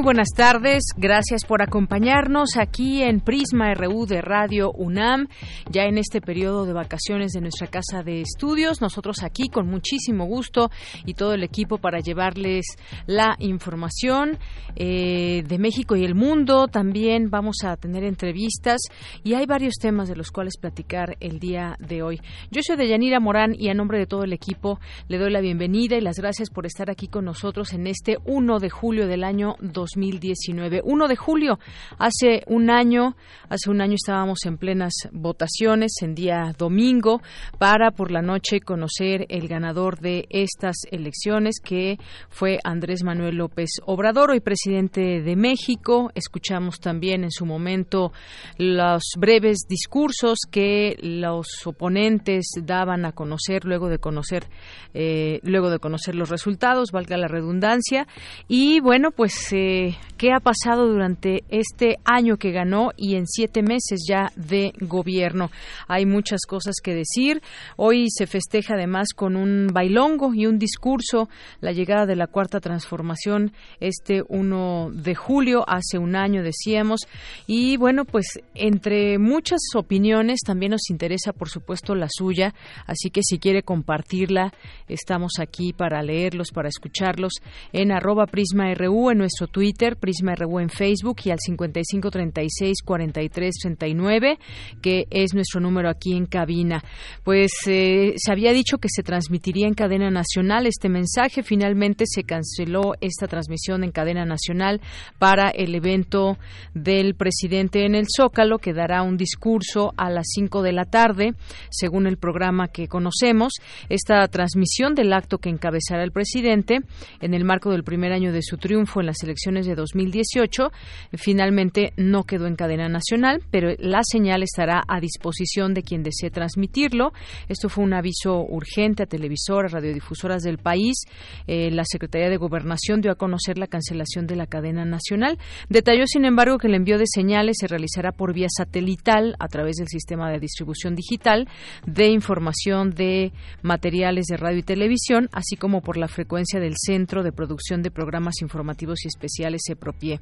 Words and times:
Muy 0.00 0.14
buenas 0.14 0.30
tardes, 0.34 0.82
gracias 0.96 1.44
por 1.44 1.60
acompañarnos 1.60 2.56
aquí 2.56 3.02
en 3.02 3.20
Prisma 3.20 3.74
RU 3.74 4.06
de 4.06 4.22
Radio 4.22 4.72
UNAM, 4.72 5.28
ya 5.68 5.82
en 5.82 5.98
este 5.98 6.22
periodo 6.22 6.64
de 6.64 6.72
vacaciones 6.72 7.32
de 7.32 7.42
nuestra 7.42 7.66
casa 7.66 8.02
de 8.02 8.22
estudios. 8.22 8.80
Nosotros 8.80 9.22
aquí 9.22 9.50
con 9.50 9.68
muchísimo 9.68 10.24
gusto 10.24 10.70
y 11.04 11.12
todo 11.12 11.34
el 11.34 11.42
equipo 11.42 11.76
para 11.76 12.00
llevarles 12.00 12.64
la 13.04 13.36
información 13.40 14.38
eh, 14.74 15.42
de 15.46 15.58
México 15.58 15.96
y 15.96 16.04
el 16.06 16.14
mundo. 16.14 16.68
También 16.68 17.28
vamos 17.28 17.58
a 17.62 17.76
tener 17.76 18.02
entrevistas 18.02 18.80
y 19.22 19.34
hay 19.34 19.44
varios 19.44 19.74
temas 19.74 20.08
de 20.08 20.16
los 20.16 20.30
cuales 20.30 20.56
platicar 20.56 21.18
el 21.20 21.40
día 21.40 21.76
de 21.78 22.02
hoy. 22.02 22.22
Yo 22.50 22.62
soy 22.62 22.76
Deyanira 22.76 23.20
Morán 23.20 23.54
y 23.54 23.68
a 23.68 23.74
nombre 23.74 23.98
de 23.98 24.06
todo 24.06 24.24
el 24.24 24.32
equipo 24.32 24.80
le 25.08 25.18
doy 25.18 25.30
la 25.30 25.42
bienvenida 25.42 25.98
y 25.98 26.00
las 26.00 26.16
gracias 26.16 26.48
por 26.48 26.64
estar 26.64 26.88
aquí 26.88 27.06
con 27.06 27.26
nosotros 27.26 27.74
en 27.74 27.86
este 27.86 28.16
1 28.24 28.60
de 28.60 28.70
julio 28.70 29.06
del 29.06 29.24
año 29.24 29.56
2019. 29.94 30.82
1 30.84 31.08
de 31.08 31.16
julio, 31.16 31.58
hace 31.98 32.42
un 32.46 32.70
año, 32.70 33.16
hace 33.48 33.70
un 33.70 33.80
año 33.80 33.94
estábamos 33.94 34.44
en 34.46 34.58
plenas 34.58 34.92
votaciones, 35.12 35.92
en 36.02 36.14
día 36.14 36.54
domingo, 36.56 37.20
para 37.58 37.90
por 37.90 38.10
la 38.10 38.22
noche 38.22 38.60
conocer 38.60 39.26
el 39.28 39.48
ganador 39.48 40.00
de 40.00 40.26
estas 40.30 40.76
elecciones, 40.90 41.60
que 41.62 41.98
fue 42.28 42.58
Andrés 42.64 43.02
Manuel 43.02 43.36
López 43.36 43.70
Obrador, 43.84 44.30
hoy 44.30 44.40
presidente 44.40 45.22
de 45.22 45.36
México. 45.36 46.10
Escuchamos 46.14 46.78
también 46.80 47.24
en 47.24 47.30
su 47.30 47.46
momento 47.46 48.12
los 48.58 49.02
breves 49.18 49.66
discursos 49.68 50.38
que 50.50 50.96
los 51.00 51.46
oponentes 51.66 52.46
daban 52.62 53.04
a 53.04 53.12
conocer 53.12 53.64
luego 53.64 53.88
de 53.88 53.98
conocer, 53.98 54.46
eh, 54.94 55.40
luego 55.42 55.70
de 55.70 55.78
conocer 55.78 56.14
los 56.14 56.30
resultados, 56.30 56.92
valga 56.92 57.16
la 57.16 57.28
redundancia. 57.28 58.06
Y 58.48 58.80
bueno, 58.80 59.10
pues 59.10 59.52
eh, 59.52 59.79
qué 60.16 60.32
ha 60.32 60.40
pasado 60.40 60.86
durante 60.86 61.44
este 61.48 61.96
año 62.04 62.36
que 62.36 62.52
ganó 62.52 62.90
y 62.96 63.16
en 63.16 63.26
siete 63.26 63.62
meses 63.62 64.04
ya 64.08 64.32
de 64.36 64.72
gobierno. 64.80 65.50
Hay 65.88 66.04
muchas 66.06 66.40
cosas 66.46 66.76
que 66.82 66.94
decir. 66.94 67.42
Hoy 67.76 68.08
se 68.10 68.26
festeja 68.26 68.74
además 68.74 69.08
con 69.14 69.36
un 69.36 69.68
bailongo 69.72 70.34
y 70.34 70.46
un 70.46 70.58
discurso 70.58 71.28
la 71.60 71.72
llegada 71.72 72.06
de 72.06 72.16
la 72.16 72.26
cuarta 72.26 72.60
transformación 72.60 73.52
este 73.80 74.22
1 74.28 74.90
de 74.92 75.14
julio, 75.14 75.64
hace 75.66 75.98
un 75.98 76.16
año 76.16 76.42
decíamos. 76.42 77.00
Y 77.46 77.76
bueno, 77.76 78.04
pues 78.04 78.40
entre 78.54 79.18
muchas 79.18 79.60
opiniones 79.74 80.40
también 80.44 80.72
nos 80.72 80.90
interesa 80.90 81.32
por 81.32 81.48
supuesto 81.48 81.94
la 81.94 82.08
suya, 82.10 82.54
así 82.86 83.10
que 83.10 83.22
si 83.22 83.38
quiere 83.38 83.62
compartirla, 83.62 84.52
estamos 84.88 85.32
aquí 85.40 85.72
para 85.72 86.02
leerlos, 86.02 86.50
para 86.52 86.68
escucharlos 86.68 87.32
en 87.72 87.92
arroba 87.92 88.26
prisma 88.26 88.74
RU 88.74 89.10
en 89.10 89.18
nuestro 89.18 89.46
Twitter, 89.46 89.69
Prisma 89.98 90.34
RU 90.34 90.60
en 90.60 90.68
Facebook 90.68 91.20
y 91.24 91.30
al 91.30 91.38
5536-4339, 91.38 94.38
que 94.82 95.06
es 95.10 95.32
nuestro 95.34 95.60
número 95.60 95.88
aquí 95.88 96.16
en 96.16 96.26
cabina. 96.26 96.82
Pues 97.24 97.52
eh, 97.66 98.12
se 98.16 98.32
había 98.32 98.52
dicho 98.52 98.78
que 98.78 98.88
se 98.90 99.02
transmitiría 99.02 99.66
en 99.66 99.74
cadena 99.74 100.10
nacional 100.10 100.66
este 100.66 100.88
mensaje. 100.88 101.42
Finalmente 101.42 102.04
se 102.06 102.24
canceló 102.24 102.94
esta 103.00 103.26
transmisión 103.26 103.84
en 103.84 103.90
cadena 103.90 104.24
nacional 104.24 104.80
para 105.18 105.50
el 105.50 105.74
evento 105.74 106.38
del 106.74 107.14
presidente 107.14 107.86
en 107.86 107.94
el 107.94 108.06
Zócalo, 108.14 108.58
que 108.58 108.72
dará 108.72 109.02
un 109.02 109.16
discurso 109.16 109.92
a 109.96 110.10
las 110.10 110.26
5 110.34 110.62
de 110.62 110.72
la 110.72 110.84
tarde, 110.84 111.34
según 111.70 112.06
el 112.06 112.16
programa 112.16 112.68
que 112.68 112.88
conocemos. 112.88 113.54
Esta 113.88 114.26
transmisión 114.28 114.94
del 114.94 115.12
acto 115.12 115.38
que 115.38 115.50
encabezará 115.50 116.02
el 116.02 116.12
presidente 116.12 116.80
en 117.20 117.34
el 117.34 117.44
marco 117.44 117.70
del 117.70 117.84
primer 117.84 118.12
año 118.12 118.32
de 118.32 118.42
su 118.42 118.56
triunfo 118.56 119.00
en 119.00 119.06
las 119.06 119.22
elecciones 119.22 119.59
de 119.66 119.74
2018. 119.74 120.70
Finalmente 121.14 121.92
no 121.96 122.24
quedó 122.24 122.46
en 122.46 122.56
cadena 122.56 122.88
nacional, 122.88 123.42
pero 123.50 123.70
la 123.78 124.00
señal 124.02 124.42
estará 124.42 124.82
a 124.86 125.00
disposición 125.00 125.74
de 125.74 125.82
quien 125.82 126.02
desee 126.02 126.30
transmitirlo. 126.30 127.12
Esto 127.48 127.68
fue 127.68 127.84
un 127.84 127.94
aviso 127.94 128.44
urgente 128.48 129.02
a 129.02 129.06
televisoras, 129.06 129.72
radiodifusoras 129.72 130.42
del 130.42 130.58
país. 130.58 131.04
Eh, 131.46 131.70
la 131.70 131.84
Secretaría 131.84 132.28
de 132.28 132.36
Gobernación 132.36 133.00
dio 133.00 133.12
a 133.12 133.16
conocer 133.16 133.58
la 133.58 133.66
cancelación 133.66 134.26
de 134.26 134.36
la 134.36 134.46
cadena 134.46 134.84
nacional. 134.84 135.38
Detalló, 135.68 136.04
sin 136.06 136.24
embargo, 136.24 136.58
que 136.58 136.68
el 136.68 136.74
envío 136.74 136.98
de 136.98 137.06
señales 137.06 137.56
se 137.60 137.66
realizará 137.66 138.12
por 138.12 138.34
vía 138.34 138.48
satelital 138.48 139.34
a 139.38 139.48
través 139.48 139.76
del 139.76 139.88
sistema 139.88 140.30
de 140.30 140.38
distribución 140.38 140.94
digital 140.94 141.48
de 141.86 142.08
información 142.08 142.90
de 142.90 143.32
materiales 143.62 144.26
de 144.26 144.36
radio 144.36 144.58
y 144.58 144.62
televisión, 144.62 145.28
así 145.32 145.56
como 145.56 145.80
por 145.80 145.96
la 145.96 146.08
frecuencia 146.08 146.60
del 146.60 146.74
Centro 146.76 147.22
de 147.22 147.32
Producción 147.32 147.82
de 147.82 147.90
Programas 147.90 148.42
Informativos 148.42 149.04
y 149.04 149.08
Especiales 149.08 149.49
se 149.58 149.76
propie. 149.76 150.20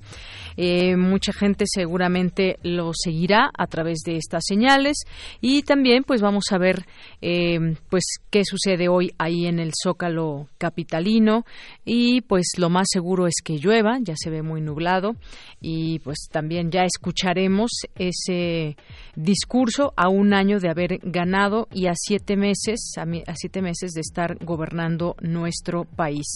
Eh, 0.57 0.97
mucha 0.97 1.33
gente 1.33 1.65
seguramente 1.67 2.59
lo 2.63 2.91
seguirá 2.93 3.51
a 3.57 3.67
través 3.67 3.99
de 4.05 4.17
estas 4.17 4.45
señales 4.47 4.97
y 5.41 5.63
también 5.63 6.03
pues 6.05 6.21
vamos 6.21 6.47
a 6.51 6.59
ver 6.59 6.85
eh, 7.23 7.77
pues 7.89 8.05
qué 8.31 8.45
sucede 8.45 8.89
hoy 8.89 9.13
ahí 9.19 9.47
en 9.47 9.61
el 9.61 9.73
Zócalo 9.81 10.49
capitalino 10.59 11.45
y 11.85 12.23
pues 12.23 12.47
lo 12.59 12.71
más 12.71 12.89
seguro 12.91 13.27
es 13.27 13.37
que 13.45 13.59
llueva, 13.59 13.99
ya 14.01 14.15
se 14.17 14.31
ve 14.31 14.43
muy 14.43 14.61
nublado 14.61 15.15
y 15.61 16.01
pues 16.01 16.29
también 16.31 16.71
ya 16.71 16.85
escucharemos 16.85 17.71
ese 17.97 18.77
discurso 19.15 19.93
a 19.97 20.09
un 20.09 20.35
año 20.35 20.59
de 20.61 20.71
haber 20.71 20.99
ganado 21.03 21.69
y 21.73 21.87
a 21.87 21.93
siete 21.95 22.37
meses 22.37 22.95
a, 22.97 23.35
siete 23.35 23.63
meses 23.63 23.93
de 23.93 24.01
estar 24.01 24.37
gobernando 24.45 25.17
nuestro 25.21 25.85
país. 25.85 26.27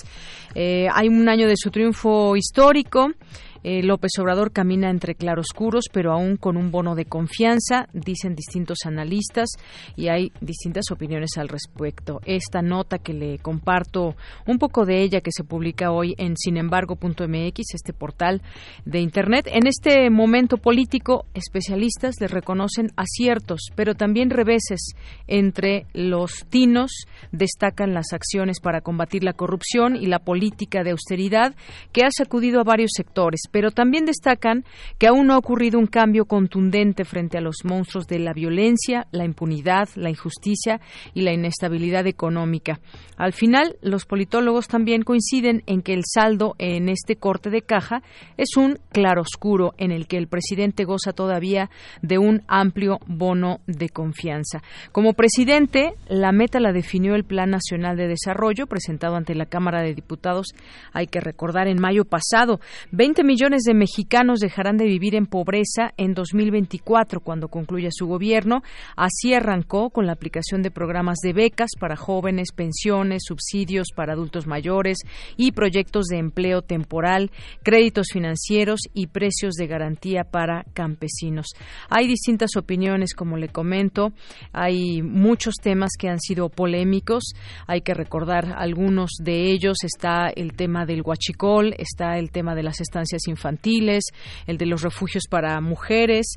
Eh, 0.54 0.86
hay 0.92 1.08
un 1.08 1.28
año 1.28 1.48
de 1.48 1.56
su 1.56 1.70
triunfo 1.70 2.36
histórico 2.36 2.81
histórico 2.82 3.14
eh, 3.64 3.82
López 3.82 4.12
Obrador 4.18 4.52
camina 4.52 4.90
entre 4.90 5.14
claroscuros, 5.14 5.84
pero 5.92 6.12
aún 6.12 6.36
con 6.36 6.56
un 6.56 6.70
bono 6.70 6.94
de 6.94 7.04
confianza, 7.04 7.88
dicen 7.92 8.34
distintos 8.34 8.78
analistas, 8.84 9.50
y 9.96 10.08
hay 10.08 10.32
distintas 10.40 10.90
opiniones 10.90 11.36
al 11.36 11.48
respecto. 11.48 12.20
Esta 12.24 12.62
nota 12.62 12.98
que 12.98 13.12
le 13.12 13.38
comparto 13.38 14.16
un 14.46 14.58
poco 14.58 14.84
de 14.84 15.02
ella 15.02 15.20
que 15.20 15.30
se 15.32 15.44
publica 15.44 15.92
hoy 15.92 16.14
en 16.18 16.36
sinembargo.mx, 16.36 17.74
este 17.74 17.92
portal 17.92 18.42
de 18.84 19.00
Internet. 19.00 19.48
En 19.52 19.66
este 19.66 20.10
momento 20.10 20.56
político, 20.56 21.26
especialistas 21.34 22.16
le 22.20 22.28
reconocen 22.28 22.90
aciertos, 22.96 23.60
pero 23.74 23.94
también 23.94 24.30
reveses 24.30 24.94
entre 25.26 25.86
los 25.92 26.46
tinos. 26.48 26.90
Destacan 27.30 27.94
las 27.94 28.12
acciones 28.12 28.60
para 28.60 28.80
combatir 28.80 29.24
la 29.24 29.32
corrupción 29.32 29.96
y 29.96 30.06
la 30.06 30.18
política 30.18 30.82
de 30.82 30.90
austeridad 30.90 31.54
que 31.92 32.04
ha 32.04 32.10
sacudido 32.10 32.60
a 32.60 32.64
varios 32.64 32.90
sectores 32.94 33.40
pero 33.52 33.70
también 33.70 34.04
destacan 34.04 34.64
que 34.98 35.06
aún 35.06 35.28
no 35.28 35.34
ha 35.34 35.38
ocurrido 35.38 35.78
un 35.78 35.86
cambio 35.86 36.24
contundente 36.24 37.04
frente 37.04 37.38
a 37.38 37.40
los 37.40 37.58
monstruos 37.64 38.08
de 38.08 38.18
la 38.18 38.32
violencia, 38.32 39.06
la 39.12 39.24
impunidad, 39.24 39.88
la 39.94 40.10
injusticia 40.10 40.80
y 41.14 41.20
la 41.20 41.32
inestabilidad 41.32 42.06
económica. 42.08 42.80
Al 43.16 43.32
final, 43.32 43.76
los 43.82 44.06
politólogos 44.06 44.66
también 44.66 45.02
coinciden 45.02 45.62
en 45.66 45.82
que 45.82 45.92
el 45.92 46.02
saldo 46.04 46.54
en 46.58 46.88
este 46.88 47.16
corte 47.16 47.50
de 47.50 47.62
caja 47.62 48.02
es 48.36 48.56
un 48.56 48.78
claroscuro 48.90 49.74
en 49.78 49.92
el 49.92 50.08
que 50.08 50.16
el 50.16 50.26
presidente 50.26 50.84
goza 50.84 51.12
todavía 51.12 51.70
de 52.00 52.18
un 52.18 52.42
amplio 52.48 52.98
bono 53.06 53.60
de 53.66 53.90
confianza. 53.90 54.62
Como 54.90 55.12
presidente, 55.12 55.94
la 56.08 56.32
meta 56.32 56.58
la 56.58 56.72
definió 56.72 57.14
el 57.14 57.24
Plan 57.24 57.50
Nacional 57.50 57.96
de 57.96 58.08
Desarrollo 58.08 58.66
presentado 58.66 59.16
ante 59.16 59.34
la 59.34 59.46
Cámara 59.46 59.82
de 59.82 59.94
Diputados, 59.94 60.48
hay 60.92 61.06
que 61.06 61.20
recordar, 61.20 61.68
en 61.68 61.80
mayo 61.80 62.04
pasado. 62.04 62.60
20 62.92 63.24
millones 63.24 63.41
millones 63.42 63.64
de 63.64 63.74
mexicanos 63.74 64.38
dejarán 64.38 64.76
de 64.76 64.84
vivir 64.84 65.16
en 65.16 65.26
pobreza 65.26 65.94
en 65.96 66.14
2024 66.14 67.18
cuando 67.18 67.48
concluya 67.48 67.88
su 67.90 68.06
gobierno. 68.06 68.62
Así 68.94 69.34
arrancó 69.34 69.90
con 69.90 70.06
la 70.06 70.12
aplicación 70.12 70.62
de 70.62 70.70
programas 70.70 71.18
de 71.24 71.32
becas 71.32 71.70
para 71.80 71.96
jóvenes, 71.96 72.52
pensiones, 72.54 73.24
subsidios 73.26 73.88
para 73.96 74.12
adultos 74.12 74.46
mayores 74.46 74.98
y 75.36 75.50
proyectos 75.50 76.04
de 76.04 76.18
empleo 76.18 76.62
temporal, 76.62 77.32
créditos 77.64 78.10
financieros 78.12 78.82
y 78.94 79.08
precios 79.08 79.54
de 79.54 79.66
garantía 79.66 80.22
para 80.22 80.64
campesinos. 80.72 81.46
Hay 81.90 82.06
distintas 82.06 82.54
opiniones, 82.56 83.12
como 83.12 83.36
le 83.36 83.48
comento. 83.48 84.12
Hay 84.52 85.02
muchos 85.02 85.56
temas 85.60 85.90
que 85.98 86.08
han 86.08 86.20
sido 86.20 86.48
polémicos. 86.48 87.32
Hay 87.66 87.80
que 87.80 87.94
recordar 87.94 88.54
algunos 88.56 89.10
de 89.20 89.50
ellos. 89.50 89.78
Está 89.82 90.28
el 90.28 90.52
tema 90.52 90.86
del 90.86 91.02
huachicol, 91.02 91.74
está 91.76 92.18
el 92.18 92.30
tema 92.30 92.54
de 92.54 92.62
las 92.62 92.80
estancias 92.80 93.26
infantiles, 93.32 94.04
el 94.46 94.56
de 94.58 94.66
los 94.66 94.82
refugios 94.82 95.24
para 95.28 95.60
mujeres 95.60 96.36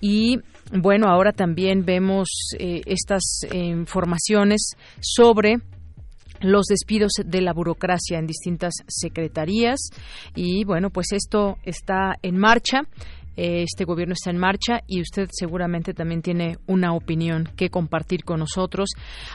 y 0.00 0.38
bueno, 0.72 1.08
ahora 1.08 1.32
también 1.32 1.84
vemos 1.84 2.28
eh, 2.58 2.82
estas 2.86 3.22
eh, 3.50 3.56
informaciones 3.56 4.72
sobre 5.00 5.56
los 6.40 6.66
despidos 6.66 7.12
de 7.24 7.40
la 7.40 7.52
burocracia 7.52 8.18
en 8.18 8.26
distintas 8.26 8.74
secretarías 8.86 9.80
y 10.34 10.64
bueno, 10.64 10.90
pues 10.90 11.12
esto 11.12 11.58
está 11.64 12.16
en 12.22 12.36
marcha. 12.38 12.82
Este 13.36 13.84
gobierno 13.84 14.12
está 14.12 14.30
en 14.30 14.38
marcha 14.38 14.82
y 14.86 15.00
usted 15.00 15.28
seguramente 15.32 15.92
también 15.92 16.22
tiene 16.22 16.56
una 16.68 16.92
opinión 16.92 17.48
que 17.56 17.68
compartir 17.68 18.22
con 18.22 18.38
nosotros, 18.38 18.90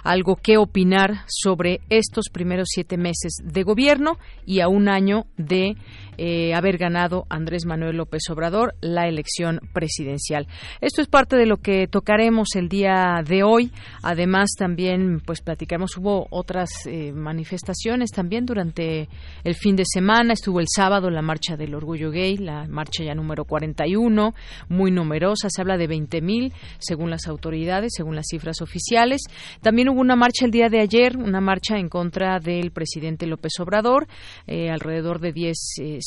algo 0.06 0.38
que 0.38 0.58
opinar 0.58 1.26
sobre 1.28 1.82
estos 1.90 2.30
primeros 2.32 2.70
siete 2.72 2.96
meses 2.96 3.34
de 3.44 3.64
gobierno 3.64 4.18
y 4.46 4.62
a 4.62 4.70
un 4.70 4.88
año 4.88 5.26
de 5.36 5.76
eh, 6.22 6.54
haber 6.54 6.78
ganado 6.78 7.26
Andrés 7.30 7.66
Manuel 7.66 7.96
López 7.96 8.24
Obrador 8.30 8.76
la 8.82 9.08
elección 9.08 9.62
presidencial. 9.72 10.48
Esto 10.82 11.02
es 11.02 11.08
parte 11.08 11.38
de 11.38 11.46
lo 11.46 11.58
que 11.58 11.88
tocaremos 11.88 12.58
el 12.58 12.68
día 12.68 13.24
de 13.26 13.44
hoy. 13.44 13.72
Además, 14.04 14.50
también 14.58 15.22
pues 15.26 15.40
platicamos, 15.40 15.96
hubo 15.96 16.28
otras 16.30 16.72
eh, 16.88 17.14
manifestaciones 17.14 18.12
también 18.12 18.46
durante 18.46 19.08
el 19.46 19.56
fin 19.56 19.78
de 19.78 19.86
semana. 19.86 20.34
Estuvo 20.34 20.60
el 20.60 20.66
sábado 20.68 21.10
la 21.10 21.22
marcha 21.22 21.56
del 21.56 21.74
orgullo 21.74 22.12
gay, 22.12 22.36
la 22.36 22.68
marcha 22.68 23.06
ya 23.06 23.16
número 23.16 23.46
41, 23.46 24.34
muy 24.68 24.92
numerosa. 24.92 25.48
Se 25.50 25.62
habla 25.62 25.78
de 25.78 25.88
20 25.88 26.22
mil 26.22 26.52
según 26.80 27.12
las 27.12 27.28
autoridades, 27.28 27.94
según 27.96 28.18
las 28.18 28.26
cifras 28.30 28.62
oficiales. 28.62 29.22
También 29.62 29.88
hubo 29.88 30.02
una 30.02 30.18
marcha 30.18 30.44
el 30.44 30.52
día 30.52 30.68
de 30.68 30.82
ayer, 30.82 31.16
una 31.16 31.40
marcha 31.40 31.78
en 31.78 31.88
contra 31.88 32.40
del 32.40 32.72
presidente 32.72 33.26
López 33.26 33.54
Obrador. 33.62 34.06
Eh, 34.48 34.70
alrededor 34.70 35.22
de 35.22 35.32
10 35.32 35.56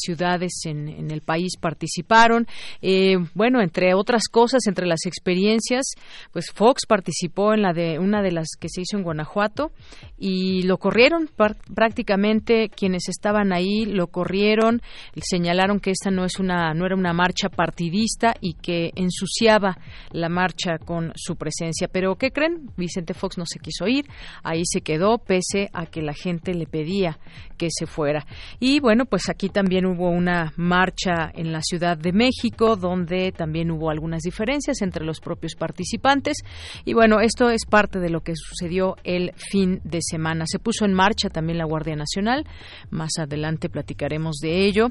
ciudades 0.02 0.52
en, 0.64 1.10
el 1.10 1.20
país 1.20 1.56
participaron. 1.60 2.46
Eh, 2.80 3.16
bueno, 3.34 3.60
entre 3.60 3.94
otras 3.94 4.24
cosas, 4.30 4.66
entre 4.66 4.86
las 4.86 5.06
experiencias, 5.06 5.94
pues 6.32 6.50
Fox 6.52 6.86
participó 6.86 7.54
en 7.54 7.62
la 7.62 7.72
de 7.72 7.98
una 7.98 8.22
de 8.22 8.32
las 8.32 8.48
que 8.58 8.68
se 8.68 8.82
hizo 8.82 8.96
en 8.96 9.04
Guanajuato 9.04 9.70
y 10.18 10.62
lo 10.62 10.78
corrieron 10.78 11.28
prácticamente 11.74 12.68
quienes 12.68 13.08
estaban 13.08 13.52
ahí 13.52 13.84
lo 13.84 14.08
corrieron, 14.08 14.82
señalaron 15.16 15.80
que 15.80 15.90
esta 15.90 16.10
no 16.10 16.24
es 16.24 16.38
una 16.38 16.74
no 16.74 16.86
era 16.86 16.96
una 16.96 17.12
marcha 17.12 17.48
partidista 17.48 18.34
y 18.40 18.54
que 18.54 18.92
ensuciaba 18.96 19.78
la 20.10 20.28
marcha 20.28 20.78
con 20.78 21.12
su 21.16 21.36
presencia. 21.36 21.88
Pero 21.88 22.16
¿qué 22.16 22.30
creen? 22.30 22.70
Vicente 22.76 23.14
Fox 23.14 23.38
no 23.38 23.44
se 23.46 23.58
quiso 23.58 23.86
ir, 23.86 24.06
ahí 24.42 24.62
se 24.64 24.80
quedó 24.80 25.18
pese 25.18 25.68
a 25.72 25.86
que 25.86 26.02
la 26.02 26.14
gente 26.14 26.54
le 26.54 26.66
pedía 26.66 27.18
que 27.56 27.68
se 27.70 27.86
fuera. 27.86 28.26
Y 28.58 28.80
bueno, 28.80 29.06
pues 29.06 29.28
aquí 29.28 29.48
también 29.48 29.86
hubo 29.92 30.10
una 30.10 30.52
marcha 30.56 31.30
en 31.34 31.52
la 31.52 31.60
Ciudad 31.62 31.96
de 31.96 32.12
México, 32.12 32.76
donde 32.76 33.32
también 33.32 33.70
hubo 33.70 33.90
algunas 33.90 34.22
diferencias 34.22 34.82
entre 34.82 35.04
los 35.04 35.20
propios 35.20 35.54
participantes. 35.54 36.38
Y 36.84 36.94
bueno, 36.94 37.20
esto 37.20 37.50
es 37.50 37.64
parte 37.66 37.98
de 37.98 38.10
lo 38.10 38.20
que 38.20 38.34
sucedió 38.34 38.96
el 39.04 39.32
fin 39.36 39.80
de 39.84 40.00
semana. 40.02 40.44
Se 40.46 40.58
puso 40.58 40.84
en 40.84 40.94
marcha 40.94 41.28
también 41.28 41.58
la 41.58 41.64
Guardia 41.64 41.96
Nacional. 41.96 42.46
Más 42.90 43.12
adelante 43.18 43.68
platicaremos 43.68 44.36
de 44.36 44.66
ello. 44.66 44.88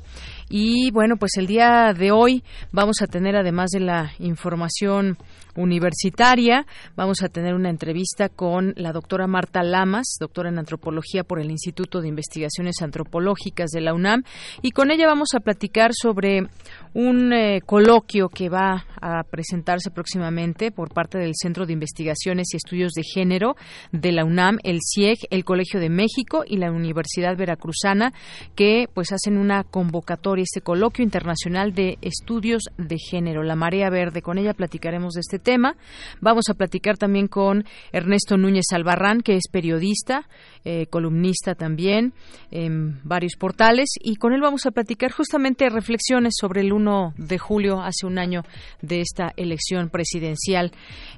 Y 0.53 0.91
bueno, 0.91 1.15
pues 1.15 1.37
el 1.37 1.47
día 1.47 1.93
de 1.97 2.11
hoy 2.11 2.43
vamos 2.73 2.97
a 3.01 3.07
tener, 3.07 3.37
además 3.37 3.69
de 3.69 3.79
la 3.79 4.11
información 4.19 5.17
universitaria, 5.55 6.65
vamos 6.95 7.23
a 7.23 7.29
tener 7.29 7.53
una 7.53 7.69
entrevista 7.69 8.29
con 8.29 8.73
la 8.75 8.91
doctora 8.91 9.27
Marta 9.27 9.63
Lamas, 9.63 10.15
doctora 10.19 10.49
en 10.49 10.59
antropología 10.59 11.23
por 11.23 11.39
el 11.39 11.51
Instituto 11.51 12.01
de 12.01 12.07
Investigaciones 12.07 12.81
Antropológicas 12.81 13.69
de 13.71 13.81
la 13.81 13.93
UNAM, 13.93 14.23
y 14.61 14.71
con 14.71 14.91
ella 14.91 15.07
vamos 15.07 15.29
a 15.35 15.39
platicar 15.39 15.91
sobre 15.93 16.47
un 16.93 17.33
eh, 17.33 17.61
coloquio 17.65 18.29
que 18.29 18.49
va 18.49 18.85
a 19.01 19.23
presentarse 19.23 19.89
próximamente 19.91 20.71
por 20.71 20.93
parte 20.93 21.17
del 21.17 21.33
Centro 21.35 21.65
de 21.65 21.73
Investigaciones 21.73 22.53
y 22.53 22.57
Estudios 22.57 22.91
de 22.93 23.03
Género 23.03 23.55
de 23.91 24.11
la 24.11 24.25
UNAM, 24.25 24.57
el 24.63 24.79
CIEG, 24.81 25.17
el 25.29 25.43
Colegio 25.43 25.79
de 25.79 25.89
México 25.89 26.43
y 26.45 26.57
la 26.57 26.71
Universidad 26.71 27.35
Veracruzana, 27.37 28.13
que 28.55 28.87
pues 28.93 29.11
hacen 29.11 29.37
una 29.37 29.63
convocatoria, 29.63 30.40
este 30.41 30.61
coloquio 30.61 31.03
internacional 31.03 31.73
de 31.73 31.97
estudios 32.01 32.63
de 32.77 32.97
género, 32.97 33.43
la 33.43 33.55
marea 33.55 33.89
verde. 33.89 34.21
Con 34.21 34.37
ella 34.37 34.53
platicaremos 34.53 35.13
de 35.13 35.21
este 35.21 35.39
tema. 35.39 35.75
Vamos 36.19 36.45
a 36.49 36.53
platicar 36.53 36.97
también 36.97 37.27
con 37.27 37.65
Ernesto 37.91 38.37
Núñez 38.37 38.65
Albarrán, 38.73 39.21
que 39.21 39.35
es 39.35 39.43
periodista, 39.51 40.27
eh, 40.65 40.87
columnista 40.87 41.55
también 41.55 42.13
en 42.51 42.99
varios 43.03 43.35
portales, 43.35 43.89
y 43.99 44.15
con 44.15 44.33
él 44.33 44.41
vamos 44.41 44.65
a 44.65 44.71
platicar 44.71 45.11
justamente 45.11 45.69
reflexiones 45.69 46.33
sobre 46.39 46.61
el 46.61 46.73
1 46.73 47.13
de 47.17 47.37
julio, 47.37 47.81
hace 47.81 48.05
un 48.05 48.17
año 48.17 48.43
de 48.81 49.01
esta 49.01 49.31
elección 49.37 49.89
presidencial. 49.89 50.71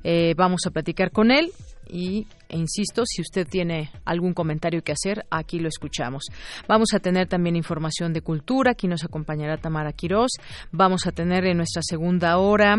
Eh, 0.03 0.33
vamos 0.37 0.61
a 0.67 0.71
platicar 0.71 1.11
con 1.11 1.31
él 1.31 1.51
y 1.89 2.27
e 2.49 2.57
insisto, 2.57 3.03
si 3.05 3.21
usted 3.21 3.47
tiene 3.47 3.91
algún 4.05 4.33
comentario 4.33 4.83
que 4.83 4.91
hacer, 4.91 5.25
aquí 5.29 5.59
lo 5.59 5.67
escuchamos. 5.67 6.23
Vamos 6.67 6.93
a 6.93 6.99
tener 6.99 7.27
también 7.27 7.55
información 7.55 8.13
de 8.13 8.21
cultura, 8.21 8.71
aquí 8.71 8.87
nos 8.87 9.03
acompañará 9.03 9.57
Tamara 9.57 9.93
Quirós. 9.93 10.31
Vamos 10.71 11.07
a 11.07 11.11
tener 11.11 11.45
en 11.45 11.57
nuestra 11.57 11.81
segunda 11.83 12.37
hora 12.37 12.77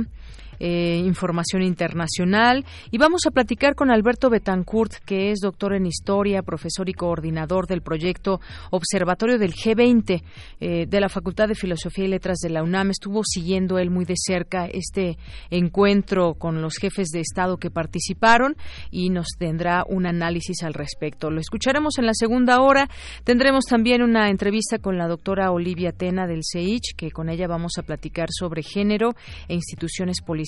eh, 0.60 1.02
información 1.04 1.62
internacional 1.62 2.64
y 2.90 2.98
vamos 2.98 3.22
a 3.26 3.30
platicar 3.30 3.74
con 3.74 3.90
Alberto 3.90 4.30
Betancourt, 4.30 4.92
que 5.04 5.30
es 5.30 5.40
doctor 5.40 5.74
en 5.74 5.86
historia, 5.86 6.42
profesor 6.42 6.88
y 6.88 6.94
coordinador 6.94 7.66
del 7.66 7.82
proyecto 7.82 8.40
Observatorio 8.70 9.38
del 9.38 9.52
G20 9.52 10.22
eh, 10.60 10.86
de 10.86 11.00
la 11.00 11.08
Facultad 11.08 11.48
de 11.48 11.54
Filosofía 11.54 12.04
y 12.04 12.08
Letras 12.08 12.38
de 12.38 12.50
la 12.50 12.62
UNAM. 12.62 12.90
Estuvo 12.90 13.22
siguiendo 13.24 13.78
él 13.78 13.90
muy 13.90 14.04
de 14.04 14.14
cerca 14.16 14.66
este 14.66 15.18
encuentro 15.50 16.34
con 16.34 16.62
los 16.62 16.76
jefes 16.76 17.08
de 17.08 17.20
Estado 17.20 17.56
que 17.56 17.70
participaron 17.70 18.56
y 18.90 19.10
nos 19.10 19.28
tendrá 19.38 19.63
un 19.88 20.06
análisis 20.06 20.62
al 20.62 20.74
respecto. 20.74 21.30
Lo 21.30 21.40
escucharemos 21.40 21.98
en 21.98 22.06
la 22.06 22.12
segunda 22.14 22.60
hora. 22.60 22.88
Tendremos 23.24 23.64
también 23.64 24.02
una 24.02 24.28
entrevista 24.28 24.78
con 24.78 24.98
la 24.98 25.08
doctora 25.08 25.50
Olivia 25.50 25.92
Tena 25.92 26.26
del 26.26 26.42
CEICH, 26.44 26.94
que 26.96 27.10
con 27.10 27.28
ella 27.28 27.48
vamos 27.48 27.72
a 27.78 27.82
platicar 27.82 28.28
sobre 28.30 28.62
género 28.62 29.14
e 29.48 29.54
instituciones 29.54 30.20
políticas 30.20 30.44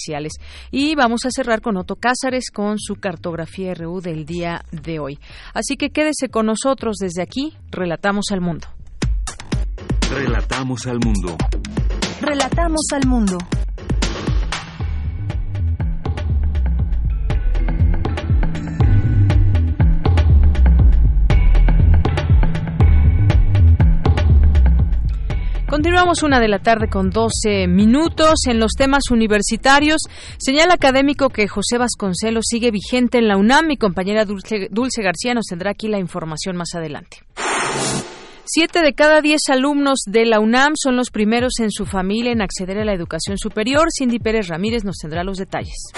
y 0.71 0.95
vamos 0.95 1.25
a 1.25 1.31
cerrar 1.31 1.61
con 1.61 1.77
Otto 1.77 1.97
Cázares 1.97 2.51
con 2.53 2.79
su 2.79 2.97
cartografía 2.97 3.75
RU 3.75 4.01
del 4.01 4.25
día 4.25 4.63
de 4.71 4.99
hoy. 4.99 5.19
Así 5.55 5.77
que 5.77 5.91
quédese 5.91 6.29
con 6.29 6.47
nosotros 6.47 6.97
desde 6.97 7.23
aquí, 7.23 7.55
Relatamos 7.71 8.27
al 8.31 8.41
Mundo. 8.41 8.67
Relatamos 10.11 10.87
al 10.87 10.99
Mundo. 11.05 11.37
Relatamos 12.21 12.87
al 12.93 13.07
Mundo. 13.07 13.39
Continuamos 25.69 26.23
una 26.23 26.39
de 26.39 26.47
la 26.47 26.61
tarde 26.61 26.89
con 26.89 27.11
12 27.11 27.67
minutos 27.67 28.47
en 28.47 28.61
los 28.61 28.75
temas 28.75 29.11
universitarios. 29.11 30.03
Señala 30.39 30.75
académico 30.75 31.29
que 31.29 31.49
José 31.49 31.77
Vasconcelos 31.77 32.45
sigue 32.49 32.71
vigente 32.71 33.19
en 33.19 33.27
la 33.27 33.37
UNAM. 33.37 33.67
Mi 33.67 33.77
compañera 33.77 34.25
Dulce, 34.25 34.69
Dulce 34.71 35.03
García 35.03 35.35
nos 35.35 35.47
tendrá 35.47 35.73
aquí 35.73 35.89
la 35.89 35.99
información 35.99 36.57
más 36.57 36.69
adelante. 36.77 37.19
Siete 38.45 38.81
de 38.81 38.95
cada 38.95 39.21
diez 39.21 39.41
alumnos 39.49 39.99
de 40.07 40.25
la 40.25 40.39
UNAM 40.39 40.75
son 40.77 40.95
los 40.95 41.11
primeros 41.11 41.59
en 41.59 41.73
su 41.73 41.85
familia 41.85 42.31
en 42.31 42.43
acceder 42.43 42.79
a 42.79 42.85
la 42.85 42.95
educación 42.95 43.37
superior. 43.37 43.89
Cindy 43.91 44.21
Pérez 44.21 44.47
Ramírez 44.47 44.85
nos 44.85 44.99
tendrá 44.99 45.25
los 45.25 45.37
detalles. 45.37 45.91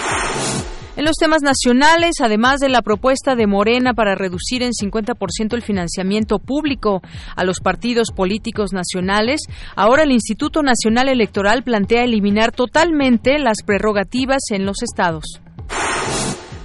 En 0.99 1.05
los 1.05 1.15
temas 1.15 1.41
nacionales, 1.41 2.15
además 2.21 2.59
de 2.59 2.67
la 2.67 2.81
propuesta 2.81 3.35
de 3.35 3.47
Morena 3.47 3.93
para 3.93 4.15
reducir 4.15 4.63
en 4.63 4.73
50% 4.73 5.53
el 5.53 5.61
financiamiento 5.61 6.39
público 6.39 7.01
a 7.37 7.45
los 7.45 7.61
partidos 7.61 8.09
políticos 8.13 8.73
nacionales, 8.73 9.39
ahora 9.77 10.03
el 10.03 10.11
Instituto 10.11 10.61
Nacional 10.61 11.07
Electoral 11.07 11.63
plantea 11.63 12.03
eliminar 12.03 12.51
totalmente 12.51 13.39
las 13.39 13.63
prerrogativas 13.65 14.41
en 14.49 14.65
los 14.65 14.83
estados. 14.83 15.23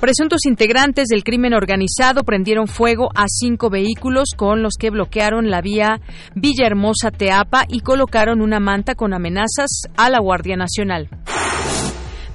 Presuntos 0.01 0.47
integrantes 0.47 1.07
del 1.07 1.23
crimen 1.23 1.55
organizado 1.55 2.25
prendieron 2.25 2.67
fuego 2.67 3.11
a 3.15 3.27
cinco 3.29 3.71
vehículos 3.71 4.31
con 4.37 4.65
los 4.65 4.75
que 4.77 4.91
bloquearon 4.91 5.49
la 5.49 5.61
vía 5.61 6.01
Villahermosa 6.35 7.13
Teapa 7.13 7.67
y 7.69 7.83
colocaron 7.83 8.41
una 8.41 8.59
manta 8.59 8.97
con 8.97 9.15
amenazas 9.15 9.83
a 9.97 10.11
la 10.11 10.19
Guardia 10.19 10.57
Nacional. 10.57 11.09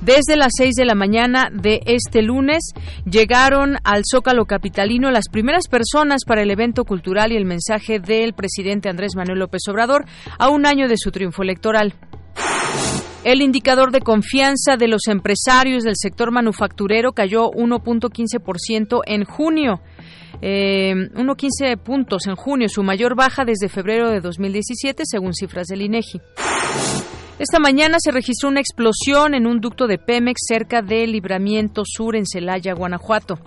Desde 0.02 0.38
las 0.38 0.54
6 0.58 0.76
de 0.76 0.86
la 0.86 0.96
mañana 0.96 1.50
de 1.52 1.82
este 1.86 2.22
lunes 2.22 2.74
llegaron 3.06 3.76
al 3.84 4.04
Zócalo 4.10 4.46
Capitalino 4.46 5.12
las 5.12 5.28
primeras 5.30 5.68
personas 5.68 6.22
para 6.26 6.42
el 6.42 6.52
evento 6.52 6.86
cultural 6.86 7.34
y 7.34 7.36
el 7.36 7.44
mensaje 7.44 8.00
del 8.00 8.34
presidente 8.34 8.88
Andrés 8.88 9.16
Manuel 9.18 9.40
López 9.40 9.62
Obrador 9.68 10.06
a 10.38 10.50
un 10.50 10.66
año 10.66 10.88
de 10.88 10.96
su 10.98 11.12
triunfo 11.12 11.44
electoral. 11.44 11.94
El 13.26 13.42
indicador 13.42 13.92
de 13.92 14.00
confianza 14.00 14.78
de 14.78 14.88
los 14.88 15.08
empresarios 15.08 15.84
del 15.84 15.96
sector 15.98 16.32
manufacturero 16.32 17.12
cayó 17.12 17.52
1.15% 17.52 19.02
en 19.06 19.26
junio. 19.26 19.82
Eh, 20.42 20.94
1.15 21.14 21.78
puntos 21.78 22.28
en 22.28 22.36
junio, 22.36 22.70
su 22.70 22.82
mayor 22.82 23.16
baja 23.18 23.44
desde 23.44 23.68
febrero 23.68 24.10
de 24.10 24.22
2017, 24.22 25.04
según 25.06 25.34
cifras 25.34 25.68
del 25.68 25.82
INEGI. 25.82 26.22
Esta 27.40 27.58
mañana 27.58 28.00
se 28.02 28.12
registró 28.12 28.50
una 28.50 28.60
explosión 28.60 29.34
en 29.34 29.48
un 29.48 29.62
ducto 29.62 29.88
de 29.88 29.98
Pemex 29.98 30.42
cerca 30.46 30.82
del 30.82 31.14
Libramiento 31.14 31.84
Sur 31.86 32.18
en 32.18 32.26
Celaya, 32.26 32.74
Guanajuato. 32.74 33.40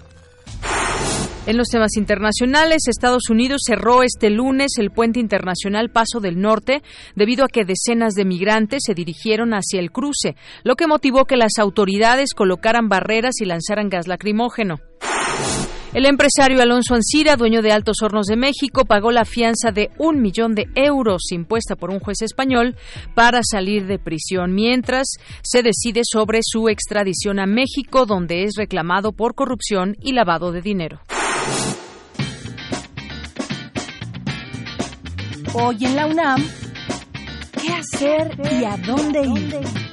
En 1.44 1.58
los 1.58 1.68
temas 1.68 1.98
internacionales, 1.98 2.88
Estados 2.88 3.28
Unidos 3.28 3.60
cerró 3.66 4.02
este 4.02 4.30
lunes 4.30 4.78
el 4.78 4.92
puente 4.92 5.20
internacional 5.20 5.90
Paso 5.90 6.20
del 6.20 6.40
Norte 6.40 6.82
debido 7.16 7.44
a 7.44 7.48
que 7.48 7.66
decenas 7.66 8.14
de 8.14 8.24
migrantes 8.24 8.80
se 8.86 8.94
dirigieron 8.94 9.52
hacia 9.52 9.78
el 9.78 9.92
cruce, 9.92 10.36
lo 10.64 10.74
que 10.74 10.86
motivó 10.86 11.26
que 11.26 11.36
las 11.36 11.58
autoridades 11.58 12.32
colocaran 12.32 12.88
barreras 12.88 13.42
y 13.42 13.44
lanzaran 13.44 13.90
gas 13.90 14.08
lacrimógeno. 14.08 14.78
El 15.94 16.06
empresario 16.06 16.62
Alonso 16.62 16.94
Ancira, 16.94 17.36
dueño 17.36 17.60
de 17.60 17.70
Altos 17.70 17.98
Hornos 18.02 18.24
de 18.24 18.36
México, 18.36 18.86
pagó 18.86 19.12
la 19.12 19.26
fianza 19.26 19.72
de 19.72 19.90
un 19.98 20.22
millón 20.22 20.54
de 20.54 20.66
euros 20.74 21.30
impuesta 21.32 21.76
por 21.76 21.90
un 21.90 22.00
juez 22.00 22.22
español 22.22 22.76
para 23.14 23.42
salir 23.42 23.86
de 23.86 23.98
prisión, 23.98 24.54
mientras 24.54 25.06
se 25.42 25.62
decide 25.62 26.00
sobre 26.10 26.40
su 26.42 26.70
extradición 26.70 27.38
a 27.38 27.44
México, 27.44 28.06
donde 28.06 28.44
es 28.44 28.54
reclamado 28.56 29.12
por 29.12 29.34
corrupción 29.34 29.96
y 30.00 30.12
lavado 30.12 30.50
de 30.50 30.62
dinero. 30.62 31.00
Hoy 35.52 35.76
en 35.84 35.94
la 35.94 36.06
UNAM, 36.06 36.42
¿qué 37.60 37.70
hacer 37.74 38.34
y 38.50 38.64
a 38.64 38.78
dónde 38.78 39.20
ir? 39.26 39.91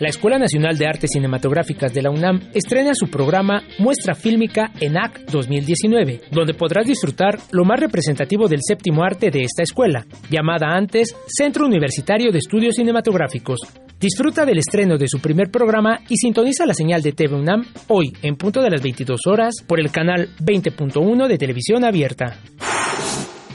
La 0.00 0.10
Escuela 0.10 0.38
Nacional 0.38 0.78
de 0.78 0.86
Artes 0.86 1.10
Cinematográficas 1.12 1.92
de 1.92 2.02
la 2.02 2.10
UNAM 2.10 2.50
estrena 2.54 2.92
su 2.94 3.10
programa 3.10 3.64
Muestra 3.80 4.14
Fílmica 4.14 4.70
ENAC 4.80 5.24
2019, 5.24 6.20
donde 6.30 6.54
podrás 6.54 6.86
disfrutar 6.86 7.40
lo 7.50 7.64
más 7.64 7.80
representativo 7.80 8.46
del 8.46 8.60
séptimo 8.62 9.02
arte 9.02 9.32
de 9.32 9.40
esta 9.40 9.64
escuela, 9.64 10.06
llamada 10.30 10.68
antes 10.68 11.16
Centro 11.26 11.66
Universitario 11.66 12.30
de 12.30 12.38
Estudios 12.38 12.76
Cinematográficos. 12.76 13.58
Disfruta 13.98 14.46
del 14.46 14.58
estreno 14.58 14.98
de 14.98 15.08
su 15.08 15.18
primer 15.18 15.50
programa 15.50 15.98
y 16.08 16.16
sintoniza 16.16 16.64
la 16.64 16.74
señal 16.74 17.02
de 17.02 17.10
TV 17.10 17.34
UNAM 17.34 17.64
hoy 17.88 18.12
en 18.22 18.36
punto 18.36 18.62
de 18.62 18.70
las 18.70 18.80
22 18.80 19.18
horas 19.26 19.56
por 19.66 19.80
el 19.80 19.90
canal 19.90 20.28
20.1 20.38 21.26
de 21.26 21.38
televisión 21.38 21.84
abierta. 21.84 22.38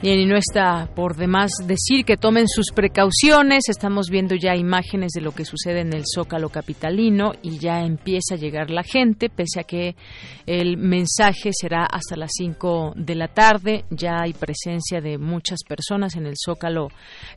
Bien, 0.00 0.20
y 0.20 0.26
no 0.26 0.36
está 0.36 0.88
por 0.94 1.16
demás 1.16 1.50
decir 1.66 2.04
que 2.04 2.16
tomen 2.16 2.46
sus 2.46 2.70
precauciones. 2.72 3.64
Estamos 3.68 4.10
viendo 4.10 4.36
ya 4.36 4.54
imágenes 4.54 5.10
de 5.10 5.20
lo 5.20 5.32
que 5.32 5.44
sucede 5.44 5.80
en 5.80 5.92
el 5.92 6.04
Zócalo 6.06 6.50
capitalino 6.50 7.32
y 7.42 7.58
ya 7.58 7.82
empieza 7.82 8.36
a 8.36 8.38
llegar 8.38 8.70
la 8.70 8.84
gente, 8.84 9.28
pese 9.28 9.58
a 9.58 9.64
que 9.64 9.96
el 10.46 10.76
mensaje 10.76 11.50
será 11.52 11.84
hasta 11.84 12.14
las 12.14 12.30
5 12.32 12.92
de 12.94 13.16
la 13.16 13.26
tarde. 13.26 13.86
Ya 13.90 14.20
hay 14.20 14.34
presencia 14.34 15.00
de 15.00 15.18
muchas 15.18 15.64
personas 15.68 16.14
en 16.14 16.26
el 16.26 16.34
Zócalo 16.36 16.90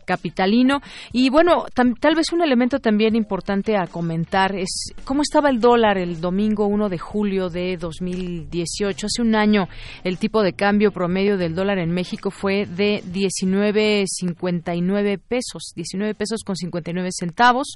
capitalino. 0.05 0.81
Y 1.11 1.31
bueno, 1.31 1.65
tal 1.73 2.15
vez 2.15 2.31
un 2.31 2.43
elemento 2.43 2.77
también 2.77 3.15
importante 3.15 3.75
a 3.75 3.87
comentar 3.87 4.55
es 4.55 4.93
cómo 5.03 5.23
estaba 5.23 5.49
el 5.49 5.59
dólar 5.59 5.97
el 5.97 6.21
domingo 6.21 6.67
1 6.67 6.89
de 6.89 6.99
julio 6.99 7.49
de 7.49 7.77
2018. 7.77 9.07
Hace 9.07 9.23
un 9.23 9.33
año 9.33 9.67
el 10.03 10.19
tipo 10.19 10.43
de 10.43 10.53
cambio 10.53 10.91
promedio 10.91 11.37
del 11.37 11.55
dólar 11.55 11.79
en 11.79 11.89
México 11.89 12.29
fue 12.29 12.50
de 12.51 13.03
19.59 13.03 15.19
pesos, 15.19 15.73
19 15.75 16.15
pesos 16.15 16.43
con 16.45 16.55
59 16.55 17.09
centavos. 17.11 17.75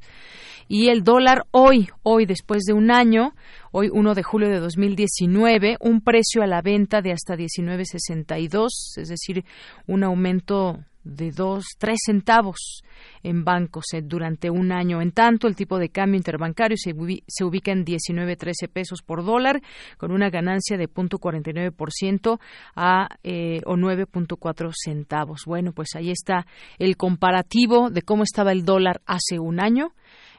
Y 0.68 0.90
el 0.90 1.04
dólar 1.04 1.46
hoy, 1.52 1.90
hoy 2.04 2.26
después 2.26 2.64
de 2.64 2.74
un 2.74 2.92
año, 2.92 3.34
hoy 3.72 3.90
1 3.92 4.16
de 4.16 4.24
julio 4.24 4.50
de 4.50 4.60
2019, 4.60 5.78
un 5.80 6.02
precio 6.02 6.42
a 6.42 6.48
la 6.48 6.62
venta 6.62 7.02
de 7.02 7.12
hasta 7.12 7.36
19.62, 7.36 8.70
es 8.98 9.10
decir, 9.10 9.46
un 9.88 10.04
aumento 10.04 10.80
de 11.04 11.32
dos, 11.32 11.66
tres 11.78 12.00
centavos 12.06 12.84
en 13.26 13.44
bancos 13.44 13.86
durante 14.04 14.52
un 14.52 14.72
año. 14.72 15.02
En 15.02 15.12
tanto, 15.12 15.48
el 15.48 15.56
tipo 15.56 15.80
de 15.80 15.90
cambio 15.90 16.18
interbancario 16.18 16.78
se, 16.78 16.94
se 17.28 17.44
ubica 17.44 17.72
en 17.72 17.84
19.13 17.84 18.70
pesos 18.72 19.02
por 19.02 19.26
dólar, 19.26 19.62
con 19.98 20.12
una 20.12 20.30
ganancia 20.30 20.78
de 20.78 20.88
0.49% 20.88 22.40
a 22.76 23.08
eh, 23.24 23.62
o 23.66 23.76
9.4 23.76 24.72
centavos. 24.76 25.42
Bueno, 25.46 25.74
pues 25.74 25.90
ahí 25.96 26.12
está 26.12 26.46
el 26.78 26.98
comparativo 26.98 27.90
de 27.90 28.04
cómo 28.04 28.24
estaba 28.24 28.52
el 28.52 28.64
dólar 28.64 29.02
hace 29.08 29.40
un 29.40 29.60
año 29.60 29.94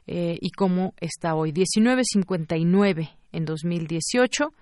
eh, 0.07 0.39
y 0.41 0.51
cómo 0.51 0.95
está 1.01 1.35
hoy. 1.35 1.51
19.59 1.53 3.11
en 3.33 3.45
2018. 3.45 4.53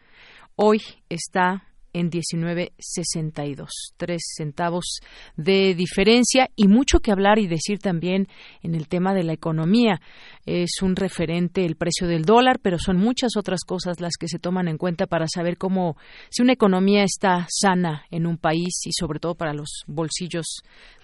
Hoy 0.56 0.80
está 1.10 1.64
en 1.94 2.10
19.62, 2.10 3.68
tres 3.96 4.22
centavos 4.36 4.98
de 5.36 5.74
diferencia 5.74 6.50
y 6.56 6.68
mucho 6.68 6.98
que 6.98 7.12
hablar 7.12 7.38
y 7.38 7.46
decir 7.46 7.78
también 7.78 8.28
en 8.62 8.74
el 8.74 8.88
tema 8.88 9.14
de 9.14 9.22
la 9.22 9.32
economía. 9.32 10.02
Es 10.44 10.82
un 10.82 10.96
referente 10.96 11.64
el 11.64 11.76
precio 11.76 12.06
del 12.06 12.24
dólar, 12.24 12.58
pero 12.60 12.78
son 12.78 12.98
muchas 12.98 13.36
otras 13.36 13.60
cosas 13.64 14.00
las 14.00 14.16
que 14.18 14.28
se 14.28 14.38
toman 14.38 14.68
en 14.68 14.76
cuenta 14.76 15.06
para 15.06 15.26
saber 15.32 15.56
cómo 15.56 15.96
si 16.30 16.42
una 16.42 16.52
economía 16.52 17.04
está 17.04 17.46
sana 17.48 18.04
en 18.10 18.26
un 18.26 18.36
país 18.36 18.74
y 18.84 18.90
sobre 18.92 19.20
todo 19.20 19.36
para 19.36 19.54
los 19.54 19.84
bolsillos 19.86 20.46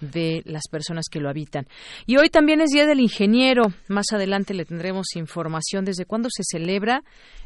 de 0.01 0.43
las 0.45 0.63
personas 0.69 1.05
que 1.09 1.21
lo 1.21 1.29
habitan. 1.29 1.67
Y 2.05 2.17
hoy 2.17 2.29
también 2.29 2.59
es 2.59 2.71
Día 2.71 2.85
del 2.85 2.99
Ingeniero. 2.99 3.63
Más 3.87 4.07
adelante 4.11 4.53
le 4.53 4.65
tendremos 4.65 5.15
información 5.15 5.85
desde 5.85 6.05
cuándo 6.05 6.27
se 6.29 6.43
celebra 6.43 7.03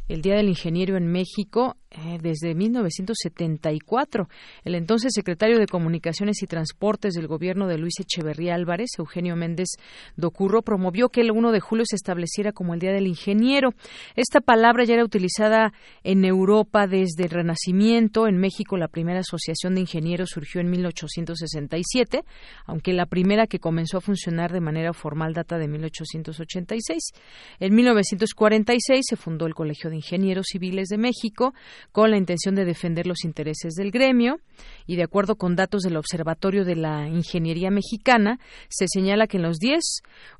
el 0.07 0.21
Día 0.21 0.35
del 0.35 0.49
Ingeniero 0.49 0.97
en 0.97 1.07
México. 1.07 1.77
Eh, 1.91 2.17
desde 2.21 2.55
1970 2.55 3.34
1974. 3.43 4.29
El 4.63 4.75
entonces 4.75 5.11
secretario 5.13 5.59
de 5.59 5.67
Comunicaciones 5.67 6.41
y 6.41 6.47
Transportes 6.47 7.13
del 7.13 7.27
gobierno 7.27 7.67
de 7.67 7.77
Luis 7.77 7.99
Echeverría 7.99 8.55
Álvarez, 8.55 8.89
Eugenio 8.97 9.35
Méndez 9.35 9.67
Docurro, 10.15 10.61
promovió 10.61 11.09
que 11.09 11.21
el 11.21 11.31
1 11.31 11.51
de 11.51 11.59
julio 11.59 11.85
se 11.87 11.95
estableciera 11.95 12.51
como 12.51 12.73
el 12.73 12.79
Día 12.79 12.91
del 12.91 13.07
Ingeniero. 13.07 13.73
Esta 14.15 14.41
palabra 14.41 14.83
ya 14.83 14.95
era 14.95 15.03
utilizada 15.03 15.73
en 16.03 16.25
Europa 16.25 16.87
desde 16.87 17.25
el 17.25 17.29
Renacimiento. 17.29 18.27
En 18.27 18.37
México, 18.37 18.77
la 18.77 18.87
primera 18.87 19.19
asociación 19.19 19.75
de 19.75 19.81
ingenieros 19.81 20.29
surgió 20.29 20.61
en 20.61 20.69
1867, 20.69 22.23
aunque 22.65 22.93
la 22.93 23.05
primera 23.05 23.47
que 23.47 23.59
comenzó 23.59 23.97
a 23.97 24.01
funcionar 24.01 24.51
de 24.51 24.61
manera 24.61 24.93
formal 24.93 25.33
data 25.33 25.57
de 25.57 25.67
1886. 25.67 27.11
En 27.59 27.75
1946 27.75 29.05
se 29.07 29.15
fundó 29.15 29.45
el 29.45 29.53
Colegio 29.53 29.89
de 29.89 29.97
Ingenieros 29.97 30.47
Civiles 30.51 30.87
de 30.87 30.97
México 30.97 31.53
con 31.91 32.11
la 32.11 32.17
intención 32.17 32.55
de 32.55 32.65
defender 32.65 33.07
los 33.07 33.24
intereses 33.25 33.73
del 33.73 33.91
gremio 33.91 34.39
y 34.87 34.95
de 34.95 35.03
acuerdo 35.03 35.35
con 35.35 35.55
datos 35.55 35.81
del 35.81 35.97
Observatorio 35.97 36.63
de 36.63 36.75
la 36.75 37.09
Ingeniería 37.09 37.71
Mexicana 37.71 38.39
se 38.69 38.85
señala 38.87 39.27
que 39.27 39.37
en 39.37 39.43
los 39.43 39.57
10 39.57 39.81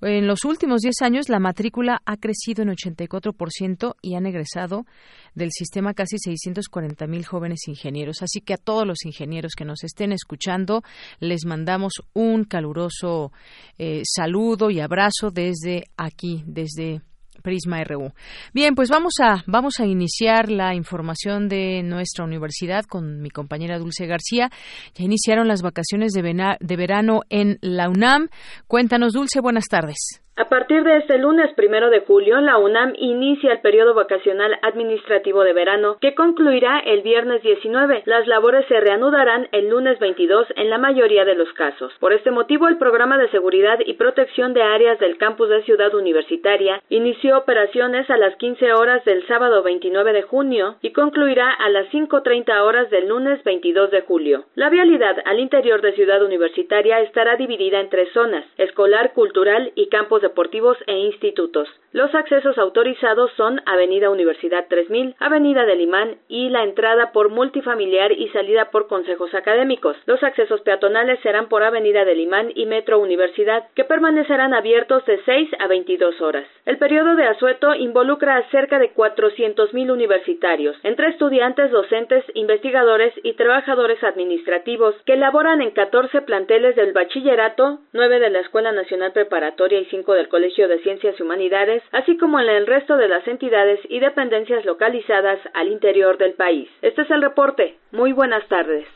en 0.01 0.27
los 0.27 0.45
últimos 0.45 0.81
10 0.81 1.01
años 1.01 1.29
la 1.29 1.39
matrícula 1.39 2.01
ha 2.05 2.17
crecido 2.17 2.63
en 2.63 2.69
84% 2.69 3.95
y 4.01 4.15
han 4.15 4.25
egresado 4.25 4.85
del 5.33 5.51
sistema 5.51 5.93
casi 5.93 6.17
640 6.17 7.07
mil 7.07 7.25
jóvenes 7.25 7.67
ingenieros. 7.67 8.21
Así 8.21 8.41
que 8.41 8.53
a 8.53 8.57
todos 8.57 8.87
los 8.87 9.03
ingenieros 9.05 9.53
que 9.55 9.65
nos 9.65 9.83
estén 9.83 10.11
escuchando 10.11 10.83
les 11.19 11.45
mandamos 11.45 11.93
un 12.13 12.45
caluroso 12.45 13.31
eh, 13.77 14.03
saludo 14.05 14.69
y 14.69 14.79
abrazo 14.79 15.31
desde 15.31 15.85
aquí, 15.97 16.43
desde 16.45 17.01
Prisma 17.45 17.83
RU. 17.83 18.11
Bien, 18.53 18.73
pues 18.73 18.89
vamos 18.89 19.13
a 19.21 19.43
vamos 19.45 19.79
a 19.79 19.85
iniciar 19.85 20.49
la 20.49 20.73
información 20.73 21.47
de 21.47 21.83
nuestra 21.83 22.25
universidad 22.25 22.85
con 22.85 23.21
mi 23.21 23.29
compañera 23.29 23.77
Dulce 23.77 24.07
García. 24.07 24.49
Ya 24.95 25.05
iniciaron 25.05 25.47
las 25.47 25.61
vacaciones 25.61 26.11
de, 26.13 26.23
de 26.59 26.75
verano 26.75 27.21
en 27.29 27.59
la 27.61 27.87
UNAM. 27.87 28.29
Cuéntanos, 28.67 29.13
Dulce, 29.13 29.41
buenas 29.41 29.65
tardes. 29.65 30.24
A 30.37 30.49
partir 30.49 30.83
de 30.83 30.97
este 30.97 31.17
lunes 31.17 31.53
primero 31.53 31.89
de 31.89 32.01
julio, 32.01 32.41
la 32.41 32.57
UNAM 32.57 32.91
inicia 32.97 33.53
el 33.53 33.61
periodo 33.61 33.93
vacacional 33.93 34.59
administrativo 34.63 35.45
de 35.45 35.53
verano, 35.53 35.95
que 36.01 36.13
concluirá 36.13 36.79
el 36.79 37.03
viernes 37.03 37.41
19. 37.41 38.03
Las 38.03 38.27
labores 38.27 38.65
se 38.67 38.81
reanudarán 38.81 39.47
el 39.53 39.69
lunes 39.69 39.97
22 39.99 40.47
en 40.57 40.69
la 40.69 40.77
mayoría 40.77 41.23
de 41.23 41.35
los 41.35 41.53
casos. 41.53 41.93
Por 42.01 42.11
este 42.11 42.31
motivo, 42.31 42.67
el 42.67 42.77
programa 42.77 43.17
de 43.17 43.29
seguridad 43.29 43.79
y 43.85 43.93
protección 43.93 44.53
de 44.53 44.61
áreas 44.61 44.99
del 44.99 45.17
campus 45.17 45.47
de 45.47 45.63
Ciudad 45.63 45.95
Universitaria 45.95 46.83
inició 46.89 47.37
operaciones 47.37 48.09
a 48.09 48.17
las 48.17 48.35
15 48.35 48.73
horas 48.73 49.05
del 49.05 49.25
sábado 49.27 49.63
29 49.63 50.11
de 50.11 50.23
junio 50.23 50.75
y 50.81 50.91
concluirá 50.91 51.49
a 51.49 51.69
las 51.69 51.87
5.30 51.93 52.59
horas 52.59 52.89
del 52.89 53.07
lunes 53.07 53.41
22 53.45 53.89
de 53.89 54.01
julio. 54.01 54.43
La 54.55 54.69
vialidad 54.69 55.15
al 55.23 55.39
interior 55.39 55.81
de 55.81 55.93
Ciudad 55.93 56.21
Universitaria 56.21 56.99
estará 56.99 57.37
dividida 57.37 57.79
en 57.79 57.89
tres 57.89 58.11
zonas, 58.11 58.43
escolar, 58.57 59.13
cultural 59.13 59.71
y 59.75 59.87
campos 59.87 60.24
deportivos 60.25 60.75
e 60.87 60.97
institutos. 60.97 61.69
Los 61.91 62.13
accesos 62.15 62.57
autorizados 62.57 63.31
son 63.37 63.61
Avenida 63.67 64.09
Universidad 64.09 64.65
3000, 64.67 65.15
Avenida 65.19 65.65
del 65.65 65.81
Imán 65.81 66.17
y 66.27 66.49
la 66.49 66.63
entrada 66.63 67.11
por 67.11 67.29
multifamiliar 67.29 68.11
y 68.11 68.27
salida 68.29 68.71
por 68.71 68.87
consejos 68.87 69.33
académicos. 69.35 69.95
Los 70.07 70.23
accesos 70.23 70.61
peatonales 70.61 71.19
serán 71.21 71.47
por 71.47 71.61
Avenida 71.61 72.03
del 72.03 72.19
Imán 72.19 72.51
y 72.55 72.65
Metro 72.65 72.99
Universidad, 72.99 73.69
que 73.75 73.83
permanecerán 73.83 74.55
abiertos 74.55 75.05
de 75.05 75.21
6 75.23 75.51
a 75.59 75.67
22 75.67 76.19
horas. 76.21 76.47
El 76.65 76.79
periodo 76.79 77.15
de 77.15 77.27
asueto 77.27 77.75
involucra 77.75 78.37
a 78.37 78.49
cerca 78.49 78.79
de 78.79 78.91
400.000 78.93 79.91
universitarios, 79.91 80.75
entre 80.81 81.09
estudiantes, 81.09 81.69
docentes, 81.69 82.25
investigadores 82.33 83.13
y 83.23 83.33
trabajadores 83.33 84.03
administrativos 84.03 84.95
que 85.05 85.17
laboran 85.17 85.61
en 85.61 85.69
14 85.69 86.23
planteles 86.23 86.75
del 86.75 86.93
bachillerato, 86.93 87.79
9 87.93 88.19
de 88.19 88.29
la 88.31 88.39
Escuela 88.39 88.71
Nacional 88.71 89.11
Preparatoria 89.13 89.79
y 89.79 89.85
5 89.85 90.13
del 90.15 90.29
Colegio 90.29 90.67
de 90.67 90.81
Ciencias 90.81 91.15
y 91.19 91.23
Humanidades, 91.23 91.83
así 91.91 92.17
como 92.17 92.39
en 92.39 92.49
el 92.49 92.65
resto 92.65 92.97
de 92.97 93.07
las 93.07 93.27
entidades 93.27 93.79
y 93.89 93.99
dependencias 93.99 94.65
localizadas 94.65 95.39
al 95.53 95.67
interior 95.67 96.17
del 96.17 96.33
país. 96.33 96.67
Este 96.81 97.03
es 97.03 97.11
el 97.11 97.21
reporte. 97.21 97.77
Muy 97.91 98.13
buenas 98.13 98.47
tardes. 98.47 98.87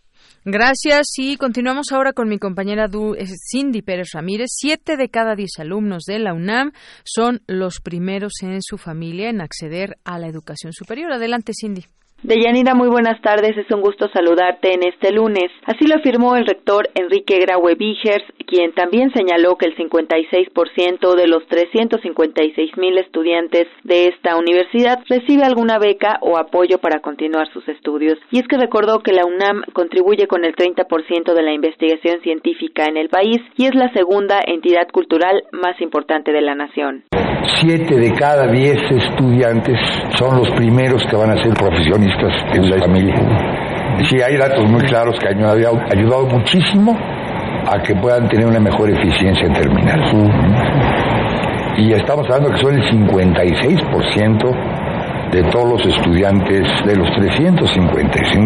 Gracias 0.46 1.08
y 1.18 1.38
continuamos 1.38 1.92
ahora 1.92 2.14
con 2.14 2.30
mi 2.30 2.40
compañera 2.40 2.86
eh, 2.86 3.26
Cindy 3.52 3.82
Pérez 3.82 4.10
Ramírez. 4.14 4.48
Siete 4.52 4.96
de 4.98 5.10
cada 5.10 5.36
diez 5.36 5.60
alumnos 5.60 6.04
de 6.06 6.20
la 6.20 6.34
UNAM 6.34 6.72
son 7.04 7.42
los 7.48 7.82
primeros 7.84 8.34
en 8.42 8.62
su 8.62 8.78
familia 8.78 9.30
en 9.30 9.42
acceder 9.42 9.98
a 10.06 10.18
la 10.18 10.28
educación 10.28 10.74
superior. 10.74 11.12
Adelante, 11.12 11.52
Cindy. 11.54 11.86
Deyanira, 12.22 12.76
muy 12.76 12.90
buenas 12.90 13.22
tardes. 13.22 13.58
Es 13.58 13.72
un 13.72 13.80
gusto 13.80 14.10
saludarte 14.10 14.74
en 14.74 14.84
este 14.84 15.14
lunes. 15.14 15.52
Así 15.66 15.88
lo 15.88 15.96
afirmó 15.96 16.36
el 16.36 16.46
rector 16.46 16.90
Enrique 16.94 17.40
Graue 17.40 17.76
Vigers, 17.76 18.26
quien 18.46 18.74
también 18.74 19.10
señaló 19.14 19.56
que 19.56 19.68
el 19.68 19.78
56% 19.78 21.16
de 21.16 21.28
los 21.28 21.48
356 21.48 22.78
mil 22.78 22.98
estudiantes 22.98 23.68
de 23.86 24.08
esta 24.08 24.36
universidad 24.36 25.00
recibe 25.08 25.44
alguna 25.44 25.80
beca 25.80 26.20
o 26.20 26.38
apoyo 26.38 26.80
para 26.80 27.00
continuar 27.00 27.48
sus 27.54 27.66
estudios. 27.70 28.20
Y 28.32 28.40
es 28.40 28.48
que 28.50 28.58
recordó 28.58 29.00
que 29.00 29.14
la 29.14 29.26
UNAM 29.26 29.64
contribuye 29.72 30.28
con 30.28 30.44
el 30.44 30.54
30% 30.56 31.34
de 31.34 31.42
la 31.42 31.54
investigación 31.54 32.20
científica 32.22 32.84
en 32.84 32.98
el 32.98 33.08
país 33.08 33.38
y 33.56 33.66
es 33.66 33.76
la 33.76 33.94
segunda 33.94 34.42
entidad 34.46 34.90
cultural 34.92 35.44
más 35.54 35.80
importante 35.80 36.34
de 36.34 36.42
la 36.42 36.54
nación. 36.54 37.06
Siete 37.62 37.96
de 37.96 38.14
cada 38.14 38.48
diez 38.52 38.78
estudiantes 38.92 39.80
son 40.18 40.38
los 40.38 40.50
primeros 40.52 41.02
que 41.10 41.16
van 41.16 41.32
a 41.32 41.42
ser 41.42 41.54
profesionistas 41.54 42.09
en 42.54 42.70
la 42.70 42.78
familia. 42.80 43.16
Sí, 44.10 44.22
hay 44.22 44.38
datos 44.38 44.70
muy 44.70 44.82
claros 44.84 45.18
que 45.20 45.28
han 45.28 45.44
ayudado 45.44 46.28
muchísimo 46.28 46.98
a 47.66 47.82
que 47.82 47.94
puedan 47.96 48.30
tener 48.30 48.48
una 48.48 48.60
mejor 48.60 48.90
eficiencia 48.90 49.46
en 49.46 49.54
terminal. 49.54 50.02
Y 51.78 51.94
estamos 51.94 52.26
hablando 52.30 52.52
que 52.52 52.58
son 52.58 52.76
el 52.76 52.84
56% 52.84 54.89
de 55.32 55.44
todos 55.52 55.70
los 55.70 55.86
estudiantes, 55.86 56.68
de 56.86 56.96
los 56.96 57.10
356 57.16 58.40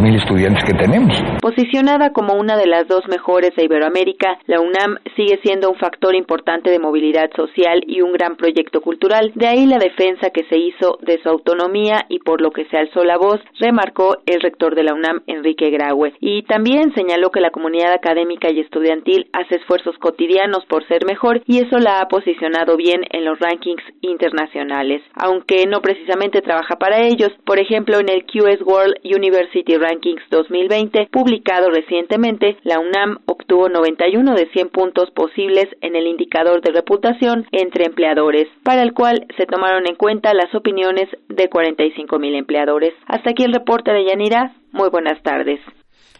mil 0.00 0.14
estudiantes 0.14 0.64
que 0.64 0.74
tenemos. 0.74 1.12
Posicionada 1.40 2.12
como 2.12 2.34
una 2.34 2.56
de 2.56 2.66
las 2.66 2.86
dos 2.86 3.02
mejores 3.08 3.50
de 3.56 3.64
Iberoamérica, 3.64 4.38
la 4.46 4.60
UNAM 4.60 4.98
sigue 5.16 5.40
siendo 5.42 5.70
un 5.70 5.76
factor 5.76 6.14
importante 6.14 6.70
de 6.70 6.78
movilidad 6.78 7.30
social 7.34 7.82
y 7.86 8.00
un 8.02 8.12
gran 8.12 8.36
proyecto 8.36 8.80
cultural. 8.80 9.32
De 9.34 9.46
ahí 9.48 9.66
la 9.66 9.78
defensa 9.78 10.30
que 10.30 10.44
se 10.44 10.56
hizo 10.56 10.98
de 11.02 11.20
su 11.22 11.28
autonomía 11.28 12.06
y 12.08 12.20
por 12.20 12.40
lo 12.40 12.50
que 12.52 12.66
se 12.66 12.76
alzó 12.76 13.04
la 13.04 13.16
voz, 13.16 13.40
remarcó 13.58 14.18
el 14.26 14.40
rector 14.40 14.74
de 14.74 14.84
la 14.84 14.94
UNAM, 14.94 15.22
Enrique 15.26 15.70
Graue. 15.70 16.14
Y 16.20 16.42
también 16.42 16.94
señaló 16.94 17.30
que 17.30 17.40
la 17.40 17.50
comunidad 17.50 17.92
académica 17.92 18.50
y 18.50 18.60
estudiantil 18.60 19.28
hace 19.32 19.56
esfuerzos 19.56 19.96
cotidianos 19.98 20.64
por 20.66 20.86
ser 20.86 21.04
mejor 21.06 21.42
y 21.46 21.58
eso 21.58 21.78
la 21.78 22.00
ha 22.00 22.08
posicionado 22.08 22.76
bien 22.76 23.02
en 23.10 23.24
los 23.24 23.38
rankings 23.40 23.82
internacionales, 24.00 25.02
aunque 25.14 25.66
no 25.66 25.80
precisamente 25.80 26.19
trabaja 26.28 26.76
para 26.76 27.06
ellos. 27.06 27.30
Por 27.46 27.58
ejemplo, 27.58 27.98
en 27.98 28.10
el 28.10 28.24
QS 28.24 28.62
World 28.64 28.96
University 29.04 29.76
Rankings 29.76 30.22
2020, 30.30 31.08
publicado 31.10 31.70
recientemente, 31.70 32.58
la 32.62 32.78
UNAM 32.78 33.20
obtuvo 33.26 33.68
91 33.68 34.34
de 34.34 34.48
100 34.52 34.68
puntos 34.68 35.10
posibles 35.12 35.66
en 35.80 35.96
el 35.96 36.06
indicador 36.06 36.60
de 36.60 36.72
reputación 36.72 37.46
entre 37.52 37.86
empleadores, 37.86 38.48
para 38.62 38.82
el 38.82 38.92
cual 38.92 39.26
se 39.38 39.46
tomaron 39.46 39.86
en 39.86 39.96
cuenta 39.96 40.34
las 40.34 40.54
opiniones 40.54 41.08
de 41.28 41.48
45 41.48 42.18
mil 42.18 42.34
empleadores. 42.34 42.92
Hasta 43.06 43.30
aquí 43.30 43.44
el 43.44 43.54
reporte 43.54 43.90
de 43.90 44.04
Yanira. 44.04 44.54
Muy 44.72 44.90
buenas 44.90 45.22
tardes. 45.22 45.60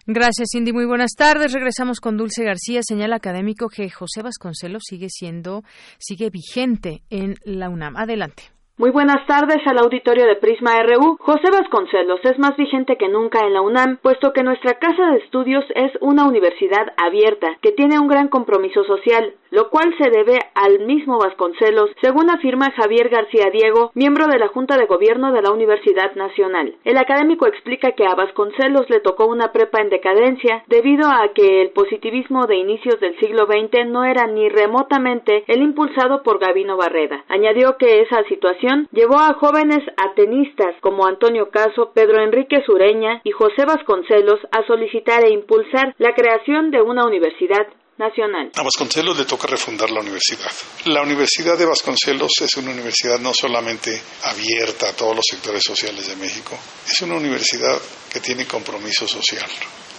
Gracias, 0.07 0.49
Cindy. 0.53 0.73
Muy 0.73 0.87
buenas 0.87 1.13
tardes. 1.17 1.53
Regresamos 1.53 2.01
con 2.01 2.17
Dulce 2.17 2.43
García. 2.43 2.81
Señala 2.83 3.17
académico 3.17 3.69
que 3.69 3.89
José 3.91 4.23
Vasconcelos 4.23 4.83
sigue 4.87 5.09
siendo, 5.09 5.63
sigue 5.99 6.31
vigente 6.31 7.03
en 7.11 7.37
la 7.45 7.69
UNAM. 7.69 7.97
Adelante. 7.97 8.60
Muy 8.81 8.93
buenas 8.93 9.27
tardes 9.27 9.59
al 9.67 9.77
auditorio 9.77 10.25
de 10.25 10.37
Prisma 10.37 10.83
RU. 10.83 11.19
José 11.21 11.51
Vasconcelos 11.53 12.21
es 12.25 12.39
más 12.39 12.57
vigente 12.57 12.97
que 12.97 13.11
nunca 13.11 13.41
en 13.41 13.53
la 13.53 13.61
UNAM, 13.61 13.99
puesto 14.01 14.33
que 14.33 14.43
nuestra 14.43 14.79
casa 14.79 15.11
de 15.11 15.19
estudios 15.19 15.67
es 15.75 15.93
una 16.01 16.27
universidad 16.27 16.87
abierta, 16.97 17.59
que 17.61 17.73
tiene 17.73 17.99
un 17.99 18.09
gran 18.09 18.29
compromiso 18.29 18.83
social, 18.85 19.35
lo 19.51 19.69
cual 19.69 19.95
se 19.99 20.09
debe 20.09 20.39
al 20.55 20.87
mismo 20.87 21.19
Vasconcelos, 21.19 21.91
según 22.01 22.31
afirma 22.31 22.71
Javier 22.71 23.11
García 23.11 23.51
Diego, 23.53 23.91
miembro 23.93 24.29
de 24.29 24.39
la 24.39 24.49
Junta 24.49 24.79
de 24.79 24.87
Gobierno 24.87 25.31
de 25.31 25.43
la 25.43 25.51
Universidad 25.51 26.15
Nacional. 26.15 26.75
El 26.85 26.97
académico 26.97 27.47
explica 27.47 27.93
que 27.93 28.07
a 28.07 28.15
Vasconcelos 28.15 28.89
le 28.89 29.01
tocó 29.01 29.27
una 29.27 29.53
prepa 29.53 29.83
en 29.83 29.91
decadencia 29.91 30.65
debido 30.69 31.07
a 31.07 31.29
que 31.35 31.61
el 31.61 31.71
positivismo 31.73 32.47
de 32.47 32.57
inicios 32.57 32.99
del 32.99 33.19
siglo 33.19 33.45
XX 33.45 33.89
no 33.89 34.05
era 34.05 34.27
ni 34.27 34.49
remotamente 34.49 35.45
el 35.49 35.61
impulsado 35.61 36.23
por 36.23 36.39
Gavino 36.39 36.79
Barreda. 36.79 37.25
Añadió 37.29 37.77
que 37.77 38.01
esa 38.01 38.23
situación 38.25 38.70
llevó 38.93 39.19
a 39.19 39.35
jóvenes 39.35 39.81
atenistas 39.97 40.75
como 40.81 41.07
Antonio 41.07 41.51
Caso, 41.51 41.93
Pedro 41.95 42.23
Enrique 42.23 42.63
Sureña 42.65 43.21
y 43.25 43.31
José 43.31 43.65
Vasconcelos 43.67 44.41
a 44.53 44.67
solicitar 44.67 45.25
e 45.25 45.33
impulsar 45.33 45.95
la 45.99 46.15
creación 46.15 46.71
de 46.71 46.81
una 46.81 47.05
universidad 47.05 47.67
Nacional. 48.01 48.51
A 48.57 48.63
Vasconcelos 48.63 49.19
le 49.19 49.27
toca 49.27 49.47
refundar 49.47 49.91
la 49.91 50.01
universidad. 50.01 50.51
La 50.87 51.03
Universidad 51.03 51.59
de 51.59 51.67
Vasconcelos 51.67 52.33
es 52.41 52.57
una 52.57 52.71
universidad 52.71 53.21
no 53.21 53.35
solamente 53.35 54.01
abierta 54.25 54.89
a 54.89 54.93
todos 54.95 55.17
los 55.17 55.25
sectores 55.31 55.63
sociales 55.63 56.09
de 56.09 56.17
México, 56.17 56.59
es 56.89 57.03
una 57.03 57.17
universidad 57.17 57.79
que 58.11 58.21
tiene 58.21 58.47
compromiso 58.47 59.07
social. 59.07 59.51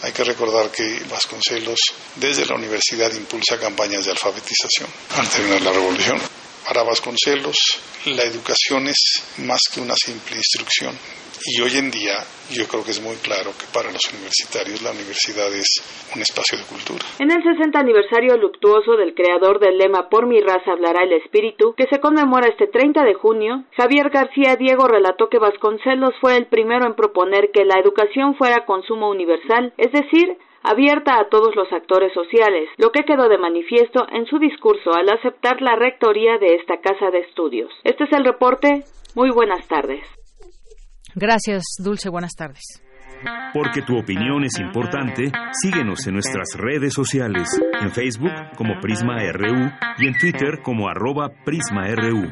Hay 0.02 0.12
que 0.14 0.24
recordar 0.24 0.72
que 0.72 1.04
Vasconcelos 1.12 1.80
desde 2.16 2.48
la 2.48 2.56
universidad 2.56 3.14
impulsa 3.14 3.60
campañas 3.60 4.06
de 4.06 4.12
alfabetización 4.12 4.90
antes 5.16 5.48
de 5.48 5.60
la 5.60 5.72
revolución. 5.72 6.20
Para 6.68 6.84
Vasconcelos, 6.84 7.58
la 8.06 8.24
educación 8.24 8.88
es 8.88 9.24
más 9.40 9.62
que 9.74 9.82
una 9.82 9.96
simple 9.96 10.38
instrucción, 10.38 10.96
y 11.44 11.62
hoy 11.62 11.76
en 11.78 11.90
día 11.90 12.22
yo 12.52 12.68
creo 12.68 12.84
que 12.84 12.92
es 12.92 13.02
muy 13.02 13.16
claro 13.18 13.52
que 13.58 13.66
para 13.74 13.92
los 13.92 14.02
universitarios 14.14 14.82
la 14.82 14.92
universidad 14.92 15.52
es 15.54 15.82
un 16.16 16.22
espacio 16.22 16.58
de 16.58 16.66
cultura. 16.66 17.04
En 17.20 17.32
el 17.32 17.42
60 17.42 17.80
aniversario 17.80 18.38
luctuoso 18.38 18.96
del 18.96 19.16
creador 19.16 19.60
del 19.60 19.78
lema 19.78 20.08
Por 20.10 20.28
mi 20.28 20.40
raza 20.40 20.72
hablará 20.72 21.04
el 21.04 21.14
espíritu, 21.14 21.74
que 21.74 21.88
se 21.90 22.00
conmemora 22.00 22.48
este 22.48 22.68
30 22.68 23.04
de 23.04 23.16
junio, 23.16 23.64
Javier 23.76 24.10
García 24.10 24.56
Diego 24.56 24.88
relató 24.88 25.30
que 25.30 25.40
Vasconcelos 25.40 26.14
fue 26.22 26.38
el 26.38 26.46
primero 26.46 26.86
en 26.86 26.96
proponer 26.96 27.50
que 27.52 27.66
la 27.66 27.80
educación 27.80 28.36
fuera 28.36 28.66
consumo 28.66 29.10
universal, 29.10 29.74
es 29.78 29.92
decir, 29.92 30.38
abierta 30.64 31.20
a 31.20 31.30
todos 31.30 31.56
los 31.56 31.72
actores 31.72 32.14
sociales, 32.14 32.70
lo 32.78 32.92
que 32.92 33.04
quedó 33.04 33.30
de 33.30 33.38
manifiesto 33.38 34.06
en 34.12 34.26
su 34.26 34.40
discurso 34.40 34.94
al 34.94 35.10
aceptar 35.10 35.62
la 35.62 35.76
rectoría 35.76 36.38
de 36.38 36.56
esta 36.56 36.80
casa 36.82 37.10
de 37.12 37.20
estudios. 37.20 37.72
Este 37.84 38.04
es 38.04 38.14
el 38.14 38.26
reporte. 38.26 38.84
Muy 39.16 39.30
buenas 39.30 39.68
tardes. 39.68 40.04
Gracias, 41.16 41.64
Dulce. 41.84 42.10
Buenas 42.10 42.36
tardes. 42.36 42.82
Porque 43.54 43.82
tu 43.82 43.98
opinión 43.98 44.44
es 44.44 44.60
importante, 44.60 45.32
síguenos 45.52 46.08
en 46.08 46.14
nuestras 46.14 46.56
redes 46.58 46.94
sociales, 46.94 47.48
en 47.80 47.92
Facebook 47.92 48.32
como 48.58 48.80
Prisma 48.80 49.18
RU 49.32 49.70
y 50.00 50.08
en 50.08 50.18
Twitter 50.18 50.62
como 50.64 50.90
arroba 50.90 51.30
PrismaRU. 51.46 52.32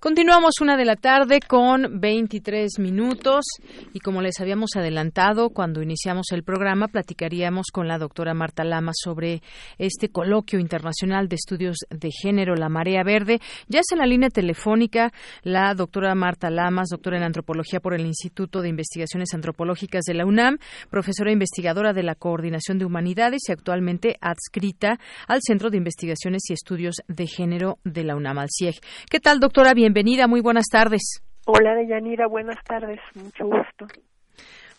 Continuamos 0.00 0.60
una 0.60 0.76
de 0.76 0.84
la 0.84 0.94
tarde 0.94 1.40
con 1.40 1.98
23 1.98 2.78
minutos 2.78 3.44
y 3.92 3.98
como 3.98 4.22
les 4.22 4.38
habíamos 4.40 4.76
adelantado 4.76 5.50
cuando 5.50 5.82
iniciamos 5.82 6.26
el 6.30 6.44
programa, 6.44 6.86
platicaríamos 6.86 7.66
con 7.72 7.88
la 7.88 7.98
doctora 7.98 8.32
Marta 8.32 8.62
Lama 8.62 8.92
sobre 8.94 9.42
este 9.76 10.08
coloquio 10.08 10.60
internacional 10.60 11.26
de 11.26 11.34
estudios 11.34 11.78
de 11.90 12.10
género, 12.12 12.54
la 12.54 12.68
marea 12.68 13.02
verde. 13.02 13.40
Ya 13.66 13.80
es 13.80 13.86
en 13.90 13.98
la 13.98 14.06
línea 14.06 14.28
telefónica 14.28 15.12
la 15.42 15.74
doctora 15.74 16.14
Marta 16.14 16.48
Lamas, 16.48 16.90
doctora 16.90 17.16
en 17.16 17.24
antropología 17.24 17.80
por 17.80 17.92
el 17.92 18.06
Instituto 18.06 18.62
de 18.62 18.68
Investigaciones 18.68 19.34
Antropológicas 19.34 20.04
de 20.04 20.14
la 20.14 20.26
UNAM, 20.26 20.58
profesora 20.90 21.32
investigadora 21.32 21.92
de 21.92 22.04
la 22.04 22.14
Coordinación 22.14 22.78
de 22.78 22.84
Humanidades 22.84 23.42
y 23.48 23.52
actualmente 23.52 24.16
adscrita 24.20 25.00
al 25.26 25.40
Centro 25.42 25.70
de 25.70 25.78
Investigaciones 25.78 26.42
y 26.48 26.52
Estudios 26.52 26.98
de 27.08 27.26
Género 27.26 27.78
de 27.82 28.04
la 28.04 28.14
UNAM, 28.14 28.38
al 28.38 28.48
CIEG. 28.48 28.76
¿Qué 29.10 29.18
tal, 29.18 29.40
doctora? 29.40 29.74
Bienvenida, 29.88 30.26
muy 30.26 30.42
buenas 30.42 30.66
tardes. 30.70 31.22
Hola, 31.46 31.74
Deyanira, 31.74 32.26
buenas 32.26 32.62
tardes, 32.62 33.00
mucho 33.14 33.46
gusto. 33.46 33.86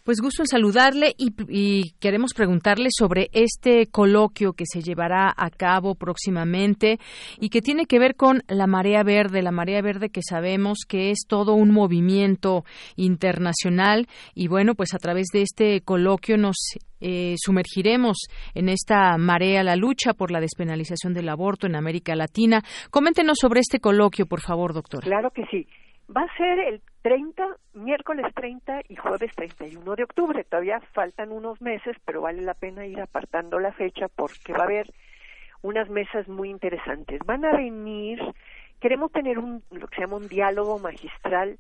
Pues 0.10 0.22
gusto 0.22 0.42
en 0.42 0.48
saludarle 0.48 1.14
y, 1.20 1.92
queremos 2.00 2.34
preguntarle 2.34 2.90
sobre 2.90 3.30
este 3.32 3.86
coloquio 3.86 4.54
que 4.54 4.64
se 4.66 4.82
llevará 4.82 5.32
a 5.38 5.52
cabo 5.52 5.94
próximamente 5.94 6.98
y 7.40 7.50
que 7.50 7.62
tiene 7.62 7.86
que 7.86 8.00
ver 8.00 8.16
con 8.16 8.42
la 8.48 8.66
marea 8.66 9.04
verde, 9.04 9.44
la 9.44 9.52
marea 9.52 9.84
verde 9.84 10.10
que 10.10 10.22
sabemos 10.28 10.80
que 10.90 11.12
es 11.12 11.28
todo 11.28 11.54
un 11.54 11.70
movimiento 11.70 12.64
internacional 12.96 14.08
y 14.34 14.48
bueno, 14.48 14.74
pues 14.74 14.96
a 14.96 14.98
través 14.98 15.28
de 15.32 15.44
este 15.44 15.82
coloquio 15.82 16.38
nos 16.38 16.58
eh, 17.02 17.36
sumergiremos 17.38 18.18
en 18.56 18.70
esta 18.70 19.16
marea, 19.20 19.62
la 19.62 19.76
lucha 19.76 20.16
por 20.16 20.32
la 20.32 20.40
despenalización 20.40 21.14
del 21.14 21.30
aborto 21.30 21.68
en 21.68 21.76
América 21.76 22.16
Latina. 22.16 22.64
Coméntenos 22.90 23.38
sobre 23.40 23.60
este 23.60 23.80
coloquio, 23.80 24.26
por 24.26 24.42
favor, 24.42 24.74
doctor. 24.74 25.04
Claro 25.04 25.30
que 25.30 25.46
sí. 25.52 25.68
Va 26.10 26.24
a 26.24 26.36
ser 26.36 26.58
el 26.58 26.82
30, 27.02 27.58
miércoles 27.74 28.26
30 28.36 28.82
y 28.90 28.96
jueves 28.96 29.32
31 29.36 29.96
de 29.96 30.04
octubre. 30.04 30.44
Todavía 30.44 30.82
faltan 30.94 31.32
unos 31.32 31.62
meses, 31.62 31.96
pero 32.06 32.22
vale 32.22 32.42
la 32.42 32.54
pena 32.54 32.86
ir 32.86 33.00
apartando 33.00 33.60
la 33.60 33.72
fecha 33.72 34.08
porque 34.08 34.54
va 34.54 34.60
a 34.60 34.64
haber 34.64 34.92
unas 35.62 35.90
mesas 35.90 36.28
muy 36.28 36.50
interesantes. 36.50 37.22
Van 37.26 37.46
a 37.46 37.56
venir, 37.56 38.20
queremos 38.80 39.12
tener 39.12 39.40
un, 39.40 39.64
lo 39.72 39.88
que 39.88 39.96
se 39.96 40.02
llama 40.02 40.18
un 40.18 40.28
diálogo 40.28 40.80
magistral 40.80 41.58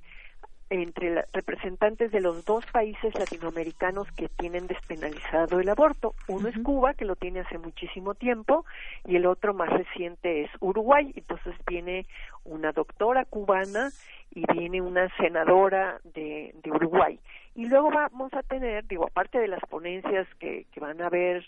entre 0.70 1.26
representantes 1.34 2.12
de 2.12 2.22
los 2.22 2.46
dos 2.46 2.66
países 2.68 3.14
latinoamericanos 3.18 4.12
que 4.12 4.30
tienen 4.30 4.68
despenalizado 4.68 5.60
el 5.60 5.70
aborto. 5.70 6.14
Uno 6.28 6.48
es 6.48 6.58
Cuba, 6.60 6.94
que 6.94 7.06
lo 7.06 7.16
tiene 7.16 7.40
hace 7.40 7.58
muchísimo 7.58 8.14
tiempo, 8.14 8.66
y 9.06 9.16
el 9.16 9.26
otro 9.26 9.54
más 9.54 9.70
reciente 9.70 10.44
es 10.44 10.52
Uruguay. 10.60 11.12
Entonces 11.16 11.56
viene 11.68 12.06
una 12.44 12.72
doctora 12.72 13.26
cubana 13.26 13.90
y 14.32 14.44
viene 14.54 14.82
una 14.82 15.10
senadora 15.18 16.00
de, 16.04 16.54
de 16.62 16.72
Uruguay. 16.72 17.20
Y 17.56 17.66
luego 17.68 17.90
vamos 17.90 18.34
a 18.34 18.44
tener, 18.44 18.86
digo, 18.88 19.06
aparte 19.08 19.40
de 19.40 19.48
las 19.48 19.62
ponencias 19.62 20.28
que, 20.40 20.66
que 20.72 20.80
van 20.80 21.02
a 21.02 21.08
haber 21.08 21.46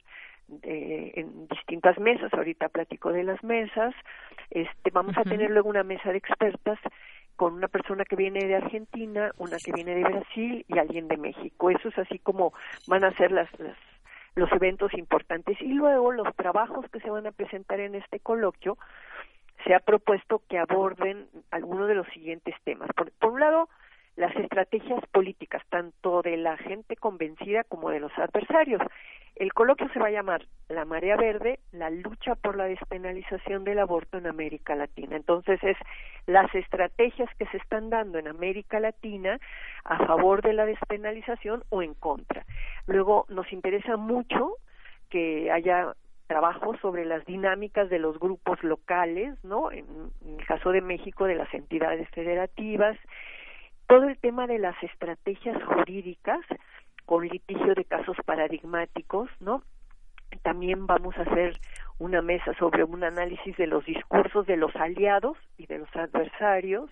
eh, 0.64 1.14
en 1.16 1.48
distintas 1.48 1.98
mesas, 2.00 2.34
ahorita 2.34 2.70
platico 2.70 3.14
de 3.14 3.24
las 3.24 3.42
mesas, 3.44 3.94
este, 4.50 4.90
vamos 4.92 5.18
a 5.18 5.24
tener 5.24 5.50
luego 5.50 5.70
una 5.70 5.84
mesa 5.84 6.12
de 6.12 6.18
expertas 6.18 6.78
con 7.42 7.56
una 7.56 7.70
persona 7.70 8.06
que 8.06 8.16
viene 8.16 8.46
de 8.46 8.56
Argentina, 8.56 9.32
una 9.40 9.58
que 9.58 9.72
viene 9.72 9.96
de 9.96 10.04
Brasil 10.04 10.64
y 10.68 10.78
alguien 10.78 11.08
de 11.08 11.18
México. 11.18 11.72
Eso 11.72 11.88
es 11.88 11.98
así 11.98 12.20
como 12.20 12.54
van 12.86 13.04
a 13.04 13.18
ser 13.18 13.32
las, 13.32 13.50
los 14.36 14.52
eventos 14.52 14.94
importantes. 14.94 15.60
Y 15.60 15.74
luego 15.74 16.12
los 16.12 16.36
trabajos 16.36 16.86
que 16.92 17.00
se 17.00 17.10
van 17.10 17.26
a 17.26 17.32
presentar 17.32 17.80
en 17.80 17.96
este 17.96 18.20
coloquio, 18.20 18.78
se 19.66 19.74
ha 19.74 19.80
propuesto 19.80 20.44
que 20.48 20.60
aborden 20.60 21.26
algunos 21.50 21.88
de 21.88 21.96
los 21.96 22.06
siguientes 22.10 22.54
temas. 22.64 22.90
por 22.94 23.32
un 23.32 23.40
lado, 23.40 23.70
las 24.16 24.36
estrategias 24.36 25.04
políticas, 25.12 25.64
tanto 25.70 26.22
de 26.22 26.38
la 26.38 26.58
gente 26.58 26.96
convencida 26.96 27.64
como 27.64 27.90
de 27.90 28.00
los 28.00 28.12
adversarios. 28.18 28.82
El 29.36 29.54
coloquio 29.54 29.90
se 29.94 30.00
va 30.00 30.08
a 30.08 30.12
llamar 30.12 30.46
La 30.68 30.86
Marea 30.86 31.16
Verde, 31.16 31.60
la 31.72 31.90
lucha 31.90 32.36
por 32.36 32.58
la 32.58 32.66
despenalización 32.66 33.64
del 33.64 33.80
aborto 33.80 34.18
en 34.18 34.28
América 34.28 34.76
Latina. 34.76 35.16
Entonces 35.16 35.64
es 35.64 35.78
las 36.28 36.54
estrategias 36.54 37.30
que 37.40 37.46
se 37.48 37.58
están 37.58 37.90
dando 37.90 38.20
en 38.20 38.28
América 38.28 38.80
Latina 38.80 39.40
a 39.86 40.06
favor 40.06 40.42
de 40.42 40.54
la 40.54 40.66
despenalización 40.66 41.64
o 41.70 41.82
en 41.82 41.94
contra. 41.94 42.46
Luego 42.88 43.26
nos 43.30 43.52
interesa 43.54 43.96
mucho 43.98 44.58
que 45.10 45.50
haya 45.50 45.94
trabajo 46.28 46.78
sobre 46.78 47.06
las 47.06 47.26
dinámicas 47.26 47.90
de 47.90 48.00
los 48.00 48.20
grupos 48.20 48.64
locales, 48.64 49.42
¿no? 49.44 49.72
En, 49.72 49.86
en 50.26 50.40
el 50.40 50.46
caso 50.46 50.72
de 50.72 50.82
México, 50.82 51.26
de 51.26 51.36
las 51.36 51.54
entidades 51.54 52.08
federativas, 52.12 52.98
todo 53.92 54.08
el 54.08 54.18
tema 54.20 54.48
de 54.48 54.58
las 54.58 54.82
estrategias 54.82 55.62
jurídicas 55.66 56.40
con 57.06 57.28
litigio 57.28 57.76
de 57.76 57.84
casos 57.84 58.16
paradigmáticos, 58.26 59.30
¿no? 59.42 59.64
También 60.44 60.88
vamos 60.88 61.14
a 61.18 61.24
hacer 61.24 61.60
una 62.00 62.22
mesa 62.22 62.54
sobre 62.58 62.86
un 62.86 63.04
análisis 63.04 63.58
de 63.58 63.68
los 63.68 63.84
discursos 63.84 64.48
de 64.48 64.56
los 64.56 64.74
aliados 64.78 65.38
y 65.58 65.66
de 65.66 65.80
los 65.80 65.94
adversarios 65.94 66.90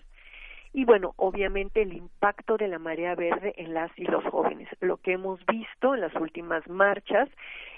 y 0.72 0.84
bueno, 0.84 1.14
obviamente 1.16 1.82
el 1.82 1.92
impacto 1.92 2.56
de 2.56 2.68
la 2.68 2.78
marea 2.78 3.16
verde 3.16 3.54
en 3.56 3.74
las 3.74 3.90
y 3.98 4.04
los 4.04 4.24
jóvenes. 4.24 4.68
Lo 4.80 4.98
que 4.98 5.12
hemos 5.12 5.44
visto 5.46 5.94
en 5.94 6.00
las 6.00 6.14
últimas 6.14 6.66
marchas 6.68 7.28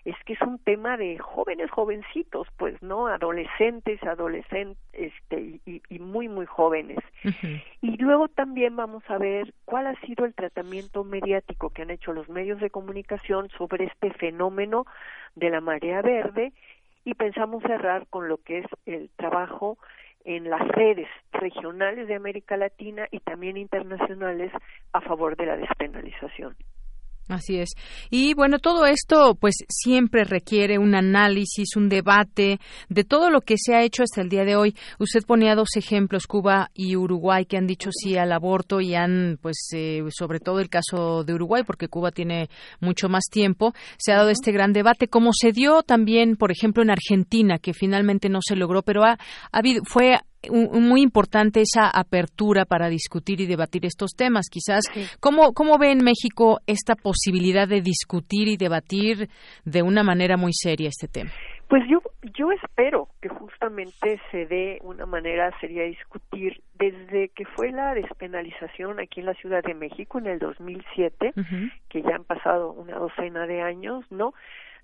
es 0.05 0.15
que 0.27 0.35
es 0.35 0.43
un 0.43 0.59
tema 0.59 0.99
de 0.99 1.17
jóvenes, 1.19 1.71
jovencitos, 1.71 2.49
pues, 2.59 2.83
¿no? 2.83 3.07
Adolescentes, 3.07 4.03
adolescentes, 4.03 4.77
este, 4.93 5.61
y, 5.65 5.99
muy, 6.01 6.29
muy 6.29 6.45
jóvenes. 6.45 6.99
Y 7.81 7.97
luego 7.97 8.29
también 8.29 8.77
vamos 8.77 9.03
a 9.09 9.17
ver 9.17 9.55
cuál 9.65 9.87
ha 9.87 9.99
sido 10.01 10.25
el 10.27 10.35
tratamiento 10.35 11.03
mediático 11.05 11.71
que 11.71 11.83
han 11.83 11.91
hecho 11.91 12.13
los 12.13 12.29
medios 12.29 12.61
de 12.61 12.71
comunicación 12.71 13.49
sobre 13.57 13.87
este 13.87 14.13
fenómeno 14.13 14.87
de 15.35 15.51
la 15.51 15.61
marea 15.61 16.03
verde 16.03 16.53
y 17.05 17.15
pensamos 17.15 17.63
cerrar 17.63 18.07
con 18.09 18.29
lo 18.29 18.37
que 18.39 18.59
es 18.59 18.67
el 18.87 19.11
trabajo 19.17 19.79
en 20.25 20.49
las 20.51 20.67
redes 20.69 21.09
regionales 21.33 22.09
de 22.09 22.15
América 22.15 22.57
Latina 22.57 23.07
y 23.11 23.21
también 23.21 23.57
internacionales 23.57 24.53
a 24.93 25.01
favor 25.01 25.37
de 25.37 25.47
la 25.47 25.57
despenalización. 25.57 26.57
Así 27.33 27.59
es. 27.59 27.71
Y 28.11 28.35
bueno, 28.35 28.59
todo 28.59 28.85
esto 28.85 29.35
pues 29.35 29.55
siempre 29.69 30.25
requiere 30.25 30.79
un 30.79 30.95
análisis, 30.95 31.77
un 31.77 31.89
debate 31.89 32.61
de 32.91 33.05
todo 33.05 33.31
lo 33.31 33.41
que 33.41 33.55
se 33.57 33.75
ha 33.75 33.83
hecho 33.83 34.03
hasta 34.03 34.21
el 34.21 34.29
día 34.29 34.45
de 34.45 34.55
hoy. 34.55 34.77
Usted 34.99 35.23
ponía 35.27 35.55
dos 35.55 35.77
ejemplos, 35.77 36.27
Cuba 36.27 36.71
y 36.75 36.95
Uruguay, 36.95 37.47
que 37.47 37.57
han 37.57 37.67
dicho 37.67 37.89
sí 37.91 38.19
al 38.19 38.33
aborto 38.33 38.83
y 38.83 38.95
han, 38.95 39.39
pues, 39.41 39.57
eh, 39.75 40.03
sobre 40.11 40.41
todo 40.41 40.61
el 40.61 40.69
caso 40.69 41.25
de 41.25 41.33
Uruguay, 41.33 41.63
porque 41.67 41.89
Cuba 41.89 42.11
tiene 42.11 42.51
mucho 42.81 43.09
más 43.09 43.25
tiempo, 43.31 43.73
se 43.97 44.13
ha 44.13 44.17
dado 44.17 44.29
este 44.29 44.53
gran 44.53 44.75
debate, 44.75 45.09
como 45.09 45.31
se 45.33 45.53
dio 45.53 45.83
también, 45.83 46.37
por 46.37 46.53
ejemplo, 46.53 46.83
en 46.83 46.91
Argentina, 46.91 47.59
que 47.59 47.73
finalmente 47.73 48.29
no 48.29 48.41
se 48.47 48.57
logró, 48.57 48.83
pero 48.83 49.05
ha, 49.05 49.19
habido, 49.53 49.83
fue 49.87 50.19
muy 50.51 51.03
importante 51.03 51.61
esa 51.61 51.89
apertura 51.89 52.65
para 52.65 52.89
discutir 52.89 53.41
y 53.41 53.47
debatir 53.47 53.87
estos 53.87 54.13
temas. 54.17 54.47
Quizás, 54.51 54.85
¿cómo, 55.21 55.53
¿cómo 55.53 55.79
ve 55.79 55.93
en 55.93 56.05
México 56.05 56.61
esta 56.67 56.95
posibilidad 56.95 57.69
de 57.69 57.81
discutir 57.81 58.49
y 58.49 58.57
debatir 58.57 59.29
de 59.65 59.83
una 59.83 60.03
manera 60.03 60.37
muy 60.37 60.53
seria 60.53 60.89
este 60.89 61.09
tema? 61.09 61.31
Pues 61.73 61.85
yo, 61.89 62.03
yo 62.37 62.53
espero 62.53 63.09
que 63.23 63.31
justamente 63.31 64.21
se 64.31 64.45
dé 64.45 64.79
una 64.83 65.07
manera 65.07 65.51
seria 65.59 65.85
de 65.85 65.89
discutir 65.89 66.61
desde 66.75 67.31
que 67.31 67.47
fue 67.47 67.73
la 67.73 67.95
despenalización 67.95 69.01
aquí 69.01 69.21
en 69.21 69.27
la 69.27 69.33
Ciudad 69.35 69.63
de 69.63 69.73
México 69.73 70.19
en 70.19 70.27
el 70.27 70.39
2007, 70.39 71.33
que 71.89 72.03
ya 72.03 72.17
han 72.17 72.25
pasado 72.25 72.73
una 72.73 72.99
docena 72.99 73.47
de 73.47 73.63
años, 73.63 74.05
¿no? 74.11 74.35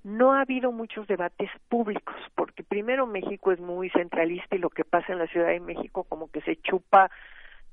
No 0.04 0.32
ha 0.32 0.42
habido 0.42 0.72
muchos 0.72 1.06
debates 1.06 1.50
públicos, 1.68 2.16
porque 2.34 2.62
primero 2.62 3.06
México 3.06 3.52
es 3.52 3.60
muy 3.60 3.90
centralista 3.90 4.56
y 4.56 4.58
lo 4.58 4.70
que 4.70 4.84
pasa 4.84 5.12
en 5.12 5.18
la 5.18 5.26
Ciudad 5.26 5.48
de 5.48 5.60
México 5.60 6.04
como 6.04 6.30
que 6.30 6.40
se 6.42 6.56
chupa 6.56 7.10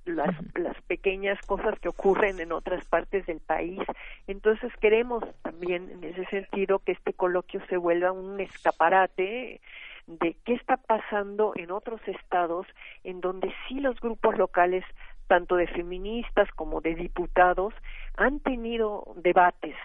las, 0.06 0.36
las 0.56 0.80
pequeñas 0.84 1.40
cosas 1.46 1.80
que 1.80 1.90
ocurren 1.90 2.40
en 2.40 2.52
otras 2.52 2.84
partes 2.86 3.26
del 3.26 3.40
país. 3.40 3.80
Entonces 4.28 4.72
queremos 4.80 5.24
también 5.42 5.90
en 5.90 6.04
ese 6.04 6.26
sentido 6.26 6.80
que 6.80 6.92
este 6.94 7.14
coloquio 7.14 7.62
se 7.70 7.78
vuelva 7.78 8.12
un 8.12 8.40
escaparate 8.40 9.62
de 10.08 10.36
qué 10.46 10.54
está 10.54 10.78
pasando 10.78 11.54
en 11.56 11.72
otros 11.72 12.00
estados 12.08 12.68
en 13.04 13.22
donde 13.22 13.52
sí 13.68 13.80
los 13.80 14.00
grupos 14.00 14.38
locales 14.38 14.86
tanto 15.28 15.56
de 15.56 15.66
feministas 15.68 16.48
como 16.56 16.82
de 16.82 16.94
diputados 16.94 17.74
han 18.16 18.40
tenido 18.40 19.14
debates 19.16 19.76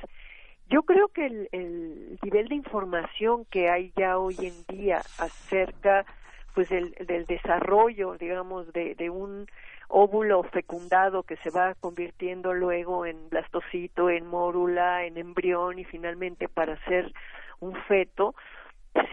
yo 0.71 0.85
creo 0.85 1.09
que 1.09 1.27
el, 1.27 1.49
el, 1.51 2.19
nivel 2.23 2.49
de 2.49 2.55
información 2.55 3.45
que 3.47 3.69
hay 3.69 3.93
ya 3.97 4.19
hoy 4.19 4.37
en 4.41 4.77
día 4.77 4.99
acerca 5.19 6.07
pues 6.55 6.69
del, 6.69 6.93
del 7.07 7.27
desarrollo, 7.27 8.17
digamos, 8.19 8.73
de, 8.73 9.11
un 9.11 9.47
óvulo 9.89 10.43
fecundado 10.45 11.25
que 11.25 11.37
se 11.39 11.51
va 11.51 11.75
convirtiendo 11.75 12.55
luego 12.55 13.05
en 13.05 13.29
blastocito, 13.29 14.11
en 14.11 14.27
mórula, 14.27 15.05
en 15.05 15.17
embrión 15.17 15.79
y 15.79 15.85
finalmente 15.85 16.49
para 16.49 16.77
ser 16.85 17.13
un 17.59 17.75
feto, 17.85 18.35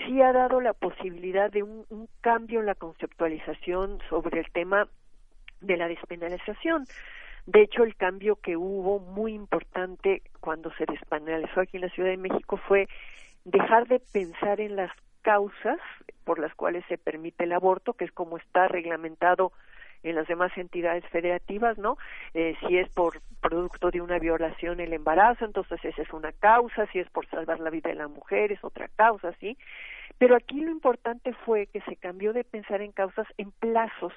sí 0.05 0.21
ha 0.21 0.31
dado 0.33 0.61
la 0.61 0.73
posibilidad 0.73 1.51
de 1.51 1.63
un 1.63 2.07
cambio 2.21 2.59
en 2.59 2.67
la 2.67 2.75
conceptualización 2.75 3.99
sobre 4.09 4.39
el 4.39 4.51
tema 4.51 4.87
de 5.61 5.77
la 5.77 5.87
despenalización. 5.87 6.85
De 7.47 7.61
hecho, 7.61 7.83
el 7.83 7.95
cambio 7.95 8.35
que 8.35 8.57
hubo 8.57 8.99
muy 8.99 9.33
importante 9.33 10.21
cuando 10.41 10.69
se 10.73 10.85
despenalizó 10.85 11.61
aquí 11.61 11.77
en 11.77 11.83
la 11.83 11.89
Ciudad 11.89 12.09
de 12.09 12.17
México 12.17 12.57
fue 12.57 12.89
dejar 13.45 13.87
de 13.87 13.99
pensar 13.99 14.59
en 14.59 14.75
las 14.75 14.91
causas 15.21 15.79
por 16.25 16.39
las 16.39 16.53
cuales 16.55 16.83
se 16.89 16.97
permite 16.97 17.45
el 17.45 17.53
aborto, 17.53 17.93
que 17.93 18.03
es 18.03 18.11
como 18.11 18.37
está 18.37 18.67
reglamentado 18.67 19.53
en 20.03 20.15
las 20.15 20.27
demás 20.27 20.51
entidades 20.57 21.05
federativas, 21.07 21.77
¿no? 21.77 21.97
Eh, 22.33 22.55
si 22.67 22.77
es 22.77 22.89
por 22.89 23.21
producto 23.41 23.91
de 23.91 24.01
una 24.01 24.19
violación 24.19 24.81
el 24.81 24.91
embarazo, 24.91 25.45
entonces 25.45 25.83
esa 25.85 26.01
es 26.01 26.11
una 26.11 26.33
causa, 26.33 26.85
si 26.87 26.99
es 26.99 27.09
por 27.09 27.27
salvar 27.27 27.61
la 27.61 27.69
vida 27.69 27.89
de 27.89 27.95
la 27.95 28.09
mujer 28.09 28.51
es 28.51 28.61
otra 28.61 28.89
causa, 28.89 29.31
¿sí? 29.39 29.57
Pero 30.17 30.35
aquí 30.35 30.61
lo 30.61 30.71
importante 30.71 31.33
fue 31.45 31.67
que 31.67 31.81
se 31.81 31.95
cambió 31.95 32.33
de 32.33 32.43
pensar 32.43 32.81
en 32.81 32.91
causas 32.91 33.27
en 33.37 33.51
plazos, 33.51 34.13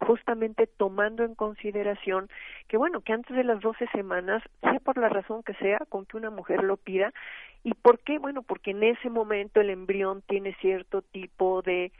justamente 0.00 0.66
tomando 0.66 1.24
en 1.24 1.34
consideración 1.34 2.28
que, 2.68 2.76
bueno, 2.76 3.02
que 3.02 3.12
antes 3.12 3.36
de 3.36 3.44
las 3.44 3.60
12 3.60 3.86
semanas, 3.88 4.42
sea 4.62 4.80
por 4.80 4.96
la 4.96 5.08
razón 5.08 5.42
que 5.42 5.54
sea, 5.54 5.78
con 5.88 6.06
que 6.06 6.16
una 6.16 6.30
mujer 6.30 6.62
lo 6.64 6.76
pida, 6.76 7.12
¿y 7.64 7.74
por 7.74 7.98
qué? 7.98 8.18
Bueno, 8.18 8.42
porque 8.42 8.70
en 8.70 8.82
ese 8.82 9.10
momento 9.10 9.60
el 9.60 9.70
embrión 9.70 10.22
tiene 10.22 10.54
cierto 10.60 11.02
tipo 11.02 11.62
de 11.62 11.92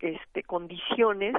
este, 0.00 0.42
condiciones 0.42 1.34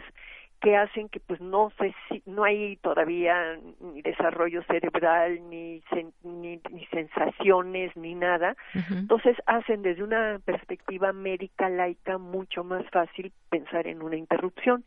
que 0.63 0.77
hacen 0.77 1.09
que 1.09 1.19
pues 1.19 1.41
no 1.41 1.73
si 2.07 2.23
no 2.25 2.45
hay 2.45 2.77
todavía 2.77 3.59
ni 3.81 4.01
desarrollo 4.01 4.63
cerebral 4.63 5.49
ni 5.49 5.83
ni, 6.23 6.61
sensaciones 6.89 7.95
ni 7.97 8.15
nada. 8.15 8.55
Entonces 8.89 9.35
hacen 9.45 9.81
desde 9.81 10.03
una 10.03 10.39
perspectiva 10.45 11.11
médica 11.11 11.67
laica 11.67 12.17
mucho 12.17 12.63
más 12.63 12.89
fácil 12.91 13.33
pensar 13.49 13.87
en 13.87 14.01
una 14.01 14.15
interrupción. 14.15 14.85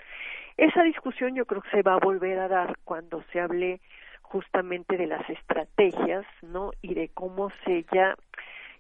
Esa 0.57 0.83
discusión 0.83 1.35
yo 1.35 1.45
creo 1.45 1.61
que 1.61 1.71
se 1.71 1.83
va 1.83 1.95
a 1.95 2.01
volver 2.01 2.39
a 2.39 2.49
dar 2.49 2.79
cuando 2.85 3.23
se 3.31 3.41
hable 3.41 3.83
justamente 4.23 4.97
de 4.97 5.07
las 5.07 5.29
estrategias 5.29 6.25
no 6.41 6.71
y 6.81 6.95
de 6.95 7.11
cómo 7.11 7.51
se 7.67 7.85
ya 7.93 8.17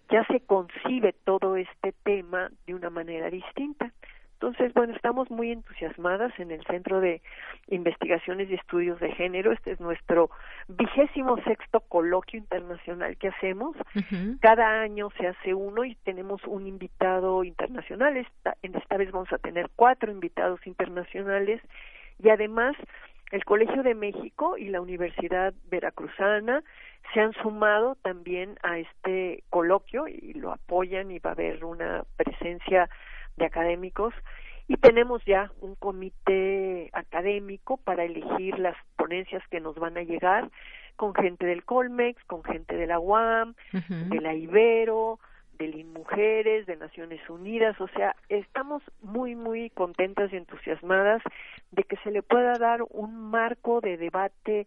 ya 0.08 0.24
se 0.28 0.40
concibe 0.40 1.12
todo 1.24 1.56
este 1.56 1.92
tema 2.04 2.50
de 2.66 2.74
una 2.74 2.88
manera 2.88 3.28
distinta 3.28 3.92
entonces, 4.36 4.74
bueno, 4.74 4.94
estamos 4.94 5.30
muy 5.30 5.50
entusiasmadas 5.50 6.30
en 6.38 6.50
el 6.50 6.62
Centro 6.66 7.00
de 7.00 7.22
Investigaciones 7.68 8.50
y 8.50 8.54
Estudios 8.54 9.00
de 9.00 9.10
Género. 9.12 9.50
Este 9.50 9.70
es 9.70 9.80
nuestro 9.80 10.28
vigésimo 10.68 11.42
sexto 11.44 11.80
coloquio 11.80 12.38
internacional 12.38 13.16
que 13.16 13.28
hacemos. 13.28 13.74
Cada 14.40 14.82
año 14.82 15.08
se 15.18 15.28
hace 15.28 15.54
uno 15.54 15.84
y 15.86 15.94
tenemos 16.04 16.44
un 16.44 16.66
invitado 16.66 17.44
internacional. 17.44 18.18
Esta, 18.18 18.58
esta 18.60 18.96
vez 18.98 19.10
vamos 19.10 19.32
a 19.32 19.38
tener 19.38 19.70
cuatro 19.74 20.12
invitados 20.12 20.60
internacionales 20.66 21.62
y 22.22 22.28
además 22.28 22.76
el 23.32 23.42
Colegio 23.46 23.82
de 23.82 23.94
México 23.94 24.58
y 24.58 24.68
la 24.68 24.82
Universidad 24.82 25.54
Veracruzana 25.70 26.62
se 27.14 27.20
han 27.20 27.32
sumado 27.42 27.96
también 28.02 28.58
a 28.62 28.78
este 28.78 29.44
coloquio 29.48 30.08
y 30.08 30.34
lo 30.34 30.52
apoyan 30.52 31.10
y 31.10 31.20
va 31.20 31.30
a 31.30 31.32
haber 31.32 31.64
una 31.64 32.04
presencia 32.18 32.90
de 33.36 33.46
académicos 33.46 34.14
y 34.68 34.76
tenemos 34.76 35.24
ya 35.24 35.52
un 35.60 35.74
comité 35.76 36.90
académico 36.92 37.76
para 37.76 38.04
elegir 38.04 38.58
las 38.58 38.76
ponencias 38.96 39.42
que 39.48 39.60
nos 39.60 39.76
van 39.76 39.96
a 39.96 40.02
llegar 40.02 40.50
con 40.96 41.14
gente 41.14 41.46
del 41.46 41.64
Colmex, 41.64 42.22
con 42.24 42.42
gente 42.42 42.74
de 42.74 42.86
la 42.86 42.98
UAM, 42.98 43.54
de 43.72 44.20
la 44.20 44.34
Ibero, 44.34 45.20
del 45.58 45.74
INMujeres, 45.74 46.66
de 46.66 46.76
Naciones 46.76 47.20
Unidas, 47.28 47.80
o 47.80 47.88
sea, 47.88 48.14
estamos 48.28 48.82
muy, 49.02 49.34
muy 49.34 49.70
contentas 49.70 50.32
y 50.32 50.36
entusiasmadas 50.36 51.22
de 51.70 51.82
que 51.84 51.96
se 51.98 52.10
le 52.10 52.22
pueda 52.22 52.54
dar 52.58 52.82
un 52.90 53.30
marco 53.30 53.80
de 53.80 53.96
debate 53.96 54.66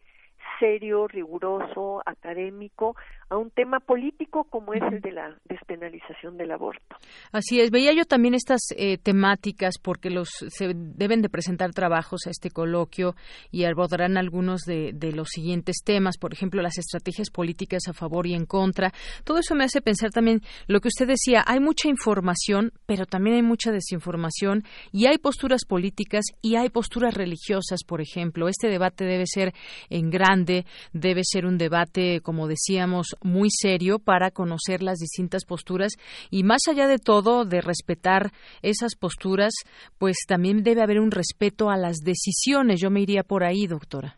serio, 0.59 1.07
riguroso, 1.07 2.01
académico 2.05 2.95
a 3.29 3.37
un 3.37 3.51
tema 3.51 3.79
político 3.79 4.45
como 4.49 4.73
es 4.73 4.81
el 4.91 5.01
de 5.01 5.11
la 5.11 5.35
despenalización 5.45 6.37
del 6.37 6.51
aborto. 6.51 6.95
Así 7.31 7.59
es, 7.59 7.71
veía 7.71 7.93
yo 7.93 8.05
también 8.05 8.33
estas 8.33 8.61
eh, 8.75 8.97
temáticas 8.97 9.75
porque 9.81 10.09
los 10.09 10.29
se 10.29 10.73
deben 10.75 11.21
de 11.21 11.29
presentar 11.29 11.71
trabajos 11.71 12.21
a 12.27 12.31
este 12.31 12.49
coloquio 12.49 13.15
y 13.51 13.65
abordarán 13.65 14.17
algunos 14.17 14.61
de, 14.61 14.91
de 14.93 15.11
los 15.11 15.29
siguientes 15.29 15.77
temas, 15.83 16.17
por 16.17 16.33
ejemplo, 16.33 16.61
las 16.61 16.77
estrategias 16.77 17.29
políticas 17.29 17.87
a 17.87 17.93
favor 17.93 18.25
y 18.25 18.33
en 18.33 18.45
contra. 18.45 18.91
Todo 19.23 19.39
eso 19.39 19.55
me 19.55 19.63
hace 19.63 19.81
pensar 19.81 20.09
también 20.11 20.41
lo 20.67 20.79
que 20.79 20.87
usted 20.87 21.07
decía, 21.07 21.43
hay 21.45 21.59
mucha 21.59 21.87
información, 21.87 22.71
pero 22.85 23.05
también 23.05 23.35
hay 23.35 23.43
mucha 23.43 23.71
desinformación 23.71 24.63
y 24.91 25.05
hay 25.05 25.17
posturas 25.17 25.65
políticas 25.65 26.25
y 26.41 26.55
hay 26.55 26.69
posturas 26.69 27.13
religiosas, 27.13 27.83
por 27.85 28.01
ejemplo. 28.01 28.47
Este 28.47 28.69
debate 28.69 29.05
debe 29.05 29.25
ser 29.25 29.53
en 29.89 30.09
grande, 30.09 30.65
debe 30.93 31.21
ser 31.23 31.45
un 31.45 31.57
debate, 31.57 32.21
como 32.21 32.47
decíamos, 32.47 33.15
muy 33.23 33.49
serio 33.49 33.99
para 33.99 34.31
conocer 34.31 34.81
las 34.81 34.97
distintas 34.97 35.45
posturas 35.45 35.93
y 36.29 36.43
más 36.43 36.61
allá 36.69 36.87
de 36.87 36.97
todo 36.97 37.45
de 37.45 37.61
respetar 37.61 38.31
esas 38.61 38.95
posturas, 38.95 39.53
pues 39.97 40.17
también 40.27 40.63
debe 40.63 40.81
haber 40.81 40.99
un 40.99 41.11
respeto 41.11 41.69
a 41.69 41.77
las 41.77 41.97
decisiones. 41.97 42.81
Yo 42.81 42.89
me 42.89 43.01
iría 43.01 43.23
por 43.23 43.43
ahí, 43.43 43.67
doctora. 43.67 44.15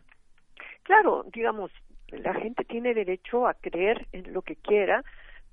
Claro, 0.82 1.24
digamos, 1.32 1.70
la 2.08 2.34
gente 2.34 2.64
tiene 2.64 2.94
derecho 2.94 3.46
a 3.46 3.54
creer 3.54 4.06
en 4.12 4.32
lo 4.32 4.42
que 4.42 4.56
quiera, 4.56 5.02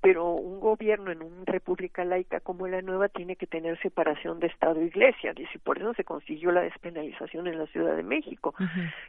pero 0.02 0.32
un 0.32 0.60
gobierno 0.60 1.12
en 1.12 1.22
una 1.22 1.44
república 1.44 2.04
laica 2.04 2.40
como 2.40 2.66
la 2.66 2.80
nueva 2.80 3.08
tiene 3.08 3.36
que 3.36 3.46
tener 3.46 3.78
separación 3.80 4.40
de 4.40 4.46
Estado 4.46 4.80
e 4.80 4.86
Iglesia, 4.86 5.32
y 5.36 5.58
por 5.58 5.78
eso 5.78 5.92
se 5.94 6.04
consiguió 6.04 6.52
la 6.52 6.62
despenalización 6.62 7.46
en 7.46 7.58
la 7.58 7.66
Ciudad 7.66 7.96
de 7.96 8.02
México. 8.02 8.54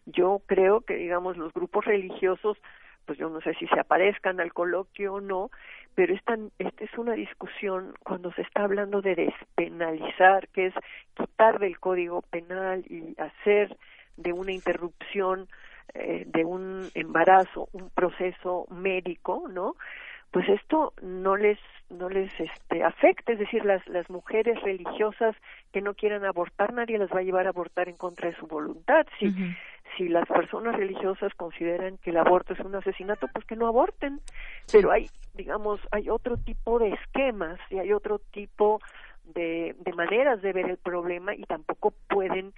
Yo 0.05 0.41
creo 0.45 0.81
que, 0.81 0.95
digamos, 0.95 1.37
los 1.37 1.53
grupos 1.53 1.85
religiosos 1.85 2.57
pues 3.05 3.17
yo 3.17 3.29
no 3.29 3.41
sé 3.41 3.53
si 3.55 3.67
se 3.67 3.79
aparezcan 3.79 4.39
al 4.39 4.53
coloquio 4.53 5.15
o 5.15 5.21
no, 5.21 5.49
pero 5.95 6.13
esta, 6.13 6.37
esta 6.59 6.83
es 6.83 6.97
una 6.97 7.13
discusión 7.13 7.93
cuando 8.03 8.31
se 8.33 8.41
está 8.43 8.63
hablando 8.63 9.01
de 9.01 9.15
despenalizar, 9.15 10.47
que 10.49 10.67
es 10.67 10.73
quitar 11.15 11.59
del 11.59 11.79
código 11.79 12.21
penal 12.21 12.85
y 12.89 13.15
hacer 13.19 13.75
de 14.17 14.33
una 14.33 14.51
interrupción 14.51 15.47
eh, 15.93 16.23
de 16.25 16.45
un 16.45 16.89
embarazo 16.93 17.67
un 17.73 17.89
proceso 17.89 18.65
médico, 18.69 19.47
¿no? 19.49 19.75
Pues 20.31 20.47
esto 20.47 20.93
no 21.01 21.35
les 21.35 21.59
no 21.89 22.07
les 22.07 22.31
este 22.39 22.83
afecta, 22.83 23.33
es 23.33 23.39
decir, 23.39 23.65
las 23.65 23.85
las 23.89 24.09
mujeres 24.09 24.61
religiosas 24.61 25.35
que 25.73 25.81
no 25.81 25.93
quieran 25.93 26.23
abortar 26.23 26.71
nadie 26.71 26.97
las 26.97 27.09
va 27.09 27.19
a 27.19 27.23
llevar 27.23 27.45
a 27.45 27.49
abortar 27.49 27.89
en 27.89 27.97
contra 27.97 28.29
de 28.29 28.37
su 28.37 28.47
voluntad. 28.47 29.05
Si 29.19 29.33
si 29.97 30.07
las 30.07 30.27
personas 30.27 30.75
religiosas 30.75 31.33
consideran 31.35 31.97
que 31.97 32.11
el 32.11 32.17
aborto 32.17 32.53
es 32.53 32.59
un 32.59 32.75
asesinato, 32.75 33.27
pues 33.33 33.45
que 33.45 33.55
no 33.55 33.67
aborten. 33.67 34.19
Pero 34.71 34.91
hay, 34.91 35.09
digamos, 35.33 35.79
hay 35.91 36.09
otro 36.09 36.37
tipo 36.37 36.79
de 36.79 36.89
esquemas 36.89 37.59
y 37.69 37.79
hay 37.79 37.93
otro 37.93 38.19
tipo 38.31 38.81
de, 39.33 39.75
de 39.79 39.93
maneras 39.93 40.41
de 40.41 40.53
ver 40.53 40.69
el 40.69 40.77
problema 40.77 41.35
y 41.35 41.43
tampoco 41.43 41.93
pueden 42.07 42.53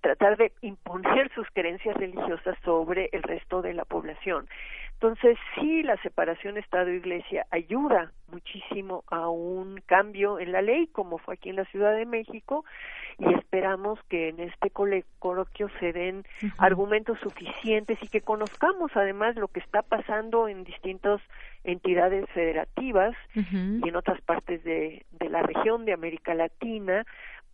tratar 0.00 0.36
de 0.36 0.52
imponer 0.62 1.30
sus 1.34 1.46
creencias 1.52 1.96
religiosas 1.96 2.56
sobre 2.64 3.08
el 3.12 3.22
resto 3.22 3.62
de 3.62 3.74
la 3.74 3.84
población. 3.84 4.48
Entonces, 5.00 5.38
sí, 5.54 5.84
la 5.84 5.96
separación 6.02 6.56
Estado-Iglesia 6.56 7.46
ayuda 7.52 8.10
muchísimo 8.32 9.04
a 9.06 9.28
un 9.28 9.80
cambio 9.86 10.40
en 10.40 10.50
la 10.50 10.60
ley, 10.60 10.88
como 10.88 11.18
fue 11.18 11.34
aquí 11.34 11.50
en 11.50 11.56
la 11.56 11.64
Ciudad 11.66 11.94
de 11.94 12.04
México, 12.04 12.64
y 13.16 13.32
esperamos 13.34 14.00
que 14.08 14.28
en 14.28 14.40
este 14.40 14.70
coloquio 14.70 15.68
se 15.78 15.92
den 15.92 16.24
argumentos 16.58 17.16
suficientes 17.20 17.96
y 18.02 18.08
que 18.08 18.22
conozcamos 18.22 18.90
además 18.96 19.36
lo 19.36 19.46
que 19.46 19.60
está 19.60 19.82
pasando 19.82 20.48
en 20.48 20.64
distintas 20.64 21.20
entidades 21.62 22.28
federativas 22.30 23.14
y 23.34 23.88
en 23.88 23.96
otras 23.96 24.20
partes 24.22 24.64
de, 24.64 25.04
de 25.12 25.28
la 25.28 25.42
región 25.42 25.84
de 25.84 25.92
América 25.92 26.34
Latina 26.34 27.06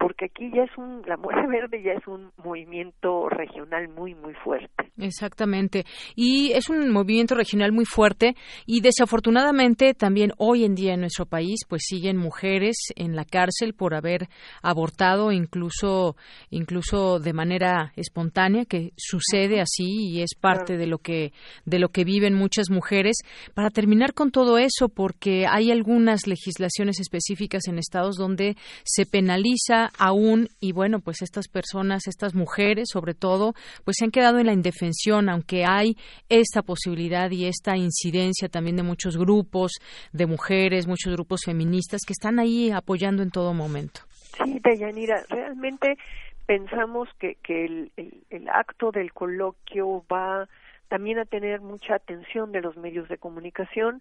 porque 0.04 0.26
aquí 0.26 0.50
ya 0.54 0.64
es 0.64 0.76
un, 0.76 1.00
la 1.06 1.16
Mora 1.16 1.46
Verde 1.48 1.82
ya 1.82 1.92
es 1.92 2.06
un 2.06 2.30
movimiento 2.44 3.30
regional 3.30 3.88
muy, 3.88 4.14
muy 4.14 4.34
fuerte. 4.34 4.92
Exactamente. 4.98 5.86
Y 6.14 6.52
es 6.52 6.68
un 6.68 6.90
movimiento 6.90 7.34
regional 7.34 7.72
muy 7.72 7.86
fuerte 7.86 8.36
y 8.66 8.82
desafortunadamente 8.82 9.94
también 9.94 10.32
hoy 10.36 10.66
en 10.66 10.74
día 10.74 10.92
en 10.92 11.00
nuestro 11.00 11.24
país 11.24 11.60
pues 11.66 11.84
siguen 11.86 12.18
mujeres 12.18 12.76
en 12.96 13.16
la 13.16 13.24
cárcel 13.24 13.72
por 13.72 13.94
haber 13.94 14.28
abortado 14.60 15.32
incluso, 15.32 16.16
incluso 16.50 17.18
de 17.18 17.32
manera 17.32 17.94
espontánea, 17.96 18.66
que 18.66 18.92
sucede 18.98 19.62
así 19.62 20.10
y 20.10 20.20
es 20.20 20.34
parte 20.38 20.76
de 20.76 20.86
lo 20.86 20.98
que, 20.98 21.32
de 21.64 21.78
lo 21.78 21.88
que 21.88 22.04
viven 22.04 22.34
muchas 22.34 22.68
mujeres. 22.68 23.16
Para 23.54 23.70
terminar 23.70 24.12
con 24.12 24.30
todo 24.30 24.58
eso, 24.58 24.90
porque 24.90 25.46
hay 25.48 25.70
algunas 25.70 26.26
legislaciones 26.26 27.00
específicas 27.00 27.68
en 27.68 27.78
estados 27.78 28.16
donde 28.16 28.58
se 28.84 29.06
penaliza 29.06 29.92
aún 29.98 30.48
y 30.60 30.72
bueno, 30.72 31.00
pues 31.00 31.22
estas 31.22 31.48
personas, 31.48 32.06
estas 32.06 32.34
mujeres 32.34 32.88
sobre 32.92 33.14
todo, 33.14 33.54
pues 33.84 33.96
se 33.98 34.04
han 34.04 34.10
quedado 34.10 34.38
en 34.38 34.46
la 34.46 34.52
indefensión, 34.52 35.28
aunque 35.28 35.64
hay 35.64 35.96
esta 36.28 36.62
posibilidad 36.62 37.30
y 37.30 37.46
esta 37.46 37.76
incidencia 37.76 38.48
también 38.48 38.76
de 38.76 38.82
muchos 38.82 39.16
grupos 39.16 39.72
de 40.12 40.26
mujeres, 40.26 40.86
muchos 40.86 41.12
grupos 41.12 41.42
feministas 41.44 42.02
que 42.06 42.12
están 42.12 42.38
ahí 42.38 42.70
apoyando 42.70 43.22
en 43.22 43.30
todo 43.30 43.54
momento. 43.54 44.00
Sí, 44.42 44.60
Dayanira, 44.62 45.22
realmente 45.28 45.96
pensamos 46.46 47.08
que, 47.18 47.36
que 47.42 47.64
el, 47.64 47.92
el 48.30 48.48
acto 48.48 48.90
del 48.90 49.12
coloquio 49.12 50.04
va 50.12 50.48
también 50.94 51.18
a 51.18 51.24
tener 51.24 51.60
mucha 51.60 51.96
atención 51.96 52.52
de 52.52 52.60
los 52.60 52.76
medios 52.76 53.08
de 53.08 53.18
comunicación 53.18 54.00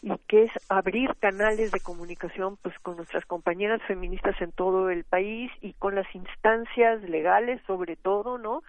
y 0.00 0.10
que 0.26 0.44
es 0.44 0.50
abrir 0.70 1.14
canales 1.18 1.70
de 1.70 1.80
comunicación 1.80 2.56
pues 2.62 2.78
con 2.78 2.96
nuestras 2.96 3.26
compañeras 3.26 3.82
feministas 3.86 4.40
en 4.40 4.50
todo 4.50 4.88
el 4.88 5.04
país 5.04 5.52
y 5.60 5.74
con 5.74 5.94
las 5.94 6.06
instancias 6.14 7.02
legales 7.02 7.60
sobre 7.66 7.96
todo 7.96 8.38
no 8.38 8.62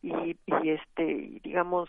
y, 0.00 0.36
y 0.46 0.68
este 0.70 1.40
digamos 1.42 1.88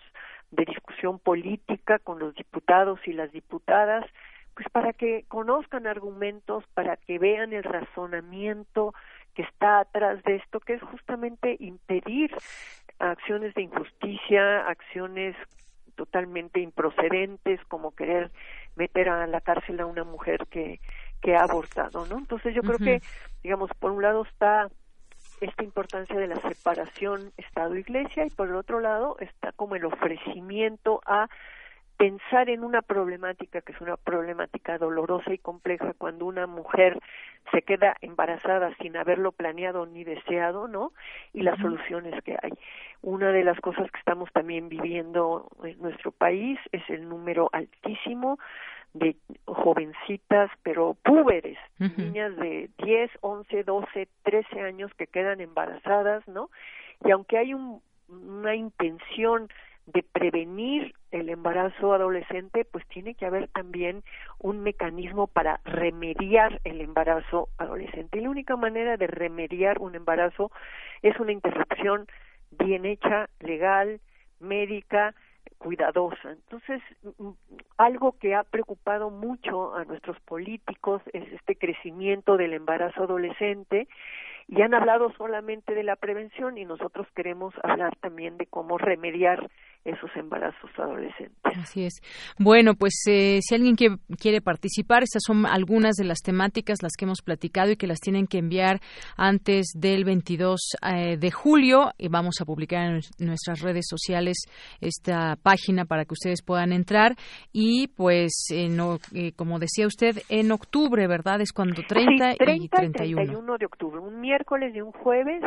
de 0.50 0.66
discusión 0.66 1.20
política 1.20 2.00
con 2.00 2.18
los 2.18 2.34
diputados 2.34 3.00
y 3.06 3.14
las 3.14 3.32
diputadas 3.32 4.08
pues 4.56 4.68
para 4.72 4.94
que 4.94 5.26
conozcan 5.28 5.86
argumentos 5.86 6.64
para 6.74 6.98
que 6.98 7.20
vean 7.20 7.54
el 7.54 7.64
razonamiento 7.64 8.96
que 9.40 9.44
está 9.44 9.80
atrás 9.80 10.22
de 10.24 10.36
esto, 10.36 10.60
que 10.60 10.74
es 10.74 10.82
justamente 10.82 11.56
impedir 11.62 12.36
acciones 13.00 13.54
de 13.54 13.62
injusticia, 13.62 14.68
acciones 14.68 15.34
totalmente 15.96 16.60
improcedentes, 16.60 17.64
como 17.70 17.96
querer 17.96 18.32
meter 18.76 19.08
a 19.08 19.26
la 19.28 19.40
cárcel 19.40 19.80
a 19.80 19.86
una 19.86 20.04
mujer 20.04 20.46
que, 20.48 20.82
que 21.22 21.38
ha 21.38 21.44
abortado, 21.44 22.06
¿no? 22.08 22.18
Entonces 22.18 22.54
yo 22.54 22.62
creo 22.64 22.80
que, 22.80 23.02
digamos, 23.42 23.72
por 23.80 23.92
un 23.92 24.02
lado 24.02 24.24
está 24.24 24.68
esta 25.40 25.64
importancia 25.64 26.20
de 26.20 26.28
la 26.28 26.42
separación 26.42 27.32
Estado-Iglesia 27.38 28.26
y 28.26 28.32
por 28.32 28.50
el 28.50 28.56
otro 28.56 28.82
lado 28.82 29.16
está 29.22 29.54
como 29.54 29.78
el 29.78 29.86
ofrecimiento 29.86 31.00
a 31.06 31.30
pensar 32.00 32.50
en 32.50 32.64
una 32.64 32.82
problemática 32.82 33.60
que 33.60 33.74
es 33.74 33.82
una 33.82 33.98
problemática 33.98 34.78
dolorosa 34.78 35.34
y 35.34 35.38
compleja 35.38 35.94
cuando 35.98 36.26
una 36.28 36.48
mujer 36.48 36.98
se 37.52 37.62
queda 37.62 37.98
embarazada 38.00 38.74
sin 38.82 38.96
haberlo 38.96 39.34
planeado 39.34 39.86
ni 39.86 40.06
deseado, 40.06 40.70
¿no? 40.70 40.94
Y 41.34 41.42
las 41.42 41.60
soluciones 41.60 42.24
que 42.24 42.38
hay. 42.42 42.54
Una 43.02 43.34
de 43.34 43.44
las 43.44 43.60
cosas 43.60 43.92
que 43.92 44.00
estamos 44.00 44.32
también 44.32 44.70
viviendo 44.70 45.50
en 45.62 45.78
nuestro 45.82 46.12
país 46.12 46.58
es 46.72 46.90
el 46.90 47.10
número 47.10 47.50
altísimo 47.52 48.40
de 48.94 49.18
jovencitas, 49.44 50.50
pero 50.64 50.96
púberes, 51.04 51.58
niñas 51.98 52.34
de 52.38 52.70
10, 52.78 53.12
11, 53.20 53.64
12, 53.66 54.08
13 54.24 54.62
años 54.62 54.90
que 54.94 55.08
quedan 55.08 55.42
embarazadas, 55.42 56.26
¿no? 56.30 56.50
Y 57.04 57.12
aunque 57.12 57.38
hay 57.38 57.54
un, 57.54 57.82
una 58.08 58.56
intención 58.56 59.50
de 59.94 60.04
prevenir 60.04 60.94
el 61.12 61.30
embarazo 61.30 61.94
adolescente, 61.94 62.66
pues 62.66 62.86
tiene 62.88 63.16
que 63.16 63.26
haber 63.26 63.48
también 63.50 64.04
un 64.40 64.62
mecanismo 64.62 65.28
para 65.28 65.60
remediar 65.66 66.62
el 66.64 66.82
embarazo 66.82 67.50
adolescente. 67.58 68.18
Y 68.18 68.22
la 68.22 68.30
única 68.30 68.56
manera 68.56 68.98
de 68.98 69.08
remediar 69.08 69.80
un 69.80 69.96
embarazo 69.96 70.52
es 71.02 71.20
una 71.20 71.32
interrupción 71.32 72.08
bien 72.52 72.86
hecha, 72.86 73.30
legal, 73.40 74.00
médica, 74.40 75.16
cuidadosa. 75.58 76.32
Entonces, 76.32 76.82
mm, 77.18 77.30
algo 77.78 78.14
que 78.18 78.36
ha 78.36 78.44
preocupado 78.44 79.10
mucho 79.10 79.76
a 79.76 79.86
nuestros 79.86 80.20
políticos 80.22 81.02
es 81.14 81.32
este 81.34 81.56
crecimiento 81.56 82.38
del 82.38 82.54
embarazo 82.54 83.04
adolescente 83.04 83.88
y 84.52 84.62
han 84.64 84.74
hablado 84.74 85.12
solamente 85.16 85.76
de 85.76 85.84
la 85.84 85.96
prevención 85.96 86.58
y 86.58 86.66
nosotros 86.66 87.08
queremos 87.16 87.54
hablar 87.64 87.96
también 88.02 88.38
de 88.38 88.48
cómo 88.48 88.80
remediar 88.80 89.48
esos 89.86 90.10
embarazos 90.16 90.70
adolescentes. 90.78 91.38
Así 91.44 91.86
es. 91.86 91.94
Bueno, 92.38 92.74
pues 92.74 92.94
eh, 93.08 93.40
si 93.42 93.56
alguien 93.56 93.76
quiere 93.76 94.42
participar, 94.42 95.04
estas 95.04 95.22
son 95.26 95.46
algunas 95.46 95.96
de 95.96 96.04
las 96.04 96.20
temáticas 96.20 96.80
las 96.82 96.94
que 96.98 97.06
hemos 97.06 97.22
platicado 97.22 97.72
y 97.72 97.78
que 97.78 97.88
las 97.88 98.00
tienen 98.00 98.28
que 98.28 98.40
enviar 98.40 98.82
antes 99.16 99.68
del 99.76 100.04
22 100.04 100.60
eh, 100.84 101.18
de 101.18 101.32
julio 101.32 101.92
y 101.98 102.10
vamos 102.10 102.36
a 102.42 102.46
publicar 102.46 102.88
en 102.88 103.02
nuestras 103.20 103.62
redes 103.62 103.86
sociales 103.88 104.38
esta 104.82 105.38
página 105.42 105.86
para 105.86 106.06
que 106.06 106.14
ustedes 106.14 106.42
puedan 106.44 106.74
entrar 106.74 107.16
y 107.54 107.88
pues 107.88 108.48
eh, 108.52 109.32
como 109.36 109.60
decía 109.60 109.88
usted 109.88 110.18
en 110.28 110.52
octubre, 110.52 111.08
¿verdad? 111.08 111.40
Es 111.40 111.54
cuando 111.54 111.82
30, 111.88 112.34
y 112.34 112.68
31. 112.68 113.58
de 113.58 113.66
octubre, 113.66 114.00
un 114.00 114.20
miércoles 114.20 114.39
y 114.74 114.82
un 114.82 114.92
jueves 114.92 115.44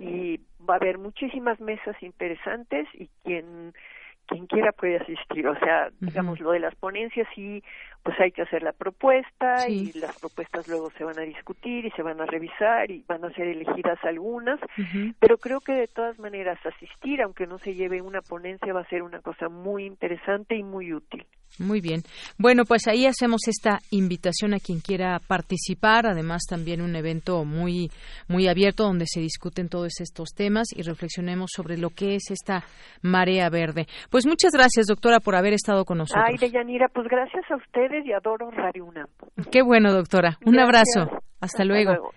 y 0.00 0.40
va 0.68 0.74
a 0.74 0.76
haber 0.76 0.98
muchísimas 0.98 1.60
mesas 1.60 1.96
interesantes 2.02 2.86
y 2.94 3.08
quien 3.24 3.72
quien 4.26 4.46
quiera 4.46 4.72
puede 4.72 4.96
asistir. 4.96 5.46
O 5.46 5.58
sea, 5.58 5.90
digamos, 6.00 6.40
lo 6.40 6.50
de 6.50 6.60
las 6.60 6.74
ponencias 6.74 7.26
sí, 7.34 7.62
pues 8.02 8.18
hay 8.20 8.32
que 8.32 8.42
hacer 8.42 8.62
la 8.62 8.72
propuesta 8.72 9.68
y 9.68 9.92
las 9.92 10.18
propuestas 10.18 10.66
luego 10.68 10.90
se 10.98 11.04
van 11.04 11.18
a 11.18 11.22
discutir 11.22 11.86
y 11.86 11.90
se 11.92 12.02
van 12.02 12.20
a 12.20 12.26
revisar 12.26 12.90
y 12.90 13.04
van 13.06 13.24
a 13.24 13.30
ser 13.30 13.48
elegidas 13.48 13.98
algunas, 14.04 14.60
pero 15.20 15.38
creo 15.38 15.60
que 15.60 15.72
de 15.72 15.88
todas 15.88 16.18
maneras 16.18 16.58
asistir, 16.64 17.22
aunque 17.22 17.46
no 17.46 17.58
se 17.58 17.74
lleve 17.74 18.02
una 18.02 18.20
ponencia, 18.20 18.72
va 18.72 18.80
a 18.80 18.88
ser 18.88 19.02
una 19.02 19.20
cosa 19.20 19.48
muy 19.48 19.84
interesante 19.84 20.56
y 20.56 20.62
muy 20.62 20.92
útil. 20.92 21.24
Muy 21.58 21.80
bien. 21.80 22.02
Bueno, 22.38 22.64
pues 22.64 22.86
ahí 22.86 23.06
hacemos 23.06 23.48
esta 23.48 23.78
invitación 23.90 24.52
a 24.52 24.58
quien 24.58 24.80
quiera 24.80 25.18
participar. 25.26 26.06
Además, 26.06 26.42
también 26.48 26.82
un 26.82 26.94
evento 26.96 27.44
muy, 27.44 27.90
muy 28.28 28.46
abierto 28.46 28.84
donde 28.84 29.06
se 29.06 29.20
discuten 29.20 29.68
todos 29.68 30.00
estos 30.00 30.30
temas 30.34 30.68
y 30.74 30.82
reflexionemos 30.82 31.50
sobre 31.54 31.78
lo 31.78 31.90
que 31.90 32.16
es 32.16 32.30
esta 32.30 32.64
marea 33.02 33.48
verde. 33.48 33.86
Pues 34.10 34.26
muchas 34.26 34.52
gracias, 34.52 34.86
doctora, 34.86 35.20
por 35.20 35.34
haber 35.34 35.54
estado 35.54 35.84
con 35.84 35.98
nosotros. 35.98 36.24
Ay, 36.28 36.36
Deyanira, 36.38 36.88
pues 36.88 37.08
gracias 37.08 37.44
a 37.50 37.56
ustedes 37.56 38.04
y 38.04 38.12
adoro 38.12 38.50
Radio 38.50 38.84
UNAM. 38.84 39.08
Qué 39.50 39.62
bueno, 39.62 39.92
doctora. 39.92 40.38
Un 40.44 40.58
abrazo. 40.58 41.22
Hasta, 41.40 41.64
luego. 41.64 42.12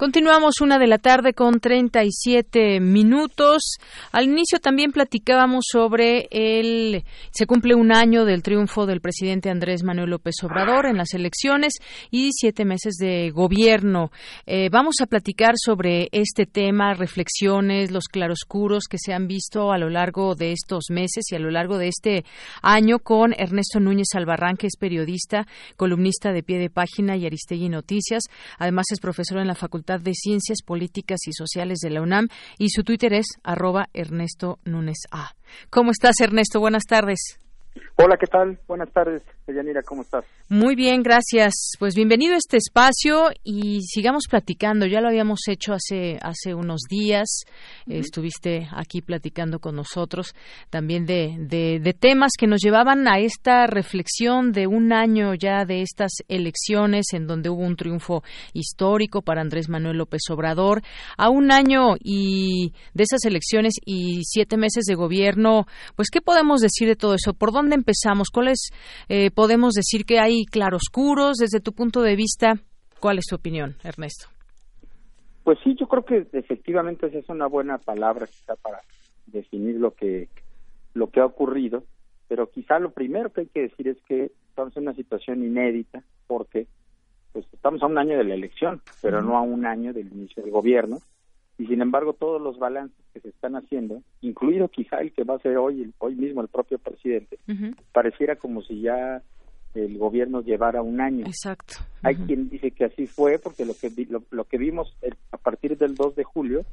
Continuamos 0.00 0.60
una 0.60 0.78
de 0.78 0.86
la 0.86 0.98
tarde 0.98 1.34
con 1.34 1.58
37 1.58 2.78
minutos. 2.78 3.78
Al 4.12 4.26
inicio 4.26 4.60
también 4.60 4.92
platicábamos 4.92 5.64
sobre 5.72 6.28
el. 6.30 7.02
Se 7.32 7.46
cumple 7.46 7.74
un 7.74 7.92
año 7.92 8.24
del 8.24 8.44
triunfo 8.44 8.86
del 8.86 9.00
presidente 9.00 9.50
Andrés 9.50 9.82
Manuel 9.82 10.10
López 10.10 10.36
Obrador 10.44 10.86
en 10.86 10.98
las 10.98 11.14
elecciones 11.14 11.72
y 12.12 12.30
siete 12.30 12.64
meses 12.64 12.94
de 12.94 13.30
gobierno. 13.30 14.12
Eh, 14.46 14.68
vamos 14.70 15.00
a 15.02 15.06
platicar 15.06 15.54
sobre 15.56 16.08
este 16.12 16.46
tema, 16.46 16.94
reflexiones, 16.94 17.90
los 17.90 18.04
claroscuros 18.04 18.84
que 18.88 18.98
se 18.98 19.12
han 19.12 19.26
visto 19.26 19.72
a 19.72 19.78
lo 19.78 19.90
largo 19.90 20.36
de 20.36 20.52
estos 20.52 20.90
meses 20.90 21.24
y 21.32 21.34
a 21.34 21.40
lo 21.40 21.50
largo 21.50 21.76
de 21.76 21.88
este 21.88 22.24
año 22.62 23.00
con 23.00 23.34
Ernesto 23.36 23.80
Núñez 23.80 24.14
Albarrán, 24.14 24.58
que 24.58 24.68
es 24.68 24.76
periodista, 24.78 25.48
columnista 25.74 26.32
de 26.32 26.44
pie 26.44 26.60
de 26.60 26.70
página 26.70 27.16
y 27.16 27.26
Aristegui 27.26 27.68
Noticias. 27.68 28.22
Además, 28.58 28.86
es 28.92 29.00
profesor 29.00 29.38
en 29.38 29.48
la 29.48 29.56
Facultad 29.56 29.87
de 29.96 30.12
Ciencias 30.12 30.58
Políticas 30.62 31.20
y 31.26 31.32
Sociales 31.32 31.78
de 31.78 31.90
la 31.90 32.02
UNAM 32.02 32.28
y 32.58 32.68
su 32.68 32.84
Twitter 32.84 33.14
es 33.14 33.26
arroba 33.42 33.88
Ernesto 33.94 34.58
Núñez 34.64 34.98
A. 35.10 35.32
¿Cómo 35.70 35.92
estás, 35.92 36.20
Ernesto? 36.20 36.60
Buenas 36.60 36.84
tardes. 36.84 37.38
Hola, 38.00 38.16
¿qué 38.16 38.26
tal? 38.26 38.58
Buenas 38.68 38.92
tardes, 38.92 39.22
Yanira, 39.48 39.82
¿cómo 39.82 40.02
estás? 40.02 40.24
Muy 40.50 40.76
bien, 40.76 41.02
gracias. 41.02 41.72
Pues 41.78 41.94
bienvenido 41.94 42.34
a 42.34 42.38
este 42.38 42.56
espacio 42.56 43.30
y 43.42 43.82
sigamos 43.82 44.28
platicando. 44.30 44.86
Ya 44.86 45.00
lo 45.00 45.08
habíamos 45.08 45.40
hecho 45.46 45.74
hace 45.74 46.16
hace 46.22 46.54
unos 46.54 46.82
días. 46.88 47.42
estuviste 47.86 48.66
aquí 48.72 49.02
platicando 49.02 49.58
con 49.58 49.76
nosotros 49.76 50.34
también 50.70 51.04
de, 51.04 51.36
de, 51.38 51.92
temas 51.92 52.32
que 52.38 52.46
nos 52.46 52.60
llevaban 52.62 53.08
a 53.08 53.18
esta 53.18 53.66
reflexión 53.66 54.52
de 54.52 54.66
un 54.66 54.92
año 54.92 55.34
ya 55.34 55.64
de 55.66 55.82
estas 55.82 56.12
elecciones 56.28 57.06
en 57.12 57.26
donde 57.26 57.50
hubo 57.50 57.62
un 57.62 57.76
triunfo 57.76 58.22
histórico 58.54 59.22
para 59.22 59.42
Andrés 59.42 59.68
Manuel 59.68 59.98
López 59.98 60.22
Obrador. 60.30 60.82
A 61.18 61.28
un 61.28 61.52
año 61.52 61.96
y 62.00 62.72
de 62.94 63.02
esas 63.02 63.24
elecciones 63.24 63.74
y 63.84 64.22
siete 64.24 64.56
meses 64.56 64.84
de 64.84 64.94
gobierno, 64.94 65.66
pues 65.94 66.08
¿qué 66.10 66.22
podemos 66.22 66.60
decir 66.60 66.88
de 66.88 66.96
todo 66.96 67.14
eso? 67.14 67.34
¿Por 67.34 67.52
dónde 67.58 67.76
empezamos? 67.76 68.30
¿Cuáles 68.32 68.70
eh, 69.08 69.30
podemos 69.30 69.74
decir 69.74 70.04
que 70.04 70.18
hay 70.18 70.44
claroscuros 70.44 71.36
desde 71.36 71.60
tu 71.60 71.72
punto 71.72 72.02
de 72.02 72.16
vista? 72.16 72.54
¿Cuál 73.00 73.18
es 73.18 73.26
tu 73.26 73.36
opinión, 73.36 73.76
Ernesto? 73.84 74.28
Pues 75.44 75.58
sí, 75.64 75.74
yo 75.78 75.86
creo 75.86 76.04
que 76.04 76.26
efectivamente 76.32 77.06
esa 77.06 77.18
es 77.18 77.28
una 77.28 77.46
buena 77.46 77.78
palabra 77.78 78.26
quizá 78.26 78.54
para 78.56 78.80
definir 79.26 79.76
lo 79.76 79.92
que 79.92 80.28
lo 80.94 81.10
que 81.10 81.20
ha 81.20 81.26
ocurrido, 81.26 81.84
pero 82.28 82.50
quizá 82.50 82.78
lo 82.78 82.90
primero 82.90 83.32
que 83.32 83.42
hay 83.42 83.46
que 83.46 83.62
decir 83.62 83.88
es 83.88 83.98
que 84.08 84.32
estamos 84.48 84.76
en 84.76 84.82
una 84.84 84.94
situación 84.94 85.44
inédita 85.44 86.02
porque 86.26 86.66
pues 87.32 87.46
estamos 87.52 87.82
a 87.82 87.86
un 87.86 87.98
año 87.98 88.18
de 88.18 88.24
la 88.24 88.34
elección, 88.34 88.82
pero 89.00 89.22
no 89.22 89.36
a 89.36 89.42
un 89.42 89.64
año 89.64 89.92
del 89.92 90.08
inicio 90.12 90.42
del 90.42 90.50
gobierno 90.50 90.98
y 91.58 91.66
sin 91.66 91.82
embargo 91.82 92.12
todos 92.12 92.40
los 92.40 92.58
balances 92.58 92.96
que 93.12 93.20
se 93.20 93.28
están 93.30 93.56
haciendo, 93.56 94.02
incluido 94.20 94.68
quizá 94.68 94.98
el 95.00 95.12
que 95.12 95.24
va 95.24 95.34
a 95.34 95.40
ser 95.40 95.58
hoy, 95.58 95.92
hoy 95.98 96.14
mismo 96.14 96.40
el 96.40 96.48
propio 96.48 96.78
presidente, 96.78 97.38
pareciera 97.92 98.36
como 98.36 98.62
si 98.62 98.80
ya 98.82 99.22
el 99.74 99.98
gobierno 99.98 100.40
llevara 100.40 100.82
un 100.82 101.00
año. 101.00 101.26
Exacto. 101.26 101.74
Hay 102.02 102.14
quien 102.14 102.48
dice 102.48 102.70
que 102.70 102.84
así 102.84 103.06
fue 103.06 103.38
porque 103.38 103.64
lo 103.64 103.74
que 103.74 103.92
lo, 104.30 104.44
que 104.44 104.56
vimos 104.56 104.96
a 105.32 105.36
partir 105.36 105.76
del 105.76 105.96
2 105.96 106.14
de 106.14 106.24
julio 106.24 106.64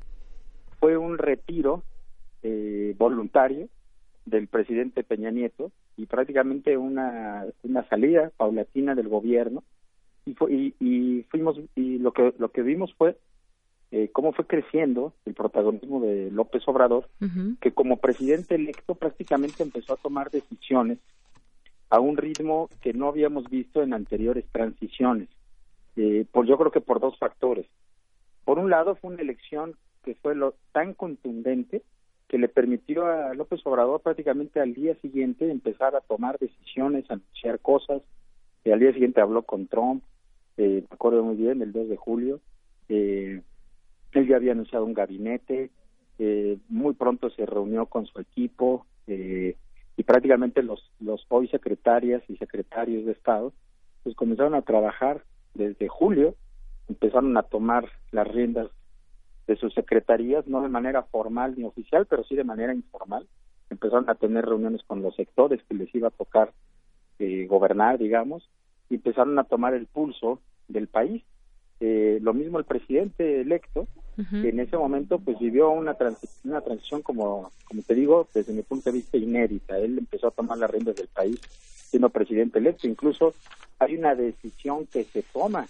fue 0.79 0.97
un 0.97 1.17
retiro 1.17 1.83
eh, 2.43 2.93
voluntario 2.97 3.67
del 4.25 4.47
presidente 4.47 5.03
Peña 5.03 5.31
Nieto 5.31 5.71
y 5.97 6.05
prácticamente 6.05 6.77
una, 6.77 7.45
una 7.63 7.87
salida 7.89 8.31
paulatina 8.37 8.93
del 8.93 9.07
gobierno 9.07 9.63
y, 10.25 10.35
y, 10.49 10.75
y 10.79 11.23
fuimos 11.23 11.59
y 11.75 11.99
lo 11.99 12.11
que 12.11 12.33
lo 12.37 12.49
que 12.49 12.61
vimos 12.63 12.93
fue 12.95 13.17
eh, 13.95 14.09
cómo 14.11 14.33
fue 14.33 14.45
creciendo 14.45 15.13
el 15.25 15.33
protagonismo 15.33 16.01
de 16.01 16.29
López 16.29 16.67
Obrador, 16.67 17.07
que 17.61 17.71
como 17.71 17.95
presidente 17.95 18.55
electo 18.55 18.95
prácticamente 18.95 19.63
empezó 19.63 19.93
a 19.93 19.95
tomar 19.95 20.29
decisiones 20.31 20.97
a 21.89 22.01
un 22.01 22.17
ritmo 22.17 22.69
que 22.81 22.91
no 22.91 23.07
habíamos 23.07 23.49
visto 23.49 23.81
en 23.81 23.93
anteriores 23.93 24.43
transiciones, 24.51 25.29
eh, 25.95 26.25
por 26.29 26.45
yo 26.45 26.57
creo 26.57 26.71
que 26.71 26.81
por 26.81 26.99
dos 26.99 27.17
factores. 27.17 27.67
Por 28.43 28.59
un 28.59 28.69
lado 28.69 28.97
fue 28.97 29.13
una 29.13 29.21
elección 29.21 29.77
que 30.03 30.15
fue 30.15 30.35
lo 30.35 30.55
tan 30.73 30.93
contundente 30.93 31.81
que 32.27 32.37
le 32.37 32.49
permitió 32.49 33.05
a 33.05 33.33
López 33.33 33.61
Obrador 33.63 34.01
prácticamente 34.01 34.59
al 34.59 34.73
día 34.73 34.95
siguiente 34.95 35.49
empezar 35.49 35.95
a 35.95 36.01
tomar 36.01 36.37
decisiones, 36.37 37.09
anunciar 37.09 37.61
cosas. 37.61 38.01
Y 38.65 38.71
al 38.71 38.79
día 38.81 38.91
siguiente 38.91 39.21
habló 39.21 39.43
con 39.43 39.67
Trump, 39.67 40.03
eh, 40.57 40.83
me 40.89 40.93
acuerdo 40.93 41.23
muy 41.23 41.37
bien, 41.37 41.61
el 41.61 41.71
2 41.71 41.87
de 41.87 41.95
julio. 41.95 42.41
Eh, 42.89 43.41
él 44.19 44.27
ya 44.27 44.37
había 44.37 44.53
anunciado 44.53 44.85
un 44.85 44.93
gabinete, 44.93 45.71
eh, 46.19 46.57
muy 46.69 46.93
pronto 46.93 47.29
se 47.29 47.45
reunió 47.45 47.87
con 47.87 48.05
su 48.05 48.19
equipo 48.19 48.85
eh, 49.07 49.57
y 49.97 50.03
prácticamente 50.03 50.63
los, 50.63 50.91
los 50.99 51.25
hoy 51.29 51.47
secretarias 51.49 52.23
y 52.29 52.37
secretarios 52.37 53.05
de 53.05 53.11
Estado 53.11 53.53
pues 54.03 54.15
comenzaron 54.15 54.55
a 54.55 54.61
trabajar 54.61 55.23
desde 55.55 55.87
julio, 55.87 56.35
empezaron 56.87 57.35
a 57.37 57.43
tomar 57.43 57.89
las 58.11 58.27
riendas 58.27 58.69
de 59.47 59.55
sus 59.55 59.73
secretarías, 59.73 60.47
no 60.47 60.61
de 60.61 60.69
manera 60.69 61.03
formal 61.03 61.55
ni 61.57 61.63
oficial, 61.63 62.05
pero 62.05 62.23
sí 62.23 62.35
de 62.35 62.43
manera 62.43 62.73
informal. 62.73 63.27
Empezaron 63.69 64.09
a 64.09 64.15
tener 64.15 64.45
reuniones 64.45 64.83
con 64.83 65.01
los 65.01 65.15
sectores 65.15 65.61
que 65.67 65.75
les 65.75 65.93
iba 65.95 66.09
a 66.09 66.11
tocar 66.11 66.53
eh, 67.19 67.47
gobernar, 67.47 67.97
digamos, 67.97 68.47
y 68.89 68.95
empezaron 68.95 69.37
a 69.39 69.45
tomar 69.45 69.73
el 69.73 69.87
pulso 69.87 70.39
del 70.67 70.87
país. 70.87 71.23
Eh, 71.79 72.19
lo 72.21 72.33
mismo 72.33 72.59
el 72.59 72.65
presidente 72.65 73.41
electo, 73.41 73.87
que 74.15 74.49
en 74.49 74.59
ese 74.59 74.77
momento 74.77 75.19
pues 75.19 75.37
vivió 75.39 75.71
una, 75.71 75.95
una 76.43 76.61
transición 76.61 77.01
como, 77.01 77.51
como 77.65 77.81
te 77.81 77.95
digo, 77.95 78.27
desde 78.33 78.53
mi 78.53 78.61
punto 78.61 78.89
de 78.89 78.97
vista 78.97 79.17
inédita. 79.17 79.77
Él 79.77 79.97
empezó 79.97 80.27
a 80.27 80.31
tomar 80.31 80.57
las 80.57 80.69
riendas 80.69 80.95
del 80.95 81.07
país 81.07 81.39
siendo 81.89 82.09
presidente 82.09 82.59
electo. 82.59 82.87
Incluso 82.87 83.33
hay 83.79 83.95
una 83.95 84.15
decisión 84.15 84.87
que 84.87 85.03
se 85.03 85.21
toma 85.21 85.67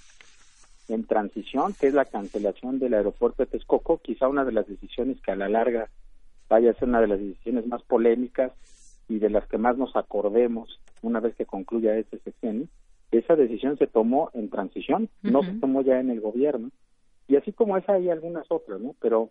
en 0.87 1.05
transición, 1.05 1.73
que 1.73 1.87
es 1.87 1.93
la 1.93 2.05
cancelación 2.05 2.77
del 2.77 2.93
aeropuerto 2.93 3.43
de 3.43 3.47
Texcoco, 3.47 3.97
quizá 3.97 4.27
una 4.27 4.45
de 4.45 4.51
las 4.51 4.67
decisiones 4.67 5.19
que 5.21 5.31
a 5.31 5.35
la 5.35 5.49
larga 5.49 5.89
vaya 6.47 6.71
a 6.71 6.75
ser 6.75 6.87
una 6.87 7.01
de 7.01 7.07
las 7.07 7.19
decisiones 7.19 7.65
más 7.65 7.81
polémicas 7.81 8.51
y 9.09 9.17
de 9.17 9.29
las 9.29 9.47
que 9.47 9.57
más 9.57 9.77
nos 9.77 9.95
acordemos 9.95 10.79
una 11.01 11.19
vez 11.19 11.35
que 11.35 11.45
concluya 11.45 11.97
este 11.97 12.19
sexenio, 12.19 12.67
esa 13.11 13.35
decisión 13.35 13.77
se 13.77 13.87
tomó 13.87 14.29
en 14.33 14.49
transición, 14.49 15.09
no 15.21 15.43
se 15.43 15.53
tomó 15.53 15.81
ya 15.81 15.99
en 15.99 16.09
el 16.09 16.19
gobierno. 16.19 16.71
Y 17.27 17.35
así 17.35 17.51
como 17.53 17.77
esa 17.77 17.93
hay 17.93 18.09
algunas 18.09 18.45
otras, 18.49 18.79
¿no? 18.79 18.95
Pero 19.01 19.29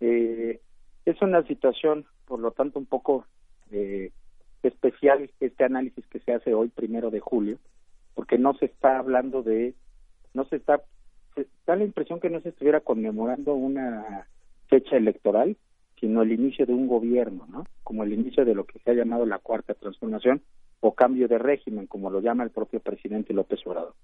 eh, 0.00 0.60
es 1.04 1.20
una 1.22 1.42
situación, 1.46 2.06
por 2.26 2.40
lo 2.40 2.52
tanto, 2.52 2.78
un 2.78 2.86
poco 2.86 3.26
eh, 3.70 4.12
especial 4.62 5.30
este 5.40 5.64
análisis 5.64 6.06
que 6.06 6.20
se 6.20 6.32
hace 6.32 6.54
hoy, 6.54 6.68
primero 6.68 7.10
de 7.10 7.20
julio, 7.20 7.58
porque 8.14 8.38
no 8.38 8.54
se 8.54 8.66
está 8.66 8.98
hablando 8.98 9.42
de, 9.42 9.74
no 10.32 10.44
se 10.46 10.56
está, 10.56 10.82
se 11.34 11.46
da 11.66 11.76
la 11.76 11.84
impresión 11.84 12.20
que 12.20 12.30
no 12.30 12.40
se 12.40 12.50
estuviera 12.50 12.80
conmemorando 12.80 13.54
una 13.54 14.26
fecha 14.68 14.96
electoral, 14.96 15.56
sino 16.00 16.22
el 16.22 16.32
inicio 16.32 16.66
de 16.66 16.72
un 16.72 16.86
gobierno, 16.86 17.46
¿no? 17.48 17.66
Como 17.82 18.04
el 18.04 18.12
inicio 18.12 18.44
de 18.44 18.54
lo 18.54 18.64
que 18.64 18.78
se 18.78 18.90
ha 18.90 18.94
llamado 18.94 19.26
la 19.26 19.38
cuarta 19.38 19.74
transformación, 19.74 20.42
o 20.80 20.94
cambio 20.94 21.28
de 21.28 21.38
régimen, 21.38 21.86
como 21.86 22.10
lo 22.10 22.20
llama 22.20 22.44
el 22.44 22.50
propio 22.50 22.78
presidente 22.80 23.32
López 23.32 23.60
Obrador. 23.66 23.94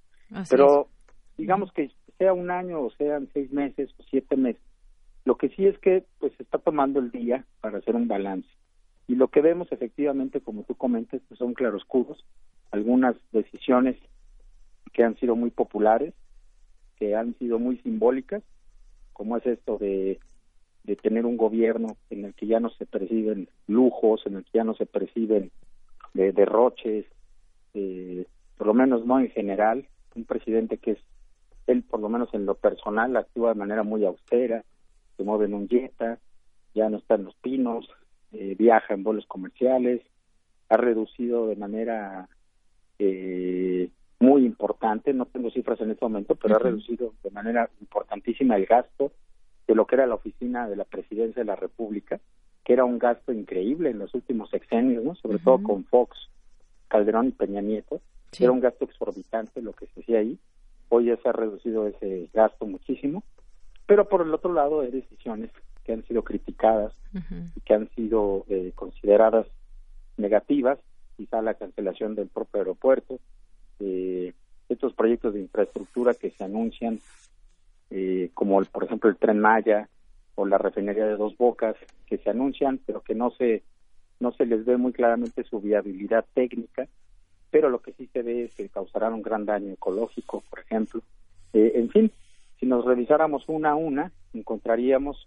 Pero 0.48 0.88
digamos 1.36 1.72
que 1.72 1.90
sea 2.20 2.34
un 2.34 2.50
año 2.50 2.82
o 2.82 2.90
sean 2.90 3.30
seis 3.32 3.50
meses 3.50 3.88
o 3.98 4.02
siete 4.02 4.36
meses, 4.36 4.60
lo 5.24 5.38
que 5.38 5.48
sí 5.48 5.66
es 5.66 5.78
que 5.78 6.04
pues 6.18 6.34
se 6.36 6.42
está 6.42 6.58
tomando 6.58 7.00
el 7.00 7.10
día 7.10 7.46
para 7.62 7.78
hacer 7.78 7.96
un 7.96 8.08
balance. 8.08 8.46
Y 9.08 9.14
lo 9.14 9.28
que 9.28 9.40
vemos 9.40 9.72
efectivamente, 9.72 10.42
como 10.42 10.64
tú 10.64 10.74
comentas, 10.74 11.22
pues 11.28 11.38
son 11.38 11.54
claroscuros, 11.54 12.22
algunas 12.72 13.16
decisiones 13.32 13.96
que 14.92 15.02
han 15.02 15.16
sido 15.16 15.34
muy 15.34 15.50
populares, 15.50 16.12
que 16.96 17.16
han 17.16 17.34
sido 17.38 17.58
muy 17.58 17.78
simbólicas, 17.78 18.42
como 19.14 19.38
es 19.38 19.46
esto 19.46 19.78
de, 19.78 20.20
de 20.84 20.96
tener 20.96 21.24
un 21.24 21.38
gobierno 21.38 21.96
en 22.10 22.26
el 22.26 22.34
que 22.34 22.46
ya 22.46 22.60
no 22.60 22.68
se 22.68 22.84
perciben 22.84 23.48
lujos, 23.66 24.26
en 24.26 24.36
el 24.36 24.44
que 24.44 24.58
ya 24.58 24.64
no 24.64 24.74
se 24.74 24.84
perciben 24.84 25.50
de 26.12 26.32
derroches, 26.32 27.06
eh, 27.72 28.26
por 28.58 28.66
lo 28.66 28.74
menos 28.74 29.06
no 29.06 29.18
en 29.20 29.30
general, 29.30 29.88
un 30.14 30.24
presidente 30.24 30.76
que 30.76 30.90
es, 30.92 30.98
él 31.66 31.82
por 31.82 32.00
lo 32.00 32.08
menos 32.08 32.32
en 32.34 32.46
lo 32.46 32.54
personal 32.54 33.16
actúa 33.16 33.50
de 33.50 33.58
manera 33.58 33.82
muy 33.82 34.04
austera, 34.04 34.64
se 35.16 35.24
mueve 35.24 35.46
en 35.46 35.54
un 35.54 35.68
Jetta, 35.68 36.18
ya 36.74 36.88
no 36.88 36.98
está 36.98 37.14
en 37.14 37.24
los 37.24 37.34
pinos, 37.36 37.88
eh, 38.32 38.54
viaja 38.58 38.94
en 38.94 39.02
vuelos 39.02 39.26
comerciales, 39.26 40.02
ha 40.68 40.76
reducido 40.76 41.48
de 41.48 41.56
manera 41.56 42.28
eh, 42.98 43.90
muy 44.20 44.44
importante, 44.44 45.12
no 45.12 45.26
tengo 45.26 45.50
cifras 45.50 45.80
en 45.80 45.90
este 45.90 46.04
momento, 46.04 46.34
pero 46.36 46.56
ha 46.56 46.58
reducido 46.58 47.14
de 47.22 47.30
manera 47.30 47.70
importantísima 47.80 48.56
el 48.56 48.66
gasto 48.66 49.12
de 49.66 49.74
lo 49.74 49.86
que 49.86 49.96
era 49.96 50.06
la 50.06 50.16
oficina 50.16 50.68
de 50.68 50.76
la 50.76 50.84
presidencia 50.84 51.40
de 51.40 51.46
la 51.46 51.56
República, 51.56 52.20
que 52.64 52.72
era 52.74 52.84
un 52.84 52.98
gasto 52.98 53.32
increíble 53.32 53.90
en 53.90 53.98
los 53.98 54.14
últimos 54.14 54.50
sexenios, 54.50 55.04
¿no? 55.04 55.14
sobre 55.14 55.38
todo 55.38 55.62
con 55.62 55.84
Fox, 55.84 56.28
Calderón 56.88 57.28
y 57.28 57.32
Peña 57.32 57.62
Nieto. 57.62 58.00
Era 58.38 58.52
un 58.52 58.60
gasto 58.60 58.84
exorbitante 58.84 59.62
lo 59.62 59.72
que 59.72 59.86
se 59.86 60.00
hacía 60.00 60.18
ahí. 60.18 60.38
Hoy 60.90 61.06
ya 61.06 61.16
se 61.16 61.28
ha 61.28 61.32
reducido 61.32 61.86
ese 61.86 62.28
gasto 62.34 62.66
muchísimo. 62.66 63.24
pero 63.86 64.08
por 64.08 64.22
el 64.22 64.32
otro 64.32 64.52
lado 64.52 64.82
hay 64.82 64.90
decisiones 64.92 65.50
que 65.84 65.92
han 65.92 66.04
sido 66.04 66.22
criticadas 66.22 66.92
y 67.56 67.60
que 67.62 67.74
han 67.74 67.88
sido 67.96 68.44
eh, 68.48 68.70
consideradas 68.76 69.46
negativas, 70.16 70.78
quizá 71.16 71.42
la 71.42 71.54
cancelación 71.54 72.14
del 72.14 72.28
propio 72.28 72.60
aeropuerto, 72.60 73.18
eh, 73.80 74.32
estos 74.68 74.94
proyectos 74.94 75.34
de 75.34 75.40
infraestructura 75.40 76.14
que 76.14 76.30
se 76.30 76.44
anuncian, 76.44 77.00
eh, 77.90 78.30
como 78.34 78.62
por 78.64 78.84
ejemplo 78.84 79.10
el 79.10 79.16
tren 79.16 79.40
Maya 79.40 79.88
o 80.36 80.46
la 80.46 80.58
refinería 80.58 81.06
de 81.06 81.16
Dos 81.16 81.36
Bocas, 81.36 81.76
que 82.06 82.18
se 82.18 82.30
anuncian, 82.30 82.78
pero 82.86 83.00
que 83.00 83.14
no 83.14 83.30
se 83.32 83.62
no 84.20 84.32
se 84.32 84.44
les 84.44 84.64
ve 84.66 84.76
muy 84.76 84.92
claramente 84.92 85.44
su 85.44 85.60
viabilidad 85.60 86.26
técnica, 86.34 86.86
pero 87.50 87.68
lo 87.68 87.80
que 87.80 87.92
sí 87.92 88.08
se 88.12 88.22
ve 88.22 88.44
es 88.44 88.54
que 88.54 88.68
causarán 88.68 89.14
un 89.14 89.22
gran 89.22 89.44
daño 89.44 89.72
ecológico, 89.72 90.42
por 90.48 90.60
ejemplo. 90.60 91.02
Eh, 91.52 91.72
en 91.74 91.90
fin, 91.90 92.12
si 92.58 92.66
nos 92.66 92.84
revisáramos 92.84 93.44
una 93.48 93.70
a 93.70 93.74
una, 93.74 94.12
encontraríamos 94.32 95.26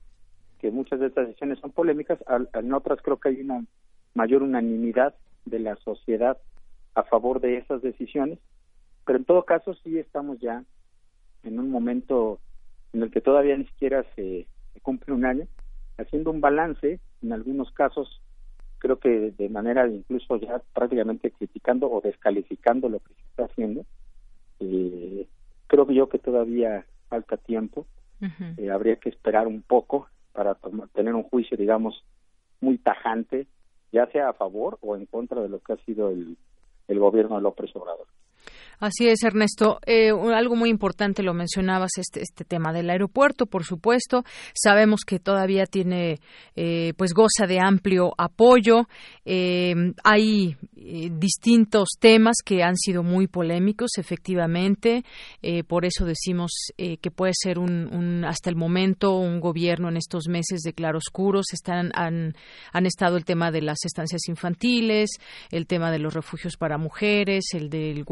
que 0.59 0.71
muchas 0.71 0.99
de 0.99 1.07
estas 1.07 1.27
decisiones 1.27 1.59
son 1.59 1.71
polémicas, 1.71 2.19
en 2.53 2.73
otras 2.73 3.01
creo 3.01 3.19
que 3.19 3.29
hay 3.29 3.41
una 3.41 3.65
mayor 4.13 4.43
unanimidad 4.43 5.15
de 5.45 5.59
la 5.59 5.75
sociedad 5.77 6.37
a 6.95 7.03
favor 7.03 7.41
de 7.41 7.57
esas 7.57 7.81
decisiones, 7.81 8.39
pero 9.05 9.17
en 9.17 9.25
todo 9.25 9.43
caso 9.43 9.73
sí 9.83 9.97
estamos 9.97 10.39
ya 10.39 10.63
en 11.43 11.59
un 11.59 11.69
momento 11.69 12.39
en 12.93 13.03
el 13.03 13.11
que 13.11 13.21
todavía 13.21 13.57
ni 13.57 13.65
siquiera 13.65 14.05
se, 14.15 14.47
cumple 14.81 15.13
un 15.13 15.25
año, 15.25 15.47
haciendo 15.97 16.31
un 16.31 16.41
balance, 16.41 16.99
en 17.21 17.33
algunos 17.33 17.71
casos 17.71 18.21
creo 18.83 18.99
que 18.99 19.31
de 19.31 19.47
manera 19.47 19.87
incluso 19.87 20.35
ya 20.35 20.61
prácticamente 20.73 21.31
criticando 21.31 21.89
o 21.89 22.01
descalificando 22.01 22.89
lo 22.89 22.99
que 22.99 23.13
se 23.13 23.21
está 23.21 23.45
haciendo. 23.45 23.85
Eh, 24.59 25.25
creo 25.67 25.87
que 25.87 25.95
yo 25.95 26.09
que 26.09 26.19
todavía 26.19 26.85
falta 27.07 27.37
tiempo, 27.37 27.87
eh, 28.57 28.69
habría 28.69 28.97
que 28.97 29.07
esperar 29.07 29.47
un 29.47 29.61
poco 29.61 30.09
para 30.33 30.57
tener 30.93 31.15
un 31.15 31.23
juicio, 31.23 31.55
digamos, 31.55 32.03
muy 32.59 32.77
tajante, 32.77 33.47
ya 33.93 34.05
sea 34.07 34.27
a 34.29 34.33
favor 34.33 34.77
o 34.81 34.97
en 34.97 35.05
contra 35.05 35.41
de 35.41 35.47
lo 35.47 35.59
que 35.59 35.73
ha 35.73 35.77
sido 35.85 36.09
el, 36.09 36.35
el 36.89 36.99
gobierno 36.99 37.37
de 37.37 37.41
López 37.41 37.73
Obrador. 37.77 38.07
Así 38.79 39.07
es, 39.07 39.23
Ernesto. 39.23 39.79
Eh, 39.85 40.11
algo 40.33 40.55
muy 40.55 40.69
importante 40.69 41.23
lo 41.23 41.33
mencionabas, 41.33 41.91
este, 41.97 42.21
este 42.21 42.43
tema 42.43 42.73
del 42.73 42.89
aeropuerto, 42.89 43.45
por 43.45 43.63
supuesto. 43.63 44.23
Sabemos 44.53 45.01
que 45.05 45.19
todavía 45.19 45.65
tiene, 45.65 46.19
eh, 46.55 46.93
pues 46.97 47.13
goza 47.13 47.47
de 47.47 47.59
amplio 47.59 48.13
apoyo. 48.17 48.87
Eh, 49.25 49.73
hay 50.03 50.57
distintos 50.75 51.89
temas 51.99 52.37
que 52.43 52.61
han 52.61 52.75
sido 52.75 53.03
muy 53.03 53.27
polémicos, 53.27 53.91
efectivamente. 53.97 55.03
por 55.67 55.85
eso 55.85 56.05
decimos 56.05 56.51
que 56.77 57.11
puede 57.11 57.31
ser 57.33 57.57
un, 57.57 58.25
hasta 58.25 58.49
el 58.49 58.55
momento, 58.57 59.15
un 59.15 59.39
gobierno 59.39 59.87
en 59.89 59.97
estos 59.97 60.27
meses 60.27 60.61
de 60.61 60.73
claroscuros. 60.73 61.45
Están, 61.53 61.91
han, 61.93 62.33
estado 62.85 63.15
el 63.17 63.25
tema 63.25 63.51
de 63.51 63.61
las 63.61 63.85
estancias 63.85 64.27
infantiles, 64.27 65.11
el 65.51 65.67
tema 65.67 65.91
de 65.91 65.99
los 65.99 66.13
refugios 66.13 66.57
para 66.57 66.77
mujeres, 66.77 67.45
el 67.53 67.69
del 67.69 68.03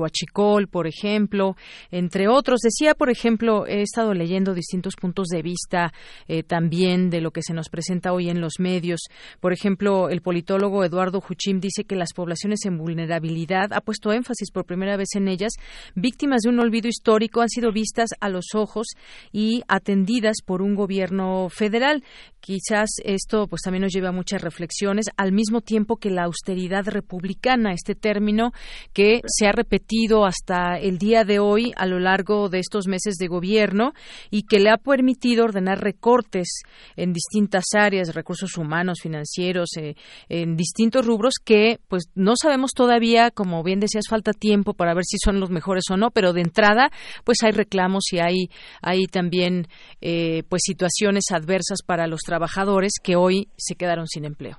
por 0.68 0.88
ejemplo, 0.88 1.56
entre 1.92 2.28
otros. 2.28 2.60
Decía, 2.62 2.96
por 2.96 3.10
ejemplo, 3.10 3.66
he 3.68 3.82
estado 3.82 4.14
leyendo 4.14 4.54
distintos 4.54 4.96
puntos 4.96 5.28
de 5.28 5.42
vista 5.42 5.94
eh, 6.28 6.44
también 6.44 7.10
de 7.10 7.22
lo 7.22 7.32
que 7.32 7.42
se 7.44 7.54
nos 7.54 7.70
presenta 7.70 8.14
hoy 8.14 8.30
en 8.30 8.42
los 8.42 8.60
medios. 8.60 9.02
Por 9.40 9.54
ejemplo, 9.54 10.10
el 10.10 10.22
politólogo 10.22 10.84
Eduardo 10.84 11.22
Juchim 11.22 11.60
dice 11.60 11.84
que 11.84 11.96
las 11.96 12.14
poblaciones 12.14 12.66
en 12.66 12.78
vulnerabilidad, 12.78 13.74
ha 13.74 13.82
puesto 13.82 14.12
énfasis 14.12 14.52
por 14.52 14.66
primera 14.66 14.98
vez 14.98 15.10
en 15.16 15.28
ellas, 15.28 15.54
víctimas 15.96 16.42
de 16.42 16.50
un 16.50 16.60
olvido 16.60 16.88
histórico, 16.88 17.42
han 17.42 17.50
sido 17.50 17.72
vistas 17.72 18.10
a 18.20 18.30
los 18.30 18.54
ojos 18.54 18.88
y 19.32 19.64
atendidas 19.68 20.38
por 20.46 20.62
un 20.62 20.76
gobierno 20.76 21.50
federal. 21.50 22.04
Quizás 22.40 22.90
esto 23.04 23.48
pues 23.48 23.62
también 23.62 23.84
nos 23.84 23.94
lleva 23.94 24.10
a 24.10 24.14
muchas 24.14 24.42
reflexiones, 24.42 25.06
al 25.16 25.32
mismo 25.32 25.62
tiempo 25.62 25.98
que 25.98 26.10
la 26.10 26.24
austeridad 26.24 26.88
republicana, 26.88 27.74
este 27.74 27.94
término 27.96 28.52
que 28.94 29.22
se 29.28 29.48
ha 29.48 29.52
repetido 29.52 30.26
hasta 30.26 30.41
el 30.48 30.98
día 30.98 31.24
de 31.24 31.40
hoy 31.40 31.72
a 31.76 31.86
lo 31.86 32.00
largo 32.00 32.50
de 32.50 32.60
estos 32.60 32.88
meses 32.88 33.16
de 33.16 33.28
gobierno 33.28 33.94
y 34.30 34.44
que 34.44 34.60
le 34.60 34.70
ha 34.70 34.78
permitido 34.78 35.46
ordenar 35.46 35.82
recortes 35.82 36.64
en 36.96 37.14
distintas 37.14 37.66
áreas, 37.76 38.16
recursos 38.16 38.58
humanos, 38.58 39.00
financieros, 39.02 39.70
eh, 39.78 39.96
en 40.30 40.56
distintos 40.56 41.06
rubros 41.06 41.36
que 41.44 41.80
pues 41.88 42.10
no 42.16 42.34
sabemos 42.36 42.72
todavía, 42.72 43.32
como 43.32 43.64
bien 43.64 43.80
decías, 43.80 44.06
falta 44.10 44.34
tiempo 44.34 44.74
para 44.74 44.94
ver 44.94 45.06
si 45.06 45.18
son 45.18 45.40
los 45.40 45.50
mejores 45.50 45.84
o 45.92 45.98
no, 45.98 46.12
pero 46.12 46.34
de 46.34 46.42
entrada 46.42 46.92
pues 47.24 47.38
hay 47.44 47.52
reclamos 47.52 48.12
y 48.12 48.20
hay, 48.20 48.50
hay 48.82 49.06
también 49.06 49.68
eh, 50.02 50.44
pues 50.50 50.62
situaciones 50.66 51.26
adversas 51.32 51.80
para 51.86 52.08
los 52.08 52.22
trabajadores 52.22 52.94
que 53.02 53.16
hoy 53.16 53.48
se 53.58 53.76
quedaron 53.76 54.08
sin 54.08 54.26
empleo? 54.26 54.58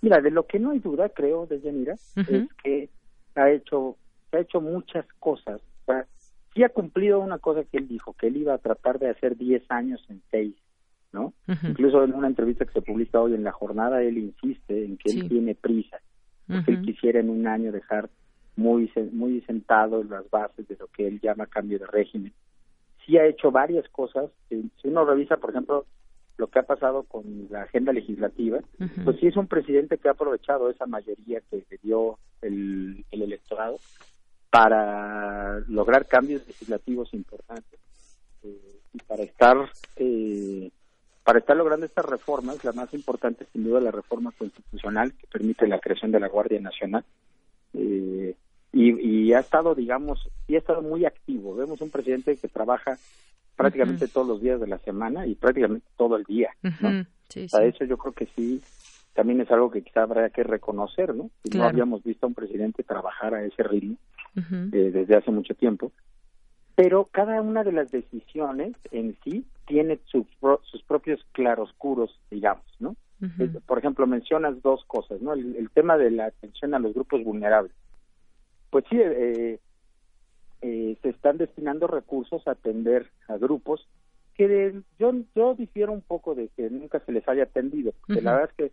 Mira, 0.00 0.20
de 0.20 0.30
lo 0.30 0.46
que 0.46 0.58
no 0.58 0.72
hay 0.72 0.80
duda, 0.80 1.08
creo, 1.08 1.46
desde 1.46 1.72
Mira, 1.72 1.94
es 2.16 2.48
que 2.62 2.90
ha 3.36 3.50
hecho, 3.50 3.96
ha 4.36 4.40
hecho 4.40 4.60
muchas 4.60 5.06
cosas. 5.18 5.60
O 5.86 5.94
sí 6.54 6.62
ha 6.62 6.68
cumplido 6.68 7.20
una 7.20 7.38
cosa 7.38 7.64
que 7.64 7.78
él 7.78 7.88
dijo, 7.88 8.14
que 8.14 8.28
él 8.28 8.36
iba 8.36 8.54
a 8.54 8.58
tratar 8.58 8.98
de 8.98 9.10
hacer 9.10 9.36
10 9.36 9.70
años 9.70 10.04
en 10.08 10.22
6, 10.30 10.54
¿no? 11.12 11.32
Incluso 11.46 12.04
en 12.04 12.14
una 12.14 12.28
entrevista 12.28 12.64
que 12.64 12.72
se 12.72 12.82
publica 12.82 13.20
hoy 13.20 13.34
en 13.34 13.44
la 13.44 13.52
jornada, 13.52 14.02
él 14.02 14.18
insiste 14.18 14.84
en 14.84 14.96
que 14.96 15.12
él 15.12 15.28
tiene 15.28 15.54
prisa, 15.54 15.98
porque 16.46 16.72
él 16.72 16.82
quisiera 16.82 17.20
en 17.20 17.30
un 17.30 17.46
año 17.46 17.72
dejar 17.72 18.10
muy, 18.56 18.90
muy 19.12 19.40
sentado 19.42 20.02
las 20.04 20.28
bases 20.30 20.68
de 20.68 20.76
lo 20.76 20.86
que 20.88 21.06
él 21.06 21.20
llama 21.20 21.46
cambio 21.46 21.78
de 21.78 21.86
régimen. 21.86 22.32
Sí 23.04 23.16
ha 23.16 23.26
hecho 23.26 23.50
varias 23.50 23.88
cosas. 23.88 24.30
Si 24.48 24.70
uno 24.84 25.04
revisa, 25.04 25.38
por 25.38 25.50
ejemplo, 25.50 25.86
lo 26.36 26.48
que 26.48 26.58
ha 26.58 26.62
pasado 26.62 27.04
con 27.04 27.24
la 27.50 27.62
agenda 27.62 27.92
legislativa, 27.92 28.60
pues 29.04 29.18
sí 29.20 29.26
es 29.26 29.36
un 29.36 29.46
presidente 29.46 29.98
que 29.98 30.08
ha 30.08 30.12
aprovechado 30.12 30.70
esa 30.70 30.86
mayoría 30.86 31.40
que 31.50 31.64
le 31.70 31.78
dio 31.82 32.18
el, 32.42 33.04
electorado 33.10 33.78
para 34.52 35.60
lograr 35.60 36.06
cambios 36.06 36.46
legislativos 36.46 37.14
importantes 37.14 37.80
eh, 38.44 38.80
y 38.92 38.98
para 38.98 39.22
estar 39.22 39.56
eh, 39.96 40.70
para 41.24 41.38
estar 41.38 41.56
logrando 41.56 41.86
estas 41.86 42.04
reformas, 42.04 42.62
la 42.62 42.72
más 42.72 42.92
importante 42.92 43.46
sin 43.50 43.64
duda 43.64 43.80
la 43.80 43.90
reforma 43.90 44.30
constitucional 44.32 45.14
que 45.14 45.26
permite 45.26 45.66
la 45.66 45.78
creación 45.78 46.10
de 46.10 46.20
la 46.20 46.28
Guardia 46.28 46.60
Nacional 46.60 47.02
eh, 47.72 48.34
y, 48.74 49.28
y 49.28 49.32
ha 49.32 49.38
estado 49.38 49.74
digamos 49.74 50.28
y 50.46 50.56
ha 50.56 50.58
estado 50.58 50.82
muy 50.82 51.06
activo. 51.06 51.54
Vemos 51.54 51.80
un 51.80 51.88
presidente 51.88 52.36
que 52.36 52.48
trabaja 52.48 52.98
prácticamente 53.56 54.06
todos 54.06 54.28
los 54.28 54.42
días 54.42 54.60
de 54.60 54.66
la 54.66 54.78
semana 54.80 55.26
y 55.26 55.34
prácticamente 55.34 55.86
todo 55.96 56.16
el 56.16 56.24
día. 56.24 56.50
¿no? 56.82 57.06
Para 57.50 57.64
eso 57.64 57.86
yo 57.86 57.96
creo 57.96 58.12
que 58.12 58.28
sí, 58.36 58.60
también 59.14 59.40
es 59.40 59.50
algo 59.50 59.70
que 59.70 59.80
quizá 59.80 60.02
habrá 60.02 60.28
que 60.28 60.42
reconocer, 60.42 61.14
¿no? 61.14 61.30
no 61.54 61.64
habíamos 61.64 62.04
visto 62.04 62.26
a 62.26 62.28
un 62.28 62.34
presidente 62.34 62.82
trabajar 62.82 63.34
a 63.34 63.44
ese 63.44 63.62
ritmo 63.62 63.96
eh, 64.36 64.90
desde 64.92 65.16
hace 65.16 65.30
mucho 65.30 65.54
tiempo. 65.54 65.92
Pero 66.74 67.08
cada 67.10 67.40
una 67.42 67.64
de 67.64 67.72
las 67.72 67.90
decisiones 67.90 68.74
en 68.90 69.16
sí 69.24 69.44
tiene 69.66 70.00
sus, 70.06 70.26
sus 70.62 70.82
propios 70.84 71.24
claroscuros, 71.32 72.18
digamos, 72.30 72.64
¿no? 72.78 72.96
Por 73.66 73.78
ejemplo, 73.78 74.04
mencionas 74.08 74.60
dos 74.62 74.84
cosas, 74.86 75.20
¿no? 75.20 75.32
El, 75.34 75.70
tema 75.72 75.96
de 75.96 76.10
la 76.10 76.26
atención 76.26 76.74
a 76.74 76.80
los 76.80 76.92
grupos 76.92 77.22
vulnerables. 77.22 77.72
Pues 78.70 78.84
sí, 78.90 78.96
eh, 78.98 79.60
eh, 80.62 80.96
se 81.02 81.08
están 81.08 81.38
destinando 81.38 81.86
recursos 81.86 82.46
a 82.48 82.52
atender 82.52 83.10
a 83.28 83.36
grupos 83.36 83.86
que 84.34 84.80
yo 84.98 85.12
yo 85.34 85.54
difiero 85.54 85.92
un 85.92 86.00
poco 86.00 86.34
de 86.34 86.48
que 86.56 86.70
nunca 86.70 87.00
se 87.00 87.12
les 87.12 87.26
haya 87.28 87.42
atendido 87.42 87.92
porque 88.00 88.22
la 88.22 88.32
verdad 88.32 88.50
es 88.50 88.56
que 88.56 88.72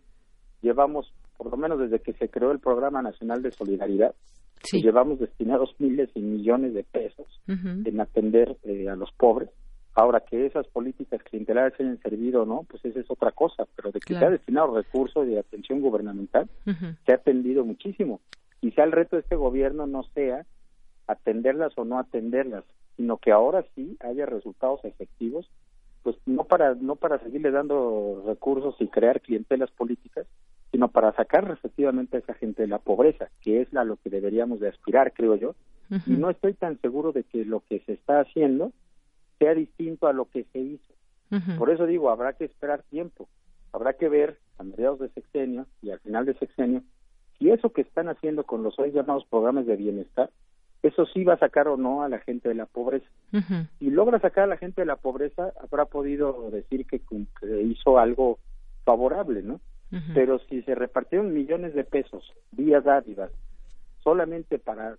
llevamos 0.62 1.12
por 1.36 1.50
lo 1.50 1.56
menos 1.56 1.78
desde 1.78 2.00
que 2.00 2.12
se 2.14 2.28
creó 2.28 2.52
el 2.52 2.60
programa 2.60 3.02
nacional 3.02 3.42
de 3.42 3.50
solidaridad 3.50 4.14
pues 4.60 4.82
llevamos 4.82 5.18
destinados 5.18 5.74
miles 5.78 6.10
y 6.14 6.20
millones 6.20 6.74
de 6.74 6.84
pesos 6.84 7.26
en 7.46 8.00
atender 8.00 8.56
eh, 8.64 8.88
a 8.88 8.96
los 8.96 9.10
pobres. 9.12 9.48
Ahora 9.94 10.20
que 10.20 10.46
esas 10.46 10.66
políticas 10.68 11.22
clientelares 11.24 11.78
hayan 11.80 12.00
servido 12.00 12.42
o 12.42 12.46
no 12.46 12.64
pues 12.68 12.84
esa 12.84 13.00
es 13.00 13.10
otra 13.10 13.32
cosa 13.32 13.66
pero 13.74 13.90
de 13.90 14.00
que 14.00 14.14
se 14.14 14.24
ha 14.24 14.30
destinado 14.30 14.76
recursos 14.76 15.26
de 15.26 15.38
atención 15.38 15.80
gubernamental 15.80 16.48
se 16.64 17.12
ha 17.12 17.16
atendido 17.16 17.64
muchísimo. 17.64 18.20
Quizá 18.60 18.84
el 18.84 18.92
reto 18.92 19.16
de 19.16 19.22
este 19.22 19.36
gobierno 19.36 19.86
no 19.86 20.04
sea 20.14 20.44
atenderlas 21.06 21.72
o 21.76 21.84
no 21.84 21.98
atenderlas, 21.98 22.64
sino 22.96 23.16
que 23.16 23.32
ahora 23.32 23.64
sí 23.74 23.96
haya 24.00 24.26
resultados 24.26 24.84
efectivos, 24.84 25.50
pues 26.02 26.16
no 26.26 26.44
para 26.44 26.74
no 26.74 26.96
para 26.96 27.18
seguirle 27.18 27.50
dando 27.50 28.22
recursos 28.26 28.76
y 28.78 28.88
crear 28.88 29.20
clientelas 29.20 29.70
políticas, 29.72 30.26
sino 30.70 30.88
para 30.88 31.12
sacar 31.12 31.50
efectivamente 31.50 32.16
a 32.16 32.20
esa 32.20 32.34
gente 32.34 32.62
de 32.62 32.68
la 32.68 32.78
pobreza, 32.78 33.28
que 33.42 33.60
es 33.60 33.74
a 33.74 33.84
lo 33.84 33.96
que 33.96 34.10
deberíamos 34.10 34.60
de 34.60 34.68
aspirar, 34.68 35.12
creo 35.12 35.36
yo. 35.36 35.54
Y 36.06 36.12
no 36.12 36.30
estoy 36.30 36.54
tan 36.54 36.80
seguro 36.80 37.10
de 37.10 37.24
que 37.24 37.44
lo 37.44 37.64
que 37.68 37.80
se 37.80 37.94
está 37.94 38.20
haciendo 38.20 38.72
sea 39.40 39.54
distinto 39.54 40.06
a 40.06 40.12
lo 40.12 40.26
que 40.26 40.44
se 40.52 40.60
hizo. 40.60 40.94
Por 41.58 41.70
eso 41.70 41.86
digo, 41.86 42.10
habrá 42.10 42.34
que 42.34 42.44
esperar 42.44 42.82
tiempo, 42.90 43.28
habrá 43.72 43.94
que 43.94 44.08
ver 44.08 44.38
a 44.58 44.62
mediados 44.62 45.00
de 45.00 45.08
sexenio 45.08 45.66
y 45.82 45.90
al 45.90 45.98
final 46.00 46.26
de 46.26 46.34
sexenio 46.34 46.82
si 47.38 47.50
eso 47.50 47.72
que 47.72 47.80
están 47.80 48.08
haciendo 48.08 48.44
con 48.44 48.62
los 48.62 48.78
hoy 48.78 48.92
llamados 48.92 49.24
programas 49.24 49.66
de 49.66 49.76
bienestar 49.76 50.30
eso 50.82 51.06
sí 51.06 51.24
va 51.24 51.34
a 51.34 51.38
sacar 51.38 51.68
o 51.68 51.76
no 51.76 52.02
a 52.02 52.08
la 52.08 52.18
gente 52.20 52.48
de 52.48 52.54
la 52.54 52.66
pobreza. 52.66 53.06
Si 53.78 53.90
logra 53.90 54.18
sacar 54.18 54.44
a 54.44 54.48
la 54.48 54.56
gente 54.56 54.80
de 54.80 54.86
la 54.86 54.96
pobreza, 54.96 55.52
habrá 55.60 55.84
podido 55.84 56.50
decir 56.50 56.86
que, 56.86 57.02
hizo 57.64 57.98
algo 57.98 58.38
favorable, 58.84 59.42
¿no? 59.42 59.60
Pero 60.14 60.38
si 60.48 60.62
se 60.62 60.76
repartieron 60.76 61.34
millones 61.34 61.74
de 61.74 61.82
pesos 61.82 62.22
vía 62.52 62.80
dádivas 62.80 63.32
solamente 64.04 64.60
para 64.60 64.96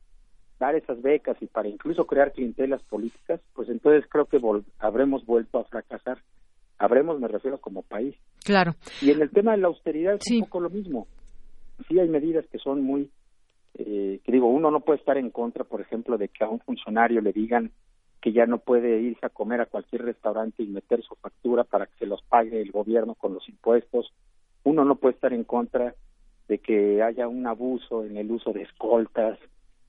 dar 0.59 0.75
esas 0.75 1.01
becas 1.01 1.37
y 1.41 1.47
para 1.47 1.69
incluso 1.69 2.05
crear 2.05 2.33
clientelas 2.33 2.83
políticas, 2.83 3.39
pues 3.53 3.69
entonces 3.69 4.05
creo 4.09 4.25
que 4.25 4.39
habremos 4.79 5.25
vuelto 5.25 5.59
a 5.59 5.63
fracasar. 5.63 6.17
Habremos, 6.77 7.19
me 7.19 7.29
refiero 7.29 7.59
como 7.59 7.83
país. 7.83 8.15
Claro. 8.43 8.75
Y 9.01 9.11
en 9.11 9.21
el 9.21 9.29
tema 9.29 9.51
de 9.51 9.59
la 9.59 9.67
austeridad 9.67 10.15
es 10.15 10.31
un 10.31 10.41
poco 10.41 10.59
lo 10.59 10.69
mismo. 10.69 11.07
Sí 11.87 11.97
hay 11.97 12.09
medidas 12.09 12.45
que 12.47 12.57
son 12.57 12.83
muy 12.83 13.09
eh, 13.75 14.19
que 14.23 14.31
digo, 14.31 14.47
uno 14.47 14.69
no 14.69 14.81
puede 14.81 14.99
estar 14.99 15.17
en 15.17 15.29
contra, 15.29 15.63
por 15.63 15.81
ejemplo, 15.81 16.17
de 16.17 16.27
que 16.27 16.43
a 16.43 16.49
un 16.49 16.59
funcionario 16.59 17.21
le 17.21 17.31
digan 17.31 17.71
que 18.21 18.33
ya 18.33 18.45
no 18.45 18.59
puede 18.59 19.01
irse 19.01 19.25
a 19.25 19.29
comer 19.29 19.61
a 19.61 19.65
cualquier 19.65 20.03
restaurante 20.03 20.61
y 20.61 20.67
meter 20.67 21.01
su 21.01 21.15
factura 21.15 21.63
para 21.63 21.87
que 21.87 21.97
se 21.99 22.05
los 22.05 22.21
pague 22.23 22.61
el 22.61 22.71
gobierno 22.71 23.15
con 23.15 23.33
los 23.33 23.47
impuestos. 23.49 24.13
Uno 24.63 24.85
no 24.85 24.95
puede 24.95 25.15
estar 25.15 25.33
en 25.33 25.43
contra 25.43 25.95
de 26.47 26.59
que 26.59 27.01
haya 27.01 27.27
un 27.27 27.47
abuso 27.47 28.03
en 28.03 28.17
el 28.17 28.31
uso 28.31 28.51
de 28.53 28.63
escoltas, 28.63 29.39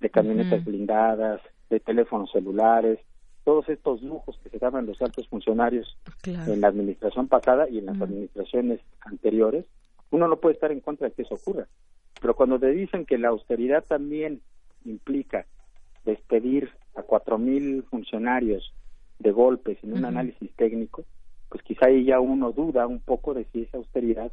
de 0.00 0.10
camionetas 0.10 0.64
blindadas, 0.64 1.40
de 1.70 1.80
teléfonos 1.80 2.30
celulares, 2.30 2.98
todos 3.44 3.68
estos 3.68 4.02
lujos 4.02 4.38
que 4.42 4.50
se 4.50 4.58
daban 4.58 4.86
los 4.86 5.00
altos 5.02 5.26
funcionarios 5.28 5.98
en 6.24 6.60
la 6.60 6.68
administración 6.68 7.28
pasada 7.28 7.68
y 7.68 7.78
en 7.78 7.86
las 7.86 8.00
administraciones 8.00 8.80
anteriores, 9.00 9.64
uno 10.10 10.28
no 10.28 10.36
puede 10.36 10.54
estar 10.54 10.70
en 10.70 10.80
contra 10.80 11.08
de 11.08 11.14
que 11.14 11.22
eso 11.22 11.34
ocurra. 11.34 11.66
Pero 12.20 12.36
cuando 12.36 12.58
te 12.58 12.70
dicen 12.70 13.04
que 13.04 13.18
la 13.18 13.28
austeridad 13.28 13.84
también 13.84 14.40
implica 14.84 15.46
despedir 16.04 16.70
a 16.94 17.02
cuatro 17.02 17.38
mil 17.38 17.82
funcionarios 17.84 18.72
de 19.18 19.32
golpe 19.32 19.76
sin 19.80 19.92
un 19.92 20.04
análisis 20.04 20.50
técnico, 20.54 21.04
pues 21.48 21.62
quizá 21.64 21.86
ahí 21.86 22.04
ya 22.04 22.20
uno 22.20 22.52
duda 22.52 22.86
un 22.86 23.00
poco 23.00 23.34
de 23.34 23.44
si 23.52 23.62
esa 23.62 23.78
austeridad 23.78 24.30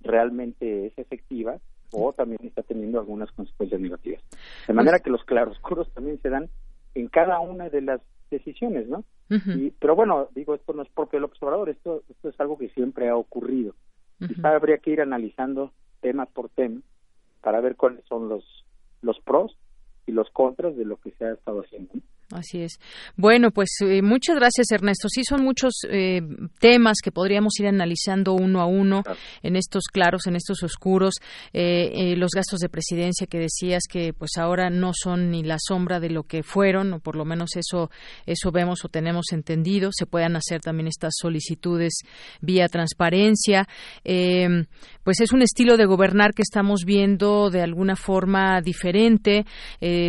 realmente 0.00 0.86
es 0.86 0.98
efectiva 0.98 1.58
o 1.92 2.12
también 2.12 2.40
está 2.44 2.62
teniendo 2.62 2.98
algunas 2.98 3.30
consecuencias 3.32 3.80
negativas. 3.80 4.22
De 4.66 4.74
manera 4.74 5.00
que 5.00 5.10
los 5.10 5.24
claroscuros 5.24 5.90
también 5.92 6.20
se 6.20 6.30
dan 6.30 6.48
en 6.94 7.08
cada 7.08 7.40
una 7.40 7.68
de 7.68 7.82
las 7.82 8.00
decisiones, 8.30 8.88
¿no? 8.88 9.04
y, 9.28 9.70
pero 9.70 9.96
bueno, 9.96 10.28
digo, 10.34 10.54
esto 10.54 10.72
no 10.72 10.82
es 10.82 10.88
propio 10.88 11.18
del 11.18 11.24
observador, 11.24 11.68
esto, 11.68 12.02
esto 12.08 12.28
es 12.28 12.40
algo 12.40 12.58
que 12.58 12.68
siempre 12.70 13.08
ha 13.08 13.16
ocurrido. 13.16 13.74
Quizá 14.18 14.54
habría 14.54 14.78
que 14.78 14.90
ir 14.90 15.00
analizando 15.00 15.72
tema 16.00 16.26
por 16.26 16.48
tema 16.48 16.80
para 17.42 17.60
ver 17.60 17.76
cuáles 17.76 18.04
son 18.06 18.28
los, 18.28 18.64
los 19.02 19.20
pros 19.20 19.56
y 20.06 20.12
los 20.12 20.30
contras 20.30 20.76
de 20.76 20.84
lo 20.84 20.96
que 20.96 21.10
se 21.12 21.24
ha 21.24 21.32
estado 21.32 21.60
haciendo. 21.60 21.92
Así 22.32 22.60
es. 22.60 22.80
Bueno, 23.16 23.52
pues 23.52 23.68
eh, 23.82 24.02
muchas 24.02 24.34
gracias, 24.34 24.72
Ernesto. 24.72 25.08
Sí, 25.08 25.22
son 25.22 25.44
muchos 25.44 25.74
eh, 25.88 26.22
temas 26.58 26.96
que 27.00 27.12
podríamos 27.12 27.52
ir 27.60 27.68
analizando 27.68 28.34
uno 28.34 28.60
a 28.60 28.66
uno 28.66 29.04
en 29.44 29.54
estos 29.54 29.84
claros, 29.84 30.26
en 30.26 30.34
estos 30.34 30.64
oscuros. 30.64 31.14
Eh, 31.52 32.14
los 32.16 32.30
gastos 32.34 32.58
de 32.58 32.68
presidencia 32.68 33.28
que 33.28 33.38
decías 33.38 33.84
que, 33.88 34.12
pues 34.12 34.32
ahora 34.38 34.70
no 34.70 34.90
son 34.92 35.30
ni 35.30 35.44
la 35.44 35.58
sombra 35.60 36.00
de 36.00 36.10
lo 36.10 36.24
que 36.24 36.42
fueron, 36.42 36.94
o 36.94 36.98
por 36.98 37.14
lo 37.14 37.24
menos 37.24 37.50
eso, 37.54 37.90
eso 38.26 38.50
vemos 38.50 38.84
o 38.84 38.88
tenemos 38.88 39.26
entendido. 39.30 39.90
Se 39.92 40.06
puedan 40.06 40.34
hacer 40.34 40.60
también 40.60 40.88
estas 40.88 41.14
solicitudes 41.16 42.00
vía 42.40 42.68
transparencia. 42.68 43.68
pues 44.02 45.20
es 45.20 45.32
un 45.32 45.42
estilo 45.42 45.76
de 45.76 45.86
gobernar 45.86 46.32
que 46.34 46.42
estamos 46.42 46.84
viendo 46.84 47.50
de 47.50 47.62
alguna 47.62 47.94
forma 47.94 48.60
diferente. 48.62 49.46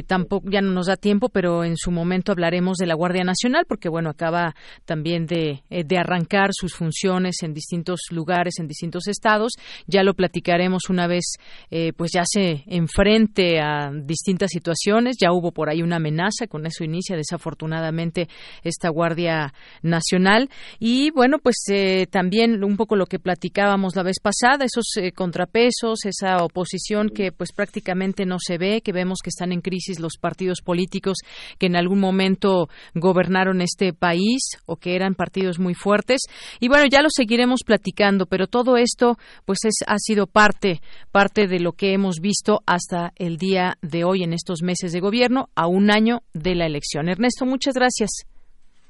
tampoco 0.07 0.49
ya 0.49 0.61
no 0.61 0.71
nos 0.71 0.87
da 0.87 0.97
tiempo, 0.97 1.29
pero 1.29 1.63
en 1.63 1.77
su 1.77 1.91
momento 1.91 2.06
momento 2.07 2.31
hablaremos 2.31 2.77
de 2.77 2.85
la 2.85 2.95
Guardia 2.95 3.25
Nacional, 3.25 3.65
porque 3.67 3.89
bueno, 3.89 4.09
acaba 4.09 4.55
también 4.85 5.25
de, 5.25 5.63
eh, 5.69 5.83
de 5.83 5.97
arrancar 5.97 6.51
sus 6.53 6.73
funciones 6.73 7.43
en 7.43 7.53
distintos 7.53 7.99
lugares, 8.11 8.59
en 8.59 8.67
distintos 8.67 9.07
estados. 9.07 9.51
Ya 9.87 10.03
lo 10.03 10.13
platicaremos 10.13 10.89
una 10.89 11.05
vez, 11.05 11.33
eh, 11.69 11.91
pues 11.97 12.11
ya 12.13 12.23
se 12.25 12.63
enfrente 12.67 13.59
a 13.59 13.91
distintas 13.93 14.51
situaciones. 14.51 15.17
Ya 15.19 15.33
hubo 15.33 15.51
por 15.51 15.69
ahí 15.69 15.81
una 15.81 15.97
amenaza, 15.97 16.47
con 16.47 16.65
eso 16.65 16.85
inicia 16.85 17.17
desafortunadamente 17.17 18.29
esta 18.63 18.89
Guardia 18.89 19.53
Nacional. 19.81 20.49
Y 20.79 21.11
bueno, 21.11 21.39
pues 21.39 21.57
eh, 21.69 22.07
también 22.09 22.63
un 22.63 22.77
poco 22.77 22.95
lo 22.95 23.05
que 23.05 23.19
platicábamos 23.19 23.97
la 23.97 24.03
vez 24.03 24.17
pasada, 24.21 24.63
esos 24.63 24.85
contrapesos, 25.13 26.05
esa 26.05 26.37
oposición 26.37 27.09
que 27.09 27.33
pues 27.33 27.51
prácticamente 27.51 28.25
no 28.25 28.37
se 28.39 28.57
ve, 28.57 28.81
que 28.81 28.93
vemos 28.93 29.19
que 29.21 29.29
están 29.29 29.51
en 29.51 29.59
crisis 29.59 29.99
los 29.99 30.13
partidos 30.17 30.61
políticos 30.61 31.17
que 31.57 31.67
en 31.67 31.75
algún 31.75 31.96
momento 31.97 32.67
gobernaron 32.95 33.61
este 33.61 33.93
país 33.93 34.57
o 34.65 34.77
que 34.77 34.95
eran 34.95 35.15
partidos 35.15 35.59
muy 35.59 35.73
fuertes. 35.73 36.21
Y 36.59 36.67
bueno, 36.67 36.85
ya 36.89 37.01
lo 37.01 37.09
seguiremos 37.09 37.61
platicando, 37.65 38.25
pero 38.25 38.47
todo 38.47 38.77
esto 38.77 39.17
pues 39.45 39.59
es, 39.65 39.75
ha 39.87 39.97
sido 39.97 40.27
parte, 40.27 40.79
parte 41.11 41.47
de 41.47 41.59
lo 41.59 41.73
que 41.73 41.93
hemos 41.93 42.19
visto 42.19 42.61
hasta 42.65 43.11
el 43.15 43.37
día 43.37 43.77
de 43.81 44.03
hoy 44.03 44.23
en 44.23 44.33
estos 44.33 44.61
meses 44.61 44.91
de 44.91 44.99
gobierno, 44.99 45.49
a 45.55 45.67
un 45.67 45.91
año 45.91 46.19
de 46.33 46.55
la 46.55 46.65
elección. 46.65 47.09
Ernesto, 47.09 47.45
muchas 47.45 47.75
gracias. 47.75 48.09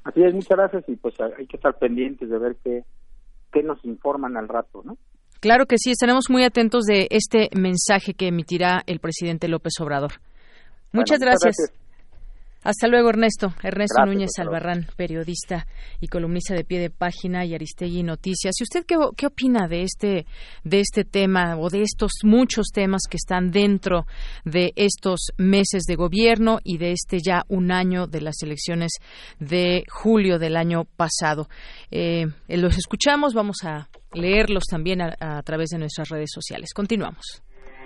Así 0.04 0.22
es, 0.22 0.32
muchas 0.32 0.56
gracias 0.56 0.84
y 0.88 0.96
pues 0.96 1.14
hay 1.20 1.46
que 1.46 1.56
estar 1.56 1.78
pendientes 1.78 2.30
de 2.30 2.38
ver 2.38 2.56
qué, 2.64 2.84
qué 3.52 3.62
nos 3.62 3.84
informan 3.84 4.36
al 4.36 4.48
rato, 4.48 4.82
¿no? 4.84 4.96
Claro 5.40 5.66
que 5.66 5.76
sí, 5.78 5.90
estaremos 5.92 6.24
muy 6.30 6.44
atentos 6.44 6.84
de 6.84 7.06
este 7.10 7.48
mensaje 7.54 8.14
que 8.14 8.28
emitirá 8.28 8.82
el 8.86 8.98
presidente 8.98 9.46
López 9.46 9.74
Obrador. 9.80 10.12
Muchas, 10.92 11.20
gracias. 11.20 11.54
Hasta 12.64 12.88
luego, 12.88 13.10
Ernesto. 13.10 13.54
Ernesto 13.62 14.04
Núñez 14.04 14.30
Albarrán, 14.38 14.86
periodista 14.96 15.66
y 16.00 16.08
columnista 16.08 16.54
de 16.54 16.64
pie 16.64 16.80
de 16.80 16.90
página 16.90 17.44
y 17.44 17.54
Aristegui 17.54 18.02
Noticias. 18.02 18.56
¿Y 18.58 18.64
usted 18.64 18.84
qué, 18.84 18.96
qué, 19.16 19.26
opina 19.26 19.68
de 19.68 19.82
este, 19.82 20.26
de 20.64 20.80
este 20.80 21.04
tema 21.04 21.56
o 21.56 21.70
de 21.70 21.82
estos 21.82 22.12
muchos 22.24 22.68
temas 22.72 23.02
que 23.08 23.16
están 23.16 23.52
dentro 23.52 24.06
de 24.44 24.72
estos 24.74 25.30
meses 25.36 25.84
de 25.84 25.94
gobierno 25.94 26.58
y 26.64 26.78
de 26.78 26.92
este 26.92 27.18
ya 27.24 27.44
un 27.48 27.70
año 27.70 28.06
de 28.06 28.22
las 28.22 28.42
elecciones 28.42 28.92
de 29.38 29.84
julio 29.88 30.38
del 30.38 30.56
año 30.56 30.84
pasado? 30.84 31.48
Eh, 31.92 32.26
los 32.48 32.76
escuchamos, 32.76 33.34
vamos 33.34 33.58
a 33.62 33.88
leerlos 34.12 34.64
también 34.68 35.00
a 35.00 35.42
través 35.42 35.70
de 35.70 35.78
nuestras 35.78 36.08
redes 36.08 36.30
sociales. 36.34 36.72
Continuamos. 36.74 37.42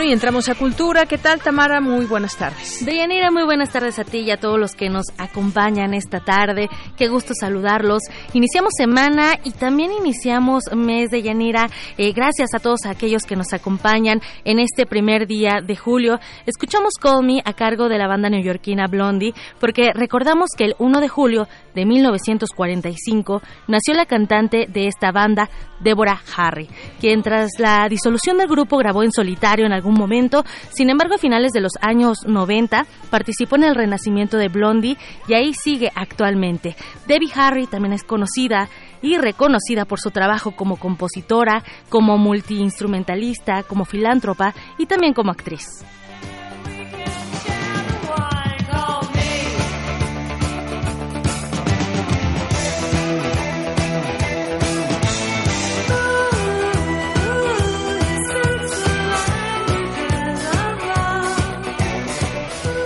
Bueno, 0.00 0.12
y 0.12 0.14
entramos 0.14 0.48
a 0.48 0.54
Cultura. 0.54 1.04
¿Qué 1.04 1.18
tal, 1.18 1.40
Tamara? 1.40 1.82
Muy 1.82 2.06
buenas 2.06 2.34
tardes. 2.34 2.82
Deyanira, 2.86 3.30
muy 3.30 3.42
buenas 3.42 3.70
tardes 3.70 3.98
a 3.98 4.04
ti 4.04 4.20
y 4.20 4.30
a 4.30 4.38
todos 4.38 4.58
los 4.58 4.74
que 4.74 4.88
nos 4.88 5.04
acompañan 5.18 5.92
esta 5.92 6.20
tarde. 6.20 6.70
Qué 6.96 7.08
gusto 7.08 7.34
saludarlos. 7.38 8.04
Iniciamos 8.32 8.74
semana 8.76 9.32
y 9.42 9.50
también 9.50 9.90
iniciamos 9.90 10.62
mes 10.72 11.10
de 11.10 11.20
Yanira. 11.20 11.68
Eh, 11.98 12.12
gracias 12.12 12.54
a 12.54 12.60
todos 12.60 12.86
aquellos 12.86 13.24
que 13.24 13.34
nos 13.34 13.52
acompañan 13.52 14.20
en 14.44 14.60
este 14.60 14.86
primer 14.86 15.26
día 15.26 15.58
de 15.60 15.74
julio. 15.74 16.20
Escuchamos 16.46 16.94
Call 16.94 17.24
Me 17.24 17.42
a 17.44 17.54
cargo 17.54 17.88
de 17.88 17.98
la 17.98 18.06
banda 18.06 18.30
neoyorquina 18.30 18.86
Blondie, 18.86 19.34
porque 19.58 19.90
recordamos 19.92 20.50
que 20.56 20.64
el 20.64 20.76
1 20.78 21.00
de 21.00 21.08
julio 21.08 21.48
de 21.74 21.84
1945 21.84 23.42
nació 23.66 23.94
la 23.94 24.06
cantante 24.06 24.66
de 24.68 24.86
esta 24.86 25.10
banda, 25.10 25.50
Deborah 25.80 26.20
Harry, 26.36 26.68
quien 27.00 27.22
tras 27.22 27.50
la 27.58 27.88
disolución 27.88 28.38
del 28.38 28.48
grupo 28.48 28.76
grabó 28.76 29.02
en 29.02 29.12
solitario 29.12 29.66
en 29.66 29.72
algún 29.72 29.94
momento. 29.94 30.44
Sin 30.70 30.90
embargo, 30.90 31.14
a 31.14 31.18
finales 31.18 31.52
de 31.52 31.60
los 31.60 31.72
años 31.80 32.18
90 32.26 32.86
participó 33.10 33.56
en 33.56 33.64
el 33.64 33.74
renacimiento 33.74 34.36
de 34.36 34.48
Blondie 34.48 34.98
y 35.26 35.34
ahí 35.34 35.52
sigue 35.54 35.90
actualmente. 35.94 36.76
Debbie 37.06 37.32
Harry 37.34 37.66
también 37.66 37.94
es 37.94 38.04
y 39.02 39.18
reconocida 39.18 39.84
por 39.84 40.00
su 40.00 40.10
trabajo 40.10 40.52
como 40.52 40.76
compositora, 40.76 41.62
como 41.88 42.18
multiinstrumentalista, 42.18 43.62
como 43.62 43.84
filántropa 43.84 44.54
y 44.78 44.86
también 44.86 45.14
como 45.14 45.30
actriz. 45.30 45.84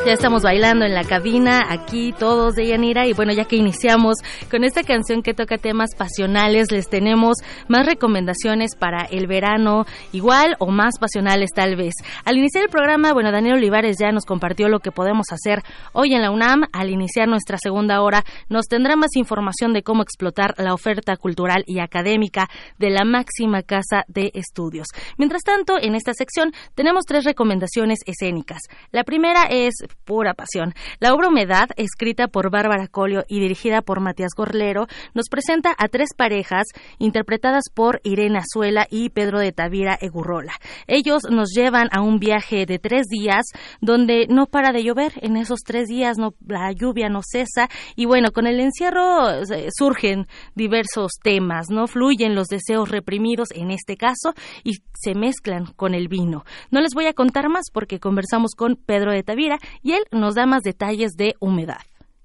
Ya 0.04 0.12
estamos 0.12 0.42
bailando 0.42 0.84
en 0.84 0.92
la 0.92 1.02
cabina, 1.02 1.62
aquí 1.70 2.12
todos 2.12 2.54
de 2.56 2.66
Yanira. 2.66 3.06
Y 3.06 3.14
bueno, 3.14 3.32
ya 3.32 3.46
que 3.46 3.56
iniciamos 3.56 4.16
con 4.50 4.62
esta 4.62 4.82
canción 4.82 5.22
que 5.22 5.32
toca 5.32 5.56
temas 5.56 5.94
pasionales, 5.96 6.70
les 6.70 6.90
tenemos 6.90 7.38
más 7.68 7.86
recomendaciones 7.86 8.76
para 8.78 9.06
el 9.06 9.26
verano, 9.26 9.86
igual 10.12 10.56
o 10.58 10.66
más 10.66 10.98
pasionales 11.00 11.52
tal 11.54 11.76
vez. 11.76 11.94
Al 12.26 12.36
iniciar 12.36 12.64
el 12.64 12.68
programa, 12.70 13.14
bueno, 13.14 13.32
Daniel 13.32 13.54
Olivares 13.54 13.96
ya 13.98 14.12
nos 14.12 14.26
compartió 14.26 14.68
lo 14.68 14.80
que 14.80 14.92
podemos 14.92 15.28
hacer 15.32 15.62
hoy 15.94 16.12
en 16.12 16.20
la 16.20 16.30
UNAM. 16.30 16.64
Al 16.74 16.90
iniciar 16.90 17.26
nuestra 17.26 17.56
segunda 17.56 18.02
hora, 18.02 18.24
nos 18.50 18.66
tendrá 18.66 18.96
más 18.96 19.16
información 19.16 19.72
de 19.72 19.82
cómo 19.82 20.02
explotar 20.02 20.54
la 20.58 20.74
oferta 20.74 21.16
cultural 21.16 21.64
y 21.66 21.80
académica 21.80 22.50
de 22.78 22.90
la 22.90 23.06
máxima 23.06 23.62
casa 23.62 24.04
de 24.08 24.32
estudios. 24.34 24.88
Mientras 25.16 25.40
tanto, 25.44 25.78
en 25.80 25.94
esta 25.94 26.12
sección 26.12 26.52
tenemos 26.74 27.04
tres 27.06 27.24
recomendaciones 27.24 28.00
escénicas. 28.04 28.60
La 28.92 29.04
primera 29.04 29.44
es 29.44 29.72
pura 30.04 30.34
pasión. 30.34 30.74
La 31.00 31.14
obra 31.14 31.28
Humedad, 31.28 31.68
escrita 31.76 32.28
por 32.28 32.50
Bárbara 32.50 32.88
Colio 32.88 33.24
y 33.28 33.40
dirigida 33.40 33.82
por 33.82 34.00
Matías 34.00 34.32
Gorlero, 34.36 34.86
nos 35.14 35.28
presenta 35.28 35.74
a 35.76 35.88
tres 35.88 36.10
parejas 36.16 36.66
interpretadas 36.98 37.64
por 37.72 38.00
Irene 38.04 38.38
Azuela 38.38 38.86
y 38.90 39.10
Pedro 39.10 39.38
de 39.38 39.52
Tavira 39.52 39.98
Egurrola. 40.00 40.52
Ellos 40.86 41.22
nos 41.30 41.50
llevan 41.54 41.88
a 41.92 42.00
un 42.00 42.18
viaje 42.18 42.66
de 42.66 42.78
tres 42.78 43.06
días 43.06 43.46
donde 43.80 44.26
no 44.28 44.46
para 44.46 44.72
de 44.72 44.84
llover. 44.84 45.12
En 45.22 45.36
esos 45.36 45.60
tres 45.60 45.88
días 45.88 46.18
no, 46.18 46.34
la 46.46 46.72
lluvia 46.72 47.08
no 47.08 47.20
cesa 47.22 47.68
y 47.96 48.06
bueno, 48.06 48.30
con 48.32 48.46
el 48.46 48.60
encierro 48.60 49.30
eh, 49.30 49.68
surgen 49.76 50.26
diversos 50.54 51.12
temas, 51.22 51.66
¿no? 51.70 51.86
Fluyen 51.86 52.34
los 52.34 52.48
deseos 52.48 52.90
reprimidos 52.90 53.48
en 53.52 53.70
este 53.70 53.96
caso 53.96 54.34
y 54.62 54.74
se 54.94 55.14
mezclan 55.14 55.66
con 55.76 55.94
el 55.94 56.08
vino. 56.08 56.44
No 56.70 56.80
les 56.80 56.94
voy 56.94 57.06
a 57.06 57.12
contar 57.12 57.48
más 57.48 57.64
porque 57.72 58.00
conversamos 58.00 58.52
con 58.56 58.76
Pedro 58.76 59.12
de 59.12 59.22
Tavira 59.22 59.58
y 59.84 59.92
él 59.92 60.02
nos 60.10 60.34
da 60.34 60.46
más 60.46 60.64
detalles 60.64 61.16
de 61.16 61.36
humedad. 61.38 61.82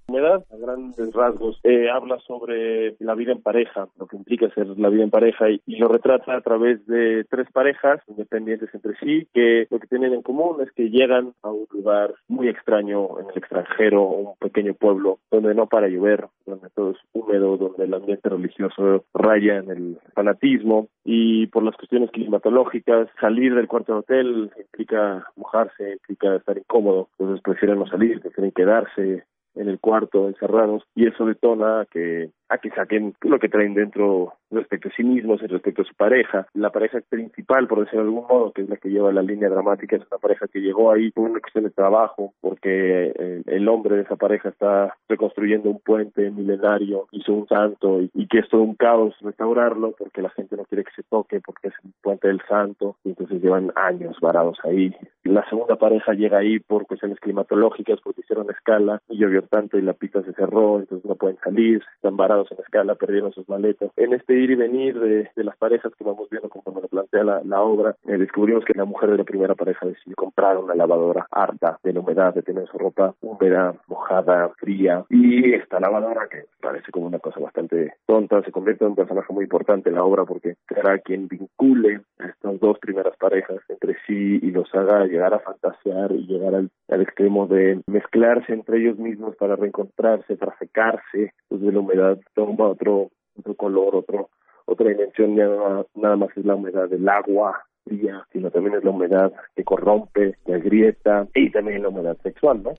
Humedad, 0.10 0.44
a 0.52 0.58
grandes 0.58 1.14
rasgos, 1.14 1.60
eh, 1.64 1.88
habla 1.88 2.18
sobre 2.26 2.96
la 2.98 3.14
vida 3.14 3.32
en 3.32 3.44
pareja, 3.44 3.88
lo 4.00 4.08
que 4.08 4.18
implica 4.18 4.50
ser 4.56 4.66
la 4.80 4.90
vida 4.90 5.04
en 5.04 5.12
pareja 5.12 5.52
y, 5.52 5.62
lo 5.78 5.88
retrata 5.88 6.36
a 6.36 6.42
través 6.42 6.84
de 6.88 7.26
tres 7.30 7.48
parejas 7.54 8.02
independientes 8.08 8.74
entre 8.74 8.96
sí, 8.98 9.28
que 9.36 9.68
lo 9.70 9.80
que 9.80 9.86
tienen 9.86 10.14
en 10.14 10.24
común 10.24 10.62
es 10.62 10.72
que 10.72 10.90
llegan 10.90 11.34
a 11.44 11.52
un 11.52 11.68
lugar 11.70 12.16
muy 12.28 12.48
extraño 12.48 13.20
en 13.20 13.28
el 13.30 13.38
extranjero, 13.38 14.02
un 14.02 14.36
pequeño 14.40 14.74
pueblo 14.74 15.20
donde 15.30 15.54
no 15.54 15.68
para 15.68 15.88
llover, 15.88 16.26
donde 16.48 16.70
todo 16.72 16.92
es 16.92 16.98
húmedo, 17.14 17.58
donde 17.58 17.84
el 17.84 17.94
ambiente 17.94 18.30
religioso 18.30 19.06
raya 19.14 19.58
en 19.58 19.70
el 19.70 20.00
fanatismo 20.16 20.88
y 21.06 21.46
por 21.48 21.62
las 21.62 21.76
cuestiones 21.76 22.10
climatológicas, 22.10 23.10
salir 23.22 23.54
del 23.54 23.68
cuarto 23.68 23.94
de 23.94 24.00
hotel 24.00 24.52
implica 24.58 25.28
mojarse, 25.36 25.94
implica 25.94 26.36
estar 26.36 26.58
incómodo, 26.58 27.10
entonces 27.20 27.44
prefieren 27.44 27.78
no 27.78 27.86
salir, 27.86 28.20
prefieren 28.22 28.52
quedarse 28.52 29.24
en 29.56 29.70
el 29.70 29.80
cuarto 29.80 30.28
encerrados 30.28 30.84
y 30.96 31.08
eso 31.08 31.26
detona 31.26 31.86
que 31.92 32.32
a 32.50 32.58
que 32.58 32.70
saquen 32.72 33.14
lo 33.22 33.40
que 33.40 33.50
traen 33.50 33.74
dentro 33.74 34.34
respecto 34.52 34.90
a 34.90 34.92
sí 34.96 35.04
mismos 35.04 35.42
y 35.42 35.48
respecto 35.48 35.84
a 35.84 35.86
su 35.86 35.94
pareja. 35.96 36.48
La 36.54 36.72
pareja 36.72 37.00
principal, 37.08 37.68
por 37.68 37.82
decirlo 37.82 38.02
de 38.02 38.10
algún 38.10 38.28
modo, 38.28 38.52
que 38.52 38.64
es 38.64 38.70
la 38.70 38.78
que 38.78 38.90
lleva 38.90 39.12
la 39.14 39.22
línea 39.22 39.50
dramática, 39.50 39.96
es 39.96 40.04
una 40.10 40.18
pareja 40.18 40.48
que 40.48 40.60
llegó 40.60 40.92
ahí 40.92 41.12
por 41.12 41.30
una 41.30 41.40
cuestión 41.40 41.66
de 41.66 41.70
trabajo, 41.70 42.34
porque 42.42 43.14
eh, 43.16 43.44
el 43.46 43.68
hombre 43.68 43.98
de 43.98 44.02
esa 44.04 44.16
pareja 44.16 44.50
está 44.50 44.96
reconstruyendo 45.08 45.70
un 45.70 45.80
puente 45.80 46.30
milenario, 46.32 47.08
hizo 47.12 47.34
un 47.34 47.48
santo 47.48 48.02
y, 48.02 48.28
que 48.28 48.40
es 48.40 48.50
todo 48.50 48.62
un 48.62 48.76
caos 48.76 49.16
restaurarlo 49.22 49.94
porque 49.98 50.22
la 50.22 50.30
gente 50.30 50.56
no 50.56 50.66
quiere 50.66 50.84
que 50.84 50.92
se 50.96 51.04
toque, 51.04 51.42
porque 51.42 51.70
es 51.70 51.74
un 51.84 51.94
puente 52.02 52.28
del 52.28 52.42
santo, 52.48 52.98
y 53.04 53.10
entonces 53.10 53.42
llevan 53.42 53.72
años 53.76 54.18
varados 54.22 54.58
ahí. 54.64 54.96
La 55.24 55.48
segunda 55.50 55.76
pareja 55.76 56.14
llega 56.14 56.40
ahí 56.40 56.60
por 56.60 56.86
cuestiones 56.88 57.20
climatológicas, 57.20 58.00
porque 58.02 58.22
hicieron 58.22 58.50
escala 58.50 59.02
y 59.10 59.18
llovió 59.18 59.44
tanto 59.44 59.78
y 59.78 59.82
la 59.82 59.94
pista 59.94 60.24
se 60.24 60.34
cerró, 60.34 60.80
entonces 60.80 61.08
no 61.08 61.16
pueden 61.16 61.38
salir, 61.44 61.84
están 61.96 62.18
varados 62.18 62.39
en 62.52 62.60
escala, 62.60 62.96
perdieron 62.96 63.32
sus 63.32 63.48
maletas. 63.50 63.92
En 63.96 64.14
este 64.14 64.34
ir 64.34 64.52
y 64.52 64.56
venir 64.56 65.00
de, 65.00 65.30
las 65.36 65.58
parejas 65.58 65.94
que 65.96 66.04
vamos 66.04 66.30
viendo 66.30 66.50
como 66.50 66.80
lo 66.80 66.88
plantea 66.88 67.24
la, 67.24 67.62
obra, 67.62 67.96
eh, 68.08 68.18
descubrimos 68.18 68.66
que 68.66 68.74
la 68.76 68.86
mujer 68.86 69.12
de 69.12 69.18
la 69.18 69.24
primera 69.24 69.56
pareja 69.56 69.86
decidió 69.86 70.16
comprar 70.16 70.58
una 70.58 70.76
lavadora 70.76 71.28
harta 71.32 71.80
de 71.84 71.94
la 71.94 72.00
humedad, 72.00 72.34
de 72.34 72.44
tener 72.44 72.68
su 72.68 72.78
ropa 72.78 73.14
húmeda, 73.22 73.76
mojada, 73.88 74.50
fría, 74.60 75.06
y 75.10 75.54
esta 75.54 75.80
lavadora 75.80 76.28
que 76.30 76.46
parece 76.62 76.92
como 76.92 77.08
una 77.08 77.20
cosa 77.20 77.40
bastante 77.40 77.94
tonta, 78.06 78.42
se 78.44 78.52
convierte 78.52 78.84
en 78.84 78.92
un 78.92 78.96
personaje 78.96 79.34
muy 79.34 79.44
importante 79.44 79.90
en 79.90 79.96
la 79.96 80.04
obra 80.04 80.26
porque 80.26 80.56
será 80.68 81.00
quien 81.00 81.28
vincule 81.28 82.02
a 82.20 82.28
estas 82.28 82.60
dos 82.60 82.80
primeras 82.80 83.16
parejas 83.18 83.58
entre 83.70 83.96
sí 84.06 84.40
y 84.42 84.52
los 84.52 84.74
haga 84.74 85.06
llegar 85.06 85.34
a 85.34 85.40
fantasear 85.40 86.12
y 86.12 86.26
llegar 86.28 86.56
al, 86.56 86.70
extremo 87.02 87.48
de 87.48 87.82
mezclarse 87.88 88.54
entre 88.54 88.80
ellos 88.80 88.98
mismos 88.98 89.36
para 89.38 89.56
reencontrarse, 89.56 90.36
para 90.36 90.58
secarse 90.58 91.34
pues, 91.48 91.62
de 91.62 91.72
la 91.72 91.80
humedad 91.80 92.20
toma 92.34 92.68
otro, 92.68 93.10
otro 93.38 93.56
color, 93.56 93.96
otro, 93.96 94.30
otra 94.66 94.90
dimensión, 94.90 95.36
nada, 95.36 95.86
nada 95.96 96.16
más 96.16 96.30
es 96.36 96.46
la 96.46 96.56
humedad 96.56 96.90
del 96.90 97.08
agua 97.08 97.64
fría, 97.84 98.26
sino 98.32 98.52
también 98.52 98.76
es 98.76 98.84
la 98.84 98.92
humedad 98.92 99.34
que 99.56 99.64
corrompe, 99.64 100.38
que 100.46 100.54
agrieta 100.54 101.28
y 101.34 101.52
también 101.52 101.82
la 101.82 101.90
humedad 101.90 102.18
sexual, 102.22 102.64
¿no? 102.64 102.74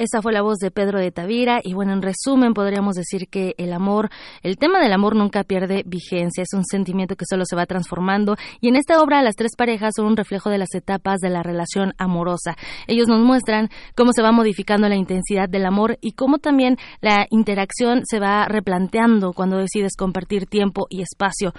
Esa 0.00 0.22
fue 0.22 0.32
la 0.32 0.40
voz 0.40 0.56
de 0.56 0.70
Pedro 0.70 0.98
de 0.98 1.10
Tavira 1.10 1.60
y 1.62 1.74
bueno, 1.74 1.92
en 1.92 2.00
resumen 2.00 2.54
podríamos 2.54 2.94
decir 2.94 3.28
que 3.28 3.54
el 3.58 3.70
amor, 3.74 4.08
el 4.42 4.56
tema 4.56 4.80
del 4.80 4.94
amor 4.94 5.14
nunca 5.14 5.44
pierde 5.44 5.82
vigencia, 5.84 6.42
es 6.42 6.54
un 6.54 6.64
sentimiento 6.64 7.16
que 7.16 7.26
solo 7.28 7.44
se 7.44 7.54
va 7.54 7.66
transformando 7.66 8.36
y 8.62 8.68
en 8.68 8.76
esta 8.76 9.02
obra 9.02 9.20
las 9.20 9.36
tres 9.36 9.56
parejas 9.58 9.92
son 9.94 10.06
un 10.06 10.16
reflejo 10.16 10.48
de 10.48 10.56
las 10.56 10.74
etapas 10.74 11.20
de 11.20 11.28
la 11.28 11.42
relación 11.42 11.92
amorosa. 11.98 12.56
Ellos 12.86 13.08
nos 13.08 13.20
muestran 13.20 13.68
cómo 13.94 14.12
se 14.14 14.22
va 14.22 14.32
modificando 14.32 14.88
la 14.88 14.96
intensidad 14.96 15.50
del 15.50 15.66
amor 15.66 15.98
y 16.00 16.12
cómo 16.12 16.38
también 16.38 16.78
la 17.02 17.26
interacción 17.28 18.00
se 18.06 18.20
va 18.20 18.46
replanteando 18.46 19.34
cuando 19.34 19.58
decides 19.58 19.96
compartir 19.98 20.46
tiempo 20.46 20.86
y 20.88 21.02
espacio. 21.02 21.52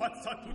impazzato 0.00 0.48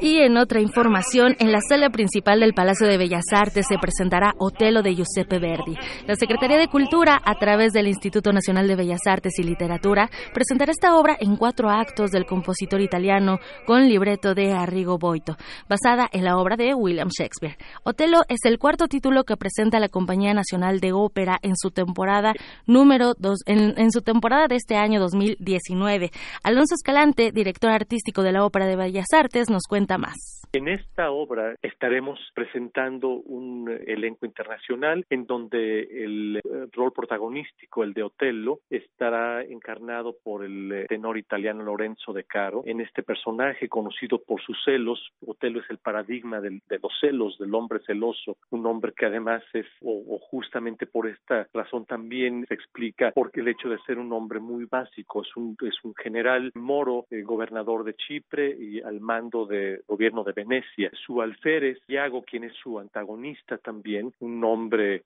Y 0.00 0.18
en 0.18 0.36
otra 0.36 0.60
información, 0.60 1.36
en 1.38 1.52
la 1.52 1.60
sala 1.60 1.90
principal 1.90 2.40
del 2.40 2.54
Palacio 2.54 2.88
de 2.88 2.98
Bellas 2.98 3.24
Artes 3.32 3.66
se 3.68 3.78
presentará 3.78 4.34
Otelo 4.38 4.82
de 4.82 4.94
Giuseppe 4.94 5.38
Verdi. 5.38 5.76
La 6.06 6.16
Secretaría 6.16 6.58
de 6.58 6.68
Cultura, 6.68 7.20
a 7.24 7.38
través 7.38 7.72
del 7.72 7.86
Instituto 7.86 8.32
Nacional 8.32 8.66
de 8.66 8.74
Bellas 8.74 9.06
Artes 9.06 9.38
y 9.38 9.44
Literatura, 9.44 10.10
presentará 10.34 10.72
esta 10.72 10.96
obra 10.96 11.16
en 11.20 11.36
cuatro 11.36 11.70
actos 11.70 12.10
del 12.10 12.26
compositor 12.26 12.80
italiano 12.80 13.38
con 13.64 13.88
libreto 13.88 14.34
de 14.34 14.52
Arrigo 14.52 14.98
Boito, 14.98 15.36
basada 15.68 16.08
en 16.12 16.24
la 16.24 16.36
obra 16.36 16.56
de 16.56 16.74
William 16.74 17.08
Shakespeare. 17.08 17.56
Otelo 17.84 18.22
es 18.28 18.40
el 18.44 18.58
cuarto 18.58 18.88
título 18.88 19.22
que 19.22 19.36
presenta 19.36 19.78
la 19.78 19.88
Compañía 19.88 20.34
Nacional 20.34 20.80
de 20.80 20.92
Ópera 20.92 21.38
en 21.42 21.56
su 21.56 21.70
temporada 21.70 22.32
número 22.66 23.14
dos, 23.18 23.38
en, 23.46 23.78
en 23.78 23.92
su 23.92 24.02
temporada 24.02 24.48
de 24.48 24.56
este 24.56 24.74
año 24.74 24.98
2019. 24.98 26.10
Alonso 26.42 26.74
Escalante, 26.74 27.30
director 27.32 27.70
artístico 27.70 28.22
de 28.22 28.32
la 28.32 28.44
Ópera 28.44 28.66
de 28.66 28.74
Bellas 28.76 29.06
Artes, 29.12 29.21
nos 29.50 29.64
cuenta 29.68 29.98
más. 29.98 30.41
En 30.54 30.68
esta 30.68 31.10
obra 31.10 31.56
estaremos 31.62 32.20
presentando 32.34 33.08
un 33.08 33.70
elenco 33.86 34.26
internacional 34.26 35.06
en 35.08 35.24
donde 35.24 36.04
el 36.04 36.36
eh, 36.36 36.66
rol 36.72 36.92
protagonístico, 36.92 37.82
el 37.82 37.94
de 37.94 38.02
Otello, 38.02 38.60
estará 38.68 39.42
encarnado 39.44 40.14
por 40.22 40.44
el 40.44 40.70
eh, 40.70 40.86
tenor 40.90 41.16
italiano 41.16 41.62
Lorenzo 41.62 42.12
De 42.12 42.24
Caro. 42.24 42.64
En 42.66 42.82
este 42.82 43.02
personaje 43.02 43.70
conocido 43.70 44.20
por 44.20 44.42
sus 44.42 44.62
celos, 44.62 45.00
Otello 45.26 45.60
es 45.60 45.70
el 45.70 45.78
paradigma 45.78 46.42
de 46.42 46.60
los 46.68 46.92
celos, 47.00 47.38
del 47.38 47.54
hombre 47.54 47.80
celoso, 47.86 48.36
un 48.50 48.66
hombre 48.66 48.92
que 48.94 49.06
además 49.06 49.42
es, 49.54 49.66
o, 49.80 50.18
justamente 50.18 50.86
por 50.86 51.08
esta 51.08 51.48
razón 51.54 51.86
también 51.86 52.44
se 52.46 52.52
explica 52.52 53.10
porque 53.14 53.40
el 53.40 53.48
hecho 53.48 53.70
de 53.70 53.78
ser 53.86 53.98
un 53.98 54.12
hombre 54.12 54.38
muy 54.38 54.66
básico, 54.66 55.22
es 55.22 55.34
un, 55.34 55.56
es 55.62 55.82
un 55.82 55.94
general 55.94 56.52
moro, 56.54 57.06
eh, 57.08 57.22
gobernador 57.22 57.84
de 57.84 57.94
Chipre 57.94 58.54
y 58.54 58.82
al 58.82 59.00
mando 59.00 59.46
del 59.46 59.82
gobierno 59.88 60.22
de 60.24 60.41
Venecia. 60.44 60.90
Su 61.06 61.22
alférez, 61.22 61.78
Iago, 61.88 62.22
quien 62.22 62.44
es 62.44 62.54
su 62.54 62.78
antagonista 62.78 63.58
también, 63.58 64.12
un 64.20 64.42
hombre 64.44 65.04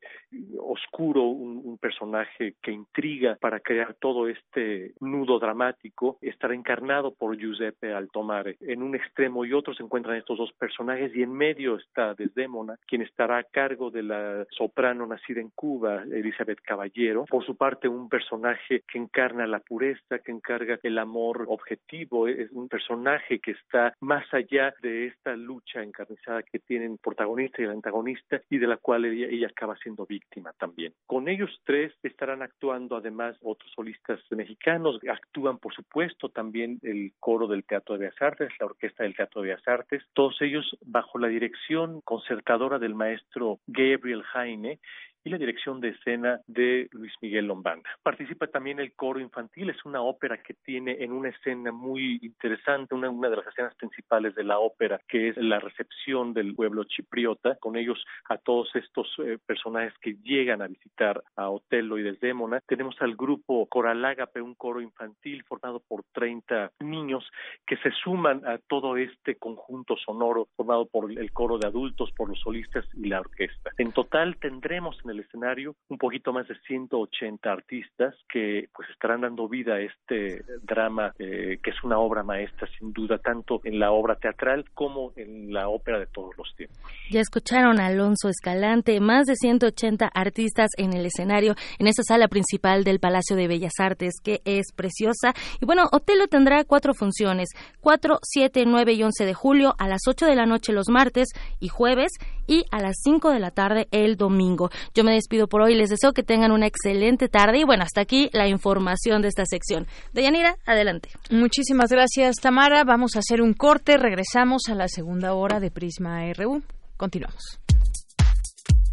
oscuro, 0.59 1.23
un, 1.23 1.77
personaje 1.79 2.55
que 2.63 2.73
intriga 2.73 3.37
para 3.39 3.61
crear 3.61 3.95
todo 4.01 4.29
este 4.29 4.93
nudo 5.01 5.39
dramático, 5.39 6.17
estará 6.23 6.55
encarnado 6.55 7.13
por 7.15 7.37
Giuseppe 7.37 7.93
Altomare. 7.93 8.57
En 8.61 8.83
un 8.83 8.95
extremo 8.95 9.45
y 9.45 9.53
otro 9.53 9.75
se 9.75 9.83
encuentran 9.83 10.17
estos 10.17 10.39
dos 10.39 10.53
personajes 10.55 11.15
y 11.15 11.23
en 11.23 11.33
medio 11.33 11.77
está 11.77 12.15
Desdémona, 12.15 12.77
quien 12.87 13.03
estará 13.03 13.39
a 13.39 13.45
cargo 13.45 13.91
de 13.91 14.03
la 14.03 14.47
soprano 14.51 15.07
nacida 15.07 15.41
en 15.41 15.51
Cuba, 15.55 16.03
Elizabeth 16.05 16.61
Caballero. 16.63 17.27
Por 17.27 17.45
su 17.45 17.57
parte, 17.57 17.89
un 17.89 18.09
personaje 18.09 18.83
que 18.91 18.99
encarna 18.99 19.47
la 19.47 19.61
pureza, 19.61 20.19
que 20.25 20.33
encarga 20.33 20.79
el 20.83 20.99
amor 20.99 21.45
objetivo, 21.49 22.27
es 22.27 22.51
un 22.53 22.69
personaje 22.69 23.39
que 23.39 23.53
está 23.53 23.95
más 24.01 24.25
allá 24.33 24.75
de 24.83 25.07
esta 25.27 25.37
lucha 25.37 25.83
encarnizada 25.83 26.43
que 26.45 26.61
tienen 26.61 26.99
protagonista 26.99 27.61
y 27.61 27.65
el 27.65 27.73
antagonista 27.73 28.41
y 28.49 28.59
de 28.59 28.67
la 28.69 28.77
cual 28.77 29.05
ella, 29.07 29.49
acaba 29.49 29.77
siendo 29.77 30.07
víctima 30.07 30.53
también. 30.53 30.95
Con 31.07 31.29
ellos 31.29 31.51
tres 31.65 31.93
estarán 32.03 32.43
actuando 32.43 32.97
además 32.97 33.37
otros 33.43 33.71
solistas 33.75 34.21
mexicanos, 34.31 35.01
actúan 35.11 35.59
por 35.59 35.75
supuesto 35.75 36.29
también 36.29 36.79
el 36.83 37.13
coro 37.19 37.49
del 37.49 37.65
Teatro 37.65 37.95
de 37.95 38.07
Bellas 38.07 38.23
Artes, 38.23 38.53
la 38.61 38.67
orquesta 38.67 39.03
del 39.03 39.17
Teatro 39.17 39.43
de 39.43 39.49
Bellas 39.49 39.67
Artes, 39.67 40.03
todos 40.13 40.41
ellos 40.43 40.77
bajo 40.83 41.19
la 41.19 41.29
dirección 41.29 42.01
concertadora 42.03 42.79
del 42.79 42.95
maestro 42.95 43.59
Gabriel 43.67 44.23
Jaime 44.23 44.79
y 45.27 45.29
la 45.29 45.39
dirección 45.39 45.81
de 45.81 45.89
escena 45.89 46.41
de 46.47 46.89
Luis 46.93 47.13
Miguel 47.21 47.47
Lombana. 47.47 47.83
Participa 48.01 48.47
también 48.47 48.79
el 48.79 48.93
coro 48.93 49.19
infantil, 49.19 49.71
es 49.71 49.85
una 49.85 50.01
ópera 50.01 50.41
que 50.41 50.55
tiene 50.55 51.03
en 51.03 51.11
una 51.11 51.31
escena 51.31 51.73
muy 51.73 52.21
interesante, 52.23 52.95
una, 52.95 53.11
una 53.11 53.29
de 53.29 53.37
las 53.39 53.47
escenas 53.49 53.75
principales 53.75 54.37
de 54.37 54.45
la 54.45 54.61
ópera, 54.61 55.01
que 55.09 55.31
es 55.31 55.37
la 55.37 55.59
recepción 55.59 56.33
del 56.33 56.55
pueblo 56.55 56.85
chipriota, 56.85 57.57
con 57.57 57.77
ellos 57.77 57.99
a 58.29 58.39
todos 58.39 58.71
estos 58.77 59.13
eh, 59.19 59.39
personajes 59.45 59.95
que 60.01 60.15
llegan 60.23 60.63
a 60.63 60.69
visitar 60.69 61.21
a 61.35 61.51
Otelo 61.51 61.99
y 61.99 62.05
Desdémona. 62.05 62.61
Tenemos 62.61 62.95
al 63.01 63.17
grupo 63.17 63.67
Coral 63.67 64.05
Ágape, 64.05 64.41
un 64.41 64.55
coro 64.55 64.81
infantil 64.81 65.43
formado 65.43 65.81
por 65.81 66.05
30 66.13 66.71
niños 66.79 67.29
que 67.67 67.77
se 67.79 67.91
suman 67.91 68.47
a 68.47 68.59
todo 68.59 68.97
este 68.97 69.35
conjunto 69.35 69.97
sonoro 69.97 70.47
formado 70.57 70.87
por 70.87 71.11
el 71.11 71.33
coro 71.33 71.59
de 71.59 71.67
adultos, 71.67 72.13
por 72.13 72.29
los 72.29 72.39
solistas 72.39 72.85
y 72.95 73.09
la 73.09 73.19
orquesta. 73.19 73.73
En 73.79 73.91
total 73.91 74.37
tendremos 74.37 74.97
en 75.03 75.11
el 75.11 75.16
escenario 75.21 75.75
un 75.89 75.99
poquito 75.99 76.33
más 76.33 76.49
de 76.49 76.57
180 76.67 77.51
artistas 77.51 78.15
que 78.29 78.69
pues 78.75 78.89
estarán 78.91 79.23
dando 79.23 79.49
vida 79.49 79.75
a 79.75 79.81
este 79.81 80.45
drama 80.63 81.13
eh, 81.19 81.59
que 81.63 81.71
es 81.71 81.85
una 81.85 81.99
obra 81.99 82.23
maestra 82.23 82.69
sin 82.79 82.93
duda 82.93 83.19
tanto 83.19 83.61
en 83.65 83.79
la 83.79 83.93
obra 83.93 84.17
teatral 84.17 84.65
como 84.75 85.13
en 85.17 85.53
la 85.53 85.69
ópera 85.69 85.99
de 85.99 86.07
todos 86.07 86.37
los 86.37 86.55
tiempos. 86.57 86.79
Ya 87.11 87.21
escucharon 87.21 87.81
a 87.81 87.87
Alonso 87.87 88.29
Escalante, 88.29 89.01
más 89.01 89.27
de 89.27 89.37
180 89.37 90.09
artistas 90.13 90.71
en 90.77 90.93
el 90.93 91.07
escenario 91.07 91.55
en 91.79 91.87
esta 91.87 92.03
sala 92.03 92.29
principal 92.29 92.85
del 92.85 93.01
Palacio 93.01 93.37
de 93.37 93.49
Bellas 93.49 93.75
Artes 93.79 94.15
que 94.23 94.41
es 94.45 94.73
preciosa 94.75 95.35
y 95.61 95.67
bueno, 95.67 95.89
Otelo 95.93 96.27
tendrá 96.29 96.65
cuatro 96.65 96.95
funciones, 96.95 97.49
4, 97.81 98.19
7, 98.23 98.65
9 98.67 98.93
y 98.93 99.03
11 99.03 99.25
de 99.25 99.35
julio 99.35 99.75
a 99.79 99.89
las 99.89 100.03
8 100.07 100.27
de 100.27 100.37
la 100.37 100.47
noche 100.47 100.73
los 100.73 100.89
martes 100.89 101.29
y 101.61 101.69
jueves 101.69 102.13
y 102.47 102.65
a 102.71 102.81
las 102.81 102.97
5 103.03 103.31
de 103.31 103.41
la 103.41 103.51
tarde 103.51 103.89
el 103.91 104.17
domingo. 104.17 104.71
Yo 104.95 105.05
me 105.07 105.15
despido 105.15 105.47
por 105.49 105.63
hoy. 105.63 105.75
Les 105.75 105.89
deseo 105.89 106.13
que 106.13 106.23
tengan 106.23 106.53
una 106.53 106.67
excelente 106.67 107.29
tarde. 107.29 107.61
Y 107.61 107.65
bueno, 107.65 107.85
hasta 107.85 108.03
aquí 108.03 108.29
la 108.33 108.49
información 108.49 109.23
de 109.23 109.29
esta 109.29 109.47
sección. 109.47 109.87
Deyanira, 110.13 110.59
adelante. 110.67 111.09
Muchísimas 111.31 111.91
gracias, 111.91 112.37
Tamara. 112.37 112.85
Vamos 112.85 113.17
a 113.17 113.21
hacer 113.21 113.41
un 113.41 113.55
corte. 113.55 113.97
Regresamos 113.97 114.63
a 114.69 114.75
la 114.75 114.89
segunda 114.89 115.33
hora 115.35 115.61
de 115.61 115.71
Prisma 115.71 116.21
RU. 116.35 116.63
Continuamos. 116.97 117.59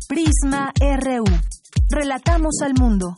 Prisma 0.08 0.72
RU. 0.80 1.26
Relatamos 1.90 2.62
al 2.62 2.74
mundo. 2.80 3.18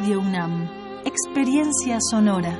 Radio 0.00 0.20
UNAM. 0.20 0.66
Experiencia 1.04 1.98
sonora. 2.00 2.58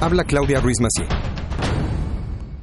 Habla 0.00 0.24
Claudia 0.24 0.60
Ruiz 0.60 0.80
Macié. 0.80 1.06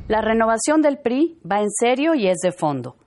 La 0.07 0.21
renovación 0.21 0.81
del 0.81 0.97
PRI 0.97 1.39
va 1.49 1.59
en 1.59 1.69
serio 1.69 2.15
y 2.15 2.27
es 2.27 2.39
de 2.39 2.51
fondo. 2.51 2.95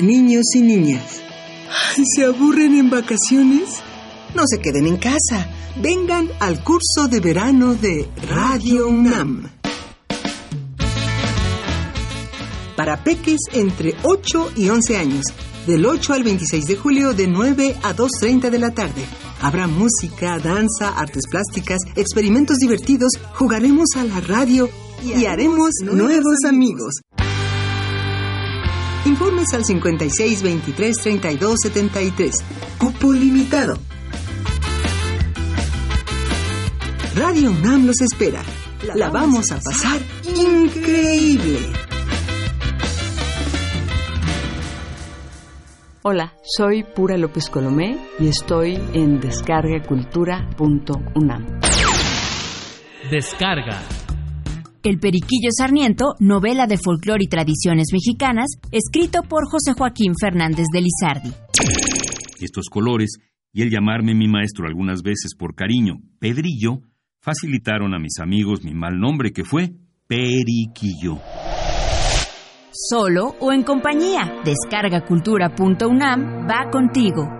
Niños 0.00 0.46
y 0.54 0.62
niñas, 0.62 1.20
¿se 2.14 2.24
aburren 2.24 2.74
en 2.74 2.88
vacaciones? 2.88 3.80
No 4.34 4.44
se 4.46 4.58
queden 4.58 4.86
en 4.86 4.96
casa. 4.96 5.46
Vengan 5.76 6.30
al 6.40 6.64
curso 6.64 7.06
de 7.06 7.20
verano 7.20 7.74
de 7.74 8.08
Radio 8.26 8.88
UNAM. 8.88 9.50
Para 12.76 13.04
peques 13.04 13.40
entre 13.52 13.94
8 14.02 14.52
y 14.56 14.70
11 14.70 14.96
años, 14.96 15.24
del 15.66 15.84
8 15.84 16.14
al 16.14 16.24
26 16.24 16.64
de 16.64 16.76
julio 16.76 17.12
de 17.12 17.28
9 17.28 17.76
a 17.82 17.94
2.30 17.94 18.48
de 18.48 18.58
la 18.58 18.70
tarde. 18.70 19.04
Habrá 19.42 19.66
música, 19.66 20.38
danza, 20.38 20.98
artes 20.98 21.24
plásticas, 21.30 21.80
experimentos 21.94 22.56
divertidos, 22.56 23.12
jugaremos 23.34 23.88
a 23.96 24.04
la 24.04 24.20
radio 24.20 24.70
y, 25.04 25.26
haremos 25.26 25.72
nuevos 25.82 26.44
amigos. 26.46 27.02
Informes 29.20 29.52
al 29.52 29.64
56 29.66 30.42
23 30.42 30.96
32 30.96 31.56
73. 31.64 32.34
Cupo 32.78 33.12
limitado. 33.12 33.76
Radio 37.14 37.50
UNAM 37.50 37.84
los 37.84 38.00
espera. 38.00 38.42
La 38.94 39.10
vamos 39.10 39.52
a 39.52 39.60
pasar 39.60 40.00
increíble. 40.24 41.58
Hola, 46.00 46.32
soy 46.42 46.82
Pura 46.82 47.18
López 47.18 47.50
Colomé 47.50 47.98
y 48.18 48.28
estoy 48.28 48.76
en 48.94 49.20
descargacultura.unam. 49.20 51.60
Descarga 53.10 53.82
el 54.88 54.98
Periquillo 54.98 55.50
Sarniento, 55.56 56.14
novela 56.20 56.66
de 56.66 56.78
folclore 56.78 57.24
y 57.24 57.28
tradiciones 57.28 57.88
mexicanas, 57.92 58.46
escrito 58.72 59.22
por 59.22 59.44
José 59.50 59.72
Joaquín 59.72 60.14
Fernández 60.18 60.66
de 60.72 60.80
Lizardi. 60.80 61.32
Estos 62.40 62.66
colores 62.70 63.18
y 63.52 63.62
el 63.62 63.70
llamarme 63.70 64.14
mi 64.14 64.28
maestro 64.28 64.66
algunas 64.66 65.02
veces 65.02 65.34
por 65.36 65.54
cariño, 65.54 66.00
Pedrillo, 66.18 66.82
facilitaron 67.20 67.94
a 67.94 67.98
mis 67.98 68.18
amigos 68.20 68.64
mi 68.64 68.74
mal 68.74 68.98
nombre 68.98 69.32
que 69.32 69.44
fue 69.44 69.72
Periquillo. 70.06 71.18
Solo 72.72 73.34
o 73.40 73.52
en 73.52 73.62
compañía. 73.62 74.32
Descargacultura.unam 74.44 76.48
va 76.48 76.70
contigo. 76.70 77.39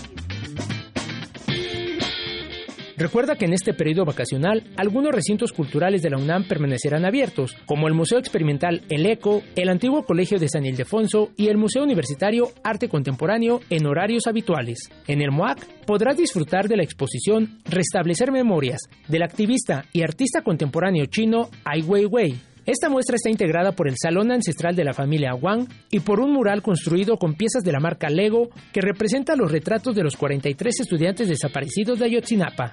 Recuerda 3.01 3.35
que 3.35 3.45
en 3.45 3.53
este 3.53 3.73
periodo 3.73 4.05
vacacional 4.05 4.63
algunos 4.77 5.11
recintos 5.11 5.53
culturales 5.53 6.03
de 6.03 6.11
la 6.11 6.19
UNAM 6.19 6.47
permanecerán 6.47 7.03
abiertos, 7.03 7.57
como 7.65 7.87
el 7.87 7.95
Museo 7.95 8.19
Experimental 8.19 8.83
El 8.89 9.07
Eco, 9.07 9.41
el 9.55 9.69
antiguo 9.69 10.05
Colegio 10.05 10.37
de 10.37 10.47
San 10.47 10.67
Ildefonso 10.67 11.31
y 11.35 11.47
el 11.47 11.57
Museo 11.57 11.81
Universitario 11.81 12.49
Arte 12.63 12.89
Contemporáneo 12.89 13.61
en 13.71 13.87
horarios 13.87 14.27
habituales. 14.27 14.91
En 15.07 15.19
el 15.23 15.31
MOAC 15.31 15.65
podrás 15.87 16.15
disfrutar 16.15 16.67
de 16.67 16.77
la 16.77 16.83
exposición 16.83 17.57
Restablecer 17.65 18.31
Memorias 18.31 18.81
del 19.07 19.23
activista 19.23 19.85
y 19.91 20.03
artista 20.03 20.43
contemporáneo 20.43 21.07
chino 21.07 21.49
Ai 21.65 21.81
Weiwei 21.81 22.50
esta 22.65 22.89
muestra 22.89 23.15
está 23.15 23.29
integrada 23.29 23.71
por 23.71 23.87
el 23.87 23.95
Salón 23.97 24.31
Ancestral 24.31 24.75
de 24.75 24.83
la 24.83 24.93
familia 24.93 25.33
Wang 25.33 25.67
y 25.89 26.01
por 26.01 26.19
un 26.19 26.31
mural 26.31 26.61
construido 26.61 27.17
con 27.17 27.33
piezas 27.33 27.63
de 27.63 27.71
la 27.71 27.79
marca 27.79 28.09
Lego 28.09 28.49
que 28.71 28.81
representa 28.81 29.35
los 29.35 29.51
retratos 29.51 29.95
de 29.95 30.03
los 30.03 30.15
43 30.15 30.81
estudiantes 30.81 31.27
desaparecidos 31.27 31.97
de 31.97 32.05
Ayotzinapa. 32.05 32.71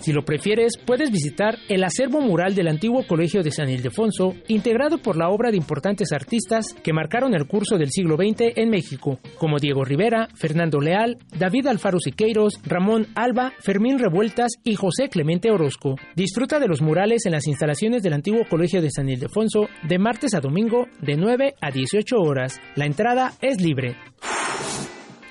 Si 0.00 0.12
lo 0.12 0.24
prefieres, 0.24 0.74
puedes 0.84 1.10
visitar 1.10 1.58
el 1.68 1.82
acervo 1.82 2.20
mural 2.20 2.54
del 2.54 2.68
antiguo 2.68 3.04
Colegio 3.06 3.42
de 3.42 3.50
San 3.50 3.68
Ildefonso, 3.68 4.34
integrado 4.46 4.98
por 4.98 5.16
la 5.16 5.28
obra 5.28 5.50
de 5.50 5.56
importantes 5.56 6.12
artistas 6.12 6.72
que 6.84 6.92
marcaron 6.92 7.34
el 7.34 7.46
curso 7.46 7.78
del 7.78 7.90
siglo 7.90 8.16
XX 8.16 8.56
en 8.56 8.70
México, 8.70 9.18
como 9.38 9.58
Diego 9.58 9.84
Rivera, 9.84 10.28
Fernando 10.34 10.80
Leal, 10.80 11.18
David 11.36 11.66
Alfaro 11.66 11.98
Siqueiros, 11.98 12.60
Ramón 12.64 13.08
Alba, 13.16 13.52
Fermín 13.58 13.98
Revueltas 13.98 14.52
y 14.62 14.76
José 14.76 15.08
Clemente 15.08 15.50
Orozco. 15.50 15.96
Disfruta 16.14 16.60
de 16.60 16.68
los 16.68 16.80
murales 16.80 17.26
en 17.26 17.32
las 17.32 17.48
instalaciones 17.48 18.02
del 18.02 18.12
antiguo 18.12 18.44
Colegio 18.48 18.80
de 18.80 18.90
San 18.90 19.08
Ildefonso 19.08 19.68
de 19.82 19.98
martes 19.98 20.32
a 20.34 20.40
domingo 20.40 20.86
de 21.02 21.16
9 21.16 21.54
a 21.60 21.70
18 21.72 22.16
horas. 22.18 22.60
La 22.76 22.86
entrada 22.86 23.32
es 23.40 23.60
libre. 23.60 23.96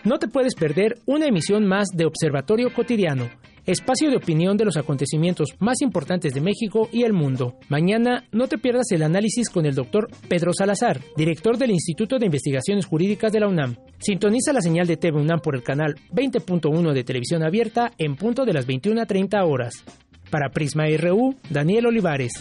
No 0.03 0.19
te 0.19 0.27
puedes 0.27 0.55
perder 0.55 0.95
una 1.05 1.25
emisión 1.25 1.65
más 1.65 1.87
de 1.93 2.05
Observatorio 2.05 2.73
Cotidiano 2.73 3.29
espacio 3.67 4.09
de 4.09 4.15
opinión 4.15 4.57
de 4.57 4.65
los 4.65 4.77
acontecimientos 4.77 5.49
más 5.59 5.81
importantes 5.81 6.33
de 6.33 6.41
México 6.41 6.89
y 6.91 7.03
el 7.03 7.13
mundo. 7.13 7.55
Mañana 7.67 8.23
no 8.31 8.47
te 8.47 8.57
pierdas 8.57 8.91
el 8.91 9.03
análisis 9.03 9.49
con 9.49 9.65
el 9.65 9.75
doctor 9.75 10.07
Pedro 10.29 10.53
Salazar, 10.53 11.01
director 11.15 11.57
del 11.57 11.71
Instituto 11.71 12.17
de 12.17 12.25
Investigaciones 12.25 12.85
Jurídicas 12.85 13.31
de 13.31 13.41
la 13.41 13.47
UNAM. 13.47 13.75
Sintoniza 13.99 14.53
la 14.53 14.61
señal 14.61 14.87
de 14.87 14.97
TV 14.97 15.19
UNAM 15.19 15.41
por 15.41 15.55
el 15.55 15.63
canal 15.63 15.95
20.1 16.13 16.93
de 16.93 17.03
televisión 17.03 17.43
abierta 17.43 17.91
en 17.97 18.15
punto 18.15 18.45
de 18.45 18.53
las 18.53 18.65
21.30 18.65 19.45
horas. 19.45 19.83
Para 20.31 20.49
Prisma 20.49 20.85
RU, 20.97 21.35
Daniel 21.49 21.87
Olivares. 21.87 22.31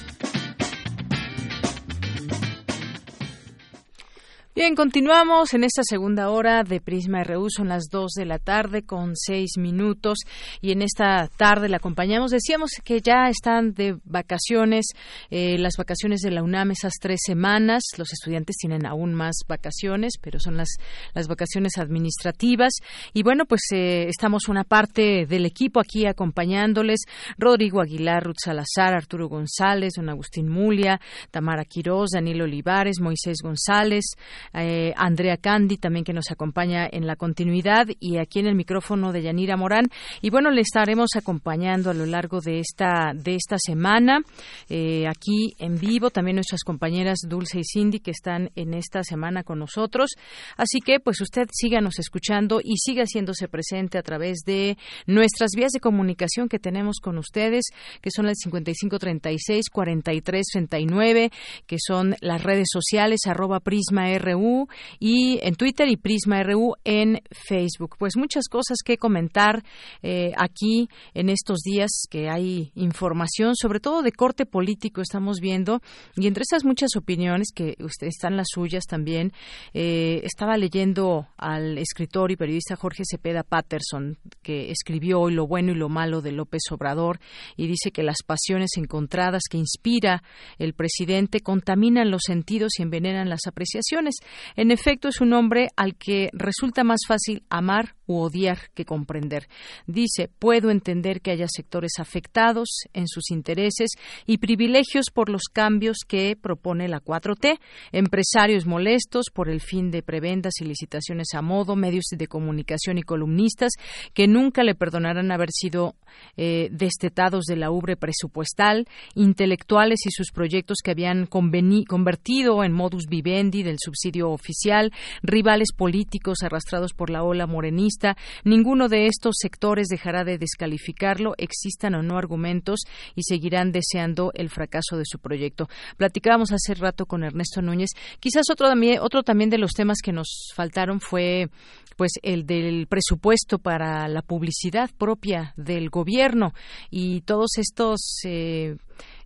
Bien, 4.56 4.74
continuamos 4.74 5.52
en 5.52 5.64
esta 5.64 5.82
segunda 5.84 6.30
hora 6.30 6.62
de 6.62 6.80
Prisma 6.80 7.22
RU. 7.22 7.50
Son 7.50 7.68
las 7.68 7.90
2 7.90 8.12
de 8.12 8.24
la 8.24 8.38
tarde 8.38 8.86
con 8.86 9.14
6 9.14 9.58
minutos 9.58 10.20
y 10.62 10.72
en 10.72 10.80
esta 10.80 11.28
tarde 11.28 11.68
la 11.68 11.76
acompañamos. 11.76 12.30
Decíamos 12.30 12.70
que 12.82 13.02
ya 13.02 13.28
están 13.28 13.74
de 13.74 13.98
vacaciones, 14.04 14.86
eh, 15.28 15.58
las 15.58 15.74
vacaciones 15.76 16.20
de 16.22 16.30
la 16.30 16.42
UNAM 16.42 16.70
esas 16.70 16.94
tres 16.98 17.20
semanas. 17.22 17.82
Los 17.98 18.14
estudiantes 18.14 18.56
tienen 18.56 18.86
aún 18.86 19.12
más 19.12 19.34
vacaciones, 19.46 20.14
pero 20.22 20.40
son 20.40 20.56
las, 20.56 20.70
las 21.12 21.28
vacaciones 21.28 21.76
administrativas. 21.76 22.72
Y 23.12 23.24
bueno, 23.24 23.44
pues 23.44 23.60
eh, 23.74 24.06
estamos 24.08 24.48
una 24.48 24.64
parte 24.64 25.26
del 25.26 25.44
equipo 25.44 25.80
aquí 25.80 26.06
acompañándoles. 26.06 27.00
Rodrigo 27.36 27.82
Aguilar, 27.82 28.24
Ruth 28.24 28.40
Salazar, 28.42 28.94
Arturo 28.94 29.28
González, 29.28 29.92
don 29.96 30.08
Agustín 30.08 30.48
Mulia, 30.48 30.98
Tamara 31.30 31.66
Quirós, 31.66 32.12
Daniel 32.14 32.40
Olivares, 32.40 33.02
Moisés 33.02 33.36
González, 33.42 34.16
eh, 34.54 34.92
Andrea 34.96 35.36
Candy 35.36 35.76
también 35.76 36.04
que 36.04 36.12
nos 36.12 36.30
acompaña 36.30 36.88
en 36.90 37.06
la 37.06 37.16
continuidad 37.16 37.86
y 38.00 38.18
aquí 38.18 38.40
en 38.40 38.46
el 38.46 38.54
micrófono 38.54 39.12
de 39.12 39.22
Yanira 39.22 39.56
Morán. 39.56 39.86
Y 40.22 40.30
bueno, 40.30 40.50
le 40.50 40.60
estaremos 40.60 41.10
acompañando 41.16 41.90
a 41.90 41.94
lo 41.94 42.06
largo 42.06 42.40
de 42.40 42.60
esta, 42.60 43.12
de 43.14 43.34
esta 43.34 43.56
semana 43.58 44.20
eh, 44.68 45.06
aquí 45.08 45.54
en 45.58 45.78
vivo. 45.78 46.10
También 46.10 46.36
nuestras 46.36 46.62
compañeras 46.62 47.18
Dulce 47.26 47.60
y 47.60 47.64
Cindy 47.64 48.00
que 48.00 48.10
están 48.10 48.50
en 48.56 48.74
esta 48.74 49.02
semana 49.02 49.42
con 49.42 49.58
nosotros. 49.58 50.10
Así 50.56 50.80
que 50.80 51.00
pues 51.00 51.20
usted 51.20 51.48
síganos 51.52 51.98
escuchando 51.98 52.60
y 52.62 52.76
siga 52.76 53.04
haciéndose 53.04 53.48
presente 53.48 53.98
a 53.98 54.02
través 54.02 54.38
de 54.46 54.76
nuestras 55.06 55.50
vías 55.56 55.72
de 55.72 55.80
comunicación 55.80 56.48
que 56.48 56.58
tenemos 56.58 56.98
con 57.00 57.18
ustedes, 57.18 57.64
que 58.00 58.10
son 58.10 58.26
las 58.26 58.38
5536 58.42 59.70
4339, 59.70 61.30
que 61.66 61.76
son 61.78 62.16
las 62.20 62.42
redes 62.42 62.68
sociales 62.72 63.20
arroba 63.26 63.60
prisma 63.60 64.10
RU 64.36 64.68
y 64.98 65.38
en 65.42 65.54
Twitter 65.54 65.88
y 65.88 65.96
Prisma 65.96 66.42
RU 66.42 66.74
en 66.84 67.20
Facebook. 67.30 67.96
Pues 67.98 68.16
muchas 68.16 68.48
cosas 68.48 68.78
que 68.84 68.98
comentar 68.98 69.64
eh, 70.02 70.32
aquí 70.36 70.88
en 71.14 71.28
estos 71.28 71.60
días 71.60 71.90
que 72.10 72.28
hay 72.28 72.72
información, 72.74 73.54
sobre 73.56 73.80
todo 73.80 74.02
de 74.02 74.12
corte 74.12 74.46
político, 74.46 75.00
estamos 75.00 75.40
viendo, 75.40 75.80
y 76.16 76.26
entre 76.26 76.42
esas 76.42 76.64
muchas 76.64 76.90
opiniones 76.96 77.48
que 77.54 77.76
usted, 77.80 78.06
están 78.06 78.36
las 78.36 78.48
suyas 78.52 78.84
también, 78.84 79.32
eh, 79.74 80.20
estaba 80.24 80.56
leyendo 80.56 81.28
al 81.36 81.78
escritor 81.78 82.30
y 82.30 82.36
periodista 82.36 82.76
Jorge 82.76 83.02
Cepeda 83.08 83.42
Patterson, 83.42 84.18
que 84.42 84.70
escribió 84.70 85.20
hoy 85.20 85.34
lo 85.34 85.46
bueno 85.46 85.72
y 85.72 85.76
lo 85.76 85.88
malo 85.88 86.20
de 86.20 86.32
López 86.32 86.62
Obrador, 86.70 87.20
y 87.56 87.66
dice 87.66 87.90
que 87.90 88.02
las 88.02 88.18
pasiones 88.24 88.70
encontradas 88.76 89.42
que 89.50 89.58
inspira 89.58 90.22
el 90.58 90.74
presidente 90.74 91.40
contaminan 91.40 92.10
los 92.10 92.22
sentidos 92.26 92.72
y 92.78 92.82
envenenan 92.82 93.28
las 93.28 93.46
apreciaciones. 93.46 94.16
En 94.56 94.70
efecto, 94.70 95.08
es 95.08 95.20
un 95.20 95.32
hombre 95.32 95.68
al 95.76 95.96
que 95.96 96.30
resulta 96.32 96.84
más 96.84 97.00
fácil 97.06 97.42
amar 97.48 97.94
u 98.06 98.18
odiar 98.18 98.70
que 98.74 98.84
comprender. 98.84 99.48
Dice, 99.86 100.30
puedo 100.38 100.70
entender 100.70 101.20
que 101.20 101.32
haya 101.32 101.46
sectores 101.48 101.92
afectados 101.98 102.68
en 102.92 103.08
sus 103.08 103.30
intereses 103.30 103.90
y 104.26 104.38
privilegios 104.38 105.06
por 105.12 105.28
los 105.28 105.42
cambios 105.52 105.98
que 106.06 106.36
propone 106.40 106.88
la 106.88 107.00
4T, 107.00 107.58
empresarios 107.92 108.66
molestos 108.66 109.26
por 109.32 109.48
el 109.48 109.60
fin 109.60 109.90
de 109.90 110.02
prebendas 110.02 110.54
y 110.60 110.64
licitaciones 110.64 111.28
a 111.34 111.42
modo, 111.42 111.76
medios 111.76 112.04
de 112.10 112.26
comunicación 112.26 112.98
y 112.98 113.02
columnistas 113.02 113.72
que 114.14 114.28
nunca 114.28 114.62
le 114.62 114.74
perdonarán 114.74 115.32
haber 115.32 115.50
sido 115.50 115.96
eh, 116.36 116.68
destetados 116.70 117.44
de 117.44 117.56
la 117.56 117.70
ubre 117.70 117.96
presupuestal, 117.96 118.86
intelectuales 119.14 120.06
y 120.06 120.10
sus 120.10 120.30
proyectos 120.30 120.78
que 120.82 120.92
habían 120.92 121.26
convertido 121.26 122.64
en 122.64 122.72
modus 122.72 123.06
vivendi 123.08 123.62
del 123.62 123.76
subsidio 123.78 124.15
oficial, 124.22 124.92
rivales 125.22 125.72
políticos 125.76 126.42
arrastrados 126.42 126.92
por 126.92 127.10
la 127.10 127.22
ola 127.22 127.46
morenista. 127.46 128.16
Ninguno 128.44 128.88
de 128.88 129.06
estos 129.06 129.36
sectores 129.38 129.88
dejará 129.88 130.24
de 130.24 130.38
descalificarlo, 130.38 131.34
existan 131.38 131.94
o 131.94 132.02
no 132.02 132.18
argumentos, 132.18 132.80
y 133.14 133.22
seguirán 133.22 133.72
deseando 133.72 134.32
el 134.34 134.50
fracaso 134.50 134.96
de 134.96 135.04
su 135.04 135.18
proyecto. 135.18 135.68
Platicábamos 135.96 136.52
hace 136.52 136.74
rato 136.74 137.06
con 137.06 137.24
Ernesto 137.24 137.62
Núñez. 137.62 137.90
Quizás 138.20 138.50
otro 138.50 138.68
también, 138.68 139.00
otro 139.00 139.22
también 139.22 139.50
de 139.50 139.58
los 139.58 139.72
temas 139.72 139.98
que 140.02 140.12
nos 140.12 140.52
faltaron 140.54 141.00
fue 141.00 141.48
pues 141.96 142.12
el 142.22 142.46
del 142.46 142.86
presupuesto 142.86 143.58
para 143.58 144.06
la 144.08 144.22
publicidad 144.22 144.90
propia 144.96 145.54
del 145.56 145.88
gobierno 145.88 146.52
y 146.90 147.22
todos 147.22 147.56
estos 147.56 148.20
eh, 148.24 148.76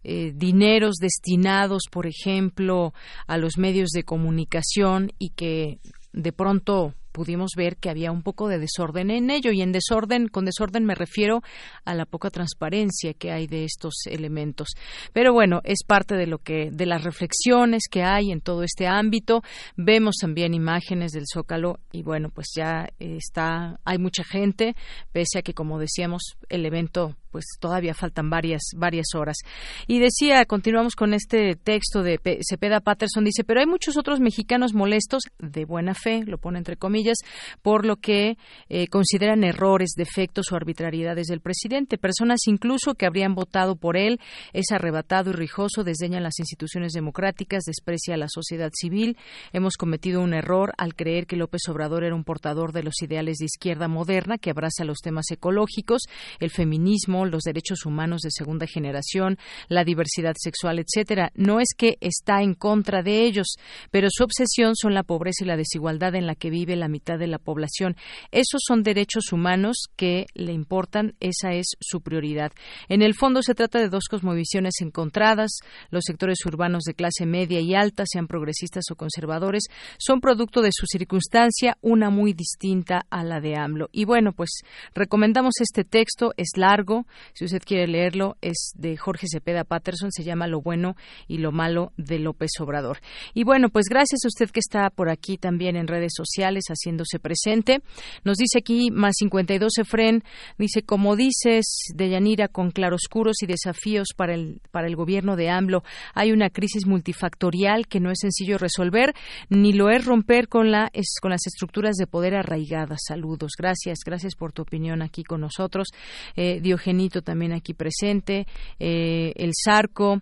eh, 0.05 0.32
dineros 0.34 0.96
destinados, 0.96 1.84
por 1.90 2.07
ejemplo, 2.07 2.92
a 3.26 3.38
los 3.38 3.59
medios 3.59 3.90
de 3.90 4.05
comunicación 4.05 5.12
y 5.18 5.30
que 5.30 5.78
de 6.12 6.32
pronto 6.32 6.94
pudimos 7.12 7.51
ver 7.57 7.76
que 7.76 7.90
había 7.90 8.12
un 8.12 8.22
poco 8.22 8.48
de 8.48 8.59
desorden 8.59 9.11
en 9.11 9.30
ello. 9.30 9.53
Y 9.53 9.62
en 9.62 9.72
desorden 9.72 10.28
con 10.28 10.44
desorden 10.44 10.84
me 10.84 10.94
refiero 10.94 11.42
a 11.84 11.94
la 11.94 12.07
poca 12.07 12.30
transparencia 12.30 13.14
que 13.14 13.30
hay 13.30 13.46
de 13.46 13.64
estos 13.64 14.07
elementos. 14.07 14.68
Pero 15.12 15.32
bueno 15.32 15.61
es 15.64 15.82
parte 15.86 16.14
de 16.14 16.26
lo 16.26 16.38
que 16.38 16.70
de 16.70 16.86
las 16.86 17.05
reflexiones 17.05 17.84
que 17.90 18.03
hay 18.03 18.30
en 18.30 18.40
todo 18.40 18.62
este 18.62 18.86
ámbito. 18.86 19.42
Vemos 19.76 20.16
también 20.20 20.55
imágenes 20.55 21.12
del 21.12 21.24
zócalo 21.32 21.78
y 21.92 22.03
bueno 22.03 22.30
pues 22.30 22.48
ya 22.57 22.88
está 22.98 23.80
hay 23.84 23.98
mucha 23.98 24.24
gente 24.24 24.74
pese 25.12 25.38
a 25.38 25.42
que 25.42 25.55
como 25.55 25.78
decíamos 25.78 26.36
el 26.48 26.64
evento 26.66 27.16
pues 27.31 27.45
todavía 27.61 27.95
faltan 27.95 28.31
varias 28.31 28.62
varias 28.76 29.14
horas 29.14 29.39
y 29.87 29.99
decía 29.99 30.45
continuamos 30.45 30.95
con 30.97 31.14
este 31.14 31.57
texto 31.57 32.03
de 32.03 32.18
Cepeda 32.49 32.81
Patterson 32.81 33.24
dice 33.24 33.45
pero 33.45 33.61
hay 33.61 33.66
muchos 33.66 33.97
otros 33.97 34.20
mexicanos 34.20 34.74
molestos 34.74 35.22
de 35.39 35.64
buena 35.64 35.95
fe 35.95 36.24
lo 36.26 36.39
pone 36.39 36.59
entre 36.59 36.76
comillas 36.76 37.18
por 37.62 37.85
lo 37.87 37.97
que 37.97 38.37
eh, 38.68 38.87
consideran 38.89 39.45
errores, 39.45 39.91
defectos 39.97 40.53
o 40.53 40.57
arbitrariedades 40.57 41.26
del 41.26 41.41
presidente. 41.41 41.99
Personas 41.99 42.41
incluso 42.47 42.95
que 42.95 43.07
habrían 43.07 43.35
votado 43.35 43.76
por 43.76 43.97
él 43.97 44.20
es 44.53 44.70
arrebatado 44.72 45.31
y 45.31 45.35
rijoso, 45.35 45.85
desdeña 45.85 46.20
las 46.20 46.39
instituciones 46.39 46.93
democráticas, 46.93 47.64
desprecia 47.64 48.14
a 48.14 48.18
la 48.18 48.28
sociedad 48.28 48.70
civil. 48.74 49.16
Hemos 49.53 49.76
cometido 49.76 50.20
un 50.20 50.35
error 50.35 50.72
al 50.78 50.95
creer 50.95 51.26
que 51.26 51.37
López 51.37 51.62
Obrador 51.68 52.05
era 52.05 52.14
un 52.14 52.24
portador 52.24 52.72
de 52.72 52.83
los 52.83 53.01
ideales 53.03 53.39
de 53.39 53.47
izquierda 53.47 53.89
moderna 53.89 54.39
que 54.39 54.51
abraza 54.51 54.85
los 54.85 54.99
temas 54.99 55.31
ecológicos, 55.31 56.03
el 56.39 56.51
feminismo, 56.51 57.20
los 57.27 57.43
derechos 57.43 57.87
humanos 57.87 58.23
de 58.23 58.31
segunda 58.31 58.66
generación, 58.66 59.39
la 59.68 59.85
diversidad 59.85 60.35
sexual, 60.39 60.79
etcétera. 60.79 61.31
No 61.35 61.61
es 61.61 61.68
que 61.77 61.97
está 62.01 62.43
en 62.43 62.55
contra 62.55 63.03
de 63.03 63.25
ellos, 63.25 63.57
pero 63.91 64.09
su 64.11 64.25
obsesión 64.25 64.77
son 64.77 64.95
la 64.95 65.03
pobreza 65.03 65.45
y 65.45 65.47
la 65.47 65.57
desigualdad 65.57 66.14
en 66.14 66.27
la 66.27 66.35
que 66.35 66.51
vive 66.51 66.77
la 66.77 66.89
mitad 66.89 67.18
de 67.18 67.27
la 67.27 67.39
población. 67.39 67.97
Esos 68.31 68.62
son 68.66 68.83
derechos 68.83 69.33
humanos 69.33 69.85
que 69.97 70.27
le 70.35 70.53
importan, 70.53 71.14
esa 71.21 71.53
es 71.53 71.77
su 71.81 72.01
prioridad. 72.01 72.53
En 72.89 73.03
el 73.03 73.14
fondo 73.14 73.43
se 73.43 73.55
trata 73.55 73.79
de 73.79 73.89
dos 73.89 74.05
cosmovisiones 74.09 74.75
encontradas. 74.81 75.59
Los 75.91 76.05
sectores 76.07 76.39
urbanos 76.47 76.85
de 76.85 76.95
clase 76.95 77.27
media 77.27 77.61
y 77.61 77.75
alta, 77.75 78.05
sean 78.07 78.27
progresistas 78.27 78.85
o 78.91 78.97
conservadores, 78.97 79.64
son 79.99 80.21
producto 80.21 80.62
de 80.62 80.71
su 80.73 80.87
circunstancia, 80.87 81.77
una 81.81 82.11
muy 82.11 82.33
distinta 82.33 83.07
a 83.11 83.25
la 83.25 83.41
de 83.41 83.57
AMLO. 83.57 83.89
Y 83.93 84.05
bueno, 84.05 84.33
pues 84.33 84.51
recomendamos 84.95 85.55
este 85.61 85.85
texto, 85.85 86.33
es 86.37 86.51
largo, 86.57 87.07
si 87.32 87.44
usted 87.44 87.62
quiere 87.64 87.86
leerlo, 87.86 88.36
es 88.40 88.72
de 88.76 88.96
Jorge 88.96 89.26
Cepeda 89.28 89.64
Patterson, 89.64 90.12
se 90.12 90.24
llama 90.24 90.46
Lo 90.46 90.61
bueno 90.61 90.96
y 91.28 91.38
lo 91.38 91.52
malo 91.52 91.92
de 91.96 92.18
López 92.18 92.50
Obrador. 92.61 92.98
Y 93.34 93.44
bueno, 93.44 93.68
pues 93.68 93.86
gracias 93.88 94.24
a 94.24 94.28
usted 94.28 94.50
que 94.50 94.61
está 94.61 94.90
por 94.90 95.08
aquí 95.08 95.36
también 95.36 95.76
en 95.76 95.86
redes 95.86 96.12
sociales, 96.16 96.64
haciéndose 96.68 97.18
presente. 97.18 97.82
Nos 98.24 98.38
dice 98.38 98.58
aquí 98.58 98.90
más 98.90 99.14
52 99.18 99.78
Efren, 99.78 100.22
dice, 100.58 100.82
como 100.82 101.16
dices, 101.16 101.64
Deyanira, 101.94 102.48
con 102.48 102.70
claroscuros 102.70 103.42
y 103.42 103.46
desafíos 103.46 104.08
para 104.16 104.34
el, 104.34 104.61
para 104.70 104.86
el 104.86 104.96
gobierno 104.96 105.36
de 105.36 105.50
AMLO, 105.50 105.82
hay 106.14 106.32
una 106.32 106.50
crisis 106.50 106.86
multifactorial 106.86 107.86
que 107.86 108.00
no 108.00 108.11
es 108.11 108.18
sencillo 108.20 108.58
resolver, 108.58 109.14
ni 109.48 109.72
lo 109.72 109.90
es 109.90 110.04
romper 110.04 110.48
con, 110.48 110.70
la, 110.70 110.90
es, 110.92 111.16
con 111.20 111.30
las 111.30 111.46
estructuras 111.46 111.96
de 111.96 112.06
poder 112.06 112.34
arraigadas. 112.34 113.00
Saludos, 113.06 113.52
gracias, 113.58 113.98
gracias 114.04 114.34
por 114.34 114.52
tu 114.52 114.62
opinión 114.62 115.02
aquí 115.02 115.24
con 115.24 115.40
nosotros. 115.40 115.88
Eh, 116.36 116.61
También 117.09 117.53
aquí 117.53 117.74
presente, 117.74 118.46
eh, 118.78 119.32
el 119.36 119.53
Zarco. 119.55 120.20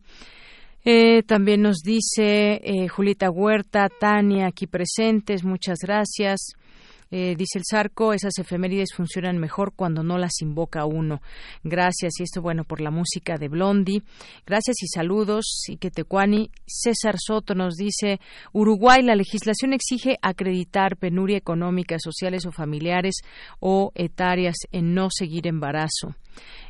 Eh, 0.84 1.22
también 1.24 1.62
nos 1.62 1.78
dice 1.78 2.60
eh, 2.62 2.88
Julita 2.88 3.30
Huerta, 3.30 3.88
Tania, 3.88 4.46
aquí 4.46 4.66
presentes, 4.66 5.44
muchas 5.44 5.78
gracias. 5.82 6.52
Dice 7.10 7.56
el 7.58 7.64
Zarco, 7.64 8.12
esas 8.12 8.36
efemérides 8.38 8.90
funcionan 8.94 9.38
mejor 9.38 9.72
cuando 9.74 10.02
no 10.02 10.18
las 10.18 10.42
invoca 10.42 10.84
uno. 10.84 11.22
Gracias, 11.64 12.20
y 12.20 12.24
esto 12.24 12.42
bueno 12.42 12.64
por 12.64 12.82
la 12.82 12.90
música 12.90 13.38
de 13.38 13.48
Blondie. 13.48 14.02
Gracias 14.44 14.82
y 14.82 14.88
saludos. 14.88 15.62
Y 15.68 15.78
que 15.78 15.90
Tecuani, 15.90 16.50
César 16.66 17.14
Soto 17.16 17.54
nos 17.54 17.76
dice, 17.76 18.20
Uruguay, 18.52 19.00
la 19.02 19.16
legislación 19.16 19.72
exige 19.72 20.18
acreditar 20.20 20.98
penuria 20.98 21.38
económica, 21.38 21.96
sociales 21.98 22.44
o 22.44 22.52
familiares 22.52 23.22
o 23.58 23.90
etarias 23.94 24.56
en 24.70 24.92
no 24.92 25.08
seguir 25.10 25.46
embarazo. 25.46 26.14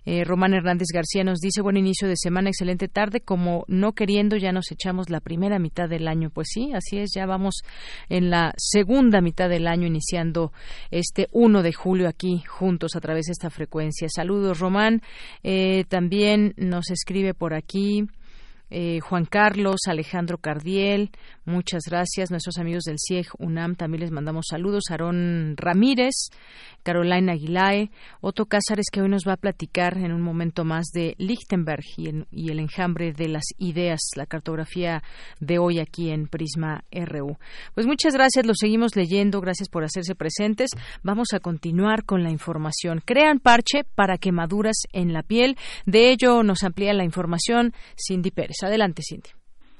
Eh, 0.04 0.24
Román 0.24 0.54
Hernández 0.54 0.88
García 0.92 1.24
nos 1.24 1.38
dice 1.38 1.60
buen 1.60 1.76
inicio 1.76 2.08
de 2.08 2.16
semana, 2.16 2.50
excelente 2.50 2.88
tarde, 2.88 3.20
como 3.20 3.64
no 3.68 3.92
queriendo 3.92 4.36
ya 4.36 4.52
nos 4.52 4.70
echamos 4.70 5.10
la 5.10 5.20
primera 5.20 5.58
mitad 5.58 5.88
del 5.88 6.08
año. 6.08 6.30
Pues 6.30 6.48
sí, 6.50 6.72
así 6.74 6.98
es, 6.98 7.10
ya 7.14 7.26
vamos 7.26 7.62
en 8.08 8.30
la 8.30 8.54
segunda 8.56 9.20
mitad 9.20 9.48
del 9.48 9.66
año 9.66 9.86
iniciando 9.86 10.52
este 10.90 11.28
1 11.32 11.62
de 11.62 11.72
julio 11.72 12.08
aquí 12.08 12.42
juntos 12.46 12.96
a 12.96 13.00
través 13.00 13.26
de 13.26 13.32
esta 13.32 13.50
frecuencia. 13.50 14.08
Saludos 14.08 14.58
Román, 14.58 15.02
eh, 15.42 15.84
también 15.88 16.54
nos 16.56 16.90
escribe 16.90 17.34
por 17.34 17.54
aquí. 17.54 18.06
Eh, 18.70 19.00
Juan 19.00 19.24
Carlos, 19.24 19.80
Alejandro 19.86 20.38
Cardiel, 20.38 21.10
muchas 21.44 21.84
gracias. 21.88 22.30
Nuestros 22.30 22.58
amigos 22.58 22.84
del 22.84 22.96
CIEG 22.98 23.26
UNAM 23.38 23.76
también 23.76 24.02
les 24.02 24.10
mandamos 24.10 24.46
saludos. 24.50 24.84
Aarón 24.90 25.54
Ramírez, 25.56 26.14
Carolina 26.82 27.32
Aguilae, 27.32 27.90
Otto 28.20 28.46
Cázares, 28.46 28.86
que 28.92 29.00
hoy 29.00 29.08
nos 29.08 29.24
va 29.26 29.34
a 29.34 29.36
platicar 29.38 29.96
en 29.96 30.12
un 30.12 30.20
momento 30.20 30.64
más 30.64 30.88
de 30.92 31.14
Lichtenberg 31.18 31.84
y, 31.96 32.10
y, 32.30 32.50
el 32.50 32.60
enjambre 32.60 33.12
de 33.12 33.28
las 33.28 33.44
ideas, 33.58 34.00
la 34.16 34.26
cartografía 34.26 35.02
de 35.40 35.58
hoy 35.58 35.80
aquí 35.80 36.10
en 36.10 36.28
Prisma 36.28 36.84
RU. 36.92 37.38
Pues 37.74 37.86
muchas 37.86 38.14
gracias, 38.14 38.46
lo 38.46 38.54
seguimos 38.54 38.96
leyendo, 38.96 39.40
gracias 39.40 39.68
por 39.68 39.84
hacerse 39.84 40.14
presentes. 40.14 40.70
Vamos 41.02 41.28
a 41.32 41.40
continuar 41.40 42.04
con 42.04 42.22
la 42.22 42.30
información. 42.30 43.02
Crean 43.04 43.38
parche 43.38 43.84
para 43.94 44.18
quemaduras 44.18 44.76
en 44.92 45.12
la 45.12 45.22
piel. 45.22 45.56
De 45.86 46.10
ello 46.10 46.42
nos 46.42 46.64
amplía 46.64 46.92
la 46.92 47.04
información 47.04 47.72
Cindy 47.96 48.30
Pérez. 48.30 48.57
Adelante, 48.66 49.02
Cindy. 49.02 49.30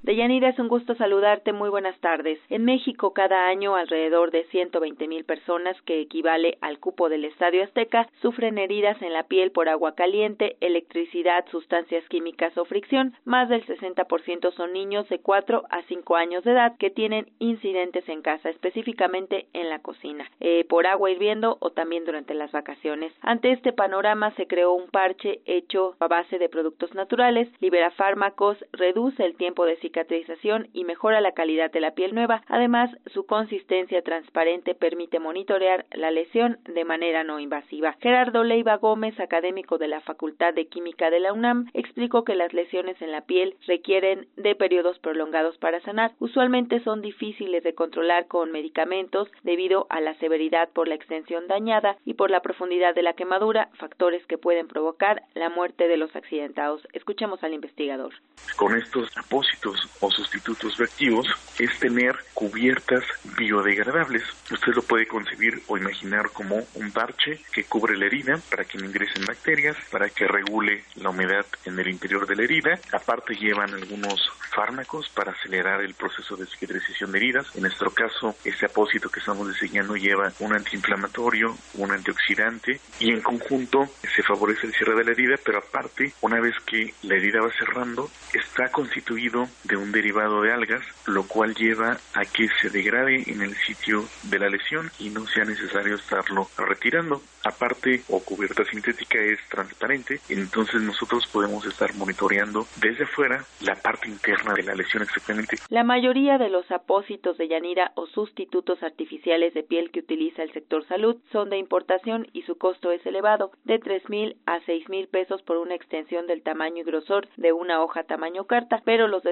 Deyanira, 0.02 0.50
es 0.50 0.58
un 0.60 0.68
gusto 0.68 0.94
saludarte. 0.94 1.52
Muy 1.52 1.70
buenas 1.70 1.98
tardes. 2.00 2.38
En 2.50 2.64
México, 2.64 3.12
cada 3.12 3.48
año, 3.48 3.74
alrededor 3.74 4.30
de 4.30 4.44
120 4.44 5.08
mil 5.08 5.24
personas, 5.24 5.76
que 5.82 6.00
equivale 6.00 6.56
al 6.60 6.78
cupo 6.78 7.08
del 7.08 7.24
Estadio 7.24 7.64
Azteca, 7.64 8.08
sufren 8.22 8.58
heridas 8.58 9.02
en 9.02 9.12
la 9.12 9.24
piel 9.24 9.50
por 9.50 9.68
agua 9.68 9.96
caliente, 9.96 10.56
electricidad, 10.60 11.44
sustancias 11.50 12.08
químicas 12.08 12.56
o 12.56 12.64
fricción. 12.64 13.14
Más 13.24 13.48
del 13.48 13.66
60% 13.66 14.52
son 14.54 14.72
niños 14.72 15.08
de 15.08 15.18
4 15.18 15.64
a 15.68 15.82
5 15.82 16.16
años 16.16 16.44
de 16.44 16.52
edad 16.52 16.76
que 16.78 16.90
tienen 16.90 17.26
incidentes 17.40 18.08
en 18.08 18.22
casa, 18.22 18.50
específicamente 18.50 19.48
en 19.52 19.68
la 19.68 19.80
cocina, 19.80 20.30
eh, 20.38 20.64
por 20.68 20.86
agua 20.86 21.10
hirviendo 21.10 21.58
o 21.60 21.70
también 21.70 22.04
durante 22.04 22.34
las 22.34 22.52
vacaciones. 22.52 23.12
Ante 23.20 23.50
este 23.50 23.72
panorama, 23.72 24.30
se 24.36 24.46
creó 24.46 24.74
un 24.74 24.88
parche 24.90 25.40
hecho 25.44 25.96
a 25.98 26.06
base 26.06 26.38
de 26.38 26.48
productos 26.48 26.94
naturales, 26.94 27.48
libera 27.60 27.90
fármacos, 27.90 28.56
reduce 28.72 29.24
el 29.24 29.34
tiempo 29.34 29.66
de 29.66 29.76
cicatrización 29.88 30.68
y 30.74 30.84
mejora 30.84 31.20
la 31.20 31.32
calidad 31.32 31.70
de 31.70 31.80
la 31.80 31.92
piel 31.92 32.14
nueva. 32.14 32.42
Además, 32.46 32.90
su 33.06 33.24
consistencia 33.24 34.02
transparente 34.02 34.74
permite 34.74 35.18
monitorear 35.18 35.86
la 35.92 36.10
lesión 36.10 36.58
de 36.64 36.84
manera 36.84 37.24
no 37.24 37.40
invasiva. 37.40 37.96
Gerardo 38.00 38.44
Leiva 38.44 38.76
Gómez, 38.76 39.18
académico 39.18 39.78
de 39.78 39.88
la 39.88 40.00
Facultad 40.02 40.52
de 40.52 40.66
Química 40.66 41.10
de 41.10 41.20
la 41.20 41.32
UNAM, 41.32 41.70
explicó 41.72 42.24
que 42.24 42.34
las 42.34 42.52
lesiones 42.52 43.00
en 43.00 43.12
la 43.12 43.22
piel 43.22 43.56
requieren 43.66 44.26
de 44.36 44.54
periodos 44.54 44.98
prolongados 44.98 45.56
para 45.56 45.80
sanar. 45.80 46.12
Usualmente 46.18 46.80
son 46.80 47.00
difíciles 47.00 47.62
de 47.62 47.74
controlar 47.74 48.26
con 48.26 48.52
medicamentos 48.52 49.28
debido 49.42 49.86
a 49.88 50.00
la 50.00 50.14
severidad 50.18 50.68
por 50.70 50.86
la 50.88 50.96
extensión 50.96 51.46
dañada 51.48 51.96
y 52.04 52.14
por 52.14 52.30
la 52.30 52.42
profundidad 52.42 52.94
de 52.94 53.02
la 53.02 53.14
quemadura, 53.14 53.70
factores 53.78 54.24
que 54.26 54.36
pueden 54.36 54.68
provocar 54.68 55.22
la 55.34 55.48
muerte 55.48 55.88
de 55.88 55.96
los 55.96 56.14
accidentados. 56.14 56.86
Escuchemos 56.92 57.42
al 57.42 57.54
investigador. 57.54 58.12
Con 58.56 58.76
estos 58.76 59.16
apósitos 59.16 59.77
o 60.00 60.10
sustitutos 60.10 60.76
reactivos 60.76 61.26
es 61.58 61.78
tener 61.78 62.16
cubiertas 62.34 63.04
biodegradables. 63.36 64.22
Usted 64.50 64.74
lo 64.74 64.82
puede 64.82 65.06
concebir 65.06 65.62
o 65.66 65.76
imaginar 65.76 66.30
como 66.32 66.56
un 66.74 66.92
parche 66.92 67.40
que 67.52 67.64
cubre 67.64 67.96
la 67.96 68.06
herida 68.06 68.38
para 68.50 68.64
que 68.64 68.78
no 68.78 68.84
ingresen 68.84 69.24
bacterias, 69.26 69.76
para 69.90 70.08
que 70.08 70.26
regule 70.26 70.84
la 70.96 71.10
humedad 71.10 71.46
en 71.64 71.78
el 71.78 71.88
interior 71.88 72.26
de 72.26 72.36
la 72.36 72.44
herida. 72.44 72.78
Aparte 72.92 73.34
llevan 73.34 73.74
algunos 73.74 74.20
fármacos 74.54 75.08
para 75.10 75.32
acelerar 75.32 75.80
el 75.80 75.94
proceso 75.94 76.36
de 76.36 76.46
cicatrización 76.46 77.12
de 77.12 77.18
heridas. 77.18 77.46
En 77.54 77.62
nuestro 77.62 77.90
caso, 77.90 78.36
este 78.44 78.66
apósito 78.66 79.08
que 79.08 79.20
estamos 79.20 79.48
diseñando 79.48 79.96
lleva 79.96 80.32
un 80.38 80.54
antiinflamatorio, 80.54 81.56
un 81.74 81.90
antioxidante 81.90 82.80
y 83.00 83.10
en 83.10 83.20
conjunto 83.20 83.88
se 84.14 84.22
favorece 84.22 84.66
el 84.66 84.74
cierre 84.74 84.96
de 84.96 85.04
la 85.04 85.12
herida, 85.12 85.36
pero 85.44 85.58
aparte, 85.58 86.12
una 86.20 86.40
vez 86.40 86.54
que 86.64 86.94
la 87.02 87.16
herida 87.16 87.40
va 87.40 87.52
cerrando, 87.52 88.10
está 88.32 88.70
constituido 88.70 89.48
de 89.68 89.76
un 89.76 89.92
derivado 89.92 90.42
de 90.42 90.52
algas, 90.52 90.82
lo 91.06 91.26
cual 91.26 91.54
lleva 91.54 91.98
a 92.14 92.24
que 92.24 92.48
se 92.60 92.70
degrade 92.70 93.30
en 93.30 93.42
el 93.42 93.54
sitio 93.54 94.04
de 94.24 94.38
la 94.38 94.48
lesión 94.48 94.90
y 94.98 95.10
no 95.10 95.26
sea 95.26 95.44
necesario 95.44 95.94
estarlo 95.94 96.48
retirando. 96.56 97.20
Aparte, 97.44 98.02
o 98.08 98.20
cubierta 98.20 98.64
sintética 98.64 99.18
es 99.20 99.38
transparente, 99.48 100.20
entonces 100.28 100.82
nosotros 100.82 101.26
podemos 101.32 101.64
estar 101.66 101.94
monitoreando 101.94 102.66
desde 102.80 103.04
afuera 103.04 103.44
la 103.60 103.76
parte 103.76 104.08
interna 104.08 104.54
de 104.54 104.64
la 104.64 104.74
lesión 104.74 105.02
exactamente. 105.02 105.56
La 105.68 105.84
mayoría 105.84 106.36
de 106.36 106.50
los 106.50 106.70
apósitos 106.70 107.38
de 107.38 107.48
Yanira 107.48 107.92
o 107.94 108.06
sustitutos 108.06 108.82
artificiales 108.82 109.54
de 109.54 109.62
piel 109.62 109.90
que 109.90 110.00
utiliza 110.00 110.42
el 110.42 110.52
sector 110.52 110.86
salud 110.88 111.16
son 111.32 111.50
de 111.50 111.58
importación 111.58 112.26
y 112.32 112.42
su 112.42 112.58
costo 112.58 112.90
es 112.90 113.04
elevado, 113.06 113.52
de 113.64 113.78
tres 113.78 114.08
mil 114.08 114.36
a 114.46 114.60
seis 114.66 114.88
mil 114.88 115.06
pesos 115.08 115.42
por 115.42 115.58
una 115.58 115.74
extensión 115.74 116.26
del 116.26 116.42
tamaño 116.42 116.82
y 116.82 116.84
grosor 116.84 117.28
de 117.36 117.52
una 117.52 117.82
hoja 117.82 118.02
tamaño 118.04 118.44
carta, 118.44 118.82
pero 118.84 119.08
los 119.08 119.22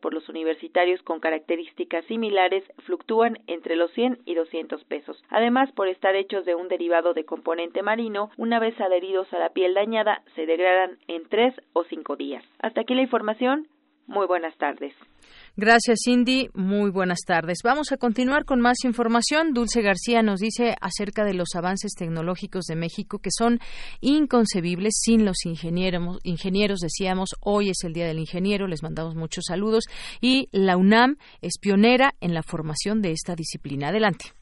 por 0.00 0.14
los 0.14 0.28
universitarios 0.28 1.02
con 1.02 1.20
características 1.20 2.04
similares 2.06 2.64
fluctúan 2.84 3.38
entre 3.46 3.76
los 3.76 3.90
100 3.92 4.20
y 4.24 4.34
200 4.34 4.84
pesos. 4.84 5.22
Además, 5.30 5.72
por 5.72 5.88
estar 5.88 6.14
hechos 6.14 6.44
de 6.44 6.54
un 6.54 6.68
derivado 6.68 7.14
de 7.14 7.24
componente 7.24 7.82
marino, 7.82 8.30
una 8.36 8.58
vez 8.58 8.78
adheridos 8.80 9.32
a 9.32 9.38
la 9.38 9.50
piel 9.50 9.74
dañada, 9.74 10.22
se 10.34 10.46
degradan 10.46 10.98
en 11.08 11.28
tres 11.28 11.54
o 11.72 11.84
cinco 11.84 12.16
días. 12.16 12.44
Hasta 12.60 12.82
aquí 12.82 12.94
la 12.94 13.02
información. 13.02 13.66
Muy 14.06 14.26
buenas 14.26 14.56
tardes. 14.58 14.94
Gracias, 15.56 16.00
Cindy. 16.04 16.48
Muy 16.52 16.90
buenas 16.90 17.20
tardes. 17.26 17.58
Vamos 17.64 17.92
a 17.92 17.96
continuar 17.96 18.44
con 18.44 18.60
más 18.60 18.84
información. 18.84 19.54
Dulce 19.54 19.82
García 19.82 20.22
nos 20.22 20.40
dice 20.40 20.74
acerca 20.80 21.24
de 21.24 21.34
los 21.34 21.54
avances 21.54 21.94
tecnológicos 21.94 22.64
de 22.64 22.76
México 22.76 23.18
que 23.18 23.30
son 23.30 23.60
inconcebibles 24.00 24.94
sin 25.00 25.24
los 25.24 25.46
ingenieros. 25.46 26.18
Ingenieros, 26.24 26.80
decíamos, 26.80 27.30
hoy 27.40 27.70
es 27.70 27.84
el 27.84 27.92
Día 27.92 28.06
del 28.06 28.18
Ingeniero, 28.18 28.66
les 28.66 28.82
mandamos 28.82 29.14
muchos 29.14 29.44
saludos. 29.46 29.84
Y 30.20 30.48
la 30.52 30.76
UNAM 30.76 31.16
es 31.40 31.58
pionera 31.60 32.12
en 32.20 32.34
la 32.34 32.42
formación 32.42 33.00
de 33.00 33.12
esta 33.12 33.34
disciplina. 33.34 33.88
Adelante. 33.88 34.32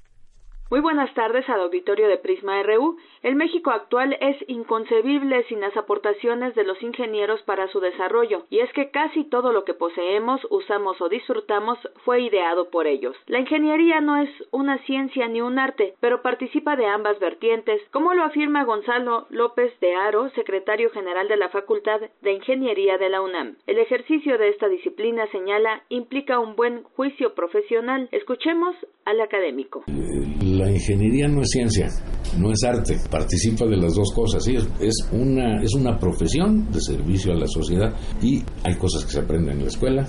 Muy 0.70 0.80
buenas 0.80 1.12
tardes 1.12 1.46
al 1.50 1.60
auditorio 1.60 2.08
de 2.08 2.16
Prisma 2.16 2.62
RU. 2.62 2.96
El 3.22 3.36
México 3.36 3.70
actual 3.70 4.16
es 4.20 4.36
inconcebible 4.48 5.44
sin 5.44 5.60
las 5.60 5.76
aportaciones 5.76 6.56
de 6.56 6.64
los 6.64 6.82
ingenieros 6.82 7.40
para 7.42 7.68
su 7.68 7.78
desarrollo, 7.78 8.46
y 8.50 8.58
es 8.58 8.72
que 8.72 8.90
casi 8.90 9.22
todo 9.22 9.52
lo 9.52 9.64
que 9.64 9.74
poseemos, 9.74 10.40
usamos 10.50 11.00
o 11.00 11.08
disfrutamos 11.08 11.78
fue 12.04 12.22
ideado 12.22 12.68
por 12.70 12.88
ellos. 12.88 13.14
La 13.28 13.38
ingeniería 13.38 14.00
no 14.00 14.16
es 14.16 14.28
una 14.50 14.78
ciencia 14.86 15.28
ni 15.28 15.40
un 15.40 15.60
arte, 15.60 15.94
pero 16.00 16.20
participa 16.20 16.74
de 16.74 16.86
ambas 16.86 17.20
vertientes, 17.20 17.80
como 17.92 18.12
lo 18.12 18.24
afirma 18.24 18.64
Gonzalo 18.64 19.26
López 19.30 19.72
de 19.78 19.94
Aro, 19.94 20.28
secretario 20.30 20.90
general 20.90 21.28
de 21.28 21.36
la 21.36 21.48
Facultad 21.48 22.00
de 22.22 22.32
Ingeniería 22.32 22.98
de 22.98 23.08
la 23.08 23.22
UNAM. 23.22 23.56
El 23.68 23.78
ejercicio 23.78 24.36
de 24.36 24.48
esta 24.48 24.68
disciplina, 24.68 25.28
señala, 25.30 25.84
implica 25.90 26.40
un 26.40 26.56
buen 26.56 26.82
juicio 26.96 27.34
profesional. 27.34 28.08
Escuchemos 28.10 28.74
al 29.04 29.20
académico 29.20 29.84
la 30.42 30.70
ingeniería 30.70 31.28
no 31.28 31.42
es 31.42 31.50
ciencia, 31.50 31.88
no 32.38 32.50
es 32.50 32.62
arte, 32.64 32.98
participa 33.10 33.66
de 33.66 33.76
las 33.76 33.94
dos 33.94 34.12
cosas. 34.12 34.44
Sí, 34.44 34.56
es 34.80 34.94
una, 35.12 35.62
es 35.62 35.74
una 35.74 35.98
profesión 35.98 36.70
de 36.70 36.80
servicio 36.80 37.32
a 37.32 37.36
la 37.36 37.46
sociedad 37.46 37.92
y 38.22 38.42
hay 38.64 38.74
cosas 38.76 39.04
que 39.04 39.12
se 39.12 39.20
aprenden 39.20 39.58
en 39.58 39.62
la 39.62 39.68
escuela, 39.68 40.06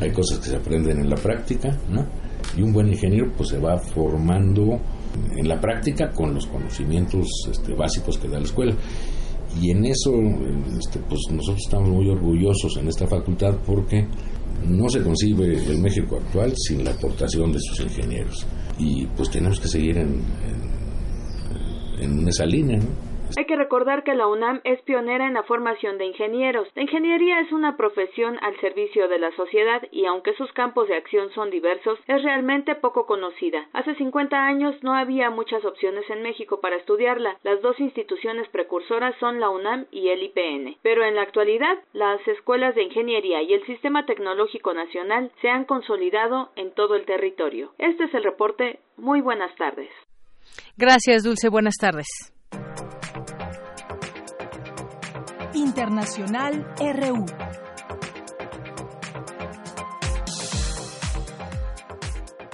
hay 0.00 0.12
cosas 0.12 0.38
que 0.38 0.50
se 0.50 0.56
aprenden 0.56 1.00
en 1.00 1.10
la 1.10 1.16
práctica, 1.16 1.76
¿no? 1.88 2.06
Y 2.56 2.62
un 2.62 2.72
buen 2.72 2.88
ingeniero 2.88 3.32
pues 3.36 3.50
se 3.50 3.58
va 3.58 3.78
formando 3.78 4.78
en 5.36 5.48
la 5.48 5.60
práctica 5.60 6.10
con 6.10 6.34
los 6.34 6.46
conocimientos 6.46 7.26
este, 7.50 7.74
básicos 7.74 8.18
que 8.18 8.28
da 8.28 8.38
la 8.38 8.44
escuela. 8.44 8.74
Y 9.60 9.70
en 9.70 9.84
eso 9.84 10.12
este, 10.78 10.98
pues 11.00 11.20
nosotros 11.30 11.62
estamos 11.64 11.88
muy 11.88 12.08
orgullosos 12.10 12.76
en 12.76 12.88
esta 12.88 13.06
facultad 13.06 13.56
porque 13.64 14.06
no 14.66 14.88
se 14.88 15.02
concibe 15.02 15.54
el 15.54 15.78
México 15.78 16.16
actual 16.16 16.52
sin 16.56 16.84
la 16.84 16.90
aportación 16.90 17.52
de 17.52 17.58
sus 17.60 17.80
ingenieros 17.80 18.46
y 18.78 19.06
pues 19.06 19.30
tenemos 19.30 19.60
que 19.60 19.68
seguir 19.68 19.98
en, 19.98 20.08
en, 20.08 20.63
esa 22.28 22.46
línea. 22.46 22.80
Hay 23.36 23.46
que 23.46 23.56
recordar 23.56 24.04
que 24.04 24.14
la 24.14 24.28
UNAM 24.28 24.60
es 24.62 24.80
pionera 24.82 25.26
en 25.26 25.34
la 25.34 25.42
formación 25.42 25.98
de 25.98 26.04
ingenieros. 26.06 26.68
La 26.76 26.82
ingeniería 26.82 27.40
es 27.40 27.50
una 27.50 27.76
profesión 27.76 28.38
al 28.42 28.56
servicio 28.60 29.08
de 29.08 29.18
la 29.18 29.32
sociedad 29.32 29.82
y 29.90 30.04
aunque 30.04 30.34
sus 30.34 30.52
campos 30.52 30.86
de 30.86 30.94
acción 30.94 31.30
son 31.32 31.50
diversos, 31.50 31.98
es 32.06 32.22
realmente 32.22 32.76
poco 32.76 33.06
conocida. 33.06 33.66
Hace 33.72 33.96
50 33.96 34.36
años 34.36 34.76
no 34.82 34.94
había 34.94 35.30
muchas 35.30 35.64
opciones 35.64 36.08
en 36.10 36.22
México 36.22 36.60
para 36.60 36.76
estudiarla. 36.76 37.36
Las 37.42 37.60
dos 37.60 37.80
instituciones 37.80 38.48
precursoras 38.50 39.16
son 39.18 39.40
la 39.40 39.50
UNAM 39.50 39.86
y 39.90 40.10
el 40.10 40.22
IPN. 40.22 40.76
Pero 40.82 41.02
en 41.04 41.16
la 41.16 41.22
actualidad, 41.22 41.78
las 41.92 42.26
escuelas 42.28 42.76
de 42.76 42.84
ingeniería 42.84 43.42
y 43.42 43.52
el 43.52 43.66
sistema 43.66 44.06
tecnológico 44.06 44.74
nacional 44.74 45.32
se 45.40 45.48
han 45.48 45.64
consolidado 45.64 46.50
en 46.54 46.72
todo 46.72 46.94
el 46.94 47.04
territorio. 47.04 47.72
Este 47.78 48.04
es 48.04 48.14
el 48.14 48.22
reporte. 48.22 48.78
Muy 48.96 49.20
buenas 49.22 49.54
tardes. 49.56 49.90
Gracias, 50.76 51.22
Dulce. 51.22 51.48
Buenas 51.48 51.74
tardes. 51.80 52.06
Internacional 55.54 56.66
RU. 56.78 57.26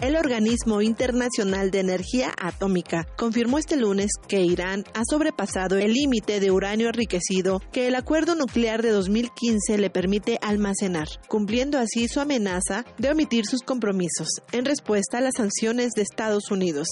El 0.01 0.17
Organismo 0.17 0.81
Internacional 0.81 1.71
de 1.71 1.81
Energía 1.81 2.33
Atómica 2.41 3.07
confirmó 3.19 3.59
este 3.59 3.77
lunes 3.77 4.13
que 4.27 4.41
Irán 4.41 4.83
ha 4.95 5.03
sobrepasado 5.05 5.77
el 5.77 5.93
límite 5.93 6.41
de 6.41 6.51
uranio 6.51 6.87
enriquecido 6.87 7.61
que 7.71 7.87
el 7.87 7.95
acuerdo 7.95 8.35
nuclear 8.35 8.81
de 8.81 8.93
2015 8.93 9.77
le 9.77 9.91
permite 9.91 10.39
almacenar, 10.41 11.09
cumpliendo 11.29 11.79
así 11.79 12.09
su 12.09 12.19
amenaza 12.19 12.87
de 12.97 13.11
omitir 13.11 13.45
sus 13.45 13.61
compromisos 13.61 14.29
en 14.53 14.65
respuesta 14.65 15.19
a 15.19 15.21
las 15.21 15.35
sanciones 15.37 15.91
de 15.91 16.01
Estados 16.01 16.51
Unidos. 16.51 16.89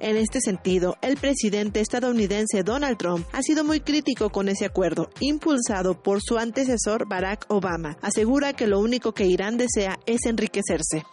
En 0.00 0.16
este 0.16 0.40
sentido, 0.40 0.96
el 1.02 1.18
presidente 1.18 1.80
estadounidense 1.80 2.62
Donald 2.62 2.96
Trump 2.96 3.26
ha 3.32 3.42
sido 3.42 3.64
muy 3.64 3.80
crítico 3.80 4.30
con 4.30 4.48
ese 4.48 4.64
acuerdo, 4.64 5.10
impulsado 5.20 6.02
por 6.02 6.22
su 6.22 6.38
antecesor 6.38 7.06
Barack 7.06 7.44
Obama. 7.48 7.98
Asegura 8.00 8.54
que 8.54 8.66
lo 8.66 8.80
único 8.80 9.12
que 9.12 9.26
Irán 9.26 9.58
desea 9.58 9.98
es 10.06 10.24
enriquecerse. 10.24 11.04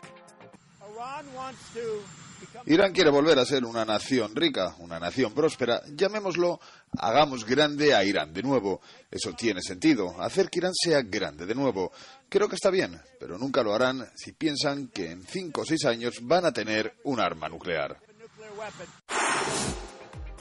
Irán 2.65 2.93
quiere 2.93 3.09
volver 3.09 3.37
a 3.39 3.45
ser 3.45 3.65
una 3.65 3.83
nación 3.83 4.33
rica, 4.33 4.75
una 4.79 4.99
nación 5.01 5.33
próspera. 5.33 5.81
Llamémoslo, 5.93 6.61
hagamos 6.97 7.45
grande 7.45 7.93
a 7.93 8.05
Irán 8.05 8.31
de 8.31 8.41
nuevo. 8.41 8.79
Eso 9.11 9.33
tiene 9.33 9.61
sentido, 9.61 10.15
hacer 10.21 10.49
que 10.49 10.59
Irán 10.59 10.73
sea 10.73 11.01
grande 11.01 11.45
de 11.45 11.55
nuevo. 11.55 11.91
Creo 12.29 12.47
que 12.47 12.55
está 12.55 12.69
bien, 12.69 12.97
pero 13.19 13.37
nunca 13.37 13.63
lo 13.63 13.73
harán 13.73 14.09
si 14.15 14.31
piensan 14.31 14.87
que 14.87 15.11
en 15.11 15.23
cinco 15.23 15.61
o 15.61 15.65
seis 15.65 15.83
años 15.83 16.15
van 16.21 16.45
a 16.45 16.53
tener 16.53 16.95
un 17.03 17.19
arma 17.19 17.49
nuclear. 17.49 18.06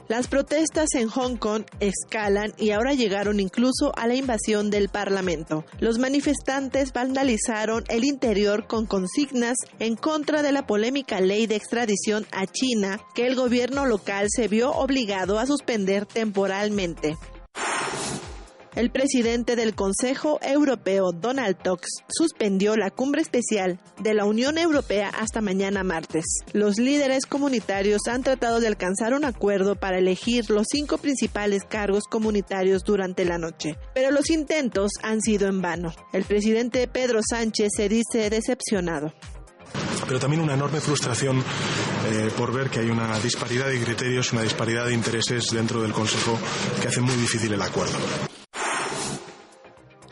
Las 0.08 0.28
protestas 0.28 0.94
en 0.94 1.08
Hong 1.08 1.36
Kong 1.36 1.64
escalan 1.80 2.52
y 2.56 2.70
ahora 2.70 2.94
llegaron 2.94 3.40
incluso 3.40 3.92
a 3.96 4.06
la 4.06 4.14
invasión 4.14 4.70
del 4.70 4.88
Parlamento. 4.88 5.64
Los 5.80 5.98
manifestantes 5.98 6.92
vandalizaron 6.92 7.82
el 7.88 8.04
interior 8.04 8.68
con 8.68 8.86
consignas 8.86 9.56
en 9.80 9.96
contra 9.96 10.42
de 10.42 10.52
la 10.52 10.64
polémica 10.64 11.20
ley 11.20 11.48
de 11.48 11.56
extradición 11.56 12.24
a 12.30 12.46
China 12.46 13.00
que 13.16 13.26
el 13.26 13.34
gobierno 13.34 13.84
local 13.84 14.28
se 14.30 14.46
vio 14.46 14.70
obligado 14.70 15.40
a 15.40 15.46
suspender 15.46 16.06
temporalmente. 16.06 17.16
El 18.76 18.90
presidente 18.90 19.56
del 19.56 19.74
Consejo 19.74 20.38
Europeo, 20.42 21.10
Donald 21.10 21.56
Tusk, 21.56 21.86
suspendió 22.10 22.76
la 22.76 22.90
cumbre 22.90 23.22
especial 23.22 23.80
de 24.02 24.12
la 24.12 24.26
Unión 24.26 24.58
Europea 24.58 25.08
hasta 25.08 25.40
mañana 25.40 25.82
martes. 25.82 26.26
Los 26.52 26.78
líderes 26.78 27.24
comunitarios 27.24 28.02
han 28.06 28.22
tratado 28.22 28.60
de 28.60 28.66
alcanzar 28.66 29.14
un 29.14 29.24
acuerdo 29.24 29.76
para 29.76 29.96
elegir 29.96 30.50
los 30.50 30.66
cinco 30.70 30.98
principales 30.98 31.62
cargos 31.64 32.04
comunitarios 32.04 32.84
durante 32.84 33.24
la 33.24 33.38
noche, 33.38 33.78
pero 33.94 34.10
los 34.10 34.28
intentos 34.28 34.92
han 35.02 35.22
sido 35.22 35.48
en 35.48 35.62
vano. 35.62 35.94
El 36.12 36.24
presidente 36.24 36.86
Pedro 36.86 37.20
Sánchez 37.26 37.70
se 37.74 37.88
dice 37.88 38.28
decepcionado 38.28 39.14
pero 40.06 40.20
también 40.20 40.40
una 40.40 40.54
enorme 40.54 40.80
frustración 40.80 41.42
eh, 42.08 42.30
por 42.36 42.52
ver 42.52 42.70
que 42.70 42.78
hay 42.78 42.90
una 42.90 43.18
disparidad 43.18 43.66
de 43.66 43.82
criterios, 43.82 44.32
una 44.32 44.42
disparidad 44.42 44.86
de 44.86 44.94
intereses 44.94 45.50
dentro 45.50 45.82
del 45.82 45.92
Consejo 45.92 46.38
que 46.80 46.86
hace 46.86 47.00
muy 47.00 47.16
difícil 47.16 47.52
el 47.52 47.62
acuerdo. 47.62 47.98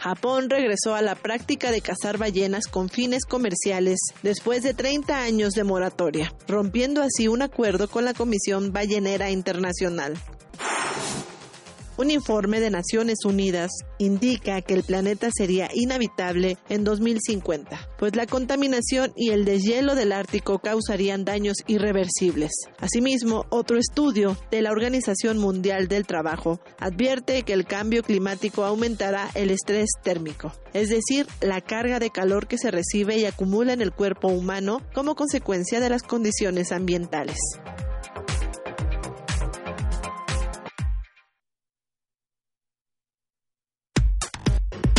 Japón 0.04 0.50
regresó 0.50 0.94
a 0.94 1.00
la 1.00 1.14
práctica 1.14 1.70
de 1.70 1.80
cazar 1.80 2.18
ballenas 2.18 2.66
con 2.66 2.90
fines 2.90 3.24
comerciales 3.24 3.98
después 4.22 4.62
de 4.62 4.74
30 4.74 5.22
años 5.22 5.54
de 5.54 5.64
moratoria, 5.64 6.30
rompiendo 6.46 7.00
así 7.00 7.26
un 7.26 7.40
acuerdo 7.40 7.88
con 7.88 8.04
la 8.04 8.12
Comisión 8.12 8.70
Ballenera 8.70 9.30
Internacional. 9.30 10.18
Un 11.96 12.10
informe 12.10 12.58
de 12.58 12.70
Naciones 12.70 13.18
Unidas 13.24 13.70
indica 13.98 14.60
que 14.62 14.74
el 14.74 14.82
planeta 14.82 15.28
sería 15.32 15.68
inhabitable 15.72 16.58
en 16.68 16.82
2050, 16.82 17.88
pues 17.98 18.16
la 18.16 18.26
contaminación 18.26 19.12
y 19.14 19.30
el 19.30 19.44
deshielo 19.44 19.94
del 19.94 20.10
Ártico 20.10 20.58
causarían 20.58 21.24
daños 21.24 21.58
irreversibles. 21.68 22.50
Asimismo, 22.80 23.46
otro 23.50 23.78
estudio 23.78 24.36
de 24.50 24.62
la 24.62 24.72
Organización 24.72 25.38
Mundial 25.38 25.86
del 25.86 26.04
Trabajo 26.04 26.60
advierte 26.80 27.44
que 27.44 27.52
el 27.52 27.64
cambio 27.64 28.02
climático 28.02 28.64
aumentará 28.64 29.30
el 29.36 29.50
estrés 29.50 29.90
térmico, 30.02 30.52
es 30.72 30.88
decir, 30.88 31.28
la 31.40 31.60
carga 31.60 32.00
de 32.00 32.10
calor 32.10 32.48
que 32.48 32.58
se 32.58 32.72
recibe 32.72 33.18
y 33.18 33.24
acumula 33.24 33.72
en 33.72 33.80
el 33.80 33.92
cuerpo 33.92 34.26
humano 34.26 34.82
como 34.94 35.14
consecuencia 35.14 35.78
de 35.78 35.90
las 35.90 36.02
condiciones 36.02 36.72
ambientales. 36.72 37.38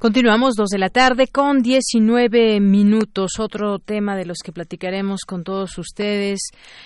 Continuamos 0.00 0.54
dos 0.54 0.70
de 0.70 0.78
la 0.78 0.88
tarde 0.88 1.26
con 1.26 1.60
19 1.60 2.58
minutos. 2.58 3.32
Otro 3.38 3.78
tema 3.80 4.16
de 4.16 4.24
los 4.24 4.38
que 4.42 4.50
platicaremos 4.50 5.26
con 5.26 5.44
todos 5.44 5.76
ustedes 5.76 6.40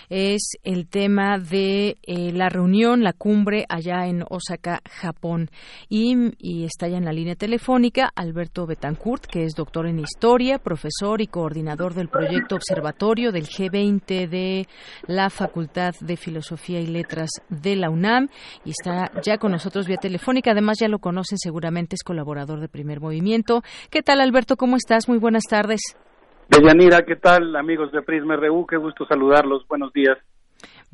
es 0.09 0.57
el 0.65 0.89
tema 0.89 1.39
de 1.39 1.97
eh, 2.03 2.33
la 2.33 2.49
reunión, 2.49 3.05
la 3.05 3.13
cumbre 3.13 3.67
allá 3.69 4.09
en 4.09 4.25
Osaka, 4.29 4.81
Japón. 4.91 5.49
Y, 5.89 6.65
está 6.65 6.89
ya 6.89 6.97
en 6.97 7.05
la 7.05 7.13
línea 7.13 7.37
telefónica 7.37 8.11
Alberto 8.17 8.67
Betancourt, 8.67 9.27
que 9.27 9.45
es 9.45 9.55
doctor 9.55 9.87
en 9.87 10.01
historia, 10.01 10.59
profesor 10.59 11.21
y 11.21 11.29
coordinador 11.29 11.95
del 11.95 12.09
proyecto 12.09 12.57
observatorio 12.57 13.31
del 13.31 13.47
G20 13.47 14.29
de 14.29 14.67
la 15.07 15.31
Facultad 15.31 15.95
de 16.01 16.17
Filosofía 16.17 16.81
y 16.81 16.89
Letras 16.89 17.31
de 17.49 17.77
la 17.77 17.91
UNAM. 17.91 18.29
Y 18.65 18.71
está 18.71 19.13
ya 19.23 19.39
con 19.39 19.53
nosotros 19.53 19.87
vía 19.87 19.99
telefónica. 19.99 20.51
Además, 20.51 20.79
ya 20.81 20.89
lo 20.89 20.99
conocen 20.99 21.39
seguramente, 21.39 21.95
es 21.95 22.03
colaborador 22.03 22.59
de 22.59 22.67
primer 22.67 23.04
movimiento. 23.05 23.63
¿Qué 23.91 24.03
tal, 24.03 24.21
Alberto? 24.21 24.57
¿Cómo 24.57 24.77
estás? 24.77 25.09
Muy 25.09 25.19
buenas 25.19 25.45
tardes. 25.45 25.81
Deyanira, 26.49 27.03
¿qué 27.03 27.17
tal, 27.17 27.57
amigos 27.57 27.93
de 27.93 28.03
Prisma 28.03 28.37
RU? 28.37 28.67
Qué 28.67 28.77
gusto 28.77 29.07
saludarlos. 29.07 29.67
Buenos 29.69 29.93
días. 29.93 30.19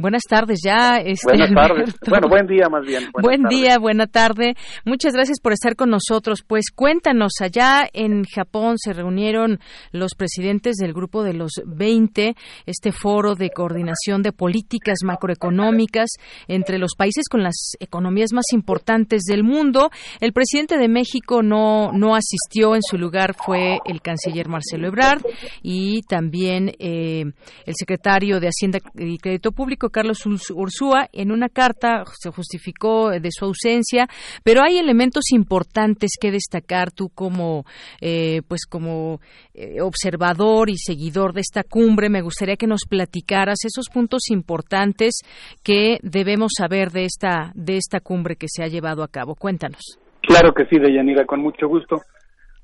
Buenas 0.01 0.22
tardes 0.27 0.60
ya. 0.64 0.97
Este, 0.97 1.27
Buenas 1.27 1.51
tardes. 1.55 1.94
Bueno, 2.09 2.28
buen 2.31 2.47
día 2.47 2.70
más 2.70 2.86
bien. 2.86 3.10
buen 3.22 3.43
día, 3.44 3.78
buena 3.78 4.06
tarde. 4.06 4.55
Muchas 4.86 5.12
gracias 5.12 5.40
por 5.40 5.52
estar 5.52 5.77
con 5.77 5.90
nosotros. 5.90 6.43
Pues 6.47 6.70
cuéntanos, 6.74 7.32
allá 7.43 7.86
en 7.93 8.24
Japón 8.24 8.77
se 8.78 8.94
reunieron 8.94 9.60
los 9.93 10.14
presidentes 10.14 10.77
del 10.77 10.94
grupo 10.94 11.22
de 11.22 11.35
los 11.35 11.52
20, 11.66 12.35
este 12.64 12.93
foro 12.93 13.35
de 13.35 13.51
coordinación 13.51 14.22
de 14.22 14.32
políticas 14.32 15.01
macroeconómicas 15.05 16.09
entre 16.48 16.78
los 16.78 16.94
países 16.97 17.28
con 17.28 17.43
las 17.43 17.72
economías 17.78 18.32
más 18.32 18.47
importantes 18.55 19.24
del 19.24 19.44
mundo. 19.44 19.90
El 20.20 20.32
presidente 20.32 20.78
de 20.78 20.89
México 20.89 21.43
no, 21.43 21.93
no 21.93 22.14
asistió, 22.14 22.74
en 22.74 22.82
su 22.82 22.97
lugar 22.97 23.35
fue 23.35 23.81
el 23.85 24.01
canciller 24.01 24.48
Marcelo 24.48 24.89
Ebrard 24.89 25.20
y 25.62 26.01
también 26.09 26.72
eh, 26.78 27.24
el 27.66 27.74
secretario 27.74 28.40
de 28.40 28.48
Hacienda 28.48 28.78
y 28.94 29.18
Crédito 29.18 29.52
Público, 29.52 29.90
Carlos 29.91 30.25
Ursúa, 30.27 31.09
en 31.12 31.33
una 31.33 31.49
carta 31.49 32.05
se 32.19 32.31
justificó 32.31 33.11
de 33.11 33.29
su 33.31 33.45
ausencia, 33.45 34.07
pero 34.45 34.62
hay 34.62 34.79
elementos 34.79 35.33
importantes 35.33 36.12
que 36.21 36.31
destacar 36.31 36.91
tú 36.91 37.09
como, 37.09 37.65
eh, 38.01 38.43
pues 38.49 38.67
como 38.67 39.21
eh, 39.55 39.81
observador 39.81 40.71
y 40.71 40.77
seguidor 40.77 41.33
de 41.33 41.41
esta 41.41 41.62
cumbre. 41.62 42.09
Me 42.09 42.23
gustaría 42.23 42.57
que 42.57 42.67
nos 42.67 42.83
platicaras 42.89 43.65
esos 43.65 43.89
puntos 43.89 44.31
importantes 44.31 45.21
que 45.62 45.99
debemos 46.03 46.53
saber 46.57 46.91
de 46.91 47.05
esta, 47.05 47.53
de 47.55 47.77
esta 47.77 48.01
cumbre 48.01 48.37
que 48.37 48.49
se 48.49 48.62
ha 48.62 48.69
llevado 48.69 49.03
a 49.03 49.09
cabo. 49.09 49.35
Cuéntanos. 49.35 49.99
Claro 50.23 50.53
que 50.55 50.67
sí, 50.67 50.79
Deyanira, 50.79 51.25
con 51.25 51.41
mucho 51.41 51.67
gusto. 51.69 52.03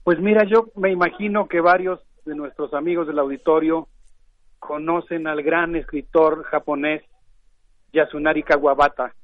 Pues 0.05 0.21
mira, 0.21 0.45
yo 0.49 0.67
me 0.77 0.93
imagino 0.93 1.49
que 1.49 1.61
varios 1.61 2.01
de 2.25 2.35
nuestros 2.35 2.73
amigos 2.75 3.07
del 3.07 3.19
auditorio 3.19 3.89
conocen 4.59 5.27
al 5.27 5.43
gran 5.43 5.77
escritor 5.77 6.45
japonés 6.45 7.03
Yasunari 7.93 8.43
Kawabata. 8.43 9.15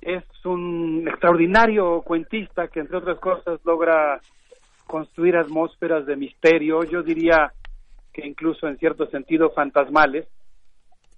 Es 0.00 0.24
un 0.44 1.06
extraordinario 1.08 2.02
cuentista 2.02 2.68
que, 2.68 2.80
entre 2.80 2.98
otras 2.98 3.18
cosas, 3.18 3.60
logra 3.64 4.20
construir 4.86 5.36
atmósferas 5.36 6.06
de 6.06 6.16
misterio, 6.16 6.84
yo 6.84 7.02
diría 7.02 7.52
que 8.12 8.26
incluso 8.26 8.68
en 8.68 8.78
cierto 8.78 9.06
sentido 9.06 9.50
fantasmales. 9.50 10.28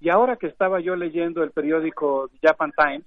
Y 0.01 0.09
ahora 0.09 0.37
que 0.37 0.47
estaba 0.47 0.81
yo 0.81 0.97
leyendo 0.97 1.43
el 1.43 1.51
periódico 1.51 2.31
Japan 2.41 2.73
Times 2.77 3.07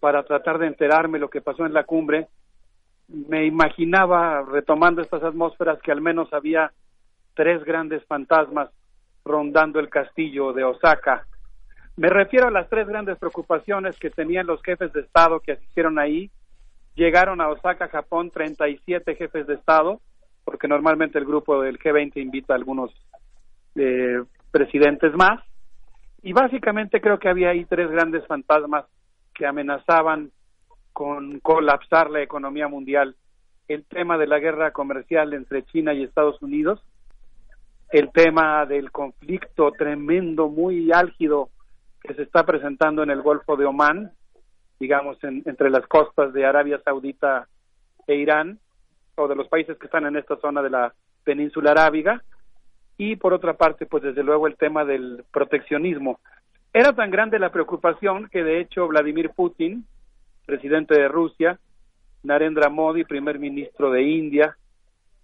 para 0.00 0.22
tratar 0.24 0.58
de 0.58 0.66
enterarme 0.66 1.18
lo 1.18 1.30
que 1.30 1.40
pasó 1.40 1.64
en 1.64 1.72
la 1.72 1.84
cumbre, 1.84 2.28
me 3.08 3.46
imaginaba, 3.46 4.42
retomando 4.42 5.02
estas 5.02 5.22
atmósferas, 5.22 5.80
que 5.82 5.92
al 5.92 6.00
menos 6.00 6.32
había 6.32 6.72
tres 7.34 7.64
grandes 7.64 8.04
fantasmas 8.06 8.70
rondando 9.24 9.80
el 9.80 9.88
castillo 9.88 10.52
de 10.52 10.64
Osaka 10.64 11.26
me 12.00 12.08
refiero 12.08 12.48
a 12.48 12.50
las 12.50 12.66
tres 12.70 12.88
grandes 12.88 13.18
preocupaciones 13.18 13.94
que 13.98 14.08
tenían 14.08 14.46
los 14.46 14.62
jefes 14.62 14.90
de 14.94 15.02
Estado 15.02 15.38
que 15.40 15.52
asistieron 15.52 15.98
ahí. 15.98 16.30
Llegaron 16.94 17.42
a 17.42 17.50
Osaka, 17.50 17.88
Japón, 17.88 18.30
37 18.30 19.16
jefes 19.16 19.46
de 19.46 19.52
Estado, 19.52 20.00
porque 20.46 20.66
normalmente 20.66 21.18
el 21.18 21.26
grupo 21.26 21.60
del 21.60 21.78
G20 21.78 22.16
invita 22.16 22.54
a 22.54 22.56
algunos 22.56 22.90
eh, 23.74 24.22
presidentes 24.50 25.12
más. 25.12 25.44
Y 26.22 26.32
básicamente 26.32 27.02
creo 27.02 27.18
que 27.18 27.28
había 27.28 27.50
ahí 27.50 27.66
tres 27.66 27.90
grandes 27.90 28.26
fantasmas 28.26 28.86
que 29.34 29.44
amenazaban 29.44 30.30
con 30.94 31.38
colapsar 31.40 32.08
la 32.08 32.22
economía 32.22 32.66
mundial. 32.66 33.14
El 33.68 33.84
tema 33.84 34.16
de 34.16 34.26
la 34.26 34.38
guerra 34.38 34.70
comercial 34.70 35.34
entre 35.34 35.66
China 35.66 35.92
y 35.92 36.04
Estados 36.04 36.40
Unidos, 36.40 36.82
el 37.90 38.10
tema 38.10 38.64
del 38.64 38.90
conflicto 38.90 39.70
tremendo, 39.72 40.48
muy 40.48 40.92
álgido 40.92 41.50
que 42.02 42.14
se 42.14 42.22
está 42.22 42.44
presentando 42.44 43.02
en 43.02 43.10
el 43.10 43.22
Golfo 43.22 43.56
de 43.56 43.66
Omán, 43.66 44.12
digamos, 44.78 45.18
entre 45.22 45.70
las 45.70 45.86
costas 45.86 46.32
de 46.32 46.46
Arabia 46.46 46.80
Saudita 46.84 47.46
e 48.06 48.14
Irán, 48.14 48.58
o 49.16 49.28
de 49.28 49.36
los 49.36 49.48
países 49.48 49.76
que 49.78 49.86
están 49.86 50.06
en 50.06 50.16
esta 50.16 50.36
zona 50.36 50.62
de 50.62 50.70
la 50.70 50.94
península 51.24 51.72
arábiga, 51.72 52.22
y 52.96 53.16
por 53.16 53.32
otra 53.32 53.54
parte, 53.54 53.86
pues 53.86 54.02
desde 54.02 54.22
luego 54.22 54.46
el 54.46 54.56
tema 54.56 54.84
del 54.84 55.24
proteccionismo. 55.30 56.20
Era 56.72 56.92
tan 56.94 57.10
grande 57.10 57.38
la 57.38 57.50
preocupación 57.50 58.28
que 58.28 58.44
de 58.44 58.60
hecho 58.60 58.88
Vladimir 58.88 59.30
Putin, 59.30 59.84
presidente 60.46 60.94
de 60.94 61.08
Rusia, 61.08 61.58
Narendra 62.22 62.68
Modi, 62.68 63.04
primer 63.04 63.38
ministro 63.38 63.90
de 63.90 64.02
India, 64.02 64.56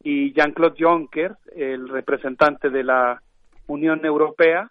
y 0.03 0.33
Jean-Claude 0.33 0.77
Juncker, 0.79 1.37
el 1.55 1.89
representante 1.89 2.71
de 2.71 2.85
la 2.85 3.23
Unión 3.67 4.05
Europea, 4.05 4.71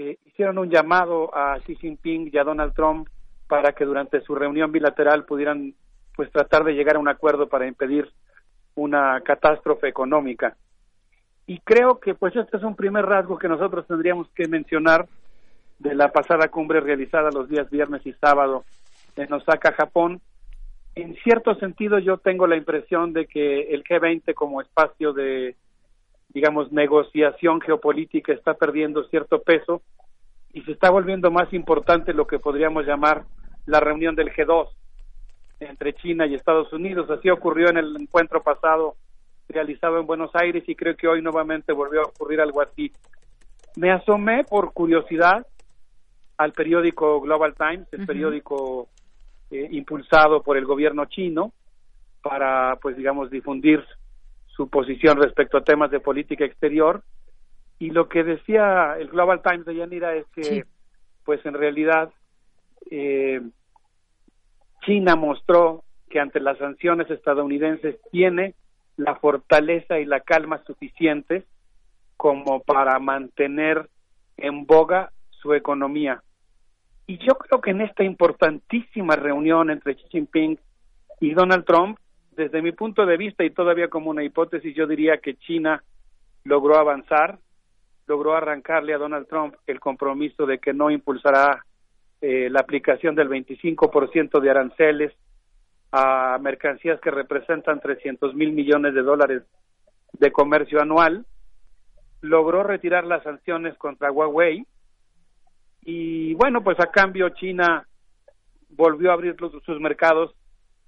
eh, 0.00 0.18
hicieron 0.24 0.56
un 0.56 0.70
llamado 0.70 1.30
a 1.36 1.58
Xi 1.60 1.76
Jinping 1.76 2.30
y 2.32 2.38
a 2.38 2.44
Donald 2.44 2.72
Trump 2.72 3.06
para 3.46 3.72
que 3.72 3.84
durante 3.84 4.22
su 4.22 4.34
reunión 4.34 4.72
bilateral 4.72 5.26
pudieran 5.26 5.74
pues 6.16 6.32
tratar 6.32 6.64
de 6.64 6.72
llegar 6.72 6.96
a 6.96 7.00
un 7.00 7.08
acuerdo 7.08 7.48
para 7.48 7.66
impedir 7.66 8.10
una 8.76 9.20
catástrofe 9.20 9.88
económica. 9.88 10.56
Y 11.46 11.58
creo 11.60 12.00
que 12.00 12.14
pues 12.14 12.34
este 12.34 12.56
es 12.56 12.62
un 12.62 12.76
primer 12.76 13.04
rasgo 13.04 13.38
que 13.38 13.48
nosotros 13.48 13.86
tendríamos 13.86 14.28
que 14.30 14.48
mencionar 14.48 15.06
de 15.78 15.94
la 15.94 16.10
pasada 16.12 16.48
cumbre 16.48 16.80
realizada 16.80 17.30
los 17.30 17.48
días 17.48 17.68
viernes 17.68 18.06
y 18.06 18.12
sábado 18.14 18.64
en 19.16 19.30
Osaka, 19.32 19.72
Japón. 19.72 20.22
En 20.94 21.14
cierto 21.16 21.54
sentido 21.56 21.98
yo 21.98 22.16
tengo 22.16 22.46
la 22.46 22.56
impresión 22.56 23.12
de 23.12 23.26
que 23.26 23.74
el 23.74 23.84
G20 23.84 24.32
como 24.32 24.62
espacio 24.62 25.12
de 25.12 25.56
digamos 26.32 26.72
negociación 26.72 27.60
geopolítica 27.60 28.32
está 28.32 28.54
perdiendo 28.54 29.04
cierto 29.04 29.42
peso 29.42 29.82
y 30.52 30.62
se 30.62 30.72
está 30.72 30.90
volviendo 30.90 31.30
más 31.30 31.52
importante 31.52 32.12
lo 32.12 32.26
que 32.26 32.38
podríamos 32.38 32.86
llamar 32.86 33.24
la 33.66 33.80
reunión 33.80 34.14
del 34.14 34.32
G2 34.32 34.68
entre 35.60 35.92
China 35.94 36.26
y 36.26 36.34
Estados 36.34 36.72
Unidos. 36.72 37.10
Así 37.10 37.30
ocurrió 37.30 37.68
en 37.68 37.76
el 37.76 37.96
encuentro 38.00 38.42
pasado 38.42 38.96
realizado 39.48 39.98
en 39.98 40.06
Buenos 40.06 40.30
Aires 40.34 40.64
y 40.66 40.74
creo 40.74 40.96
que 40.96 41.08
hoy 41.08 41.22
nuevamente 41.22 41.72
volvió 41.72 42.00
a 42.00 42.08
ocurrir 42.08 42.40
algo 42.40 42.62
así. 42.62 42.92
Me 43.76 43.92
asomé 43.92 44.44
por 44.44 44.72
curiosidad 44.72 45.46
al 46.36 46.52
periódico 46.52 47.20
Global 47.20 47.54
Times, 47.54 47.86
el 47.92 48.06
periódico 48.06 48.88
eh, 49.50 49.68
impulsado 49.72 50.42
por 50.42 50.56
el 50.56 50.64
gobierno 50.64 51.04
chino 51.06 51.52
para, 52.22 52.76
pues 52.76 52.96
digamos, 52.96 53.30
difundir 53.30 53.84
su 54.56 54.68
posición 54.68 55.18
respecto 55.18 55.58
a 55.58 55.64
temas 55.64 55.90
de 55.90 56.00
política 56.00 56.44
exterior. 56.44 57.02
Y 57.78 57.90
lo 57.90 58.08
que 58.08 58.24
decía 58.24 58.96
el 58.98 59.08
Global 59.08 59.42
Times 59.42 59.64
de 59.64 59.76
Yanira 59.76 60.14
es 60.14 60.26
que, 60.34 60.64
pues 61.24 61.44
en 61.46 61.54
realidad, 61.54 62.10
eh, 62.90 63.40
China 64.82 65.16
mostró 65.16 65.84
que 66.08 66.20
ante 66.20 66.40
las 66.40 66.58
sanciones 66.58 67.10
estadounidenses 67.10 67.96
tiene 68.10 68.54
la 68.96 69.14
fortaleza 69.16 69.98
y 69.98 70.04
la 70.04 70.20
calma 70.20 70.62
suficientes 70.66 71.44
como 72.16 72.60
para 72.60 72.98
mantener 72.98 73.88
en 74.36 74.66
boga 74.66 75.10
su 75.30 75.54
economía. 75.54 76.22
Y 77.06 77.18
yo 77.18 77.34
creo 77.34 77.60
que 77.60 77.70
en 77.70 77.80
esta 77.80 78.04
importantísima 78.04 79.16
reunión 79.16 79.70
entre 79.70 79.96
Xi 79.96 80.04
Jinping 80.10 80.58
y 81.20 81.34
Donald 81.34 81.64
Trump, 81.64 81.98
desde 82.40 82.62
mi 82.62 82.72
punto 82.72 83.04
de 83.04 83.18
vista 83.18 83.44
y 83.44 83.50
todavía 83.50 83.88
como 83.88 84.08
una 84.08 84.24
hipótesis, 84.24 84.74
yo 84.74 84.86
diría 84.86 85.18
que 85.18 85.34
China 85.34 85.84
logró 86.44 86.78
avanzar, 86.78 87.38
logró 88.06 88.34
arrancarle 88.34 88.94
a 88.94 88.98
Donald 88.98 89.28
Trump 89.28 89.56
el 89.66 89.78
compromiso 89.78 90.46
de 90.46 90.58
que 90.58 90.72
no 90.72 90.90
impulsará 90.90 91.62
eh, 92.22 92.48
la 92.48 92.60
aplicación 92.60 93.14
del 93.14 93.28
25% 93.28 94.40
de 94.40 94.50
aranceles 94.50 95.12
a 95.92 96.38
mercancías 96.40 96.98
que 97.00 97.10
representan 97.10 97.78
300 97.78 98.34
mil 98.34 98.52
millones 98.52 98.94
de 98.94 99.02
dólares 99.02 99.42
de 100.14 100.32
comercio 100.32 100.80
anual, 100.80 101.26
logró 102.22 102.62
retirar 102.62 103.04
las 103.04 103.22
sanciones 103.22 103.76
contra 103.76 104.10
Huawei 104.10 104.64
y 105.82 106.32
bueno, 106.34 106.64
pues 106.64 106.80
a 106.80 106.86
cambio 106.86 107.28
China 107.30 107.86
volvió 108.70 109.10
a 109.10 109.14
abrir 109.14 109.36
sus 109.66 109.78
mercados 109.78 110.34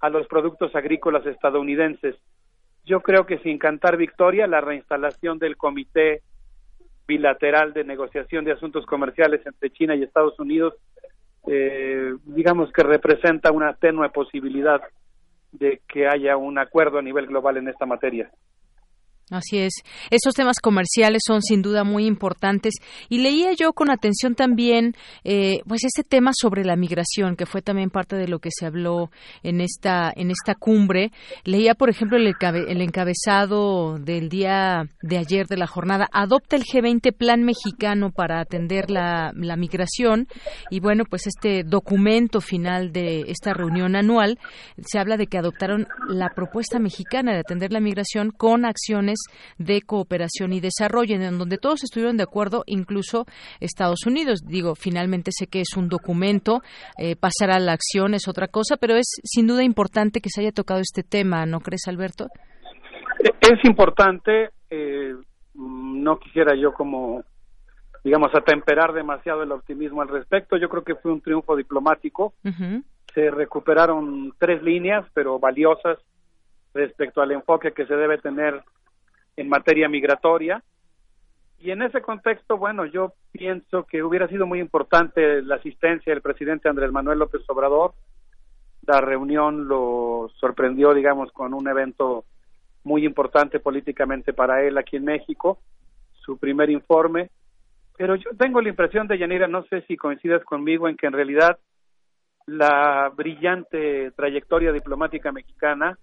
a 0.03 0.09
los 0.09 0.27
productos 0.27 0.75
agrícolas 0.75 1.25
estadounidenses. 1.25 2.15
Yo 2.83 2.99
creo 2.99 3.25
que 3.25 3.37
sin 3.37 3.57
cantar 3.57 3.95
victoria, 3.95 4.47
la 4.47 4.59
reinstalación 4.59 5.39
del 5.39 5.55
Comité 5.55 6.21
Bilateral 7.07 7.71
de 7.71 7.85
Negociación 7.85 8.43
de 8.43 8.51
Asuntos 8.51 8.85
Comerciales 8.85 9.45
entre 9.45 9.69
China 9.69 9.95
y 9.95 10.03
Estados 10.03 10.37
Unidos 10.39 10.73
eh, 11.47 12.13
digamos 12.23 12.71
que 12.71 12.83
representa 12.83 13.51
una 13.51 13.73
tenue 13.73 14.09
posibilidad 14.09 14.81
de 15.51 15.81
que 15.87 16.07
haya 16.07 16.37
un 16.37 16.57
acuerdo 16.57 16.99
a 16.99 17.01
nivel 17.01 17.27
global 17.27 17.57
en 17.57 17.67
esta 17.67 17.85
materia. 17.85 18.31
Así 19.29 19.57
es. 19.57 19.73
Esos 20.11 20.33
temas 20.35 20.57
comerciales 20.61 21.21
son 21.25 21.41
sin 21.41 21.61
duda 21.61 21.83
muy 21.83 22.05
importantes. 22.05 22.73
Y 23.09 23.19
leía 23.19 23.53
yo 23.53 23.71
con 23.73 23.89
atención 23.89 24.35
también, 24.35 24.95
eh, 25.23 25.61
pues 25.65 25.85
este 25.85 26.03
tema 26.03 26.31
sobre 26.33 26.65
la 26.65 26.75
migración, 26.75 27.35
que 27.35 27.45
fue 27.45 27.61
también 27.61 27.89
parte 27.89 28.17
de 28.17 28.27
lo 28.27 28.39
que 28.39 28.49
se 28.51 28.65
habló 28.65 29.11
en 29.41 29.61
esta 29.61 30.11
en 30.15 30.29
esta 30.29 30.55
cumbre. 30.55 31.11
Leía, 31.45 31.73
por 31.73 31.89
ejemplo, 31.89 32.17
el, 32.17 32.33
el 32.67 32.81
encabezado 32.81 33.97
del 33.97 34.27
día 34.27 34.89
de 35.01 35.17
ayer 35.17 35.47
de 35.47 35.57
la 35.57 35.67
jornada. 35.67 36.07
Adopta 36.11 36.57
el 36.57 36.63
G20 36.63 37.15
Plan 37.15 37.43
Mexicano 37.43 38.11
para 38.11 38.41
atender 38.41 38.91
la 38.91 39.31
migración. 39.57 40.27
Y 40.69 40.81
bueno, 40.81 41.05
pues 41.09 41.27
este 41.27 41.63
documento 41.63 42.41
final 42.41 42.91
de 42.91 43.21
esta 43.27 43.53
reunión 43.53 43.95
anual 43.95 44.37
se 44.85 44.99
habla 44.99 45.15
de 45.15 45.27
que 45.27 45.37
adoptaron 45.37 45.87
la 46.09 46.29
propuesta 46.35 46.77
mexicana 46.79 47.33
de 47.33 47.39
atender 47.39 47.71
la 47.71 47.79
migración 47.79 48.31
con 48.31 48.65
acciones 48.65 49.12
de 49.57 49.81
cooperación 49.81 50.53
y 50.53 50.59
desarrollo, 50.59 51.15
en 51.15 51.37
donde 51.37 51.57
todos 51.57 51.83
estuvieron 51.83 52.17
de 52.17 52.23
acuerdo, 52.23 52.63
incluso 52.65 53.25
Estados 53.59 54.05
Unidos. 54.05 54.41
Digo, 54.45 54.75
finalmente 54.75 55.31
sé 55.33 55.47
que 55.47 55.61
es 55.61 55.75
un 55.75 55.89
documento, 55.89 56.61
eh, 56.97 57.15
pasar 57.15 57.51
a 57.51 57.59
la 57.59 57.73
acción 57.73 58.13
es 58.13 58.27
otra 58.27 58.47
cosa, 58.47 58.77
pero 58.77 58.95
es 58.95 59.07
sin 59.23 59.47
duda 59.47 59.63
importante 59.63 60.21
que 60.21 60.29
se 60.29 60.41
haya 60.41 60.51
tocado 60.51 60.79
este 60.79 61.03
tema, 61.03 61.45
¿no 61.45 61.59
crees, 61.59 61.87
Alberto? 61.87 62.27
Es 63.41 63.63
importante, 63.63 64.49
eh, 64.69 65.13
no 65.53 66.19
quisiera 66.19 66.55
yo 66.55 66.73
como 66.73 67.23
digamos, 68.03 68.35
atemperar 68.35 68.93
demasiado 68.93 69.43
el 69.43 69.51
optimismo 69.51 70.01
al 70.01 70.09
respecto. 70.09 70.57
Yo 70.57 70.69
creo 70.69 70.83
que 70.83 70.95
fue 70.95 71.11
un 71.11 71.21
triunfo 71.21 71.55
diplomático. 71.55 72.33
Se 73.13 73.31
recuperaron 73.31 74.33
tres 74.37 74.61
líneas, 74.61 75.05
pero 75.13 75.39
valiosas 75.39 75.97
respecto 76.73 77.21
al 77.21 77.31
enfoque 77.31 77.71
que 77.71 77.85
se 77.85 77.95
debe 77.95 78.17
tener 78.17 78.61
en 79.35 79.49
materia 79.49 79.89
migratoria. 79.89 80.63
Y 81.59 81.71
en 81.71 81.81
ese 81.81 82.01
contexto, 82.01 82.57
bueno, 82.57 82.85
yo 82.85 83.13
pienso 83.31 83.83
que 83.83 84.03
hubiera 84.03 84.27
sido 84.27 84.45
muy 84.45 84.59
importante 84.59 85.41
la 85.41 85.55
asistencia 85.55 86.11
del 86.13 86.21
presidente 86.21 86.67
Andrés 86.67 86.91
Manuel 86.91 87.19
López 87.19 87.41
Obrador. 87.47 87.93
La 88.85 88.99
reunión 88.99 89.67
lo 89.67 90.29
sorprendió, 90.39 90.93
digamos, 90.93 91.31
con 91.31 91.53
un 91.53 91.67
evento 91.67 92.25
muy 92.83 93.05
importante 93.05 93.59
políticamente 93.59 94.33
para 94.33 94.61
él 94.63 94.77
aquí 94.77 94.97
en 94.97 95.05
México, 95.05 95.59
su 96.13 96.37
primer 96.37 96.69
informe. 96.69 97.29
Pero 97.97 98.15
yo 98.15 98.31
tengo 98.37 98.59
la 98.59 98.69
impresión 98.69 99.07
de 99.07 99.17
Yanira, 99.17 99.47
no 99.47 99.63
sé 99.63 99.83
si 99.87 99.95
coincides 99.95 100.43
conmigo 100.43 100.89
en 100.89 100.97
que 100.97 101.07
en 101.07 101.13
realidad 101.13 101.59
la 102.45 103.09
brillante 103.15 104.11
trayectoria 104.11 104.73
diplomática 104.73 105.31
mexicana 105.31 105.97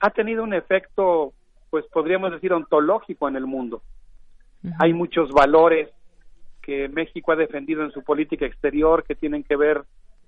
ha 0.00 0.10
tenido 0.10 0.42
un 0.42 0.52
efecto 0.52 1.32
pues 1.70 1.86
podríamos 1.86 2.32
decir, 2.32 2.52
ontológico 2.52 3.28
en 3.28 3.36
el 3.36 3.46
mundo. 3.46 3.82
Hay 4.78 4.92
muchos 4.92 5.30
valores 5.30 5.88
que 6.60 6.88
México 6.88 7.32
ha 7.32 7.36
defendido 7.36 7.82
en 7.82 7.92
su 7.92 8.02
política 8.02 8.44
exterior 8.44 9.04
que 9.04 9.14
tienen 9.14 9.42
que 9.42 9.56
ver 9.56 9.84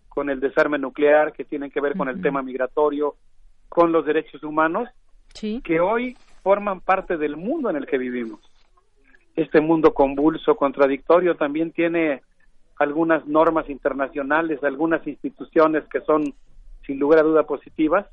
con 0.09 0.31
el 0.31 0.41
desarme 0.41 0.79
nuclear, 0.79 1.33
que 1.33 1.45
tienen 1.45 1.71
que 1.71 1.81
ver 1.81 1.97
con 1.97 2.09
el 2.09 2.21
tema 2.23 2.43
migratorio, 2.43 3.17
con 3.69 3.93
los 3.93 4.05
derechos 4.05 4.43
humanos, 4.43 4.89
que 5.65 5.81
hoy 5.81 6.17
forman 6.43 6.81
parte 6.81 7.17
del 7.17 7.37
mundo 7.37 7.71
en 7.71 7.77
el 7.77 7.87
que 7.87 7.99
vivimos. 7.99 8.41
Este 9.37 9.61
mundo 9.61 9.95
convulso, 9.95 10.57
contradictorio, 10.57 11.37
también 11.37 11.73
tiene 11.73 12.23
algunas 12.79 13.27
normas 13.27 13.69
internacionales, 13.71 14.63
algunas 14.63 15.07
instituciones 15.07 15.85
que 15.89 16.01
son 16.03 16.35
sin 16.87 16.99
lugar 16.99 17.21
a 17.21 17.23
duda 17.23 17.45
positivas, 17.45 18.07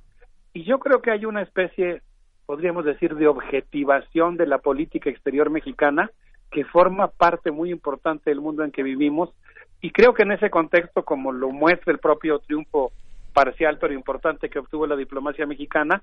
y 0.54 0.64
yo 0.64 0.80
creo 0.80 1.02
que 1.02 1.12
hay 1.12 1.26
una 1.26 1.42
especie 1.42 2.02
podríamos 2.50 2.84
decir, 2.84 3.14
de 3.14 3.28
objetivación 3.28 4.36
de 4.36 4.48
la 4.48 4.58
política 4.58 5.08
exterior 5.08 5.52
mexicana 5.52 6.10
que 6.50 6.66
forma 6.66 7.08
parte 7.08 7.52
muy 7.52 7.70
importante 7.70 8.32
del 8.32 8.42
mundo 8.42 8.64
en 8.64 8.72
que 8.72 8.82
vivimos 8.82 9.30
y 9.82 9.92
creo 9.92 10.16
que 10.16 10.24
en 10.24 10.32
ese 10.32 10.50
contexto, 10.50 11.06
como 11.06 11.32
lo 11.32 11.52
muestra 11.52 11.94
el 11.94 12.00
propio 12.00 12.40
triunfo 12.40 12.92
parcial 13.34 13.78
pero 13.78 13.94
importante 13.94 14.50
que 14.50 14.58
obtuvo 14.58 14.88
la 14.88 14.96
diplomacia 14.96 15.46
mexicana, 15.46 16.02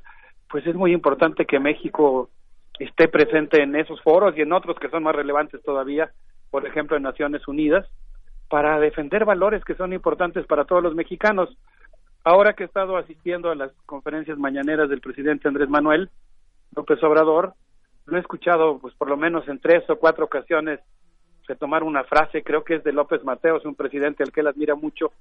pues 0.48 0.64
es 0.68 0.77
muy 0.77 0.93
importante 0.93 1.47
que 1.47 1.59
México 1.59 2.31
esté 2.78 3.09
presente 3.09 3.60
en 3.60 3.74
esos 3.74 4.01
foros 4.02 4.39
y 4.39 4.43
en 4.43 4.52
otros 4.52 4.78
que 4.78 4.89
son 4.89 5.02
más 5.02 5.16
relevantes 5.16 5.60
todavía, 5.64 6.12
por 6.52 6.64
ejemplo 6.64 6.97
en 6.97 7.02
Naciones 7.02 7.48
Unidas, 7.48 7.89
para 8.48 8.78
defender 8.78 9.24
valores 9.24 9.64
que 9.64 9.74
son 9.74 9.93
importantes 9.93 10.47
para 10.47 10.64
todos 10.64 10.81
los 10.81 10.94
mexicanos. 10.94 11.59
Ahora 12.23 12.52
que 12.52 12.62
he 12.62 12.66
estado 12.66 12.97
asistiendo 12.97 13.51
a 13.51 13.56
las 13.56 13.73
conferencias 13.85 14.39
mañaneras 14.39 14.89
del 14.89 15.01
presidente 15.01 15.48
Andrés 15.48 15.68
Manuel 15.68 16.09
López 16.77 17.03
Obrador, 17.03 17.55
lo 18.05 18.16
he 18.16 18.20
escuchado 18.20 18.78
pues 18.78 18.94
por 18.94 19.09
lo 19.09 19.16
menos 19.16 19.48
en 19.48 19.59
tres 19.59 19.89
o 19.89 19.97
cuatro 19.97 20.27
ocasiones 20.27 20.81
retomar 21.48 21.82
una 21.82 22.05
frase, 22.05 22.43
creo 22.43 22.65
que 22.65 22.77
es 22.77 22.85
de 22.85 22.93
López 22.93 23.24
Mateos, 23.24 23.65
un 23.65 23.74
presidente 23.74 24.23
al 24.23 24.32
que 24.32 24.40
él 24.40 24.48
admira 24.48 24.74
mucho, 24.74 25.12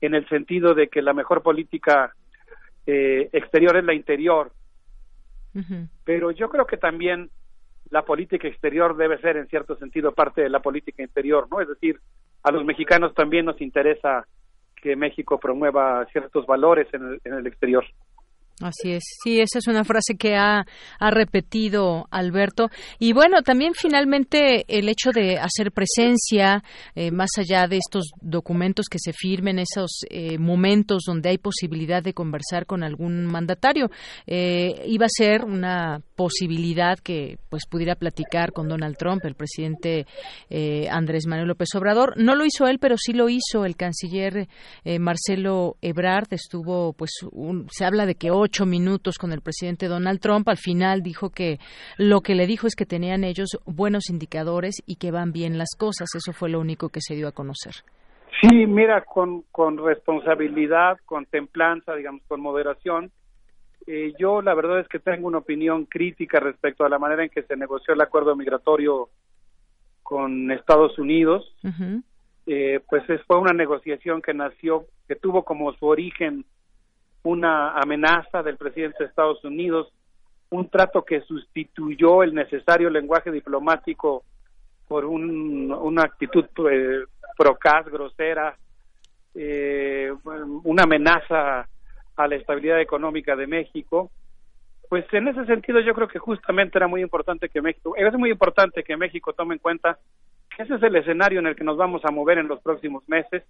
en 0.00 0.14
el 0.14 0.28
sentido 0.28 0.74
de 0.74 0.88
que 0.88 1.02
la 1.02 1.12
mejor 1.12 1.42
política 1.42 2.14
eh, 2.86 3.28
exterior 3.32 3.76
es 3.76 3.84
la 3.84 3.94
interior. 3.94 4.50
Pero 6.04 6.32
yo 6.32 6.48
creo 6.48 6.66
que 6.66 6.76
también 6.76 7.30
la 7.90 8.02
política 8.02 8.48
exterior 8.48 8.96
debe 8.96 9.20
ser 9.20 9.36
en 9.36 9.46
cierto 9.46 9.76
sentido 9.76 10.12
parte 10.12 10.42
de 10.42 10.48
la 10.48 10.60
política 10.60 11.02
interior, 11.02 11.46
¿no? 11.48 11.60
Es 11.60 11.68
decir, 11.68 12.00
a 12.42 12.50
los 12.50 12.64
mexicanos 12.64 13.14
también 13.14 13.44
nos 13.44 13.60
interesa 13.60 14.26
que 14.74 14.96
México 14.96 15.38
promueva 15.38 16.04
ciertos 16.06 16.44
valores 16.44 16.92
en 16.92 17.04
el, 17.04 17.20
en 17.24 17.34
el 17.34 17.46
exterior. 17.46 17.84
Así 18.60 18.92
es, 18.92 19.02
sí, 19.24 19.40
esa 19.40 19.58
es 19.58 19.66
una 19.66 19.82
frase 19.82 20.14
que 20.16 20.36
ha, 20.36 20.64
ha, 21.00 21.10
repetido 21.10 22.06
Alberto. 22.12 22.70
Y 23.00 23.12
bueno, 23.12 23.42
también 23.42 23.72
finalmente 23.74 24.64
el 24.68 24.88
hecho 24.88 25.10
de 25.10 25.38
hacer 25.38 25.72
presencia, 25.72 26.62
eh, 26.94 27.10
más 27.10 27.30
allá 27.36 27.66
de 27.66 27.78
estos 27.78 28.12
documentos 28.20 28.86
que 28.88 29.00
se 29.00 29.12
firmen, 29.12 29.58
esos 29.58 30.02
eh, 30.08 30.38
momentos 30.38 31.02
donde 31.04 31.30
hay 31.30 31.38
posibilidad 31.38 32.00
de 32.00 32.14
conversar 32.14 32.64
con 32.64 32.84
algún 32.84 33.26
mandatario, 33.26 33.90
eh, 34.24 34.84
iba 34.86 35.06
a 35.06 35.10
ser 35.12 35.44
una 35.44 36.00
posibilidad 36.14 36.96
que 37.00 37.38
pues 37.48 37.64
pudiera 37.68 37.96
platicar 37.96 38.52
con 38.52 38.68
Donald 38.68 38.96
Trump, 38.96 39.24
el 39.24 39.34
presidente 39.34 40.06
Andrés 40.90 41.26
Manuel 41.26 41.48
López 41.48 41.74
Obrador. 41.74 42.14
No 42.16 42.36
lo 42.36 42.44
hizo 42.44 42.68
él, 42.68 42.78
pero 42.78 42.94
sí 42.96 43.12
lo 43.12 43.28
hizo 43.28 43.64
el 43.64 43.74
canciller 43.74 44.46
Marcelo 45.00 45.76
Ebrard. 45.80 46.28
Estuvo, 46.30 46.92
pues, 46.92 47.10
un, 47.32 47.66
se 47.70 47.84
habla 47.84 48.06
de 48.06 48.14
que 48.14 48.30
hoy 48.30 48.43
ocho 48.44 48.66
minutos 48.66 49.18
con 49.18 49.32
el 49.32 49.40
presidente 49.40 49.88
Donald 49.88 50.20
Trump. 50.20 50.48
Al 50.48 50.58
final 50.58 51.02
dijo 51.02 51.30
que 51.30 51.58
lo 51.98 52.20
que 52.20 52.34
le 52.34 52.46
dijo 52.46 52.66
es 52.66 52.76
que 52.76 52.86
tenían 52.86 53.24
ellos 53.24 53.58
buenos 53.64 54.10
indicadores 54.10 54.82
y 54.86 54.96
que 54.96 55.10
van 55.10 55.32
bien 55.32 55.58
las 55.58 55.74
cosas. 55.76 56.08
Eso 56.14 56.32
fue 56.32 56.50
lo 56.50 56.60
único 56.60 56.90
que 56.90 57.00
se 57.00 57.14
dio 57.14 57.26
a 57.26 57.32
conocer. 57.32 57.74
Sí, 58.40 58.66
mira, 58.66 59.02
con, 59.02 59.42
con 59.50 59.78
responsabilidad, 59.78 60.98
con 61.06 61.24
templanza, 61.26 61.94
digamos, 61.94 62.22
con 62.28 62.40
moderación. 62.40 63.10
Eh, 63.86 64.12
yo 64.18 64.42
la 64.42 64.54
verdad 64.54 64.80
es 64.80 64.88
que 64.88 64.98
tengo 64.98 65.26
una 65.26 65.38
opinión 65.38 65.86
crítica 65.86 66.40
respecto 66.40 66.84
a 66.84 66.88
la 66.88 66.98
manera 66.98 67.22
en 67.22 67.30
que 67.30 67.42
se 67.42 67.56
negoció 67.56 67.94
el 67.94 68.00
acuerdo 68.00 68.34
migratorio 68.36 69.08
con 70.02 70.50
Estados 70.50 70.98
Unidos. 70.98 71.54
eh, 72.46 72.80
pues 72.88 73.04
fue 73.26 73.38
una 73.38 73.52
negociación 73.54 74.20
que 74.20 74.34
nació, 74.34 74.84
que 75.08 75.16
tuvo 75.16 75.44
como 75.44 75.72
su 75.74 75.86
origen 75.86 76.44
una 77.24 77.72
amenaza 77.72 78.42
del 78.42 78.56
presidente 78.56 78.98
de 79.00 79.08
Estados 79.08 79.42
Unidos, 79.44 79.92
un 80.50 80.68
trato 80.68 81.04
que 81.04 81.22
sustituyó 81.22 82.22
el 82.22 82.34
necesario 82.34 82.88
lenguaje 82.90 83.30
diplomático 83.30 84.24
por 84.86 85.04
un, 85.04 85.72
una 85.72 86.02
actitud 86.02 86.44
eh, 86.70 87.04
procaz, 87.36 87.86
grosera, 87.86 88.56
eh, 89.34 90.12
una 90.64 90.84
amenaza 90.84 91.66
a 92.16 92.28
la 92.28 92.36
estabilidad 92.36 92.80
económica 92.80 93.34
de 93.34 93.46
México. 93.46 94.10
Pues 94.88 95.06
en 95.12 95.28
ese 95.28 95.46
sentido 95.46 95.80
yo 95.80 95.94
creo 95.94 96.08
que 96.08 96.18
justamente 96.18 96.78
era 96.78 96.86
muy 96.86 97.00
importante 97.00 97.48
que 97.48 97.62
México, 97.62 97.96
es 97.96 98.12
muy 98.14 98.30
importante 98.30 98.84
que 98.84 98.96
México 98.96 99.32
tome 99.32 99.54
en 99.54 99.60
cuenta 99.60 99.98
que 100.54 100.62
ese 100.62 100.74
es 100.74 100.82
el 100.82 100.94
escenario 100.94 101.40
en 101.40 101.46
el 101.46 101.56
que 101.56 101.64
nos 101.64 101.78
vamos 101.78 102.04
a 102.04 102.10
mover 102.10 102.38
en 102.38 102.48
los 102.48 102.60
próximos 102.60 103.02
meses, 103.08 103.42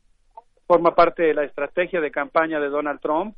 forma 0.67 0.95
parte 0.95 1.25
de 1.25 1.35
la 1.35 1.45
estrategia 1.45 2.01
de 2.01 2.11
campaña 2.11 2.61
de 2.61 2.69
Donald 2.69 3.01
Trump, 3.01 3.37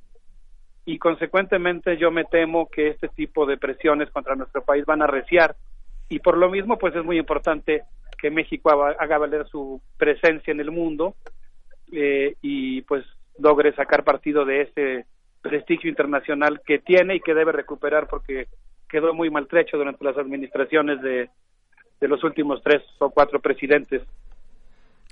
y 0.86 0.98
consecuentemente 0.98 1.98
yo 1.98 2.12
me 2.12 2.24
temo 2.24 2.68
que 2.70 2.88
este 2.88 3.08
tipo 3.08 3.44
de 3.44 3.58
presiones 3.58 4.08
contra 4.10 4.36
nuestro 4.36 4.62
país 4.62 4.86
van 4.86 5.02
a 5.02 5.08
reciar. 5.08 5.56
Y 6.08 6.20
por 6.20 6.38
lo 6.38 6.48
mismo 6.48 6.78
pues 6.78 6.94
es 6.94 7.04
muy 7.04 7.18
importante 7.18 7.82
que 8.16 8.30
México 8.30 8.70
haga 8.70 9.18
valer 9.18 9.46
su 9.48 9.82
presencia 9.98 10.52
en 10.52 10.60
el 10.60 10.70
mundo 10.70 11.16
eh, 11.92 12.36
y 12.40 12.82
pues 12.82 13.04
logre 13.38 13.74
sacar 13.74 14.04
partido 14.04 14.44
de 14.44 14.62
ese 14.62 15.06
prestigio 15.42 15.90
internacional 15.90 16.60
que 16.64 16.78
tiene 16.78 17.16
y 17.16 17.20
que 17.20 17.34
debe 17.34 17.50
recuperar 17.50 18.06
porque 18.06 18.46
quedó 18.88 19.12
muy 19.12 19.28
maltrecho 19.28 19.76
durante 19.76 20.04
las 20.04 20.16
administraciones 20.16 21.02
de, 21.02 21.28
de 22.00 22.08
los 22.08 22.22
últimos 22.22 22.62
tres 22.62 22.82
o 22.98 23.10
cuatro 23.10 23.40
presidentes 23.40 24.02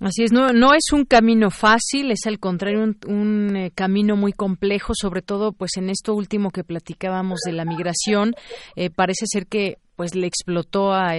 Así 0.01 0.25
es, 0.25 0.33
no, 0.33 0.53
no 0.53 0.75
es 0.75 0.93
un 0.93 1.05
camino 1.05 1.51
fácil, 1.51 2.11
es 2.11 2.27
al 2.27 2.41
contrario 2.41 2.83
un, 2.83 2.99
un 3.07 3.57
eh, 3.57 3.71
camino 3.73 4.17
muy 4.17 4.33
complejo, 4.33 4.93
sobre 4.95 5.23
todo 5.23 5.53
pues 5.53 5.77
en 5.77 5.89
esto 5.89 6.15
último 6.15 6.51
que 6.51 6.65
platicábamos 6.65 7.41
de 7.47 7.53
la 7.53 7.65
migración. 7.65 8.35
Eh, 8.75 8.91
parece 8.91 9.27
ser 9.29 9.47
que 9.47 9.79
pues 9.97 10.15
le 10.15 10.27
explotó 10.27 10.93
a, 10.93 11.15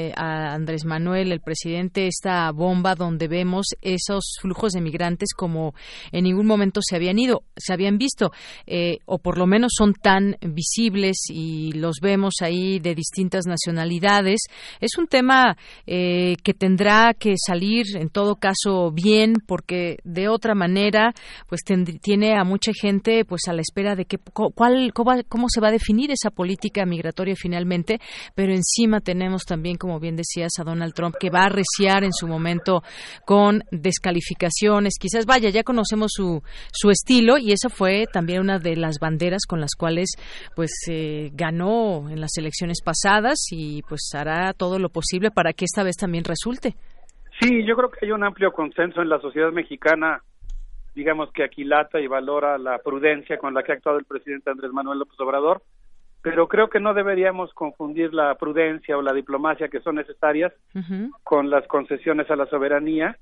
Andrés 0.54 0.86
Manuel, 0.86 1.32
el 1.32 1.42
presidente, 1.42 2.08
esta 2.08 2.52
bomba 2.52 2.96
donde 2.96 3.28
vemos 3.28 3.68
esos 3.82 4.38
flujos 4.42 4.74
de 4.74 4.82
migrantes 4.82 5.30
como 5.36 5.74
en 6.12 6.24
ningún 6.26 6.46
momento 6.46 6.82
se 6.84 6.96
habían 6.96 7.18
ido, 7.20 7.44
se 7.56 7.74
habían 7.74 7.98
visto, 7.98 8.32
eh, 8.66 8.98
o 9.06 9.20
por 9.20 9.38
lo 9.38 9.48
menos 9.48 9.74
son 9.78 9.94
tan 9.94 10.38
visibles 10.42 11.18
y 11.30 11.72
los 11.74 11.98
vemos 12.02 12.36
ahí 12.42 12.80
de 12.80 12.96
distintas 12.96 13.46
nacionalidades. 13.46 14.42
Es 14.80 14.98
un 14.98 15.08
tema 15.08 15.58
eh, 15.86 16.36
que 16.44 16.54
tendrá 16.54 17.14
que 17.14 17.36
salir 17.38 17.86
en 17.96 18.10
todo 18.10 18.36
caso 18.36 18.92
bien, 18.92 19.36
porque 19.46 19.98
de 20.04 20.28
otra 20.28 20.56
manera, 20.56 21.14
pues 21.48 21.62
tiene 22.02 22.38
a 22.38 22.44
mucha 22.44 22.72
gente 22.74 23.26
pues 23.26 23.44
a 23.48 23.54
la 23.54 23.62
espera 23.62 23.96
de 23.96 24.06
que 24.06 24.18
cuál 24.18 24.92
cómo, 24.94 25.12
cómo 25.30 25.48
se 25.50 25.62
va 25.62 25.70
a 25.70 25.72
definir 25.72 26.12
esa 26.12 26.32
política 26.32 26.86
migratoria 26.86 27.36
finalmente, 27.38 28.00
pero 28.34 28.54
en 28.54 28.64
encima 28.66 29.00
tenemos 29.00 29.44
también, 29.46 29.78
como 29.78 30.00
bien 30.00 30.16
decías, 30.16 30.52
a 30.60 30.64
Donald 30.64 30.94
Trump, 30.94 31.16
que 31.20 31.30
va 31.30 31.42
a 31.42 31.46
arreciar 31.46 32.04
en 32.04 32.12
su 32.12 32.28
momento 32.28 32.82
con 33.26 33.62
descalificaciones. 33.72 34.96
Quizás, 35.00 35.26
vaya, 35.26 35.50
ya 35.50 35.64
conocemos 35.64 36.12
su, 36.14 36.42
su 36.72 36.90
estilo 36.90 37.38
y 37.38 37.52
esa 37.52 37.70
fue 37.70 38.06
también 38.12 38.42
una 38.42 38.60
de 38.60 38.76
las 38.76 38.98
banderas 39.00 39.46
con 39.48 39.62
las 39.62 39.76
cuales 39.78 40.10
pues 40.56 40.72
eh, 40.90 41.30
ganó 41.34 42.10
en 42.10 42.20
las 42.20 42.38
elecciones 42.38 42.82
pasadas 42.84 43.38
y 43.52 43.82
pues 43.88 44.10
hará 44.16 44.54
todo 44.54 44.80
lo 44.80 44.90
posible 44.90 45.30
para 45.30 45.54
que 45.54 45.66
esta 45.66 45.84
vez 45.84 45.96
también 45.96 46.24
resulte. 46.24 46.76
Sí, 47.40 47.66
yo 47.68 47.76
creo 47.76 47.92
que 47.92 48.06
hay 48.06 48.12
un 48.12 48.24
amplio 48.24 48.52
consenso 48.52 49.02
en 49.02 49.10
la 49.10 49.20
sociedad 49.20 49.52
mexicana 49.52 50.22
digamos 50.96 51.30
que 51.34 51.44
aquilata 51.44 52.00
y 52.00 52.08
valora 52.08 52.58
la 52.58 52.78
prudencia 52.78 53.38
con 53.38 53.54
la 53.54 53.64
que 53.64 53.74
ha 53.74 53.76
actuado 53.76 54.00
el 54.00 54.06
presidente 54.06 54.50
Andrés 54.50 54.72
Manuel 54.72 55.00
López 55.00 55.20
Obrador 55.20 55.62
pero 56.26 56.48
creo 56.48 56.70
que 56.70 56.80
no 56.80 56.96
deberíamos 56.96 57.54
confundir 57.54 58.12
la 58.12 58.34
prudencia 58.34 58.98
o 58.98 59.02
la 59.04 59.14
diplomacia 59.14 59.68
que 59.68 59.80
son 59.82 59.98
necesarias 59.98 60.52
con 61.24 61.52
las 61.52 61.68
concesiones 61.68 62.32
a 62.32 62.36
la 62.36 62.48
soberanía 62.48 63.16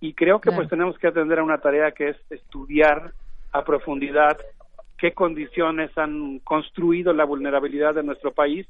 y 0.00 0.12
creo 0.12 0.38
que 0.38 0.52
pues 0.52 0.68
tenemos 0.68 0.98
que 0.98 1.06
atender 1.06 1.38
a 1.38 1.44
una 1.44 1.62
tarea 1.62 1.92
que 1.92 2.10
es 2.10 2.16
estudiar 2.28 3.14
a 3.52 3.64
profundidad 3.64 4.36
qué 4.98 5.12
condiciones 5.14 5.96
han 5.96 6.40
construido 6.40 7.14
la 7.14 7.24
vulnerabilidad 7.24 7.94
de 7.94 8.02
nuestro 8.02 8.32
país 8.32 8.68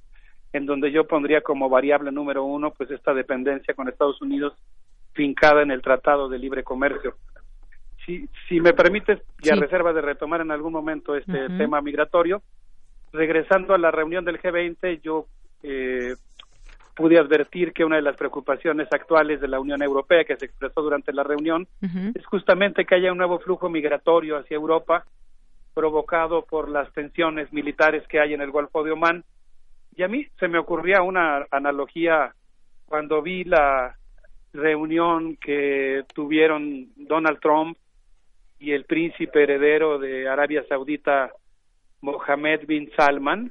en 0.52 0.64
donde 0.64 0.92
yo 0.92 1.08
pondría 1.08 1.40
como 1.40 1.68
variable 1.68 2.12
número 2.12 2.44
uno 2.44 2.70
pues 2.70 2.88
esta 2.92 3.12
dependencia 3.12 3.74
con 3.74 3.88
Estados 3.88 4.22
Unidos 4.22 4.54
fincada 5.12 5.60
en 5.60 5.72
el 5.72 5.82
Tratado 5.82 6.28
de 6.28 6.38
Libre 6.38 6.62
Comercio. 6.62 7.16
Si, 8.06 8.28
si 8.48 8.60
me 8.60 8.74
permites, 8.74 9.20
y 9.42 9.50
a 9.50 9.56
reserva 9.56 9.92
de 9.92 10.02
retomar 10.02 10.40
en 10.40 10.52
algún 10.52 10.72
momento 10.72 11.16
este 11.16 11.48
tema 11.58 11.80
migratorio, 11.80 12.42
regresando 13.12 13.74
a 13.74 13.78
la 13.78 13.90
reunión 13.90 14.24
del 14.24 14.40
G20, 14.40 15.00
yo 15.02 15.26
eh, 15.62 16.14
pude 16.94 17.18
advertir 17.18 17.72
que 17.72 17.84
una 17.84 17.96
de 17.96 18.02
las 18.02 18.16
preocupaciones 18.16 18.88
actuales 18.90 19.40
de 19.40 19.48
la 19.48 19.60
Unión 19.60 19.82
Europea 19.82 20.24
que 20.24 20.36
se 20.36 20.46
expresó 20.46 20.82
durante 20.82 21.12
la 21.12 21.22
reunión 21.22 21.66
es 22.14 22.26
justamente 22.26 22.84
que 22.84 22.94
haya 22.94 23.12
un 23.12 23.18
nuevo 23.18 23.38
flujo 23.38 23.68
migratorio 23.68 24.36
hacia 24.36 24.56
Europa 24.56 25.04
provocado 25.74 26.44
por 26.44 26.68
las 26.68 26.92
tensiones 26.92 27.52
militares 27.52 28.06
que 28.08 28.20
hay 28.20 28.34
en 28.34 28.42
el 28.42 28.50
Golfo 28.50 28.82
de 28.82 28.92
Omán. 28.92 29.24
Y 29.96 30.02
a 30.02 30.08
mí 30.08 30.26
se 30.38 30.48
me 30.48 30.58
ocurría 30.58 31.02
una 31.02 31.46
analogía 31.50 32.34
cuando 32.84 33.22
vi 33.22 33.44
la 33.44 33.96
reunión 34.52 35.36
que 35.36 36.04
tuvieron 36.14 36.88
Donald 36.96 37.40
Trump 37.40 37.78
y 38.58 38.72
el 38.72 38.84
príncipe 38.84 39.44
heredero 39.44 39.98
de 39.98 40.28
Arabia 40.28 40.62
Saudita 40.68 41.32
Mohammed 42.02 42.66
bin 42.66 42.90
Salman 42.96 43.50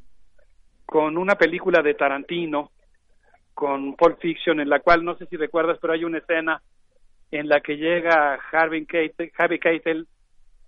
con 0.85 1.17
una 1.17 1.35
película 1.35 1.81
de 1.81 1.93
Tarantino 1.93 2.71
con 3.53 3.95
Pulp 3.95 4.19
Fiction, 4.19 4.59
en 4.59 4.69
la 4.69 4.79
cual 4.79 5.03
no 5.03 5.15
sé 5.17 5.25
si 5.25 5.37
recuerdas, 5.37 5.77
pero 5.81 5.93
hay 5.93 6.03
una 6.03 6.19
escena 6.19 6.61
en 7.31 7.47
la 7.47 7.61
que 7.61 7.77
llega 7.77 8.39
Harvey 8.51 8.85
Keitel, 8.85 9.31
Harvey 9.37 9.59
Keitel 9.59 10.07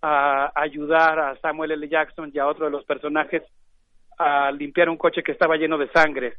a 0.02 0.52
ayudar 0.56 1.20
a 1.20 1.40
Samuel 1.40 1.72
L. 1.72 1.88
Jackson 1.88 2.32
y 2.34 2.40
a 2.40 2.48
otro 2.48 2.66
de 2.66 2.72
los 2.72 2.86
personajes 2.86 3.44
a 4.18 4.52
limpiar 4.52 4.90
un 4.90 4.98
coche 4.98 5.24
que 5.24 5.32
estaba 5.32 5.58
lleno 5.58 5.78
de 5.78 5.90
sangre. 5.90 6.34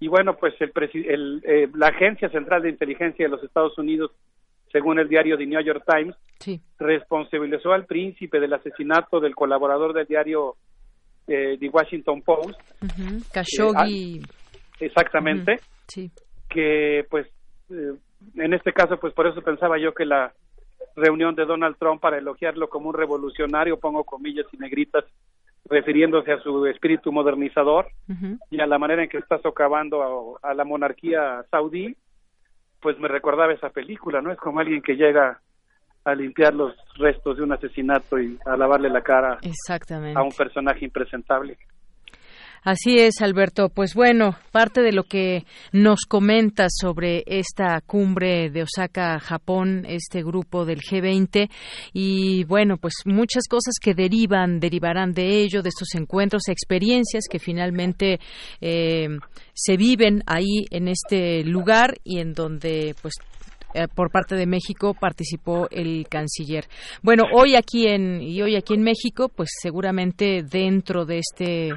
Y 0.00 0.08
bueno, 0.08 0.36
pues 0.36 0.54
el, 0.60 0.72
el 1.06 1.42
eh, 1.46 1.68
la 1.74 1.88
Agencia 1.88 2.30
Central 2.30 2.62
de 2.62 2.70
Inteligencia 2.70 3.24
de 3.24 3.30
los 3.30 3.42
Estados 3.42 3.76
Unidos, 3.78 4.10
según 4.72 4.98
el 4.98 5.08
diario 5.08 5.36
The 5.36 5.46
New 5.46 5.60
York 5.62 5.84
Times, 5.86 6.16
responsabilizó 6.78 7.72
al 7.72 7.86
príncipe 7.86 8.40
del 8.40 8.54
asesinato 8.54 9.20
del 9.20 9.34
colaborador 9.34 9.92
del 9.92 10.06
diario 10.06 10.56
eh, 11.26 11.56
The 11.58 11.68
Washington 11.68 12.22
Post. 12.22 12.60
Khashoggi. 13.32 14.18
Eh, 14.18 14.22
exactamente. 14.80 15.60
Sí. 15.86 16.10
Que 16.48 17.04
pues 17.10 17.26
eh, 17.70 17.94
en 18.36 18.54
este 18.54 18.72
caso 18.72 18.98
pues 18.98 19.14
por 19.14 19.26
eso 19.26 19.42
pensaba 19.42 19.78
yo 19.78 19.92
que 19.94 20.04
la 20.04 20.32
reunión 20.96 21.34
de 21.34 21.44
Donald 21.44 21.76
Trump 21.78 22.00
para 22.00 22.18
elogiarlo 22.18 22.68
como 22.68 22.88
un 22.88 22.94
revolucionario, 22.94 23.78
pongo 23.78 24.04
comillas 24.04 24.46
y 24.52 24.56
negritas, 24.56 25.04
refiriéndose 25.66 26.32
a 26.32 26.40
su 26.40 26.66
espíritu 26.66 27.12
modernizador 27.12 27.86
y 28.50 28.60
a 28.60 28.66
la 28.66 28.78
manera 28.78 29.04
en 29.04 29.08
que 29.08 29.18
está 29.18 29.38
socavando 29.40 30.38
a, 30.42 30.54
la 30.54 30.64
monarquía 30.64 31.44
saudí, 31.50 31.96
pues 32.80 32.98
me 32.98 33.08
recordaba 33.08 33.52
esa 33.52 33.70
película, 33.70 34.20
¿no? 34.20 34.32
Es 34.32 34.38
como 34.38 34.60
alguien 34.60 34.82
que 34.82 34.96
llega 34.96 35.40
a 36.04 36.14
limpiar 36.14 36.54
los 36.54 36.74
restos 36.96 37.36
de 37.36 37.42
un 37.42 37.52
asesinato 37.52 38.18
y 38.18 38.38
a 38.46 38.56
lavarle 38.56 38.88
la 38.88 39.02
cara 39.02 39.38
a 40.14 40.22
un 40.22 40.32
personaje 40.32 40.84
impresentable. 40.84 41.58
Así 42.62 42.98
es, 42.98 43.22
Alberto. 43.22 43.70
Pues 43.70 43.94
bueno, 43.94 44.36
parte 44.52 44.82
de 44.82 44.92
lo 44.92 45.04
que 45.04 45.44
nos 45.72 46.00
comenta 46.06 46.66
sobre 46.68 47.24
esta 47.26 47.80
cumbre 47.80 48.50
de 48.50 48.62
Osaka, 48.62 49.18
Japón, 49.18 49.86
este 49.88 50.22
grupo 50.22 50.66
del 50.66 50.80
G20 50.80 51.48
y 51.94 52.44
bueno, 52.44 52.76
pues 52.76 52.94
muchas 53.06 53.44
cosas 53.48 53.74
que 53.80 53.94
derivan, 53.94 54.60
derivarán 54.60 55.12
de 55.12 55.40
ello, 55.40 55.62
de 55.62 55.70
estos 55.70 55.94
encuentros, 55.94 56.48
experiencias 56.48 57.24
que 57.30 57.38
finalmente 57.38 58.20
eh, 58.60 59.08
se 59.54 59.76
viven 59.78 60.22
ahí 60.26 60.66
en 60.70 60.88
este 60.88 61.42
lugar 61.44 61.94
y 62.04 62.18
en 62.18 62.34
donde 62.34 62.94
pues 63.00 63.14
eh, 63.72 63.86
por 63.94 64.10
parte 64.10 64.34
de 64.34 64.46
México 64.46 64.94
participó 64.94 65.68
el 65.70 66.06
canciller. 66.08 66.66
Bueno, 67.02 67.24
hoy 67.32 67.54
aquí 67.54 67.86
en 67.86 68.20
y 68.20 68.42
hoy 68.42 68.56
aquí 68.56 68.74
en 68.74 68.82
México, 68.82 69.28
pues 69.28 69.50
seguramente 69.62 70.42
dentro 70.42 71.04
de 71.04 71.18
este 71.18 71.70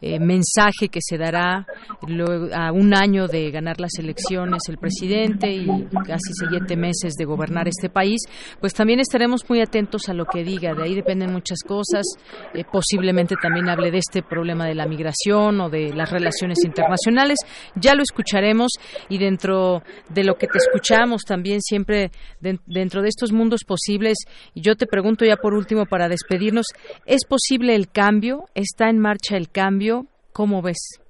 eh, 0.00 0.20
mensaje 0.20 0.88
que 0.90 1.00
se 1.02 1.18
dará 1.18 1.66
a 2.54 2.72
un 2.72 2.94
año 2.94 3.26
de 3.26 3.50
ganar 3.50 3.80
las 3.80 3.98
elecciones 3.98 4.62
el 4.68 4.78
presidente 4.78 5.50
y 5.50 5.66
casi 6.06 6.32
siete 6.48 6.76
meses 6.76 7.14
de 7.14 7.24
gobernar 7.24 7.66
este 7.66 7.88
país, 7.88 8.20
pues 8.60 8.72
también 8.72 9.00
estaremos 9.00 9.48
muy 9.48 9.60
atentos 9.60 10.08
a 10.08 10.14
lo 10.14 10.26
que 10.26 10.44
diga. 10.44 10.74
De 10.74 10.84
ahí 10.84 10.94
dependen 10.94 11.32
muchas 11.32 11.58
cosas. 11.66 12.06
Eh, 12.54 12.62
posiblemente 12.70 13.34
también 13.42 13.68
hable 13.68 13.90
de 13.90 13.98
este 13.98 14.22
problema 14.22 14.66
de 14.66 14.76
la 14.76 14.86
migración 14.86 15.60
o 15.60 15.68
de 15.68 15.92
las 15.94 16.10
relaciones 16.10 16.58
internacionales. 16.64 17.38
Ya 17.74 17.94
lo 17.94 18.02
escucharemos 18.02 18.70
y 19.08 19.18
dentro 19.18 19.82
de 20.10 20.22
lo 20.22 20.36
que 20.36 20.46
te 20.46 20.58
escuchamos 20.58 21.22
también 21.22 21.39
también 21.40 21.62
siempre 21.62 22.10
dentro 22.40 23.00
de 23.00 23.08
estos 23.08 23.32
mundos 23.32 23.64
posibles. 23.66 24.18
Y 24.52 24.60
yo 24.60 24.74
te 24.74 24.86
pregunto 24.86 25.24
ya 25.24 25.36
por 25.36 25.54
último 25.54 25.86
para 25.86 26.06
despedirnos, 26.06 26.66
¿es 27.06 27.24
posible 27.26 27.74
el 27.74 27.90
cambio? 27.90 28.44
¿Está 28.54 28.90
en 28.90 28.98
marcha 28.98 29.38
el 29.38 29.50
cambio? 29.50 30.04
¿Cómo 30.34 30.60
ves? 30.60 31.00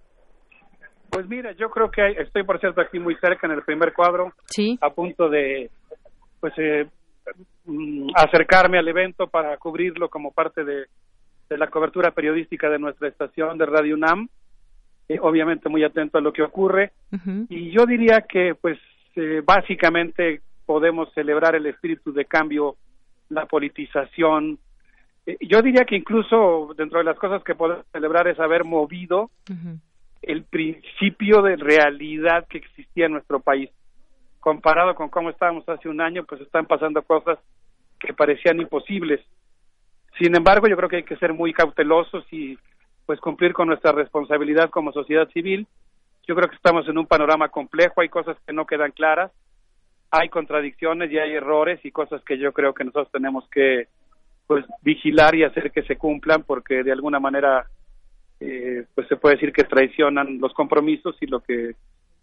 Pues 1.11 1.28
mira, 1.28 1.51
yo 1.59 1.69
creo 1.70 1.90
que 1.90 2.23
estoy, 2.23 2.44
por 2.44 2.61
cierto, 2.61 2.81
aquí 2.81 3.01
muy 3.01 3.16
cerca 3.16 3.48
en 3.48 3.55
el 3.55 3.62
primer 3.62 3.93
cuadro, 3.93 4.32
¿Sí? 4.47 4.78
a 4.81 4.90
punto 4.90 5.28
de, 5.28 5.69
pues, 6.39 6.52
eh, 6.59 6.86
mm, 7.65 8.11
acercarme 8.15 8.78
al 8.78 8.86
evento 8.86 9.27
para 9.27 9.57
cubrirlo 9.57 10.09
como 10.09 10.31
parte 10.31 10.62
de, 10.62 10.86
la 11.48 11.66
cobertura 11.66 12.12
periodística 12.12 12.70
de 12.70 12.78
nuestra 12.78 13.09
estación 13.09 13.59
de 13.59 13.66
Radio 13.66 13.97
UNAM. 13.97 14.28
Eh, 15.09 15.19
obviamente 15.20 15.69
muy 15.69 15.82
atento 15.82 16.19
a 16.19 16.20
lo 16.20 16.32
que 16.32 16.44
ocurre. 16.44 16.93
Y 17.48 17.73
yo 17.73 17.85
diría 17.85 18.20
que, 18.20 18.55
pues, 18.55 18.78
este, 19.10 19.40
básicamente 19.40 20.40
podemos 20.66 21.12
celebrar 21.14 21.56
el 21.56 21.66
espíritu 21.66 22.12
de 22.12 22.26
cambio, 22.26 22.76
la 23.28 23.46
politización. 23.46 24.58
Eh, 25.26 25.36
yo 25.40 25.62
diría 25.62 25.84
que 25.84 25.96
incluso 25.96 26.72
dentro 26.76 26.98
de 26.98 27.04
las 27.04 27.18
cosas 27.18 27.42
que 27.42 27.54
podemos 27.54 27.84
celebrar 27.90 28.28
es 28.28 28.38
haber 28.38 28.64
movido 28.64 29.30
el 30.22 30.44
principio 30.44 31.42
de 31.42 31.56
realidad 31.56 32.46
que 32.48 32.58
existía 32.58 33.06
en 33.06 33.12
nuestro 33.12 33.40
país. 33.40 33.70
Comparado 34.38 34.94
con 34.94 35.08
cómo 35.08 35.30
estábamos 35.30 35.68
hace 35.68 35.88
un 35.88 36.00
año, 36.00 36.24
pues 36.24 36.40
están 36.40 36.66
pasando 36.66 37.02
cosas 37.02 37.38
que 37.98 38.14
parecían 38.14 38.60
imposibles. 38.60 39.20
Sin 40.18 40.36
embargo, 40.36 40.68
yo 40.68 40.76
creo 40.76 40.88
que 40.88 40.96
hay 40.96 41.02
que 41.02 41.16
ser 41.16 41.34
muy 41.34 41.52
cautelosos 41.52 42.24
y 42.32 42.56
pues 43.06 43.20
cumplir 43.20 43.52
con 43.52 43.68
nuestra 43.68 43.92
responsabilidad 43.92 44.70
como 44.70 44.92
sociedad 44.92 45.28
civil 45.30 45.66
yo 46.26 46.34
creo 46.34 46.48
que 46.48 46.56
estamos 46.56 46.86
en 46.88 46.98
un 46.98 47.06
panorama 47.06 47.48
complejo, 47.48 48.01
hay 48.01 48.09
cosas 48.09 48.36
que 48.47 48.52
no 48.52 48.66
quedan 48.66 48.92
claras, 48.92 49.32
hay 50.10 50.28
contradicciones 50.28 51.10
y 51.10 51.18
hay 51.18 51.32
errores 51.32 51.80
y 51.84 51.90
cosas 51.90 52.22
que 52.24 52.38
yo 52.38 52.52
creo 52.52 52.74
que 52.74 52.84
nosotros 52.84 53.10
tenemos 53.12 53.48
que 53.51 53.88
pues 54.47 54.64
vigilar 54.82 55.34
y 55.36 55.44
hacer 55.44 55.70
que 55.70 55.82
se 55.82 55.97
cumplan 55.97 56.42
porque 56.42 56.82
de 56.82 56.92
alguna 56.92 57.20
manera 57.20 57.66
eh, 58.40 58.84
pues 58.94 59.06
se 59.06 59.16
puede 59.16 59.36
decir 59.36 59.52
que 59.52 59.64
traicionan 59.64 60.40
los 60.40 60.52
compromisos 60.55 61.16
y 61.20 61.26
lo 61.26 61.40
que 61.40 61.76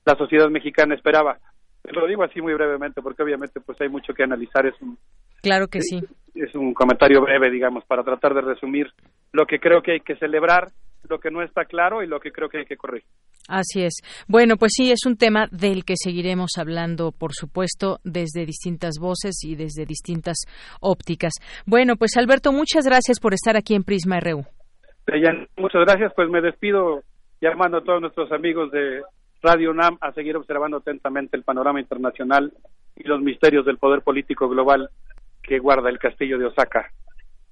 la 0.06 0.16
sociedad 0.16 0.50
mexicana 0.50 0.96
esperaba. 0.96 1.38
Lo 1.84 2.06
digo 2.06 2.24
así 2.24 2.42
muy 2.42 2.54
brevemente 2.54 3.02
porque 3.02 3.24
obviamente 3.24 3.62
pues 3.62 3.80
hay 3.80 3.88
mucho 3.88 4.14
que 4.14 4.24
analizar, 4.24 4.66
es 4.66 4.76
un 4.82 4.98
Claro 5.42 5.68
que 5.68 5.82
sí. 5.82 6.04
Es 6.36 6.54
un 6.56 6.74
comentario 6.74 7.22
breve, 7.22 7.50
digamos, 7.50 7.86
para 7.86 8.04
tratar 8.04 8.34
de 8.34 8.42
resumir 8.42 8.92
lo 9.32 9.46
que 9.46 9.60
creo 9.60 9.82
que 9.82 9.94
hay 9.94 10.00
que 10.02 10.16
celebrar, 10.16 10.70
lo 11.10 11.20
que 11.20 11.32
no 11.32 11.42
está 11.42 11.66
claro 11.66 12.04
y 12.04 12.08
lo 12.08 12.20
que 12.20 12.32
creo 12.32 12.50
que 12.50 12.60
hay 12.60 12.66
que 12.66 12.78
corregir. 12.78 13.10
Así 13.48 13.84
es. 13.84 14.02
Bueno, 14.28 14.58
pues 14.58 14.74
sí, 14.76 14.92
es 14.92 15.06
un 15.06 15.18
tema 15.18 15.48
del 15.52 15.86
que 15.86 15.94
seguiremos 15.96 16.52
hablando, 16.58 17.12
por 17.12 17.34
supuesto, 17.34 18.00
desde 18.04 18.46
distintas 18.46 18.96
voces 19.00 19.44
y 19.44 19.56
desde 19.56 19.86
distintas 19.86 20.38
ópticas. 20.82 21.34
Bueno, 21.66 21.96
pues 21.96 22.18
Alberto, 22.18 22.52
muchas 22.52 22.86
gracias 22.86 23.20
por 23.20 23.34
estar 23.34 23.56
aquí 23.56 23.76
en 23.76 23.84
Prisma 23.84 24.20
RU. 24.20 24.44
Muchas 25.58 25.86
gracias, 25.86 26.12
pues 26.16 26.30
me 26.30 26.42
despido 26.42 27.04
llamando 27.40 27.78
a 27.78 27.84
todos 27.84 28.02
nuestros 28.02 28.32
amigos 28.32 28.72
de 28.72 29.02
Radio 29.42 29.72
UNAM 29.72 29.98
a 30.02 30.12
seguir 30.12 30.36
observando 30.36 30.78
atentamente 30.78 31.38
el 31.38 31.44
panorama 31.44 31.80
internacional 31.80 32.52
y 32.96 33.08
los 33.08 33.22
misterios 33.22 33.66
del 33.66 33.78
poder 33.78 34.02
político 34.02 34.50
global 34.50 34.90
que 35.44 35.60
guarda 35.60 35.90
el 35.90 36.00
castillo 36.00 36.38
de 36.38 36.48
Osaka. 36.48 36.92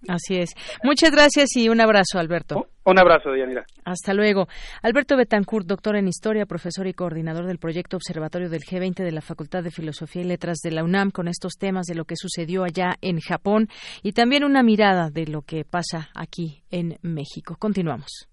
Así 0.07 0.37
es. 0.37 0.51
Muchas 0.83 1.11
gracias 1.11 1.55
y 1.55 1.69
un 1.69 1.81
abrazo, 1.81 2.19
Alberto. 2.19 2.67
Un 2.85 2.99
abrazo, 2.99 3.31
Dianira. 3.31 3.65
Hasta 3.83 4.13
luego. 4.13 4.47
Alberto 4.83 5.17
Betancourt, 5.17 5.65
doctor 5.65 5.95
en 5.95 6.07
Historia, 6.07 6.45
profesor 6.45 6.85
y 6.87 6.93
coordinador 6.93 7.47
del 7.47 7.57
proyecto 7.57 7.97
Observatorio 7.97 8.49
del 8.49 8.61
G20 8.61 9.03
de 9.03 9.11
la 9.11 9.21
Facultad 9.21 9.63
de 9.63 9.71
Filosofía 9.71 10.21
y 10.21 10.25
Letras 10.25 10.59
de 10.63 10.71
la 10.71 10.83
UNAM, 10.83 11.11
con 11.11 11.27
estos 11.27 11.53
temas 11.53 11.87
de 11.87 11.95
lo 11.95 12.05
que 12.05 12.15
sucedió 12.15 12.63
allá 12.63 12.95
en 13.01 13.19
Japón 13.19 13.69
y 14.03 14.11
también 14.11 14.43
una 14.43 14.61
mirada 14.61 15.09
de 15.09 15.25
lo 15.25 15.41
que 15.41 15.65
pasa 15.65 16.09
aquí 16.13 16.63
en 16.69 16.97
México. 17.01 17.55
Continuamos. 17.57 18.27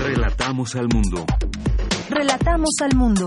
Relatamos 0.00 0.74
al 0.76 0.88
mundo. 0.92 1.24
Relatamos 2.08 2.70
al 2.82 2.96
mundo. 2.96 3.26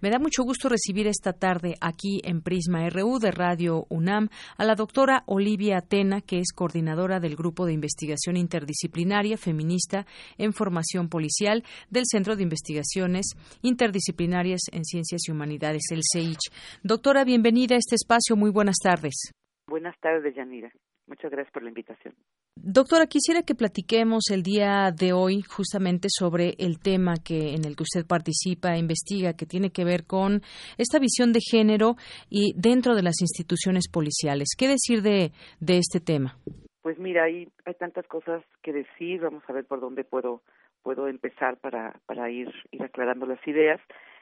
Me 0.00 0.10
da 0.10 0.18
mucho 0.18 0.42
gusto 0.42 0.68
recibir 0.68 1.06
esta 1.06 1.32
tarde 1.32 1.74
aquí 1.80 2.20
en 2.24 2.42
Prisma 2.42 2.88
RU 2.90 3.18
de 3.18 3.30
Radio 3.30 3.86
UNAM 3.88 4.28
a 4.56 4.64
la 4.64 4.74
doctora 4.74 5.22
Olivia 5.26 5.78
Atena, 5.78 6.20
que 6.20 6.38
es 6.38 6.52
coordinadora 6.54 7.20
del 7.20 7.36
Grupo 7.36 7.66
de 7.66 7.72
Investigación 7.72 8.36
Interdisciplinaria 8.36 9.36
Feminista 9.36 10.06
en 10.38 10.52
Formación 10.52 11.08
Policial 11.08 11.64
del 11.90 12.04
Centro 12.06 12.36
de 12.36 12.42
Investigaciones 12.42 13.26
Interdisciplinarias 13.62 14.62
en 14.72 14.84
Ciencias 14.84 15.22
y 15.26 15.32
Humanidades, 15.32 15.84
el 15.90 16.00
CEICH. 16.12 16.52
Doctora, 16.82 17.24
bienvenida 17.24 17.74
a 17.74 17.78
este 17.78 17.94
espacio. 17.94 18.36
Muy 18.36 18.50
buenas 18.50 18.76
tardes. 18.82 19.32
Buenas 19.66 19.98
tardes, 20.00 20.34
Yanira. 20.34 20.70
Muchas 21.06 21.30
gracias 21.30 21.52
por 21.52 21.62
la 21.62 21.68
invitación. 21.68 22.14
Doctora, 22.56 23.06
quisiera 23.06 23.42
que 23.42 23.54
platiquemos 23.54 24.30
el 24.32 24.42
día 24.42 24.90
de 24.90 25.12
hoy 25.12 25.42
justamente 25.42 26.08
sobre 26.10 26.54
el 26.58 26.80
tema 26.80 27.14
que 27.22 27.54
en 27.54 27.64
el 27.64 27.76
que 27.76 27.84
usted 27.84 28.06
participa, 28.06 28.76
investiga, 28.76 29.34
que 29.34 29.46
tiene 29.46 29.70
que 29.70 29.84
ver 29.84 30.06
con 30.06 30.40
esta 30.78 30.98
visión 30.98 31.32
de 31.32 31.40
género 31.40 31.96
y 32.30 32.54
dentro 32.56 32.94
de 32.94 33.02
las 33.02 33.20
instituciones 33.20 33.88
policiales. 33.92 34.48
¿Qué 34.58 34.68
decir 34.68 35.02
de, 35.02 35.32
de 35.60 35.78
este 35.78 36.00
tema? 36.00 36.38
Pues 36.82 36.98
mira, 36.98 37.24
hay, 37.24 37.46
hay 37.66 37.74
tantas 37.74 38.06
cosas 38.06 38.42
que 38.62 38.72
decir. 38.72 39.20
Vamos 39.20 39.42
a 39.48 39.52
ver 39.52 39.66
por 39.66 39.80
dónde 39.80 40.02
puedo 40.02 40.42
puedo 40.86 41.08
empezar 41.08 41.56
para, 41.56 41.98
para 42.06 42.30
ir, 42.30 42.48
ir 42.70 42.80
aclarando 42.80 43.26
las 43.26 43.44
ideas. 43.44 43.80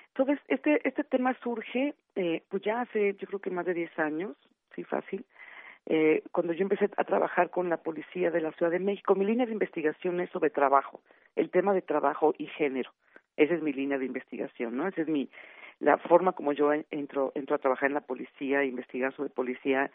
Entonces, 0.09 0.39
este, 0.48 0.81
este 0.89 1.05
tema 1.05 1.36
surge, 1.43 1.94
eh, 2.16 2.43
pues 2.48 2.62
ya 2.62 2.81
hace, 2.81 3.15
yo 3.20 3.27
creo 3.27 3.39
que 3.39 3.51
más 3.51 3.66
de 3.66 3.74
10 3.74 3.98
años, 3.98 4.35
sí, 4.74 4.82
fácil, 4.82 5.27
eh, 5.86 6.23
cuando 6.32 6.52
yo 6.52 6.62
empecé 6.62 6.89
a 6.97 7.05
trabajar 7.05 7.51
con 7.51 7.69
la 7.69 7.77
policía 7.77 8.31
de 8.31 8.40
la 8.40 8.52
Ciudad 8.52 8.73
de 8.73 8.78
México. 8.78 9.15
Mi 9.15 9.24
línea 9.24 9.47
de 9.47 9.52
investigación 9.52 10.20
es 10.20 10.31
sobre 10.31 10.51
trabajo, 10.51 11.01
el 11.36 11.51
tema 11.51 11.74
de 11.74 11.82
trabajo 11.82 12.35
y 12.39 12.47
género. 12.47 12.90
Esa 13.36 13.55
es 13.55 13.62
mi 13.62 13.73
línea 13.73 13.98
de 13.98 14.06
investigación, 14.06 14.77
¿no? 14.77 14.89
Esa 14.89 15.02
es 15.02 15.09
mi, 15.09 15.28
la 15.81 15.98
forma 15.98 16.32
como 16.32 16.52
yo 16.52 16.73
entro, 16.73 17.32
entro 17.35 17.56
a 17.56 17.59
trabajar 17.59 17.89
en 17.89 17.94
la 17.94 18.01
policía, 18.01 18.65
investigar 18.65 19.15
sobre 19.15 19.31
policía, 19.31 19.90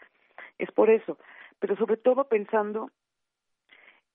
es 0.58 0.70
por 0.72 0.90
eso. 0.90 1.18
Pero 1.58 1.76
sobre 1.76 1.96
todo 1.96 2.28
pensando 2.28 2.90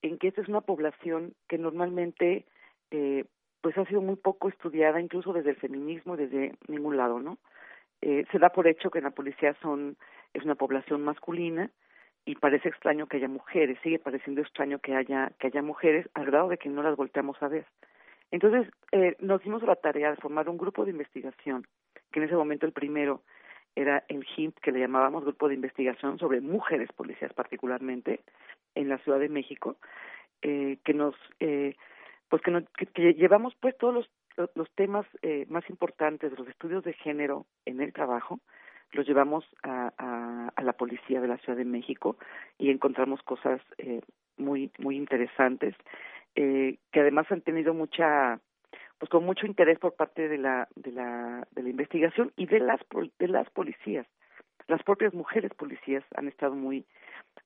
en 0.02 0.18
que 0.18 0.28
esta 0.28 0.40
es 0.40 0.48
una 0.48 0.60
población 0.60 1.34
que 1.48 1.58
normalmente 1.58 2.46
eh, 2.90 3.24
pues 3.60 3.76
ha 3.78 3.84
sido 3.86 4.00
muy 4.00 4.16
poco 4.16 4.48
estudiada, 4.48 5.00
incluso 5.00 5.32
desde 5.32 5.50
el 5.50 5.56
feminismo, 5.56 6.16
desde 6.16 6.54
ningún 6.68 6.96
lado, 6.96 7.18
¿no? 7.18 7.38
Eh, 8.00 8.24
se 8.30 8.38
da 8.38 8.50
por 8.50 8.68
hecho 8.68 8.90
que 8.90 8.98
en 8.98 9.04
la 9.04 9.10
policía 9.10 9.56
son 9.60 9.96
es 10.36 10.44
una 10.44 10.54
población 10.54 11.02
masculina 11.02 11.70
y 12.24 12.34
parece 12.34 12.68
extraño 12.68 13.06
que 13.06 13.18
haya 13.18 13.28
mujeres, 13.28 13.78
sigue 13.82 13.98
pareciendo 13.98 14.40
extraño 14.40 14.78
que 14.80 14.94
haya 14.94 15.32
que 15.38 15.46
haya 15.46 15.62
mujeres 15.62 16.08
al 16.14 16.26
grado 16.26 16.48
de 16.48 16.58
que 16.58 16.68
no 16.68 16.82
las 16.82 16.96
volteamos 16.96 17.40
a 17.42 17.48
ver. 17.48 17.66
Entonces 18.30 18.72
eh, 18.92 19.16
nos 19.20 19.42
dimos 19.42 19.62
la 19.62 19.76
tarea 19.76 20.10
de 20.10 20.16
formar 20.16 20.48
un 20.48 20.58
grupo 20.58 20.84
de 20.84 20.90
investigación, 20.90 21.66
que 22.10 22.20
en 22.20 22.26
ese 22.26 22.36
momento 22.36 22.66
el 22.66 22.72
primero 22.72 23.22
era 23.76 24.04
el 24.08 24.26
HIMP, 24.36 24.58
que 24.58 24.72
le 24.72 24.80
llamábamos 24.80 25.22
Grupo 25.22 25.48
de 25.48 25.54
Investigación 25.54 26.18
sobre 26.18 26.40
Mujeres 26.40 26.90
Policías 26.92 27.32
particularmente, 27.34 28.20
en 28.74 28.88
la 28.88 28.98
Ciudad 28.98 29.18
de 29.18 29.28
México, 29.28 29.76
eh, 30.42 30.78
que 30.84 30.94
nos 30.94 31.14
eh, 31.40 31.76
pues 32.28 32.42
que, 32.42 32.86
que, 32.86 33.14
llevamos 33.14 33.54
pues 33.60 33.76
todos 33.78 33.94
los, 33.94 34.50
los 34.54 34.70
temas 34.74 35.06
eh, 35.22 35.46
más 35.48 35.68
importantes 35.70 36.30
de 36.30 36.36
los 36.36 36.48
estudios 36.48 36.82
de 36.84 36.94
género 36.94 37.46
en 37.64 37.80
el 37.80 37.92
trabajo, 37.92 38.40
los 38.92 39.06
llevamos 39.06 39.44
a, 39.62 39.92
a, 40.54 40.62
la 40.62 40.72
policía 40.72 41.20
de 41.20 41.28
la 41.28 41.38
Ciudad 41.38 41.56
de 41.56 41.64
México 41.64 42.16
y 42.58 42.70
encontramos 42.70 43.22
cosas 43.22 43.60
eh, 43.78 44.00
muy 44.36 44.70
muy 44.78 44.96
interesantes 44.96 45.74
eh, 46.34 46.78
que 46.92 47.00
además 47.00 47.26
han 47.30 47.42
tenido 47.42 47.74
mucha 47.74 48.40
pues 48.98 49.10
con 49.10 49.24
mucho 49.24 49.46
interés 49.46 49.78
por 49.78 49.94
parte 49.94 50.28
de 50.28 50.38
la 50.38 50.68
de 50.76 50.92
la 50.92 51.46
de 51.52 51.62
la 51.62 51.68
investigación 51.68 52.32
y 52.36 52.46
de 52.46 52.60
las 52.60 52.80
de 53.18 53.28
las 53.28 53.48
policías. 53.50 54.06
Las 54.68 54.82
propias 54.82 55.14
mujeres 55.14 55.52
policías 55.54 56.04
han 56.16 56.28
estado 56.28 56.54
muy 56.54 56.84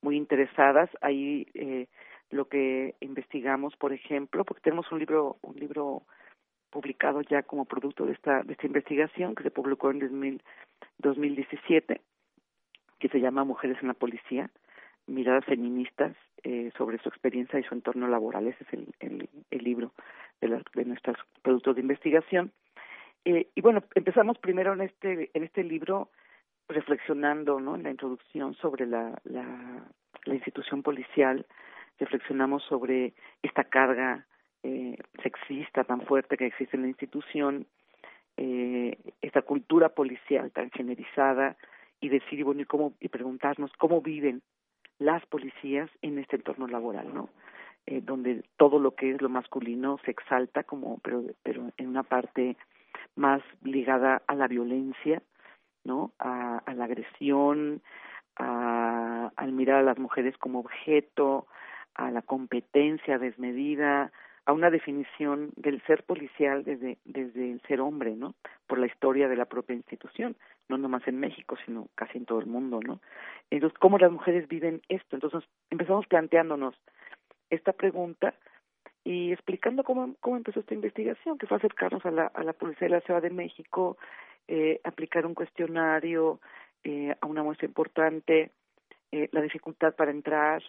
muy 0.03 0.17
interesadas. 0.17 0.91
Ahí 1.01 1.47
eh, 1.55 1.87
lo 2.31 2.49
que 2.49 2.95
investigamos, 3.01 3.77
por 3.77 3.93
ejemplo, 3.93 4.45
porque 4.45 4.63
tenemos 4.63 4.91
un 4.93 5.01
libro, 5.01 5.37
un 5.43 5.57
libro 5.57 6.03
publicado 6.71 7.21
ya 7.23 7.43
como 7.43 7.65
producto 7.65 8.07
de 8.07 8.13
esta, 8.13 8.43
de 8.43 8.53
esta 8.53 8.67
investigación 8.67 9.35
que 9.35 9.43
se 9.43 9.51
publicó 9.51 9.91
en 9.91 10.41
2017, 10.99 12.01
que 12.99 13.09
se 13.09 13.21
llama 13.21 13.45
Mujeres 13.45 13.79
en 13.81 13.89
la 13.89 13.95
Policía, 13.95 14.51
miradas 15.07 15.45
feministas 15.45 16.15
eh, 16.43 16.71
sobre 16.77 16.99
su 16.99 17.09
experiencia 17.09 17.59
y 17.59 17.65
su 17.65 17.75
entorno 17.75 18.09
laboral. 18.09 18.47
Ese 18.47 18.65
es 18.65 18.73
el, 18.73 19.29
el, 19.51 19.65
libro 19.65 19.93
de, 20.41 20.49
la, 20.49 20.63
de 20.75 20.85
nuestros 20.85 21.17
productos 21.43 21.75
de 21.75 21.83
investigación. 21.83 22.53
Eh, 23.25 23.49
y 23.55 23.61
bueno, 23.61 23.83
empezamos 23.95 24.39
primero 24.39 24.73
en 24.73 24.83
este, 24.83 25.31
en 25.35 25.45
este 25.45 25.65
libro 25.65 26.11
reflexionando 26.69 27.61
¿no? 27.61 27.75
en 27.75 27.83
la 27.83 27.91
introducción 27.91 28.55
sobre 28.55 28.87
la, 28.87 29.21
la, 29.25 29.85
la 30.25 30.35
institución 30.35 30.83
policial, 30.83 31.47
reflexionamos 31.99 32.63
sobre 32.65 33.13
esta 33.43 33.65
carga 33.65 34.27
eh, 34.63 34.97
sexista 35.23 35.85
tan 35.85 36.03
fuerte 36.03 36.37
que 36.37 36.47
existe 36.47 36.77
en 36.77 36.83
la 36.83 36.89
institución, 36.89 37.67
eh, 38.43 38.97
esta 39.21 39.43
cultura 39.43 39.91
policial 39.91 40.51
tan 40.51 40.71
generizada 40.71 41.59
y 42.01 42.09
decir 42.09 42.43
bueno 42.43 42.63
y 42.63 42.65
cómo 42.65 42.95
y 42.99 43.09
preguntarnos 43.09 43.71
cómo 43.77 44.01
viven 44.01 44.41
las 44.99 45.27
policías 45.27 45.91
en 46.01 46.19
este 46.19 46.37
entorno 46.37 46.67
laboral, 46.67 47.13
¿no? 47.13 47.29
Eh, 47.85 48.01
donde 48.03 48.43
todo 48.57 48.79
lo 48.79 48.95
que 48.95 49.11
es 49.11 49.21
lo 49.21 49.29
masculino 49.29 49.99
se 50.07 50.13
exalta 50.13 50.63
como 50.65 51.01
pero 51.03 51.23
pero 51.43 51.71
en 51.77 51.89
una 51.89 52.03
parte 52.03 52.57
más 53.15 53.43
ligada 53.63 54.23
a 54.27 54.35
la 54.35 54.49
violencia, 54.49 55.21
¿no? 55.85 56.13
A, 56.19 56.63
a 56.65 56.73
la 56.73 56.85
agresión, 56.85 57.83
a, 58.37 59.33
al 59.37 59.53
mirar 59.53 59.81
a 59.81 59.83
las 59.83 59.99
mujeres 59.99 60.39
como 60.39 60.61
objeto, 60.61 61.47
a 61.95 62.11
la 62.11 62.23
competencia 62.23 63.19
desmedida, 63.19 64.13
a 64.47 64.53
una 64.53 64.71
definición 64.71 65.51
del 65.57 65.83
ser 65.83 66.03
policial 66.05 66.65
desde, 66.65 66.99
desde 67.05 67.53
el 67.53 67.61
ser 67.63 67.81
hombre, 67.81 68.17
¿no? 68.17 68.35
Por 68.67 68.79
la 68.79 68.87
historia 68.87 69.29
de 69.29 69.37
la 69.37 69.45
propia 69.45 69.77
institución, 69.77 70.37
no 70.69 70.79
nomás 70.79 71.07
en 71.07 71.21
México, 71.21 71.57
sino 71.65 71.89
casi 71.95 72.19
en 72.19 72.25
todo 72.25 72.41
el 72.41 72.47
mundo, 72.47 72.81
¿no? 72.83 73.01
Entonces, 73.51 73.79
¿cómo 73.79 73.99
las 73.99 74.11
mujeres 74.11 74.49
viven 74.49 74.83
esto? 74.89 75.17
Entonces, 75.17 75.45
empezamos 75.71 76.07
planteándonos 76.07 76.75
esta 77.51 77.73
pregunta 77.73 78.35
y 79.05 79.33
explicando 79.33 79.85
cómo, 79.85 80.15
cómo 80.21 80.37
empezó 80.37 80.61
esta 80.61 80.75
investigación, 80.75 81.39
que 81.39 81.47
fue 81.47 81.57
acercarnos 81.57 82.05
a 82.07 82.11
la, 82.11 82.27
a 82.27 82.43
la 82.43 82.53
Policía 82.53 82.89
de 82.89 82.95
la 82.95 83.01
Ciudad 83.01 83.23
de 83.23 83.31
México, 83.31 83.97
eh, 84.49 84.81
aplicar 84.85 85.27
un 85.27 85.35
cuestionario 85.35 86.41
eh, 86.85 87.15
a 87.21 87.27
una 87.27 87.43
muestra 87.43 87.67
importante, 87.67 88.53
eh, 89.13 89.29
la 89.33 89.43
dificultad 89.43 89.95
para 89.95 90.11
entrar, 90.11 90.63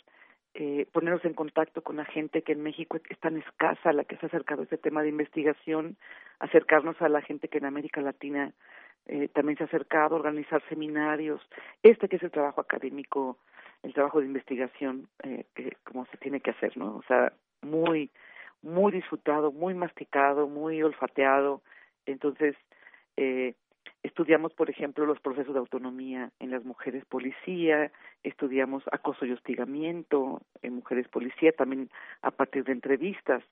eh, 0.54 0.86
ponernos 0.92 1.24
en 1.26 1.34
contacto 1.34 1.82
con 1.82 1.98
la 1.98 2.06
gente 2.06 2.42
que 2.42 2.52
en 2.52 2.64
México 2.64 3.00
es 3.10 3.20
tan 3.20 3.38
escasa, 3.38 3.94
la 3.94 4.04
que 4.04 4.18
se 4.18 4.26
ha 4.26 4.28
acercado 4.28 4.62
a 4.62 4.64
este 4.66 4.78
tema 4.78 5.02
de 5.02 5.10
investigación, 5.10 5.98
acercarnos 6.40 7.02
a 7.02 7.10
la 7.10 7.22
gente 7.22 7.48
que 7.48 7.60
en 7.60 7.66
América 7.66 8.02
Latina 8.02 8.54
eh, 9.08 9.30
también 9.30 9.58
se 9.58 9.64
ha 9.64 9.68
acercado, 9.68 10.16
organizar 10.16 10.62
seminarios, 10.68 11.42
este 11.84 12.08
que 12.08 12.18
es 12.18 12.24
el 12.24 12.32
trabajo 12.32 12.62
académico, 12.62 13.38
el 13.84 13.94
trabajo 13.94 14.20
de 14.20 14.28
investigación, 14.28 15.08
eh, 15.24 15.46
que 15.56 15.78
como 15.84 16.06
se 16.08 16.18
tiene 16.18 16.42
que 16.42 16.52
hacer, 16.52 16.78
¿no? 16.78 16.98
O 16.98 17.04
sea, 17.08 17.34
muy, 17.62 18.12
muy 18.62 18.92
disfrutado, 18.92 19.52
muy 19.52 19.74
masticado, 19.74 20.48
muy 20.48 20.84
olfateado, 20.84 21.62
entonces, 22.06 22.56
eh, 23.18 23.54
Estudiamos, 24.04 24.54
por 24.54 24.70
ejemplo, 24.70 25.06
los 25.06 25.20
procesos 25.20 25.54
de 25.54 25.60
autonomía 25.60 26.32
en 26.40 26.52
las 26.52 26.64
mujeres 26.64 27.06
policía, 27.06 27.92
estudiamos 28.24 28.84
acoso 28.92 29.26
y 29.26 29.32
hostigamiento 29.32 30.42
en 30.62 30.76
mujeres 30.76 31.08
policía, 31.08 31.52
también 31.52 31.90
a 32.22 32.32
partir 32.32 32.64
de 32.64 32.72
entrevistas. 32.72 33.44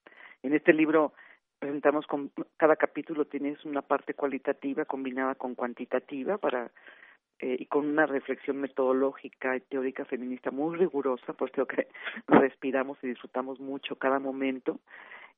En 0.41 0.53
este 0.55 0.73
libro 0.73 1.13
presentamos 1.59 2.07
con 2.07 2.31
cada 2.57 2.77
capítulo 2.77 3.25
tienes 3.25 3.63
una 3.65 3.81
parte 3.81 4.13
cualitativa 4.13 4.85
combinada 4.85 5.35
con 5.35 5.55
cuantitativa 5.55 6.37
para 6.37 6.71
eh, 7.39 7.57
y 7.59 7.65
con 7.67 7.85
una 7.85 8.05
reflexión 8.05 8.57
metodológica 8.57 9.55
y 9.55 9.61
teórica 9.61 10.03
feminista 10.05 10.51
muy 10.51 10.77
rigurosa, 10.77 11.33
pues 11.33 11.51
creo 11.51 11.67
que 11.67 11.87
respiramos 12.27 12.97
y 13.01 13.07
disfrutamos 13.07 13.59
mucho 13.59 13.95
cada 13.95 14.19
momento. 14.19 14.79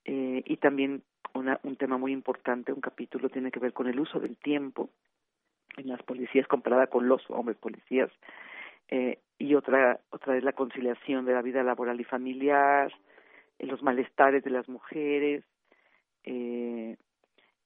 Eh, 0.05 0.43
y 0.45 0.57
también 0.57 1.03
una, 1.33 1.59
un 1.63 1.75
tema 1.75 1.97
muy 1.97 2.11
importante, 2.11 2.73
un 2.73 2.81
capítulo 2.81 3.29
tiene 3.29 3.51
que 3.51 3.59
ver 3.59 3.73
con 3.73 3.87
el 3.87 3.99
uso 3.99 4.19
del 4.19 4.37
tiempo 4.37 4.89
en 5.77 5.87
las 5.87 6.01
policías 6.03 6.47
comparada 6.47 6.87
con 6.87 7.07
los 7.07 7.21
hombres 7.29 7.57
policías 7.57 8.11
eh, 8.91 9.19
y 9.39 9.55
otra 9.55 9.99
otra 10.09 10.37
es 10.37 10.43
la 10.43 10.51
conciliación 10.51 11.25
de 11.25 11.33
la 11.33 11.41
vida 11.41 11.63
laboral 11.63 11.99
y 11.99 12.03
familiar, 12.03 12.91
eh, 13.57 13.65
los 13.65 13.81
malestares 13.81 14.43
de 14.43 14.49
las 14.49 14.67
mujeres 14.67 15.43
eh, 16.25 16.97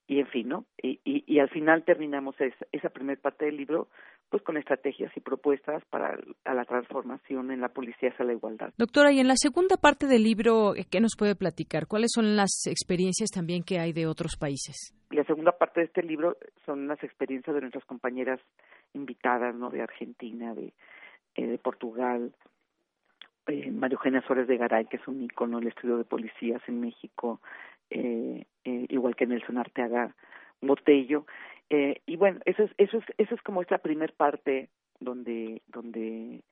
y 0.08 0.20
en 0.20 0.28
fin, 0.28 0.50
¿no? 0.50 0.66
Y, 0.82 1.02
y, 1.04 1.24
y 1.26 1.40
al 1.40 1.50
final 1.50 1.84
terminamos 1.84 2.40
esa, 2.40 2.66
esa 2.72 2.90
primera 2.90 3.20
parte 3.20 3.46
del 3.46 3.58
libro 3.58 3.90
pues 4.30 4.44
con 4.44 4.58
estrategias 4.58 5.16
y 5.16 5.20
propuestas 5.20 5.84
para 5.86 6.18
la 6.46 6.66
transformación 6.66 7.52
en 7.52 7.62
la 7.62 7.70
policía 7.70 8.10
hacia 8.10 8.26
la 8.26 8.34
igualdad. 8.34 8.74
Doctora, 8.78 9.12
y 9.12 9.20
en 9.20 9.28
la 9.28 9.36
segunda 9.36 9.78
parte 9.78 10.08
del 10.08 10.24
libro, 10.24 10.74
¿qué 10.90 11.00
nos 11.00 11.16
puede 11.18 11.36
platicar? 11.36 11.88
¿Cuáles 11.88 12.12
son 12.14 12.36
las 12.36 12.68
experiencias 12.68 13.30
también 13.30 13.64
que 13.64 13.80
hay 13.80 13.94
de 13.94 14.08
otros 14.08 14.36
países? 14.38 14.94
La 15.12 15.24
segunda 15.24 15.52
parte 15.52 15.82
de 15.82 15.86
este 15.88 16.04
libro 16.04 16.38
son 16.66 16.88
las 16.88 17.02
experiencias 17.04 17.54
de 17.54 17.62
nuestras 17.62 17.86
compañeras 17.86 18.40
invitadas, 18.94 19.56
¿no? 19.56 19.70
De 19.70 19.82
Argentina, 19.82 20.54
de, 20.54 20.74
eh, 21.36 21.48
de 21.48 21.58
Portugal, 21.58 22.34
eh, 23.48 23.70
Mario 23.72 23.98
Eugenia 23.98 24.24
Suárez 24.26 24.48
de 24.48 24.58
Garay, 24.58 24.86
que 24.86 24.98
es 24.98 25.08
un 25.08 25.22
ícono 25.22 25.60
del 25.60 25.68
estudio 25.68 25.98
de 25.98 26.04
policías 26.04 26.62
en 26.68 26.80
México, 26.80 27.42
eh, 27.92 28.46
eh, 28.64 28.86
igual 28.90 29.16
que 29.16 29.28
Nelson 29.28 29.60
Arteaga 29.60 30.16
Botello, 30.62 31.26
eh, 31.70 32.02
y 32.06 32.16
bueno, 32.18 32.40
eso 32.46 32.64
es, 32.64 32.72
eso 32.78 32.98
es, 32.98 33.06
eso 33.18 33.36
es 33.36 33.42
como 33.42 33.62
esta 33.62 33.80
primer 33.80 34.14
parte 34.14 34.70
donde, 35.00 35.62
donde 35.68 36.44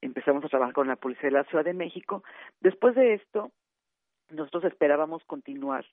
empezamos 0.00 0.44
a 0.44 0.48
trabajar 0.48 0.74
con 0.74 0.88
la 0.88 0.96
Policía 0.96 1.24
de 1.24 1.32
la 1.32 1.44
Ciudad 1.44 1.64
de 1.64 1.74
México. 1.74 2.24
Después 2.60 2.94
de 2.94 3.14
esto, 3.14 3.52
nosotros 4.30 4.64
esperábamos 4.64 5.22
continuar, 5.24 5.84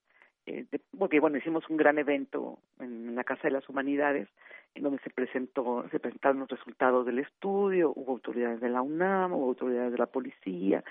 eh, 0.45 0.65
porque 0.97 1.19
bueno, 1.19 1.37
hicimos 1.37 1.69
un 1.69 1.77
gran 1.77 1.97
evento 1.97 2.59
en 2.79 3.15
la 3.15 3.23
Casa 3.23 3.43
de 3.43 3.51
las 3.51 3.67
Humanidades, 3.67 4.29
en 4.73 4.83
donde 4.83 4.99
se 4.99 5.09
presentó, 5.09 5.85
se 5.91 5.99
presentaron 5.99 6.39
los 6.39 6.49
resultados 6.49 7.05
del 7.05 7.19
estudio, 7.19 7.91
hubo 7.93 8.13
autoridades 8.13 8.61
de 8.61 8.69
la 8.69 8.81
UNAM, 8.81 9.33
hubo 9.33 9.47
autoridades 9.47 9.91
de 9.91 9.97
la 9.97 10.05
policía, 10.05 10.83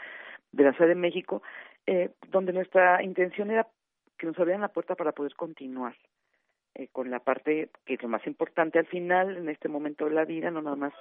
de 0.53 0.65
la 0.65 0.73
Ciudad 0.73 0.89
de 0.89 0.95
México, 0.97 1.43
eh, 1.87 2.11
donde 2.29 2.53
nuestra 2.53 3.03
intención 3.03 3.51
era 3.51 3.67
que 4.19 4.27
nos 4.27 4.39
abrieran 4.39 4.61
la 4.61 4.69
puerta 4.69 4.95
para 4.95 5.13
poder 5.13 5.35
continuar 5.35 5.97
eh, 6.81 6.89
con 6.93 7.11
la 7.11 7.19
parte 7.19 7.69
que 7.85 7.95
es 7.95 8.03
lo 8.03 8.09
más 8.09 8.27
importante 8.27 8.79
al 8.79 8.87
final, 8.87 9.37
en 9.37 9.51
este 9.51 9.69
momento 9.69 10.07
de 10.07 10.13
la 10.13 10.25
vida, 10.25 10.51
no 10.51 10.63
nada 10.63 10.77
más 10.77 10.95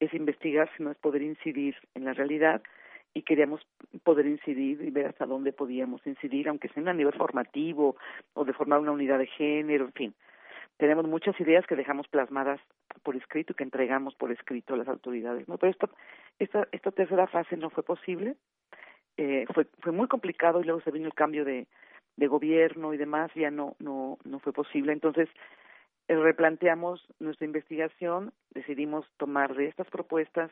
es 0.00 0.14
investigar, 0.14 0.70
sino 0.78 0.90
es 0.90 0.96
poder 0.96 1.20
incidir 1.20 1.76
en 1.94 2.06
la 2.06 2.14
realidad 2.14 2.62
y 3.12 3.20
queríamos 3.20 3.60
poder 4.02 4.24
incidir 4.24 4.80
y 4.80 4.90
ver 4.90 5.08
hasta 5.08 5.26
dónde 5.26 5.52
podíamos 5.52 6.06
incidir, 6.06 6.48
aunque 6.48 6.68
sea 6.68 6.88
a 6.88 6.94
nivel 6.94 7.12
formativo 7.12 7.96
o 8.32 8.44
de 8.46 8.54
formar 8.54 8.78
una 8.78 8.92
unidad 8.92 9.18
de 9.18 9.26
género, 9.26 9.84
en 9.84 9.92
fin. 9.92 10.14
Tenemos 10.78 11.06
muchas 11.06 11.38
ideas 11.38 11.66
que 11.66 11.76
dejamos 11.76 12.08
plasmadas 12.08 12.58
por 13.02 13.14
escrito 13.14 13.52
y 13.52 13.56
que 13.56 13.64
entregamos 13.64 14.14
por 14.14 14.32
escrito 14.32 14.72
a 14.72 14.78
las 14.78 14.88
autoridades, 14.88 15.46
¿no? 15.48 15.58
Pero 15.58 15.70
esto, 15.70 15.90
esta, 16.38 16.66
esta 16.72 16.92
tercera 16.92 17.26
fase 17.26 17.58
no 17.58 17.68
fue 17.68 17.82
posible, 17.82 18.36
eh, 19.18 19.44
fue, 19.52 19.66
fue 19.80 19.92
muy 19.92 20.08
complicado 20.08 20.62
y 20.62 20.64
luego 20.64 20.80
se 20.80 20.90
vino 20.90 21.06
el 21.06 21.14
cambio 21.14 21.44
de, 21.44 21.66
de 22.16 22.26
gobierno 22.26 22.94
y 22.94 22.96
demás, 22.96 23.30
ya 23.34 23.50
no, 23.50 23.76
no, 23.78 24.18
no 24.24 24.38
fue 24.40 24.52
posible. 24.52 24.92
Entonces, 24.92 25.28
eh, 26.08 26.16
replanteamos 26.16 27.04
nuestra 27.18 27.46
investigación, 27.46 28.32
decidimos 28.50 29.06
tomar 29.16 29.54
de 29.54 29.66
estas 29.66 29.88
propuestas 29.88 30.50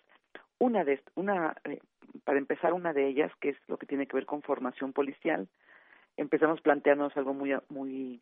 una 0.58 0.84
de 0.84 1.00
una 1.14 1.56
eh, 1.64 1.80
para 2.24 2.38
empezar 2.38 2.72
una 2.72 2.92
de 2.92 3.06
ellas 3.08 3.32
que 3.40 3.50
es 3.50 3.56
lo 3.68 3.76
que 3.76 3.86
tiene 3.86 4.06
que 4.06 4.16
ver 4.16 4.26
con 4.26 4.42
formación 4.42 4.92
policial 4.92 5.48
empezamos 6.16 6.60
planteándonos 6.60 7.16
algo 7.16 7.34
muy 7.34 7.54
muy 7.68 8.20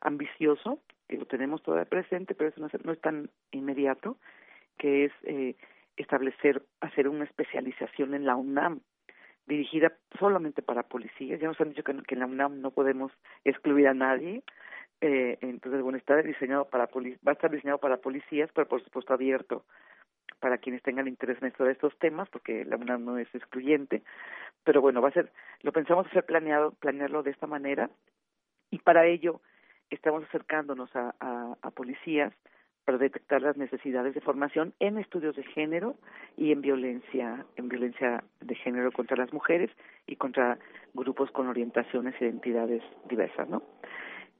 ambicioso 0.00 0.78
que 1.08 1.16
lo 1.16 1.26
tenemos 1.26 1.62
todavía 1.62 1.88
presente 1.88 2.34
pero 2.34 2.50
eso 2.50 2.60
no 2.60 2.66
es, 2.66 2.84
no 2.84 2.92
es 2.92 3.00
tan 3.00 3.30
inmediato 3.50 4.16
que 4.78 5.06
es 5.06 5.12
eh, 5.24 5.56
establecer 5.96 6.62
hacer 6.80 7.08
una 7.08 7.24
especialización 7.24 8.14
en 8.14 8.24
la 8.24 8.36
UNAM 8.36 8.80
dirigida 9.50 9.92
solamente 10.18 10.62
para 10.62 10.84
policías. 10.84 11.40
Ya 11.40 11.48
nos 11.48 11.60
han 11.60 11.70
dicho 11.70 11.82
que, 11.82 11.92
en 11.92 12.18
la 12.20 12.26
UNAM 12.26 12.60
no 12.60 12.70
podemos 12.70 13.12
excluir 13.44 13.88
a 13.88 13.94
nadie. 13.94 14.42
Eh, 15.02 15.38
entonces 15.40 15.82
bueno 15.82 15.98
está 15.98 16.16
diseñado 16.16 16.66
para 16.66 16.84
va 16.86 17.30
a 17.30 17.32
estar 17.32 17.50
diseñado 17.50 17.78
para 17.78 17.96
policías 17.96 18.50
pero 18.54 18.68
por 18.68 18.84
supuesto 18.84 19.14
abierto 19.14 19.64
para 20.40 20.58
quienes 20.58 20.82
tengan 20.82 21.08
interés 21.08 21.38
en 21.40 21.48
esto 21.48 21.66
estos 21.66 21.98
temas, 21.98 22.28
porque 22.28 22.64
la 22.64 22.76
UNAM 22.76 23.04
no 23.04 23.18
es 23.18 23.34
excluyente, 23.34 24.02
pero 24.64 24.80
bueno, 24.80 25.02
va 25.02 25.08
a 25.08 25.12
ser, 25.12 25.30
lo 25.62 25.72
pensamos 25.72 26.06
hacer 26.06 26.24
planeado, 26.24 26.72
planearlo 26.72 27.22
de 27.22 27.30
esta 27.30 27.46
manera, 27.46 27.90
y 28.70 28.78
para 28.78 29.04
ello 29.06 29.40
estamos 29.90 30.24
acercándonos 30.24 30.94
a, 30.96 31.14
a 31.20 31.70
policías 31.72 32.32
para 32.90 32.98
detectar 32.98 33.40
las 33.40 33.56
necesidades 33.56 34.14
de 34.14 34.20
formación 34.20 34.74
en 34.80 34.98
estudios 34.98 35.36
de 35.36 35.44
género 35.44 35.94
y 36.36 36.50
en 36.50 36.60
violencia, 36.60 37.46
en 37.54 37.68
violencia 37.68 38.24
de 38.40 38.56
género 38.56 38.90
contra 38.90 39.16
las 39.16 39.32
mujeres 39.32 39.70
y 40.08 40.16
contra 40.16 40.58
grupos 40.92 41.30
con 41.30 41.46
orientaciones 41.46 42.16
e 42.20 42.24
identidades 42.24 42.82
diversas, 43.08 43.48
¿no? 43.48 43.62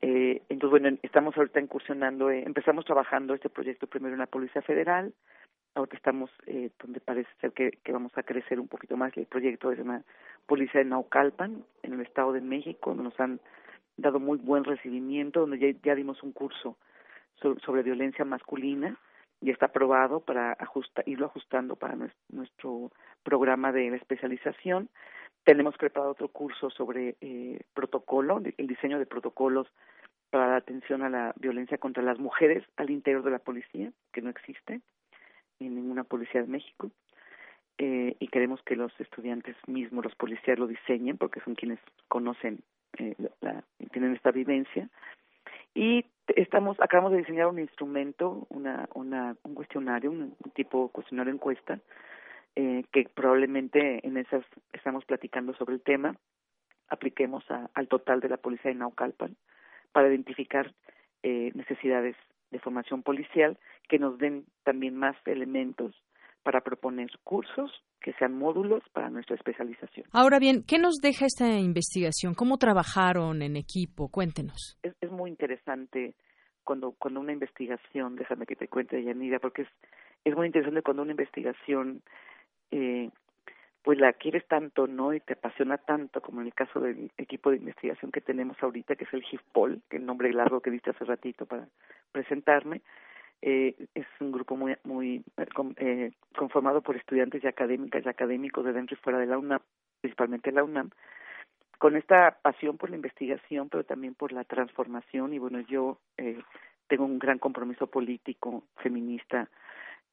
Eh, 0.03 0.43
entonces, 0.49 0.81
bueno, 0.81 0.99
estamos 1.05 1.37
ahorita 1.37 1.61
incursionando, 1.61 2.29
eh, 2.29 2.43
empezamos 2.45 2.85
trabajando 2.85 3.35
este 3.35 3.51
proyecto 3.51 3.87
primero 3.87 4.15
en 4.15 4.19
la 4.19 4.27
Policía 4.27 4.63
Federal, 4.63 5.15
ahora 5.77 5.93
estamos 5.95 6.29
eh, 6.49 6.71
donde 6.83 6.99
parece 6.99 7.31
ser 7.41 7.53
que, 7.53 7.79
vamos 7.93 8.11
a 8.17 8.25
crecer 8.25 8.59
un 8.59 8.67
poquito 8.67 8.97
más 8.97 9.17
el 9.17 9.27
proyecto 9.27 9.71
es 9.71 9.79
una 9.79 10.03
policía 10.47 10.81
de 10.81 10.87
Naucalpan 10.87 11.63
en 11.85 11.93
el 11.93 12.01
Estado 12.01 12.33
de 12.33 12.41
México 12.41 12.91
donde 12.91 13.05
nos 13.05 13.21
han 13.21 13.39
dado 13.97 14.19
muy 14.19 14.39
buen 14.39 14.65
recibimiento 14.65 15.39
donde 15.39 15.77
ya 15.85 15.95
dimos 15.95 16.21
un 16.25 16.33
curso 16.33 16.77
sobre, 17.37 17.83
violencia 17.83 18.25
masculina 18.25 18.97
y 19.41 19.51
está 19.51 19.67
aprobado 19.67 20.21
para 20.21 20.53
ajusta, 20.53 21.03
irlo 21.07 21.27
ajustando 21.27 21.77
para 21.77 21.97
nuestro, 21.97 22.21
nuestro 22.31 22.93
programa 23.23 23.73
de 23.73 23.89
especialización. 23.97 24.89
Tenemos 25.45 25.77
preparado 25.77 26.13
otro 26.13 26.29
curso 26.29 26.69
sobre 26.71 27.17
eh, 27.21 27.61
protocolo 27.73 28.43
el 28.57 28.67
diseño 28.67 28.99
de 28.99 29.07
protocolos 29.07 29.67
para 30.31 30.49
la 30.49 30.57
atención 30.57 31.03
a 31.03 31.09
la 31.09 31.33
violencia 31.37 31.79
contra 31.79 32.03
las 32.03 32.19
mujeres 32.19 32.65
al 32.77 32.91
interior 32.91 33.23
de 33.23 33.31
la 33.31 33.39
policía 33.39 33.91
que 34.13 34.23
no 34.23 34.31
existe 34.31 34.81
en 35.59 35.75
ninguna 35.75 36.05
policía 36.05 36.43
de 36.43 36.49
México. 36.49 36.91
Eh, 37.79 38.17
y 38.19 38.29
queremos 38.29 38.63
que 38.63 38.77
los 38.77 38.93
estudiantes 39.01 39.57
mismos, 39.67 40.05
los 40.05 40.15
policías 40.15 40.59
lo 40.59 40.67
diseñen 40.67 41.17
porque 41.17 41.41
son 41.41 41.55
quienes 41.55 41.79
conocen, 42.09 42.61
eh, 42.99 43.15
la, 43.41 43.65
tienen 43.91 44.15
esta 44.15 44.31
vivencia 44.31 44.89
y 45.75 46.05
estamos 46.37 46.81
acabamos 46.81 47.13
de 47.13 47.19
diseñar 47.19 47.47
un 47.47 47.59
instrumento, 47.59 48.47
una, 48.51 48.89
una 48.95 49.37
un 49.43 49.55
cuestionario, 49.55 50.11
un, 50.11 50.37
tipo 50.55 50.89
cuestionario 50.89 51.33
encuesta 51.33 51.81
eh, 52.57 52.85
que 52.93 53.09
probablemente 53.15 54.07
en 54.07 54.17
esas 54.17 54.45
estamos 54.73 55.05
platicando 55.05 55.55
sobre 55.55 55.75
el 55.75 55.81
tema 55.81 56.17
apliquemos 56.89 57.45
al 57.75 57.89
total 57.89 58.21
de 58.21 58.29
la 58.29 58.37
policía 58.37 58.71
de 58.71 58.77
Naucalpan 58.79 59.37
para 59.93 60.09
identificar 60.09 60.73
eh, 61.23 61.53
necesidades 61.55 62.17
de 62.51 62.59
formación 62.59 63.03
policial 63.03 63.59
que 63.89 63.99
nos 63.99 64.19
den 64.19 64.45
también 64.65 64.97
más 64.97 65.17
elementos 65.25 65.95
para 66.43 66.63
proponer 66.63 67.11
cursos 67.23 67.85
que 68.01 68.13
sean 68.15 68.37
módulos 68.37 68.83
para 68.93 69.11
nuestra 69.11 69.37
especialización. 69.37 70.07
Ahora 70.13 70.39
bien, 70.39 70.65
¿qué 70.67 70.79
nos 70.79 70.97
deja 70.97 71.27
esta 71.27 71.47
investigación? 71.59 72.35
¿Cómo 72.35 72.57
trabajaron 72.57 73.43
en 73.43 73.57
equipo? 73.57 74.09
Cuéntenos. 74.09 74.79
Es, 74.83 74.95
es 75.01 75.11
muy 75.11 75.31
interesante 75.31 76.15
cuando 76.65 76.93
cuando 76.93 77.21
una 77.21 77.33
investigación, 77.33 78.17
déjame 78.17 78.47
que 78.47 78.57
te 78.57 78.69
cuente, 78.69 79.03
Yanira, 79.03 79.39
porque 79.39 79.63
es 79.63 79.69
es 80.25 80.35
muy 80.35 80.47
interesante 80.47 80.83
cuando 80.83 81.03
una 81.03 81.13
investigación 81.13 82.03
eh, 82.71 83.11
pues 83.83 83.99
la 83.99 84.13
quieres 84.13 84.47
tanto, 84.47 84.87
¿no? 84.87 85.15
Y 85.15 85.21
te 85.21 85.33
apasiona 85.33 85.79
tanto, 85.79 86.21
como 86.21 86.41
en 86.41 86.49
el 86.49 86.55
caso 86.55 86.81
del 86.81 87.11
equipo 87.17 87.51
de 87.51 87.57
investigación 87.57 88.13
que 88.13 88.21
tenemos 88.21 88.57
ahorita, 88.63 88.95
que 88.97 89.05
es 89.05 89.15
el 89.15 89.23
GIFPOL, 89.23 89.81
que 89.89 89.97
el 89.97 90.05
nombre 90.05 90.33
largo 90.33 90.61
que 90.61 90.71
diste 90.71 90.91
hace 90.91 91.05
ratito 91.05 91.47
para 91.47 91.67
presentarme. 92.13 92.83
Eh, 93.43 93.75
es 93.95 94.07
un 94.21 94.33
grupo 94.33 94.57
muy, 94.57 94.77
muy 94.85 95.25
eh, 95.77 96.13
conformado 96.37 96.83
por 96.83 96.97
estudiantes 96.97 97.43
y 97.43 97.47
académicas 97.47 98.05
y 98.05 98.09
académicos 98.09 98.65
de 98.65 98.73
dentro 98.73 98.95
y 98.95 99.03
fuera 99.03 99.19
de 99.19 99.27
la 99.27 99.39
UNAM, 99.39 99.61
principalmente 100.01 100.53
la 100.53 100.65
UNAM, 100.65 100.91
con 101.79 101.97
esta 101.97 102.39
pasión 102.43 102.77
por 102.77 102.91
la 102.91 102.97
investigación, 102.97 103.71
pero 103.71 103.85
también 103.85 104.15
por 104.15 104.33
la 104.33 104.45
transformación. 104.45 105.33
Y 105.33 105.39
bueno, 105.39 105.61
yo 105.61 105.99
eh, 106.19 106.39
tengo 106.89 107.07
un 107.07 107.19
gran 107.19 107.39
compromiso 107.39 107.87
político, 107.87 108.65
feminista, 108.77 109.49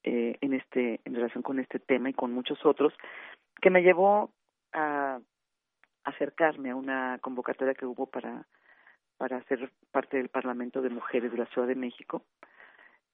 eh, 0.04 0.38
en 0.40 0.54
este 0.54 1.02
en 1.04 1.16
relación 1.16 1.44
con 1.44 1.60
este 1.60 1.80
tema 1.80 2.10
y 2.10 2.14
con 2.14 2.32
muchos 2.32 2.66
otros 2.66 2.94
que 3.60 3.70
me 3.70 3.82
llevó 3.82 4.32
a 4.72 5.20
acercarme 6.06 6.70
a 6.70 6.76
una 6.76 7.18
convocatoria 7.20 7.74
que 7.74 7.86
hubo 7.86 8.06
para 8.06 8.48
para 9.18 9.44
ser 9.45 9.70
parte 9.91 10.16
del 10.16 10.30
Parlamento 10.30 10.82
de 10.82 10.91
Mujeres 10.91 11.32
de 11.32 11.40
la 11.40 11.48
Ciudad 11.48 11.68
de 11.68 11.76
México. 11.76 12.24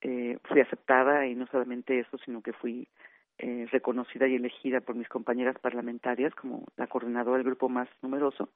Eh, 0.06 0.38
fui 0.44 0.60
aceptada 0.60 1.26
y 1.26 1.34
no 1.34 1.48
solamente 1.48 1.98
eso, 1.98 2.18
sino 2.18 2.42
que 2.42 2.52
fui 2.52 2.90
eh, 3.38 3.68
reconocida 3.72 4.28
y 4.28 4.36
elegida 4.36 4.82
por 4.82 4.96
mis 4.96 5.08
compañeras 5.08 5.58
parlamentarias 5.60 6.36
como 6.36 6.66
la 6.76 6.88
coordinadora 6.88 7.38
del 7.38 7.46
grupo 7.46 7.70
más 7.70 7.88
numeroso, 8.02 8.50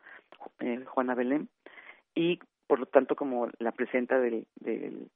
eh, 0.59 0.83
Juana 0.85 1.15
Belén, 1.15 1.47
y 2.13 2.39
por 2.67 2.79
lo 2.79 2.85
tanto 2.85 3.15
como 3.15 3.47
la 3.59 3.71
presidenta 3.71 4.19
del, 4.19 4.45
del, 4.59 5.09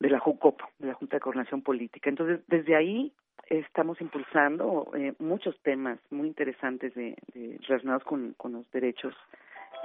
de 0.00 0.10
la 0.10 0.18
JUCOP, 0.18 0.62
de 0.78 0.86
la 0.88 0.94
Junta 0.94 1.16
de 1.16 1.20
Coordinación 1.20 1.60
Política. 1.60 2.08
Entonces, 2.08 2.40
desde 2.46 2.74
ahí 2.74 3.12
estamos 3.50 4.00
impulsando 4.00 4.90
eh, 4.96 5.12
muchos 5.18 5.60
temas 5.60 5.98
muy 6.10 6.26
interesantes 6.26 6.94
de, 6.94 7.16
de 7.34 7.58
relacionados 7.68 8.04
con, 8.04 8.32
con 8.38 8.54
los 8.54 8.70
derechos 8.70 9.14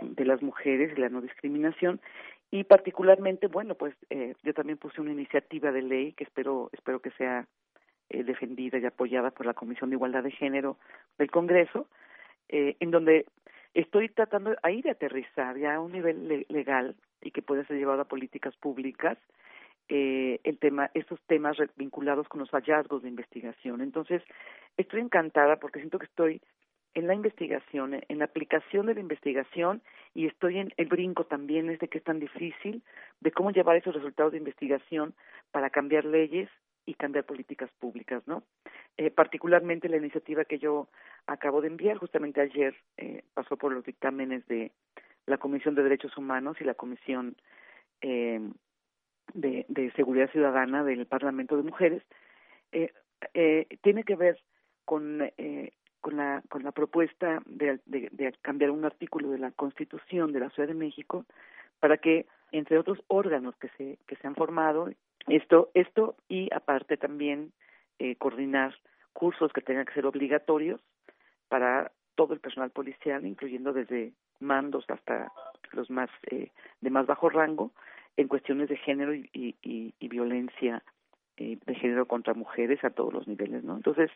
de 0.01 0.25
las 0.25 0.41
mujeres 0.41 0.95
y 0.95 1.01
la 1.01 1.09
no 1.09 1.21
discriminación 1.21 1.99
y 2.51 2.63
particularmente 2.63 3.47
bueno 3.47 3.75
pues 3.75 3.95
eh, 4.09 4.33
yo 4.43 4.53
también 4.53 4.77
puse 4.77 5.01
una 5.01 5.11
iniciativa 5.11 5.71
de 5.71 5.81
ley 5.81 6.13
que 6.13 6.23
espero 6.23 6.69
espero 6.73 7.01
que 7.01 7.11
sea 7.11 7.47
eh, 8.09 8.23
defendida 8.23 8.77
y 8.77 8.85
apoyada 8.85 9.31
por 9.31 9.45
la 9.45 9.53
Comisión 9.53 9.89
de 9.89 9.95
Igualdad 9.95 10.23
de 10.23 10.31
Género 10.31 10.77
del 11.17 11.29
Congreso 11.29 11.87
eh, 12.49 12.77
en 12.79 12.91
donde 12.91 13.25
estoy 13.73 14.09
tratando 14.09 14.55
ahí 14.63 14.81
de 14.81 14.91
aterrizar 14.91 15.57
ya 15.57 15.75
a 15.75 15.79
un 15.81 15.91
nivel 15.91 16.27
le 16.27 16.45
legal 16.49 16.95
y 17.21 17.31
que 17.31 17.41
pueda 17.41 17.65
ser 17.65 17.77
llevado 17.77 18.01
a 18.01 18.07
políticas 18.07 18.55
públicas 18.55 19.17
eh, 19.89 20.41
el 20.43 20.57
tema, 20.57 20.91
estos 20.93 21.19
temas 21.27 21.57
vinculados 21.77 22.27
con 22.27 22.41
los 22.41 22.49
hallazgos 22.51 23.03
de 23.03 23.09
investigación. 23.09 23.81
Entonces, 23.81 24.21
estoy 24.75 24.99
encantada 24.99 25.57
porque 25.57 25.79
siento 25.79 25.97
que 25.97 26.07
estoy 26.07 26.41
en 26.97 27.05
la 27.05 27.13
investigación, 27.13 28.01
en 28.09 28.17
la 28.17 28.25
aplicación 28.25 28.87
de 28.87 28.95
la 28.95 29.01
investigación 29.01 29.83
y 30.15 30.25
estoy 30.25 30.57
en 30.57 30.73
el 30.77 30.87
brinco 30.87 31.25
también 31.25 31.69
es 31.69 31.77
de 31.77 31.89
que 31.89 31.99
es 31.99 32.03
tan 32.03 32.19
difícil 32.19 32.81
de 33.19 33.31
cómo 33.31 33.51
llevar 33.51 33.75
esos 33.75 33.93
resultados 33.93 34.31
de 34.31 34.39
investigación 34.39 35.13
para 35.51 35.69
cambiar 35.69 36.05
leyes 36.05 36.49
y 36.87 36.95
cambiar 36.95 37.25
políticas 37.25 37.69
públicas, 37.79 38.23
¿no? 38.25 38.41
Eh, 38.97 39.11
particularmente 39.11 39.89
la 39.89 39.97
iniciativa 39.97 40.43
que 40.45 40.57
yo 40.57 40.87
acabo 41.27 41.61
de 41.61 41.67
enviar 41.67 41.97
justamente 41.97 42.41
ayer 42.41 42.75
eh, 42.97 43.21
pasó 43.35 43.57
por 43.57 43.71
los 43.71 43.85
dictámenes 43.85 44.47
de 44.47 44.71
la 45.27 45.37
Comisión 45.37 45.75
de 45.75 45.83
Derechos 45.83 46.17
Humanos 46.17 46.57
y 46.59 46.63
la 46.63 46.73
Comisión 46.73 47.35
eh, 48.01 48.41
de, 49.35 49.67
de 49.67 49.91
Seguridad 49.91 50.31
Ciudadana 50.31 50.83
del 50.83 51.05
Parlamento 51.05 51.57
de 51.57 51.63
Mujeres, 51.63 52.01
eh, 52.71 52.91
eh, 53.35 53.67
tiene 53.83 54.03
que 54.03 54.15
ver 54.15 54.41
con, 54.83 55.21
con, 56.01 56.17
la, 56.17 56.43
con 56.49 56.63
la 56.63 56.71
propuesta 56.71 57.41
de, 57.45 57.79
de, 57.85 58.33
cambiar 58.41 58.71
un 58.71 58.85
artículo 58.85 59.29
de 59.29 59.39
la 59.39 59.51
Constitución 59.51 60.31
de 60.31 60.39
la 60.39 60.49
Ciudad 60.49 60.67
de 60.67 60.75
México 60.75 61.25
para 61.79 61.97
que 61.97 62.25
entre 62.51 62.77
otros 62.77 62.99
órganos 63.07 63.55
que 63.57 63.69
se, 63.77 63.97
que 64.07 64.15
se 64.15 64.27
han 64.27 64.35
formado. 64.35 64.89
Esto, 65.27 65.69
esto 65.73 66.15
y 66.29 66.49
aparte 66.53 66.97
también 66.97 67.51
eh, 67.99 68.15
coordinar 68.15 68.75
cursos 69.13 69.51
que 69.51 69.61
tengan 69.61 69.85
que 69.85 69.93
ser 69.93 70.05
obligatorios 70.05 70.79
para 71.49 71.91
todo 72.15 72.33
el 72.33 72.39
personal 72.39 72.69
policial, 72.71 73.25
incluyendo 73.25 73.73
desde 73.73 74.13
mandos 74.39 74.85
hasta 74.89 75.31
los 75.71 75.89
más 75.89 76.09
eh, 76.31 76.51
de 76.81 76.89
más 76.89 77.05
bajo 77.05 77.29
rango, 77.29 77.71
en 78.15 78.27
cuestiones 78.27 78.69
de 78.69 78.77
género 78.77 79.13
y, 79.13 79.29
y, 79.33 79.93
y, 79.99 80.07
violencia 80.07 80.83
eh, 81.37 81.57
de 81.65 81.75
género 81.75 82.07
contra 82.07 82.33
mujeres 82.33 82.83
a 82.83 82.89
todos 82.89 83.13
los 83.13 83.27
niveles, 83.27 83.63
¿no? 83.63 83.75
Entonces, 83.75 84.09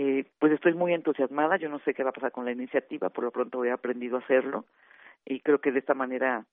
eh, 0.00 0.24
pues 0.38 0.52
estoy 0.52 0.74
muy 0.74 0.94
entusiasmada. 0.94 1.56
Yo 1.56 1.68
no 1.68 1.80
sé 1.80 1.92
qué 1.92 2.04
va 2.04 2.10
a 2.10 2.12
pasar 2.12 2.30
con 2.30 2.44
la 2.44 2.52
iniciativa, 2.52 3.08
por 3.08 3.24
lo 3.24 3.32
pronto 3.32 3.64
he 3.64 3.72
aprendido 3.72 4.16
a 4.16 4.20
hacerlo 4.20 4.64
y 5.26 5.40
creo 5.40 5.58
que 5.58 5.72
de 5.72 5.80
esta 5.80 5.92
manera 5.92 6.46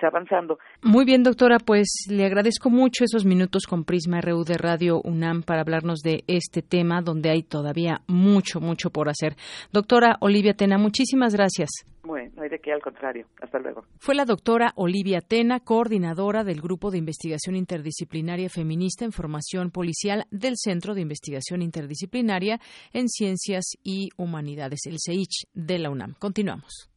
se 0.00 0.06
avanzando. 0.06 0.58
Muy 0.82 1.04
bien, 1.04 1.22
doctora, 1.22 1.58
pues 1.58 2.06
le 2.10 2.24
agradezco 2.24 2.70
mucho 2.70 3.04
esos 3.04 3.26
minutos 3.26 3.66
con 3.66 3.84
Prisma 3.84 4.22
RU 4.22 4.44
de 4.44 4.56
Radio 4.56 5.02
UNAM 5.04 5.42
para 5.42 5.60
hablarnos 5.60 6.00
de 6.00 6.24
este 6.26 6.62
tema 6.62 7.02
donde 7.02 7.28
hay 7.28 7.42
todavía 7.42 8.00
mucho, 8.06 8.60
mucho 8.60 8.88
por 8.88 9.10
hacer. 9.10 9.36
Doctora 9.72 10.16
Olivia 10.20 10.54
Tena, 10.54 10.78
muchísimas 10.78 11.34
gracias. 11.34 11.68
Bueno, 12.06 12.30
no 12.36 12.42
hay 12.42 12.48
de 12.48 12.60
qué, 12.60 12.72
al 12.72 12.80
contrario. 12.80 13.26
Hasta 13.42 13.58
luego. 13.58 13.84
Fue 13.98 14.14
la 14.14 14.24
doctora 14.24 14.72
Olivia 14.76 15.20
Tena, 15.20 15.60
coordinadora 15.60 16.44
del 16.44 16.60
Grupo 16.60 16.90
de 16.90 16.98
Investigación 16.98 17.56
Interdisciplinaria 17.56 18.48
Feminista 18.48 19.04
en 19.04 19.12
Formación 19.12 19.70
Policial 19.70 20.24
del 20.30 20.54
Centro 20.56 20.94
de 20.94 21.00
Investigación 21.00 21.62
Interdisciplinaria 21.62 22.60
en 22.92 23.08
Ciencias 23.08 23.72
y 23.82 24.10
Humanidades, 24.16 24.80
el 24.86 24.98
CEICH 25.04 25.48
de 25.52 25.78
la 25.78 25.90
UNAM. 25.90 26.14
Continuamos. 26.18 26.88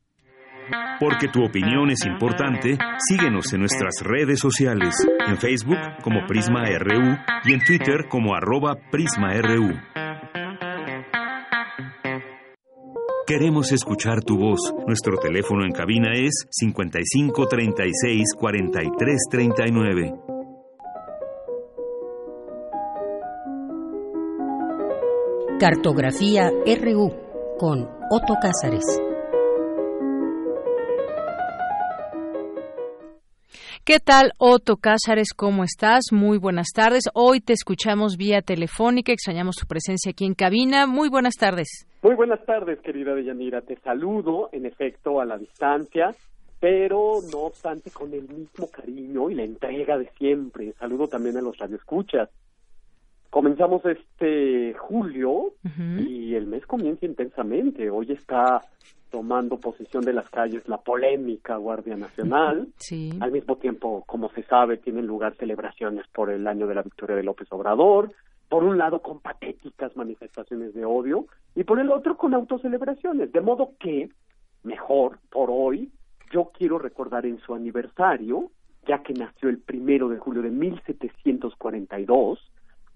Porque 0.99 1.27
tu 1.29 1.43
opinión 1.43 1.89
es 1.89 2.05
importante, 2.05 2.77
síguenos 3.09 3.51
en 3.53 3.61
nuestras 3.61 3.95
redes 4.03 4.39
sociales, 4.39 4.93
en 5.27 5.37
Facebook 5.37 5.79
como 6.03 6.27
Prisma 6.27 6.65
RU 6.77 7.17
y 7.45 7.53
en 7.53 7.63
Twitter 7.65 8.07
como 8.07 8.35
arroba 8.35 8.75
PrismaRU. 8.91 9.73
Queremos 13.29 13.71
escuchar 13.71 14.23
tu 14.23 14.37
voz. 14.39 14.73
Nuestro 14.87 15.15
teléfono 15.17 15.63
en 15.63 15.71
cabina 15.71 16.13
es 16.15 16.47
55 16.49 17.47
36 17.47 18.23
43 18.35 19.17
39. 19.29 20.13
Cartografía 25.59 26.49
RU 26.49 27.13
con 27.59 27.87
Otto 28.09 28.33
Cázares. 28.41 28.99
¿Qué 33.83 33.99
tal, 33.99 34.33
Otto 34.39 34.77
Cázares? 34.77 35.33
¿Cómo 35.35 35.63
estás? 35.63 36.05
Muy 36.11 36.39
buenas 36.39 36.69
tardes. 36.73 37.03
Hoy 37.13 37.41
te 37.41 37.53
escuchamos 37.53 38.17
vía 38.17 38.41
telefónica, 38.41 39.11
extrañamos 39.11 39.55
tu 39.57 39.67
presencia 39.67 40.09
aquí 40.09 40.25
en 40.25 40.33
cabina. 40.33 40.87
Muy 40.87 41.09
buenas 41.09 41.35
tardes. 41.35 41.85
Muy 42.01 42.15
buenas 42.15 42.45
tardes, 42.45 42.79
querida 42.79 43.13
Deyanira. 43.13 43.61
Te 43.61 43.75
saludo, 43.77 44.49
en 44.53 44.65
efecto, 44.65 45.19
a 45.19 45.25
la 45.25 45.37
distancia, 45.37 46.15
pero 46.59 47.19
no 47.29 47.39
obstante 47.39 47.91
con 47.91 48.13
el 48.13 48.27
mismo 48.29 48.69
cariño 48.71 49.29
y 49.29 49.35
la 49.35 49.43
entrega 49.43 49.97
de 49.97 50.09
siempre. 50.17 50.73
Saludo 50.79 51.07
también 51.07 51.35
a 51.35 51.41
los 51.41 51.57
radioescuchas. 51.57 52.29
Comenzamos 53.29 53.83
este 53.85 54.73
julio 54.75 55.53
y 55.99 56.35
el 56.35 56.47
mes 56.47 56.65
comienza 56.65 57.05
intensamente. 57.05 57.89
Hoy 57.89 58.13
está 58.13 58.61
tomando 59.11 59.59
posesión 59.59 60.03
de 60.03 60.13
las 60.13 60.29
calles 60.29 60.67
la 60.67 60.77
polémica 60.77 61.57
Guardia 61.57 61.95
Nacional. 61.95 62.69
Sí. 62.77 63.11
Al 63.19 63.31
mismo 63.31 63.57
tiempo, 63.57 64.03
como 64.07 64.29
se 64.31 64.43
sabe, 64.43 64.77
tienen 64.77 65.05
lugar 65.05 65.35
celebraciones 65.35 66.07
por 66.13 66.29
el 66.29 66.47
año 66.47 66.65
de 66.65 66.75
la 66.75 66.81
victoria 66.81 67.15
de 67.15 67.23
López 67.23 67.47
Obrador, 67.51 68.11
por 68.49 68.63
un 68.63 68.77
lado 68.77 69.01
con 69.01 69.19
patéticas 69.19 69.95
manifestaciones 69.95 70.73
de 70.73 70.83
odio 70.83 71.27
y 71.55 71.63
por 71.63 71.79
el 71.79 71.91
otro 71.91 72.17
con 72.17 72.33
autocelebraciones. 72.33 73.31
De 73.31 73.41
modo 73.41 73.73
que, 73.79 74.09
mejor, 74.63 75.19
por 75.29 75.49
hoy, 75.51 75.91
yo 76.31 76.51
quiero 76.57 76.79
recordar 76.79 77.25
en 77.25 77.39
su 77.39 77.53
aniversario, 77.53 78.51
ya 78.87 79.03
que 79.03 79.13
nació 79.13 79.49
el 79.49 79.59
primero 79.59 80.09
de 80.09 80.17
julio 80.17 80.41
de 80.41 80.49
1742, 80.49 82.39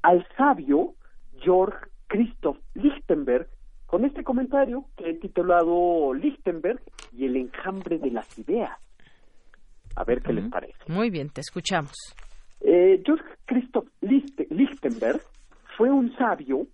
al 0.01 0.27
sabio 0.35 0.95
Georg 1.39 1.89
Christoph 2.07 2.57
Lichtenberg, 2.73 3.47
con 3.85 4.05
este 4.05 4.23
comentario 4.23 4.85
que 4.97 5.11
he 5.11 5.13
titulado 5.13 6.15
Lichtenberg 6.15 6.81
y 7.11 7.25
el 7.25 7.35
enjambre 7.35 7.99
de 7.99 8.09
las 8.09 8.39
ideas. 8.39 8.71
A 9.95 10.03
ver 10.03 10.23
qué 10.23 10.33
les 10.33 10.49
parece. 10.49 10.79
Muy 10.87 11.11
bien, 11.11 11.29
te 11.29 11.41
escuchamos. 11.41 11.93
Eh, 12.61 13.03
Georg 13.05 13.23
Christoph 13.45 13.87
Lichtenberg 14.01 15.21
fue 15.77 15.89
un 15.89 16.15
sabio, 16.15 16.67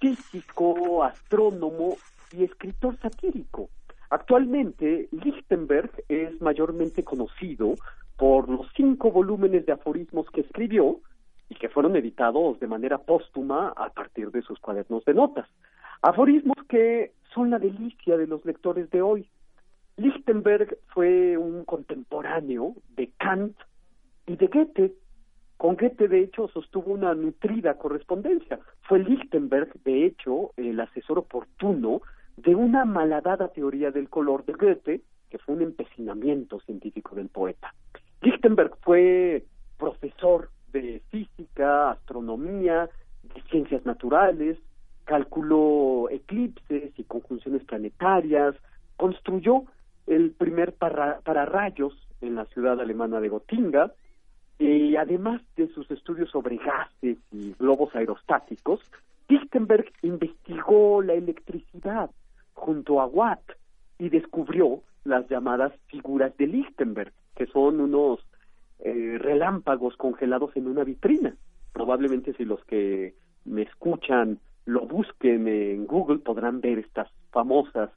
físico, 0.00 1.04
astrónomo 1.04 1.96
y 2.32 2.44
escritor 2.44 2.98
satírico. 2.98 3.68
Actualmente, 4.10 5.08
Lichtenberg 5.12 5.90
es 6.08 6.40
mayormente 6.40 7.02
conocido 7.02 7.74
por 8.16 8.48
los 8.48 8.66
cinco 8.76 9.10
volúmenes 9.10 9.64
de 9.64 9.72
aforismos 9.72 10.26
que 10.30 10.42
escribió 10.42 11.00
y 11.48 11.54
que 11.54 11.68
fueron 11.68 11.96
editados 11.96 12.60
de 12.60 12.66
manera 12.66 12.98
póstuma 12.98 13.72
a 13.76 13.90
partir 13.90 14.30
de 14.30 14.42
sus 14.42 14.58
cuadernos 14.58 15.04
de 15.04 15.14
notas. 15.14 15.48
Aforismos 16.02 16.56
que 16.68 17.12
son 17.34 17.50
la 17.50 17.58
delicia 17.58 18.16
de 18.16 18.26
los 18.26 18.44
lectores 18.44 18.90
de 18.90 19.02
hoy. 19.02 19.28
Lichtenberg 19.96 20.78
fue 20.88 21.36
un 21.36 21.64
contemporáneo 21.64 22.74
de 22.96 23.10
Kant 23.18 23.56
y 24.26 24.36
de 24.36 24.46
Goethe. 24.46 24.94
Con 25.62 25.76
Goethe, 25.76 26.08
de 26.08 26.18
hecho, 26.18 26.48
sostuvo 26.48 26.92
una 26.92 27.14
nutrida 27.14 27.74
correspondencia. 27.74 28.58
Fue 28.80 28.98
Lichtenberg, 28.98 29.72
de 29.84 30.06
hecho, 30.06 30.50
el 30.56 30.80
asesor 30.80 31.20
oportuno 31.20 32.02
de 32.36 32.56
una 32.56 32.84
malhadada 32.84 33.46
teoría 33.46 33.92
del 33.92 34.08
color 34.08 34.44
de 34.44 34.54
Goethe, 34.54 35.02
que 35.30 35.38
fue 35.38 35.54
un 35.54 35.62
empecinamiento 35.62 36.58
científico 36.62 37.14
del 37.14 37.28
poeta. 37.28 37.72
Lichtenberg 38.22 38.76
fue 38.80 39.44
profesor 39.78 40.50
de 40.72 41.00
física, 41.10 41.92
astronomía, 41.92 42.90
de 43.22 43.42
ciencias 43.42 43.86
naturales, 43.86 44.58
calculó 45.04 46.10
eclipses 46.10 46.92
y 46.98 47.04
conjunciones 47.04 47.62
planetarias, 47.62 48.56
construyó 48.96 49.62
el 50.08 50.32
primer 50.32 50.72
para, 50.72 51.20
pararrayos 51.20 51.92
en 52.20 52.34
la 52.34 52.46
ciudad 52.46 52.80
alemana 52.80 53.20
de 53.20 53.28
Gotinga, 53.28 53.92
y 54.62 54.96
además 54.96 55.42
de 55.56 55.68
sus 55.68 55.90
estudios 55.90 56.30
sobre 56.30 56.56
gases 56.56 57.18
y 57.32 57.52
globos 57.58 57.94
aerostáticos, 57.94 58.80
Lichtenberg 59.28 59.86
investigó 60.02 61.02
la 61.02 61.14
electricidad 61.14 62.10
junto 62.54 63.00
a 63.00 63.06
Watt 63.06 63.42
y 63.98 64.08
descubrió 64.08 64.82
las 65.04 65.28
llamadas 65.28 65.72
figuras 65.86 66.36
de 66.36 66.46
Lichtenberg, 66.46 67.12
que 67.34 67.46
son 67.46 67.80
unos 67.80 68.20
eh, 68.78 69.16
relámpagos 69.18 69.96
congelados 69.96 70.56
en 70.56 70.68
una 70.68 70.84
vitrina. 70.84 71.34
Probablemente 71.72 72.32
si 72.34 72.44
los 72.44 72.64
que 72.64 73.14
me 73.44 73.62
escuchan 73.62 74.38
lo 74.64 74.86
busquen 74.86 75.48
en 75.48 75.86
Google 75.86 76.18
podrán 76.18 76.60
ver 76.60 76.78
estas 76.78 77.08
famosas 77.32 77.90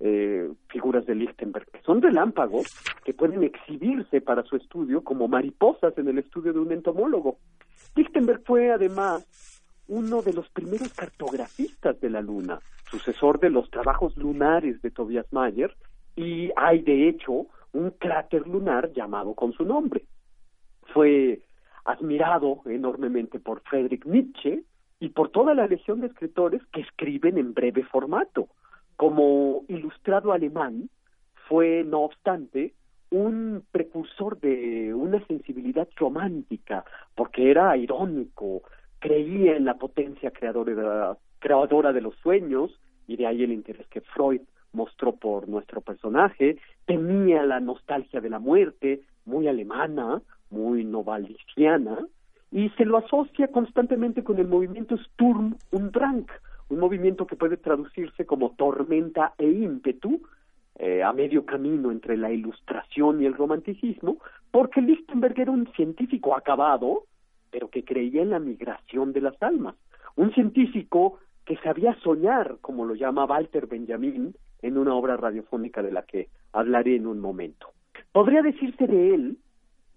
eh, 0.00 0.48
figuras 0.68 1.06
de 1.06 1.14
Lichtenberg, 1.14 1.66
son 1.84 2.00
relámpagos 2.00 2.66
que 3.04 3.14
pueden 3.14 3.42
exhibirse 3.42 4.20
para 4.20 4.42
su 4.44 4.56
estudio 4.56 5.02
como 5.02 5.28
mariposas 5.28 5.96
en 5.98 6.08
el 6.08 6.18
estudio 6.18 6.52
de 6.52 6.60
un 6.60 6.72
entomólogo. 6.72 7.38
Lichtenberg 7.96 8.42
fue 8.44 8.70
además 8.70 9.26
uno 9.88 10.22
de 10.22 10.34
los 10.34 10.48
primeros 10.50 10.92
cartografistas 10.92 12.00
de 12.00 12.10
la 12.10 12.20
Luna, 12.20 12.60
sucesor 12.90 13.40
de 13.40 13.50
los 13.50 13.70
trabajos 13.70 14.16
lunares 14.16 14.80
de 14.82 14.90
Tobias 14.90 15.26
Mayer, 15.32 15.74
y 16.14 16.50
hay 16.56 16.82
de 16.82 17.08
hecho 17.08 17.46
un 17.72 17.90
cráter 17.90 18.46
lunar 18.46 18.92
llamado 18.92 19.34
con 19.34 19.52
su 19.52 19.64
nombre. 19.64 20.04
Fue 20.92 21.40
admirado 21.84 22.60
enormemente 22.66 23.40
por 23.40 23.62
Friedrich 23.62 24.04
Nietzsche 24.04 24.62
y 25.00 25.10
por 25.10 25.30
toda 25.30 25.54
la 25.54 25.66
legión 25.66 26.00
de 26.00 26.08
escritores 26.08 26.60
que 26.72 26.80
escriben 26.80 27.38
en 27.38 27.54
breve 27.54 27.84
formato. 27.84 28.48
Como 28.98 29.62
ilustrado 29.68 30.32
alemán, 30.32 30.90
fue, 31.48 31.84
no 31.84 32.00
obstante, 32.00 32.74
un 33.10 33.62
precursor 33.70 34.40
de 34.40 34.92
una 34.92 35.24
sensibilidad 35.28 35.86
romántica, 35.94 36.84
porque 37.14 37.48
era 37.48 37.76
irónico, 37.76 38.62
creía 38.98 39.56
en 39.56 39.66
la 39.66 39.74
potencia 39.74 40.32
creadora 40.32 41.16
creadora 41.38 41.92
de 41.92 42.00
los 42.00 42.16
sueños, 42.16 42.76
y 43.06 43.14
de 43.16 43.28
ahí 43.28 43.44
el 43.44 43.52
interés 43.52 43.86
que 43.86 44.00
Freud 44.00 44.40
mostró 44.72 45.12
por 45.14 45.48
nuestro 45.48 45.80
personaje, 45.80 46.56
temía 46.84 47.44
la 47.44 47.60
nostalgia 47.60 48.20
de 48.20 48.30
la 48.30 48.40
muerte, 48.40 49.02
muy 49.24 49.46
alemana, 49.46 50.22
muy 50.50 50.84
novaliciana, 50.84 52.04
y 52.50 52.68
se 52.70 52.84
lo 52.84 52.96
asocia 52.96 53.46
constantemente 53.46 54.24
con 54.24 54.38
el 54.38 54.48
movimiento 54.48 54.96
Sturm 54.96 55.54
und 55.70 55.92
Drang, 55.92 56.26
un 56.68 56.78
movimiento 56.78 57.26
que 57.26 57.36
puede 57.36 57.56
traducirse 57.56 58.26
como 58.26 58.50
tormenta 58.50 59.34
e 59.38 59.48
ímpetu, 59.48 60.20
eh, 60.78 61.02
a 61.02 61.12
medio 61.12 61.44
camino 61.44 61.90
entre 61.90 62.16
la 62.16 62.30
ilustración 62.30 63.20
y 63.20 63.26
el 63.26 63.34
romanticismo, 63.34 64.18
porque 64.50 64.80
Lichtenberg 64.80 65.40
era 65.40 65.50
un 65.50 65.66
científico 65.72 66.36
acabado, 66.36 67.04
pero 67.50 67.68
que 67.68 67.84
creía 67.84 68.22
en 68.22 68.30
la 68.30 68.38
migración 68.38 69.12
de 69.12 69.22
las 69.22 69.42
almas, 69.42 69.74
un 70.16 70.32
científico 70.34 71.18
que 71.44 71.56
sabía 71.56 71.94
soñar, 72.02 72.58
como 72.60 72.84
lo 72.84 72.94
llama 72.94 73.24
Walter 73.24 73.66
Benjamin 73.66 74.34
en 74.62 74.78
una 74.78 74.94
obra 74.94 75.16
radiofónica 75.16 75.82
de 75.82 75.92
la 75.92 76.02
que 76.02 76.28
hablaré 76.52 76.96
en 76.96 77.06
un 77.06 77.20
momento. 77.20 77.68
Podría 78.12 78.42
decirse 78.42 78.86
de 78.86 79.14
él 79.14 79.38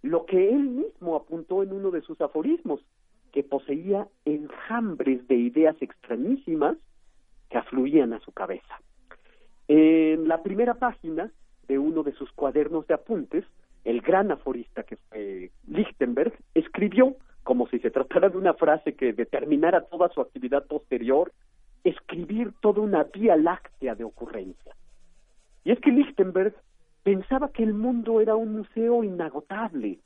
lo 0.02 0.26
que 0.26 0.49
él 0.49 0.64
mismo 0.64 1.15
apuntó 1.15 1.61
en 1.61 1.73
uno 1.73 1.91
de 1.91 2.02
sus 2.02 2.19
aforismos, 2.22 2.81
que 3.31 3.43
poseía 3.43 4.07
enjambres 4.25 5.27
de 5.27 5.35
ideas 5.35 5.75
extrañísimas 5.81 6.77
que 7.49 7.57
afluían 7.57 8.13
a 8.13 8.19
su 8.19 8.31
cabeza. 8.31 8.81
En 9.67 10.27
la 10.27 10.43
primera 10.43 10.75
página 10.75 11.31
de 11.67 11.79
uno 11.79 12.03
de 12.03 12.13
sus 12.13 12.31
cuadernos 12.31 12.87
de 12.87 12.93
apuntes, 12.93 13.45
el 13.83 14.01
gran 14.01 14.31
aforista 14.31 14.83
que 14.83 14.97
fue 14.97 15.51
Lichtenberg 15.67 16.33
escribió, 16.53 17.15
como 17.43 17.67
si 17.67 17.79
se 17.79 17.89
tratara 17.89 18.29
de 18.29 18.37
una 18.37 18.53
frase 18.53 18.93
que 18.93 19.13
determinara 19.13 19.81
toda 19.81 20.09
su 20.09 20.21
actividad 20.21 20.65
posterior, 20.67 21.31
escribir 21.83 22.53
toda 22.61 22.81
una 22.81 23.03
vía 23.03 23.35
láctea 23.35 23.95
de 23.95 24.03
ocurrencias. 24.03 24.75
Y 25.63 25.71
es 25.71 25.79
que 25.79 25.91
Lichtenberg 25.91 26.55
pensaba 27.03 27.51
que 27.51 27.63
el 27.63 27.73
mundo 27.73 28.21
era 28.21 28.35
un 28.35 28.57
museo 28.57 29.03
inagotable. 29.03 29.99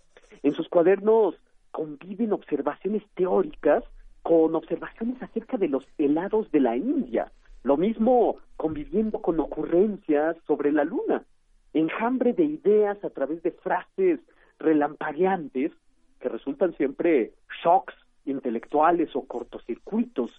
En 0.43 0.53
sus 0.53 0.69
cuadernos 0.69 1.35
conviven 1.75 2.31
observaciones 2.31 3.03
teóricas 3.15 3.83
con 4.23 4.55
observaciones 4.55 5.21
acerca 5.21 5.57
de 5.57 5.67
los 5.67 5.83
helados 5.97 6.49
de 6.53 6.61
la 6.61 6.77
India, 6.77 7.33
lo 7.63 7.75
mismo 7.75 8.37
conviviendo 8.55 9.21
con 9.21 9.41
ocurrencias 9.41 10.37
sobre 10.47 10.71
la 10.71 10.85
luna, 10.85 11.25
enjambre 11.73 12.31
de 12.31 12.45
ideas 12.45 13.03
a 13.03 13.09
través 13.09 13.43
de 13.43 13.51
frases 13.51 14.21
relampagueantes 14.57 15.73
que 16.21 16.29
resultan 16.29 16.73
siempre 16.77 17.33
shocks 17.61 17.93
intelectuales 18.25 19.13
o 19.13 19.25
cortocircuitos. 19.25 20.31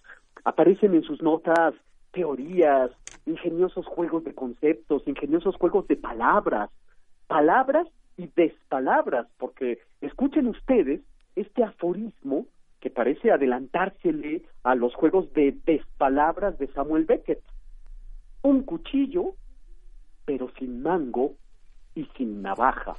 Aparecen 0.44 0.94
en 0.94 1.02
sus 1.02 1.20
notas 1.20 1.74
teorías, 2.12 2.90
ingeniosos 3.26 3.84
juegos 3.84 4.24
de 4.24 4.32
conceptos, 4.32 5.06
ingeniosos 5.06 5.54
juegos 5.56 5.86
de 5.86 5.96
palabras, 5.96 6.70
palabras 7.26 7.86
y 8.16 8.26
despalabras, 8.34 9.26
porque 9.36 9.80
escuchen 10.00 10.46
ustedes 10.46 11.02
este 11.36 11.62
aforismo 11.62 12.46
que 12.80 12.90
parece 12.90 13.30
adelantársele 13.30 14.42
a 14.62 14.74
los 14.74 14.94
juegos 14.94 15.32
de 15.32 15.56
despalabras 15.64 16.58
de 16.58 16.68
Samuel 16.68 17.04
Beckett. 17.04 17.42
Un 18.42 18.62
cuchillo, 18.62 19.34
pero 20.24 20.50
sin 20.58 20.82
mango 20.82 21.34
y 21.94 22.04
sin 22.16 22.42
navaja. 22.42 22.96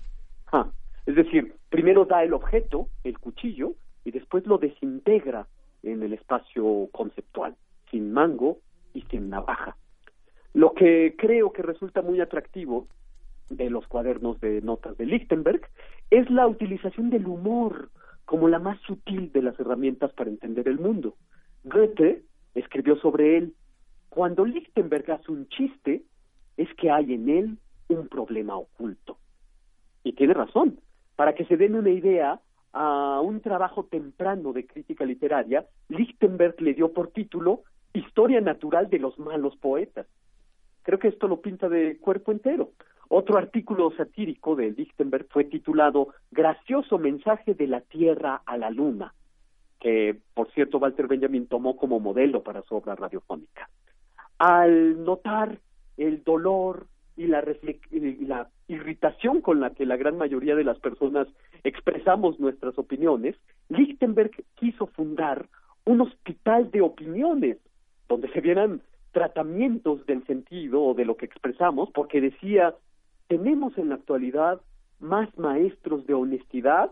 Es 1.06 1.16
decir, 1.16 1.56
primero 1.70 2.06
da 2.06 2.24
el 2.24 2.34
objeto, 2.34 2.90
el 3.04 3.18
cuchillo, 3.18 3.74
y 4.04 4.12
después 4.12 4.46
lo 4.46 4.58
desintegra 4.58 5.48
en 5.84 6.04
el 6.04 6.14
espacio 6.14 6.90
conceptual, 6.92 7.56
sin 7.92 8.12
mango 8.12 8.60
y 8.94 9.02
sin 9.04 9.30
navaja. 9.30 9.78
Lo 10.54 10.74
que 10.74 11.16
creo 11.18 11.52
que 11.54 11.62
resulta 11.62 12.02
muy 12.02 12.20
atractivo 12.20 12.88
de 13.50 13.70
los 13.70 13.88
cuadernos 13.88 14.40
de 14.42 14.62
notas 14.62 14.98
de 14.98 15.06
Lichtenberg 15.06 15.62
es 16.10 16.30
la 16.30 16.48
utilización 16.48 17.10
del 17.10 17.28
humor 17.28 17.90
como 18.28 18.50
la 18.50 18.60
más 18.60 18.78
sutil 18.82 19.32
de 19.32 19.42
las 19.42 19.58
herramientas 19.58 20.12
para 20.12 20.30
entender 20.30 20.68
el 20.68 20.80
mundo. 20.80 21.16
Goethe 21.64 22.26
escribió 22.56 22.98
sobre 22.98 23.38
él, 23.38 23.56
cuando 24.10 24.44
Lichtenberg 24.44 25.10
hace 25.10 25.32
un 25.32 25.48
chiste, 25.48 26.04
es 26.58 26.68
que 26.76 26.92
hay 26.92 27.14
en 27.14 27.30
él 27.30 27.58
un 27.88 28.10
problema 28.10 28.58
oculto. 28.58 29.18
Y 30.04 30.12
tiene 30.12 30.34
razón. 30.34 30.82
Para 31.16 31.36
que 31.36 31.46
se 31.46 31.56
den 31.56 31.76
una 31.76 31.90
idea, 31.90 32.42
a 32.74 33.22
un 33.22 33.40
trabajo 33.40 33.86
temprano 33.86 34.52
de 34.52 34.68
crítica 34.68 35.06
literaria, 35.06 35.66
Lichtenberg 35.88 36.62
le 36.62 36.74
dio 36.74 36.92
por 36.92 37.12
título 37.12 37.64
Historia 37.94 38.42
natural 38.42 38.90
de 38.90 39.00
los 39.00 39.18
malos 39.18 39.56
poetas. 39.56 40.06
Creo 40.84 41.00
que 41.00 41.08
esto 41.08 41.30
lo 41.30 41.40
pinta 41.40 41.70
de 41.70 41.98
cuerpo 41.98 42.34
entero. 42.34 42.72
Otro 43.10 43.38
artículo 43.38 43.92
satírico 43.96 44.56
de 44.56 44.72
Lichtenberg 44.72 45.28
fue 45.30 45.46
titulado 45.46 46.10
Gracioso 46.32 46.98
mensaje 46.98 47.54
de 47.54 47.68
la 47.68 47.82
Tierra 47.82 48.42
a 48.46 48.58
la 48.58 48.70
Luna, 48.70 49.14
que 49.80 50.18
por 50.34 50.52
cierto 50.52 50.78
Walter 50.78 51.08
Benjamin 51.08 51.48
tomó 51.48 51.78
como 51.78 52.00
modelo 52.00 52.44
para 52.44 52.62
su 52.64 52.76
obra 52.76 52.96
radiofónica. 52.96 53.70
Al 54.38 55.04
notar 55.04 55.60
el 55.96 56.24
dolor 56.24 56.88
y 57.16 57.28
la, 57.28 57.42
la 57.42 58.50
irritación 58.68 59.42
con 59.42 59.60
la 59.60 59.72
que 59.72 59.86
la 59.86 59.98
gran 59.98 60.18
mayoría 60.18 60.56
de 60.56 60.64
las 60.64 60.80
personas 60.80 61.28
expresamos 61.64 62.40
nuestras 62.40 62.78
opiniones, 62.78 63.36
Lichtenberg 63.70 64.32
quiso 64.56 64.88
fundar 64.88 65.48
un 65.86 66.02
hospital 66.02 66.70
de 66.72 66.82
opiniones 66.82 67.58
donde 68.08 68.30
se 68.32 68.42
vieran 68.42 68.82
tratamientos 69.12 70.06
del 70.06 70.26
sentido 70.28 70.84
o 70.84 70.94
de 70.94 71.06
lo 71.06 71.18
que 71.18 71.26
expresamos, 71.26 71.90
porque 71.92 72.22
decía 72.22 72.76
tenemos 73.28 73.78
en 73.78 73.90
la 73.90 73.96
actualidad 73.96 74.62
más 75.00 75.36
maestros 75.38 76.06
de 76.08 76.14
honestidad 76.14 76.92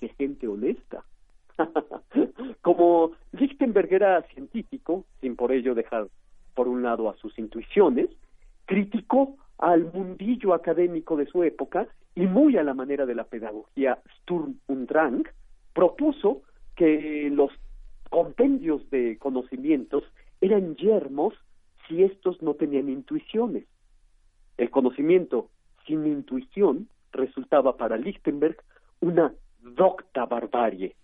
que 0.00 0.08
gente 0.08 0.48
honesta. 0.48 1.04
Como 2.62 3.12
Lichtenberg 3.32 3.92
era 3.92 4.22
científico, 4.34 5.04
sin 5.20 5.36
por 5.36 5.52
ello 5.52 5.74
dejar 5.74 6.08
por 6.54 6.68
un 6.68 6.82
lado 6.82 7.08
a 7.08 7.16
sus 7.16 7.38
intuiciones, 7.38 8.08
criticó 8.66 9.36
al 9.58 9.92
mundillo 9.92 10.54
académico 10.54 11.16
de 11.16 11.26
su 11.26 11.44
época 11.44 11.86
y 12.14 12.22
muy 12.22 12.56
a 12.56 12.64
la 12.64 12.74
manera 12.74 13.06
de 13.06 13.14
la 13.14 13.24
pedagogía 13.24 13.98
Sturm 14.18 14.58
und 14.66 14.88
Drang, 14.88 15.24
propuso 15.72 16.42
que 16.76 17.30
los 17.32 17.50
compendios 18.10 18.88
de 18.90 19.18
conocimientos 19.18 20.04
eran 20.40 20.74
yermos 20.76 21.34
si 21.86 22.02
estos 22.02 22.42
no 22.42 22.54
tenían 22.54 22.88
intuiciones. 22.88 23.64
El 24.56 24.70
conocimiento 24.70 25.48
sin 25.86 26.06
intuición 26.06 26.88
resultaba 27.12 27.76
para 27.76 27.96
Lichtenberg 27.96 28.56
una 29.00 29.32
docta 29.60 30.26
barbarie. 30.26 30.94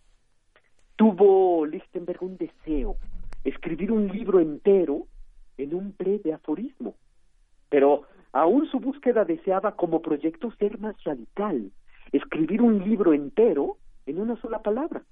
Tuvo 0.97 1.65
Lichtenberg 1.67 2.23
un 2.23 2.37
deseo, 2.37 2.97
escribir 3.45 3.93
un 3.93 4.09
libro 4.09 4.41
entero 4.41 5.07
en 5.57 5.75
un 5.75 5.95
breve 5.97 6.33
aforismo, 6.33 6.95
pero 7.69 8.05
aún 8.33 8.67
su 8.71 8.81
búsqueda 8.81 9.25
deseaba 9.25 9.77
como 9.77 10.03
proyecto 10.03 10.51
ser 10.53 10.79
más 10.79 11.03
radical, 11.05 11.71
escribir 12.13 12.63
un 12.63 12.79
libro 12.83 13.13
entero 13.13 13.77
en 14.07 14.21
una 14.21 14.41
sola 14.41 14.63
palabra. 14.63 15.03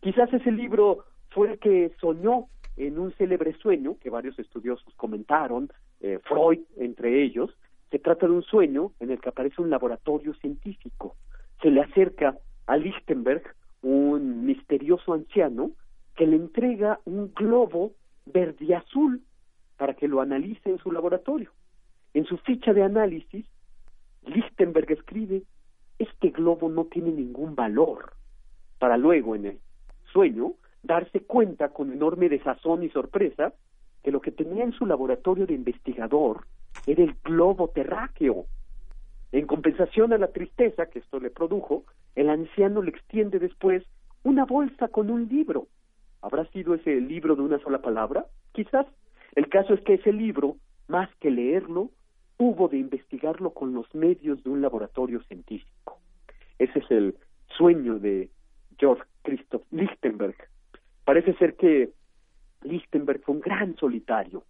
Quizás 0.00 0.32
ese 0.32 0.50
libro 0.50 1.04
fue 1.30 1.52
el 1.52 1.58
que 1.58 1.92
soñó 2.00 2.46
en 2.76 2.98
un 2.98 3.12
célebre 3.12 3.54
sueño 3.54 3.96
que 4.00 4.10
varios 4.10 4.38
estudiosos 4.38 4.94
comentaron, 4.96 5.70
eh, 6.00 6.18
Freud 6.24 6.60
entre 6.76 7.22
ellos, 7.22 7.50
se 7.90 7.98
trata 7.98 8.26
de 8.26 8.32
un 8.32 8.42
sueño 8.42 8.92
en 9.00 9.10
el 9.10 9.20
que 9.20 9.28
aparece 9.28 9.62
un 9.62 9.70
laboratorio 9.70 10.34
científico. 10.34 11.16
Se 11.62 11.70
le 11.70 11.80
acerca 11.80 12.36
a 12.66 12.76
Lichtenberg 12.76 13.42
un 13.82 14.44
misterioso 14.44 15.12
anciano 15.12 15.70
que 16.16 16.26
le 16.26 16.36
entrega 16.36 16.98
un 17.04 17.32
globo 17.34 17.92
verde 18.24 18.74
azul 18.74 19.22
para 19.76 19.94
que 19.94 20.08
lo 20.08 20.20
analice 20.20 20.70
en 20.70 20.78
su 20.78 20.90
laboratorio. 20.90 21.52
En 22.14 22.24
su 22.24 22.38
ficha 22.38 22.72
de 22.72 22.82
análisis, 22.82 23.46
Lichtenberg 24.26 24.90
escribe, 24.90 25.42
este 25.98 26.30
globo 26.30 26.68
no 26.68 26.86
tiene 26.86 27.12
ningún 27.12 27.54
valor, 27.54 28.14
para 28.78 28.96
luego 28.96 29.36
en 29.36 29.46
el 29.46 29.58
sueño 30.12 30.54
darse 30.82 31.20
cuenta 31.20 31.70
con 31.70 31.92
enorme 31.92 32.28
desazón 32.28 32.82
y 32.82 32.90
sorpresa 32.90 33.52
que 34.06 34.12
lo 34.12 34.20
que 34.20 34.30
tenía 34.30 34.62
en 34.62 34.70
su 34.70 34.86
laboratorio 34.86 35.48
de 35.48 35.54
investigador 35.54 36.46
era 36.86 37.02
el 37.02 37.16
globo 37.24 37.70
terráqueo. 37.70 38.46
En 39.32 39.48
compensación 39.48 40.12
a 40.12 40.16
la 40.16 40.28
tristeza 40.28 40.86
que 40.86 41.00
esto 41.00 41.18
le 41.18 41.28
produjo, 41.28 41.82
el 42.14 42.30
anciano 42.30 42.82
le 42.82 42.90
extiende 42.90 43.40
después 43.40 43.82
una 44.22 44.44
bolsa 44.44 44.86
con 44.86 45.10
un 45.10 45.26
libro. 45.26 45.66
¿Habrá 46.22 46.46
sido 46.52 46.76
ese 46.76 47.00
libro 47.00 47.34
de 47.34 47.42
una 47.42 47.58
sola 47.58 47.82
palabra? 47.82 48.26
Quizás. 48.52 48.86
El 49.34 49.48
caso 49.48 49.74
es 49.74 49.80
que 49.80 49.94
ese 49.94 50.12
libro, 50.12 50.54
más 50.86 51.10
que 51.16 51.32
leerlo, 51.32 51.90
hubo 52.38 52.68
de 52.68 52.78
investigarlo 52.78 53.54
con 53.54 53.74
los 53.74 53.92
medios 53.92 54.40
de 54.44 54.50
un 54.50 54.62
laboratorio 54.62 55.20
científico. 55.24 55.98
Ese 56.60 56.78
es 56.78 56.90
el 56.92 57.16
sueño 57.56 57.98
de 57.98 58.30
George 58.78 59.02
Christoph 59.22 59.64
Lichtenberg. 59.72 60.36
Parece 61.04 61.34
ser 61.38 61.56
que 61.56 61.90
Lichtenberg 62.66 63.22
fue 63.22 63.36
un 63.36 63.40
gran 63.40 63.76
solitario, 63.76 64.44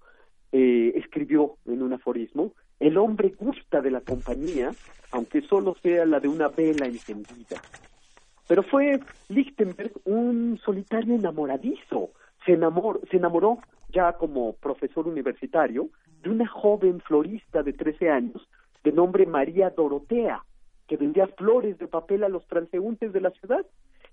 eh, 0.52 0.92
escribió 0.96 1.56
en 1.66 1.82
un 1.82 1.92
aforismo, 1.92 2.52
el 2.80 2.98
hombre 2.98 3.34
gusta 3.38 3.80
de 3.80 3.90
la 3.90 4.00
compañía, 4.00 4.72
aunque 5.10 5.42
solo 5.42 5.76
sea 5.82 6.04
la 6.04 6.20
de 6.20 6.28
una 6.28 6.48
vela 6.48 6.86
encendida. 6.86 7.60
Pero 8.48 8.62
fue 8.62 9.00
Lichtenberg 9.28 9.92
un 10.04 10.58
solitario 10.64 11.14
enamoradizo, 11.14 12.10
se, 12.44 12.52
enamoró, 12.52 13.00
se 13.10 13.16
enamoró 13.16 13.58
ya 13.88 14.12
como 14.12 14.52
profesor 14.54 15.08
universitario, 15.08 15.88
de 16.22 16.30
una 16.30 16.46
joven 16.46 17.00
florista 17.00 17.62
de 17.62 17.72
13 17.72 18.10
años 18.10 18.48
de 18.84 18.92
nombre 18.92 19.26
María 19.26 19.70
Dorotea, 19.70 20.44
que 20.86 20.96
vendía 20.96 21.26
flores 21.26 21.78
de 21.78 21.88
papel 21.88 22.24
a 22.24 22.28
los 22.28 22.46
transeúntes 22.46 23.12
de 23.12 23.20
la 23.20 23.30
ciudad. 23.30 23.66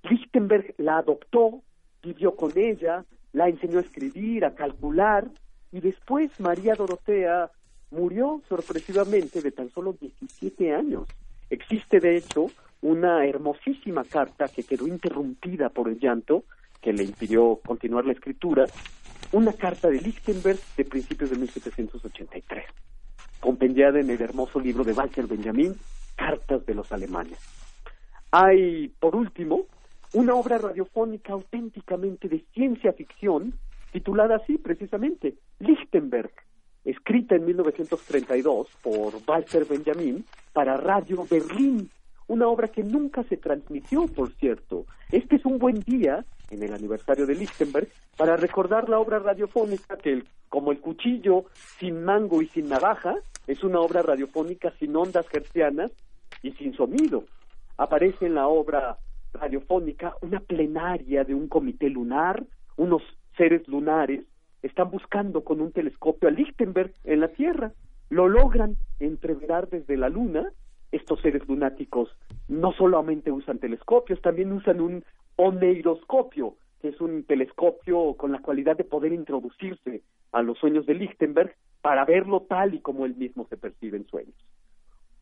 Lichtenberg 0.03 0.73
la 0.77 0.97
adoptó, 0.97 1.61
vivió 2.01 2.35
con 2.35 2.51
ella, 2.55 3.05
la 3.33 3.49
enseñó 3.49 3.79
a 3.79 3.81
escribir, 3.81 4.45
a 4.45 4.55
calcular, 4.55 5.27
y 5.71 5.81
después 5.81 6.31
María 6.39 6.75
Dorotea 6.75 7.51
murió 7.91 8.41
sorpresivamente 8.47 9.41
de 9.41 9.51
tan 9.51 9.69
solo 9.71 9.93
17 9.93 10.73
años. 10.73 11.07
Existe, 11.49 11.99
de 11.99 12.17
hecho, 12.17 12.47
una 12.81 13.25
hermosísima 13.25 14.03
carta 14.03 14.47
que 14.47 14.63
quedó 14.63 14.87
interrumpida 14.87 15.69
por 15.69 15.89
el 15.89 15.99
llanto, 15.99 16.43
que 16.81 16.93
le 16.93 17.03
impidió 17.03 17.59
continuar 17.65 18.05
la 18.05 18.13
escritura, 18.13 18.65
una 19.31 19.53
carta 19.53 19.89
de 19.89 20.01
Lichtenberg 20.01 20.59
de 20.77 20.85
principios 20.85 21.29
de 21.29 21.37
1783, 21.37 22.65
compendiada 23.39 23.99
en 23.99 24.09
el 24.09 24.21
hermoso 24.21 24.59
libro 24.59 24.83
de 24.83 24.93
Walter 24.93 25.25
Benjamin, 25.25 25.75
Cartas 26.15 26.65
de 26.65 26.75
los 26.75 26.91
Alemanes. 26.91 27.39
Hay, 28.31 28.89
por 28.99 29.15
último, 29.15 29.65
una 30.13 30.35
obra 30.35 30.59
radiofónica 30.59 31.33
auténticamente 31.33 32.27
de 32.29 32.45
ciencia 32.53 32.93
ficción, 32.93 33.53
titulada 33.91 34.37
así 34.37 34.57
precisamente, 34.57 35.35
Lichtenberg, 35.59 36.31
escrita 36.85 37.35
en 37.35 37.45
1932 37.45 38.67
por 38.81 39.13
Walter 39.27 39.65
Benjamin 39.65 40.23
para 40.53 40.77
Radio 40.77 41.25
Berlín, 41.29 41.89
una 42.27 42.47
obra 42.47 42.67
que 42.67 42.83
nunca 42.83 43.23
se 43.23 43.37
transmitió, 43.37 44.07
por 44.07 44.31
cierto. 44.33 44.85
Este 45.11 45.35
es 45.35 45.45
un 45.45 45.57
buen 45.57 45.79
día, 45.81 46.23
en 46.51 46.61
el 46.61 46.73
aniversario 46.73 47.25
de 47.25 47.35
Lichtenberg, 47.35 47.87
para 48.15 48.37
recordar 48.37 48.89
la 48.89 48.99
obra 48.99 49.19
radiofónica 49.19 49.97
que, 49.97 50.23
como 50.47 50.71
el 50.71 50.79
cuchillo 50.79 51.45
sin 51.79 52.03
mango 52.03 52.41
y 52.41 52.47
sin 52.49 52.69
navaja, 52.69 53.15
es 53.47 53.63
una 53.63 53.79
obra 53.79 54.03
radiofónica 54.03 54.71
sin 54.79 54.95
ondas 54.95 55.25
hercianas 55.31 55.91
y 56.43 56.51
sin 56.51 56.75
sonido. 56.75 57.23
Aparece 57.77 58.27
en 58.27 58.35
la 58.35 58.47
obra 58.47 58.97
radiofónica 59.33 60.15
una 60.21 60.39
plenaria 60.39 61.23
de 61.23 61.35
un 61.35 61.47
comité 61.47 61.89
lunar, 61.89 62.43
unos 62.77 63.01
seres 63.37 63.67
lunares 63.67 64.23
están 64.61 64.89
buscando 64.89 65.43
con 65.43 65.61
un 65.61 65.71
telescopio 65.71 66.29
a 66.29 66.31
Lichtenberg 66.31 66.93
en 67.03 67.19
la 67.19 67.27
Tierra. 67.27 67.73
Lo 68.09 68.29
logran 68.29 68.77
entreverar 68.99 69.69
desde 69.69 69.97
la 69.97 70.09
Luna. 70.09 70.51
Estos 70.91 71.21
seres 71.21 71.47
lunáticos 71.47 72.09
no 72.47 72.71
solamente 72.73 73.31
usan 73.31 73.59
telescopios, 73.59 74.21
también 74.21 74.51
usan 74.51 74.79
un 74.79 75.03
oneiroscopio, 75.35 76.55
que 76.81 76.89
es 76.89 77.01
un 77.01 77.23
telescopio 77.23 78.13
con 78.15 78.31
la 78.31 78.39
cualidad 78.39 78.77
de 78.77 78.83
poder 78.83 79.11
introducirse 79.11 80.01
a 80.31 80.41
los 80.41 80.57
sueños 80.59 80.85
de 80.85 80.93
Lichtenberg 80.93 81.55
para 81.81 82.05
verlo 82.05 82.41
tal 82.41 82.75
y 82.75 82.79
como 82.79 83.05
él 83.05 83.15
mismo 83.15 83.47
se 83.49 83.57
percibe 83.57 83.97
en 83.97 84.07
sueños. 84.07 84.35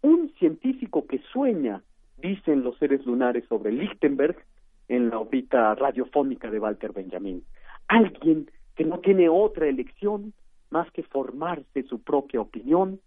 Un 0.01 0.31
científico 0.37 1.07
que 1.07 1.19
sueña, 1.31 1.81
dicen 2.21 2.63
los 2.63 2.77
seres 2.77 3.05
lunares 3.05 3.45
sobre 3.49 3.71
Lichtenberg, 3.71 4.37
en 4.87 5.09
la 5.09 5.19
órbita 5.19 5.73
radiofónica 5.75 6.51
de 6.51 6.59
Walter 6.59 6.91
Benjamin. 6.91 7.43
Alguien 7.87 8.51
que 8.75 8.83
no 8.83 8.99
tiene 8.99 9.29
otra 9.29 9.67
elección 9.67 10.33
más 10.69 10.91
que 10.91 11.03
formarse 11.03 11.83
su 11.83 12.01
propia 12.01 12.41
opinión 12.41 12.99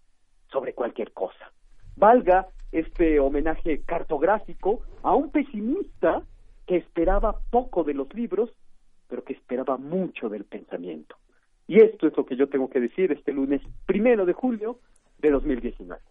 sobre 0.51 0.73
cualquier 0.73 1.13
cosa. 1.13 1.53
Valga 1.97 2.49
este 2.73 3.21
homenaje 3.21 3.83
cartográfico 3.83 4.81
a 5.03 5.15
un 5.15 5.31
pesimista 5.31 6.23
que 6.67 6.77
esperaba 6.77 7.39
poco 7.51 7.85
de 7.85 7.95
los 7.95 8.13
libros, 8.15 8.51
pero 9.09 9.23
que 9.23 9.35
esperaba 9.35 9.77
mucho 9.77 10.31
del 10.31 10.45
pensamiento. 10.45 11.17
Y 11.67 11.81
esto 11.81 12.07
es 12.07 12.17
lo 12.17 12.25
que 12.25 12.37
yo 12.37 12.49
tengo 12.49 12.71
que 12.71 12.81
decir 12.81 13.13
este 13.13 13.33
lunes 13.33 13.61
primero 13.87 14.25
de 14.25 14.33
julio 14.33 14.79
de 15.19 15.31
2019. 15.31 16.03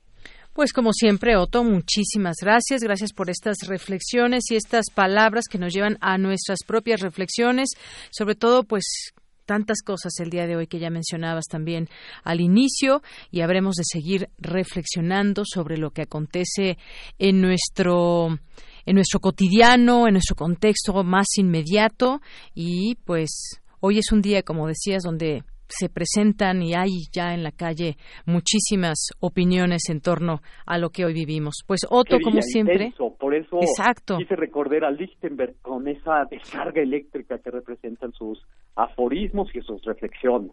Pues 0.53 0.71
como 0.71 0.93
siempre, 0.93 1.35
Otto, 1.35 1.63
muchísimas 1.63 2.35
gracias. 2.39 2.81
Gracias 2.81 3.11
por 3.11 3.31
estas 3.31 3.57
reflexiones 3.67 4.43
y 4.51 4.55
estas 4.55 4.91
palabras 4.93 5.45
que 5.49 5.57
nos 5.57 5.73
llevan 5.73 5.97
a 5.99 6.19
nuestras 6.19 6.59
propias 6.67 7.01
reflexiones, 7.01 7.69
sobre 8.11 8.35
todo 8.35 8.63
pues 8.63 9.13
tantas 9.47 9.81
cosas 9.81 10.13
el 10.19 10.29
día 10.29 10.45
de 10.45 10.55
hoy 10.55 10.67
que 10.67 10.77
ya 10.77 10.91
mencionabas 10.91 11.45
también 11.49 11.89
al 12.23 12.39
inicio 12.39 13.01
y 13.31 13.41
habremos 13.41 13.75
de 13.77 13.83
seguir 13.83 14.29
reflexionando 14.37 15.41
sobre 15.43 15.77
lo 15.77 15.89
que 15.89 16.03
acontece 16.03 16.77
en 17.17 17.41
nuestro 17.41 18.37
en 18.85 18.95
nuestro 18.95 19.21
cotidiano, 19.21 20.07
en 20.07 20.13
nuestro 20.13 20.35
contexto 20.35 21.03
más 21.03 21.25
inmediato 21.37 22.21
y 22.53 22.95
pues 23.05 23.59
hoy 23.79 23.97
es 23.97 24.11
un 24.11 24.21
día 24.21 24.43
como 24.43 24.67
decías 24.67 25.01
donde 25.01 25.43
se 25.77 25.89
presentan 25.89 26.61
y 26.61 26.73
hay 26.73 26.89
ya 27.11 27.33
en 27.33 27.43
la 27.43 27.51
calle 27.51 27.97
muchísimas 28.25 29.09
opiniones 29.19 29.83
en 29.89 30.01
torno 30.01 30.41
a 30.65 30.77
lo 30.77 30.89
que 30.89 31.05
hoy 31.05 31.13
vivimos. 31.13 31.63
Pues 31.67 31.81
Otto, 31.89 32.17
como 32.23 32.41
siempre. 32.41 32.93
por 33.19 33.35
eso 33.35 33.59
exacto. 33.61 34.17
quise 34.17 34.35
recordar 34.35 34.85
a 34.85 34.91
Lichtenberg 34.91 35.55
con 35.61 35.87
esa 35.87 36.25
descarga 36.29 36.81
eléctrica 36.81 37.39
que 37.39 37.51
representan 37.51 38.11
sus 38.13 38.39
aforismos 38.75 39.49
y 39.53 39.61
sus 39.61 39.83
reflexiones. 39.83 40.51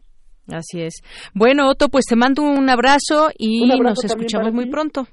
Así 0.48 0.82
es. 0.82 1.02
Bueno, 1.34 1.68
Otto, 1.68 1.88
pues 1.88 2.06
te 2.06 2.16
mando 2.16 2.42
un 2.42 2.68
abrazo 2.68 3.30
y 3.38 3.68
nos 3.68 4.04
escuchamos 4.04 4.52
muy 4.52 4.68
pronto. 4.68 5.06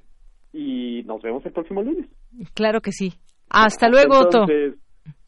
Y 0.53 1.03
nos 1.03 1.21
vemos 1.21 1.45
el 1.45 1.51
próximo 1.51 1.83
lunes. 1.83 2.07
Claro 2.53 2.81
que 2.81 2.91
sí. 2.91 3.13
Hasta 3.49 3.89
luego, 3.89 4.19
Otto. 4.19 4.45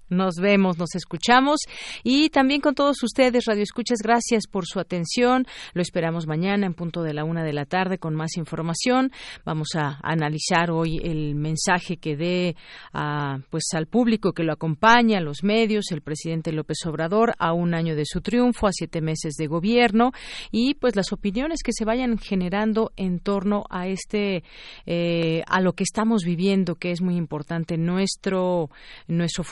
Nos 0.10 0.36
vemos, 0.36 0.78
nos 0.78 0.96
escuchamos 0.96 1.60
y 2.04 2.30
también 2.30 2.62
con 2.62 2.76
todos 2.76 3.04
ustedes, 3.04 3.46
Radio 3.46 3.64
Escuchas, 3.64 4.00
gracias 4.04 4.48
por 4.48 4.66
su 4.66 4.80
atención. 4.80 5.46
Lo 5.74 5.82
esperamos 5.82 6.28
mañana 6.28 6.66
en 6.66 6.74
punto 6.74 7.04
de 7.04 7.14
la 7.14 7.24
una 7.24 7.44
de 7.44 7.54
la 7.54 7.66
tarde 7.66 8.00
con 8.00 8.16
más 8.16 8.38
información. 8.38 9.12
Vamos 9.46 9.70
a 9.76 10.00
analizar 10.02 10.72
hoy 10.72 10.98
el 11.04 11.36
mensaje 11.36 11.98
que 11.98 12.16
dé 12.16 12.56
a, 12.94 13.38
pues, 13.50 13.66
al 13.74 13.86
público 13.86 14.34
que 14.34 14.44
lo 14.44 14.54
acompaña, 14.54 15.20
a 15.20 15.22
los 15.22 15.44
medios, 15.44 15.92
el 15.92 16.02
presidente 16.02 16.52
López 16.52 16.78
Obrador 16.86 17.34
a 17.38 17.54
un 17.54 17.74
año 17.74 17.96
de 17.96 18.06
su 18.06 18.22
triunfo, 18.22 18.68
a 18.68 18.72
siete 18.72 19.02
meses 19.02 19.36
de 19.36 19.48
gobierno 19.48 20.12
y 20.52 20.74
pues 20.76 20.96
las 20.96 21.14
opiniones 21.14 21.62
que 21.64 21.72
se 21.74 21.86
vayan 21.86 22.18
generando 22.18 22.92
en 22.96 23.20
torno 23.20 23.64
a 23.70 23.88
este, 23.88 24.44
eh, 24.86 25.44
a 25.48 25.62
lo 25.62 25.74
que 25.74 25.84
estamos 25.84 26.24
viviendo, 26.24 26.76
que 26.76 26.92
es 26.92 27.02
muy 27.02 27.16
importante, 27.16 27.78
nuestro, 27.78 28.70
nuestro 29.08 29.44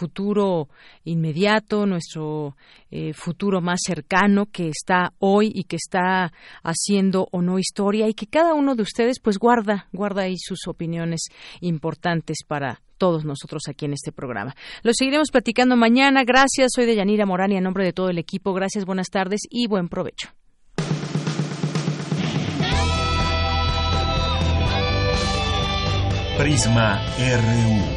inmediato, 1.03 1.85
nuestro 1.85 2.55
eh, 2.91 3.13
futuro 3.13 3.61
más 3.61 3.79
cercano 3.85 4.45
que 4.45 4.69
está 4.69 5.13
hoy 5.19 5.51
y 5.53 5.63
que 5.63 5.77
está 5.77 6.31
haciendo 6.63 7.27
o 7.31 7.41
no 7.41 7.59
historia 7.59 8.07
y 8.07 8.13
que 8.13 8.27
cada 8.27 8.53
uno 8.53 8.75
de 8.75 8.83
ustedes 8.83 9.19
pues 9.19 9.37
guarda, 9.37 9.87
guarda 9.91 10.23
ahí 10.23 10.35
sus 10.37 10.67
opiniones 10.67 11.27
importantes 11.61 12.39
para 12.47 12.81
todos 12.97 13.25
nosotros 13.25 13.63
aquí 13.69 13.85
en 13.85 13.93
este 13.93 14.11
programa. 14.11 14.55
Lo 14.83 14.91
seguiremos 14.93 15.31
platicando 15.31 15.75
mañana. 15.75 16.23
Gracias. 16.23 16.71
Soy 16.75 16.85
de 16.85 16.95
Yanira 16.95 17.25
Morán 17.25 17.51
y 17.51 17.57
a 17.57 17.61
nombre 17.61 17.85
de 17.85 17.93
todo 17.93 18.09
el 18.09 18.17
equipo, 18.17 18.53
gracias, 18.53 18.85
buenas 18.85 19.09
tardes 19.09 19.41
y 19.49 19.67
buen 19.67 19.87
provecho. 19.89 20.29
Prisma 26.37 27.01
RU. 27.17 27.96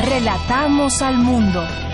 Relatamos 0.00 1.02
al 1.02 1.18
mundo. 1.18 1.87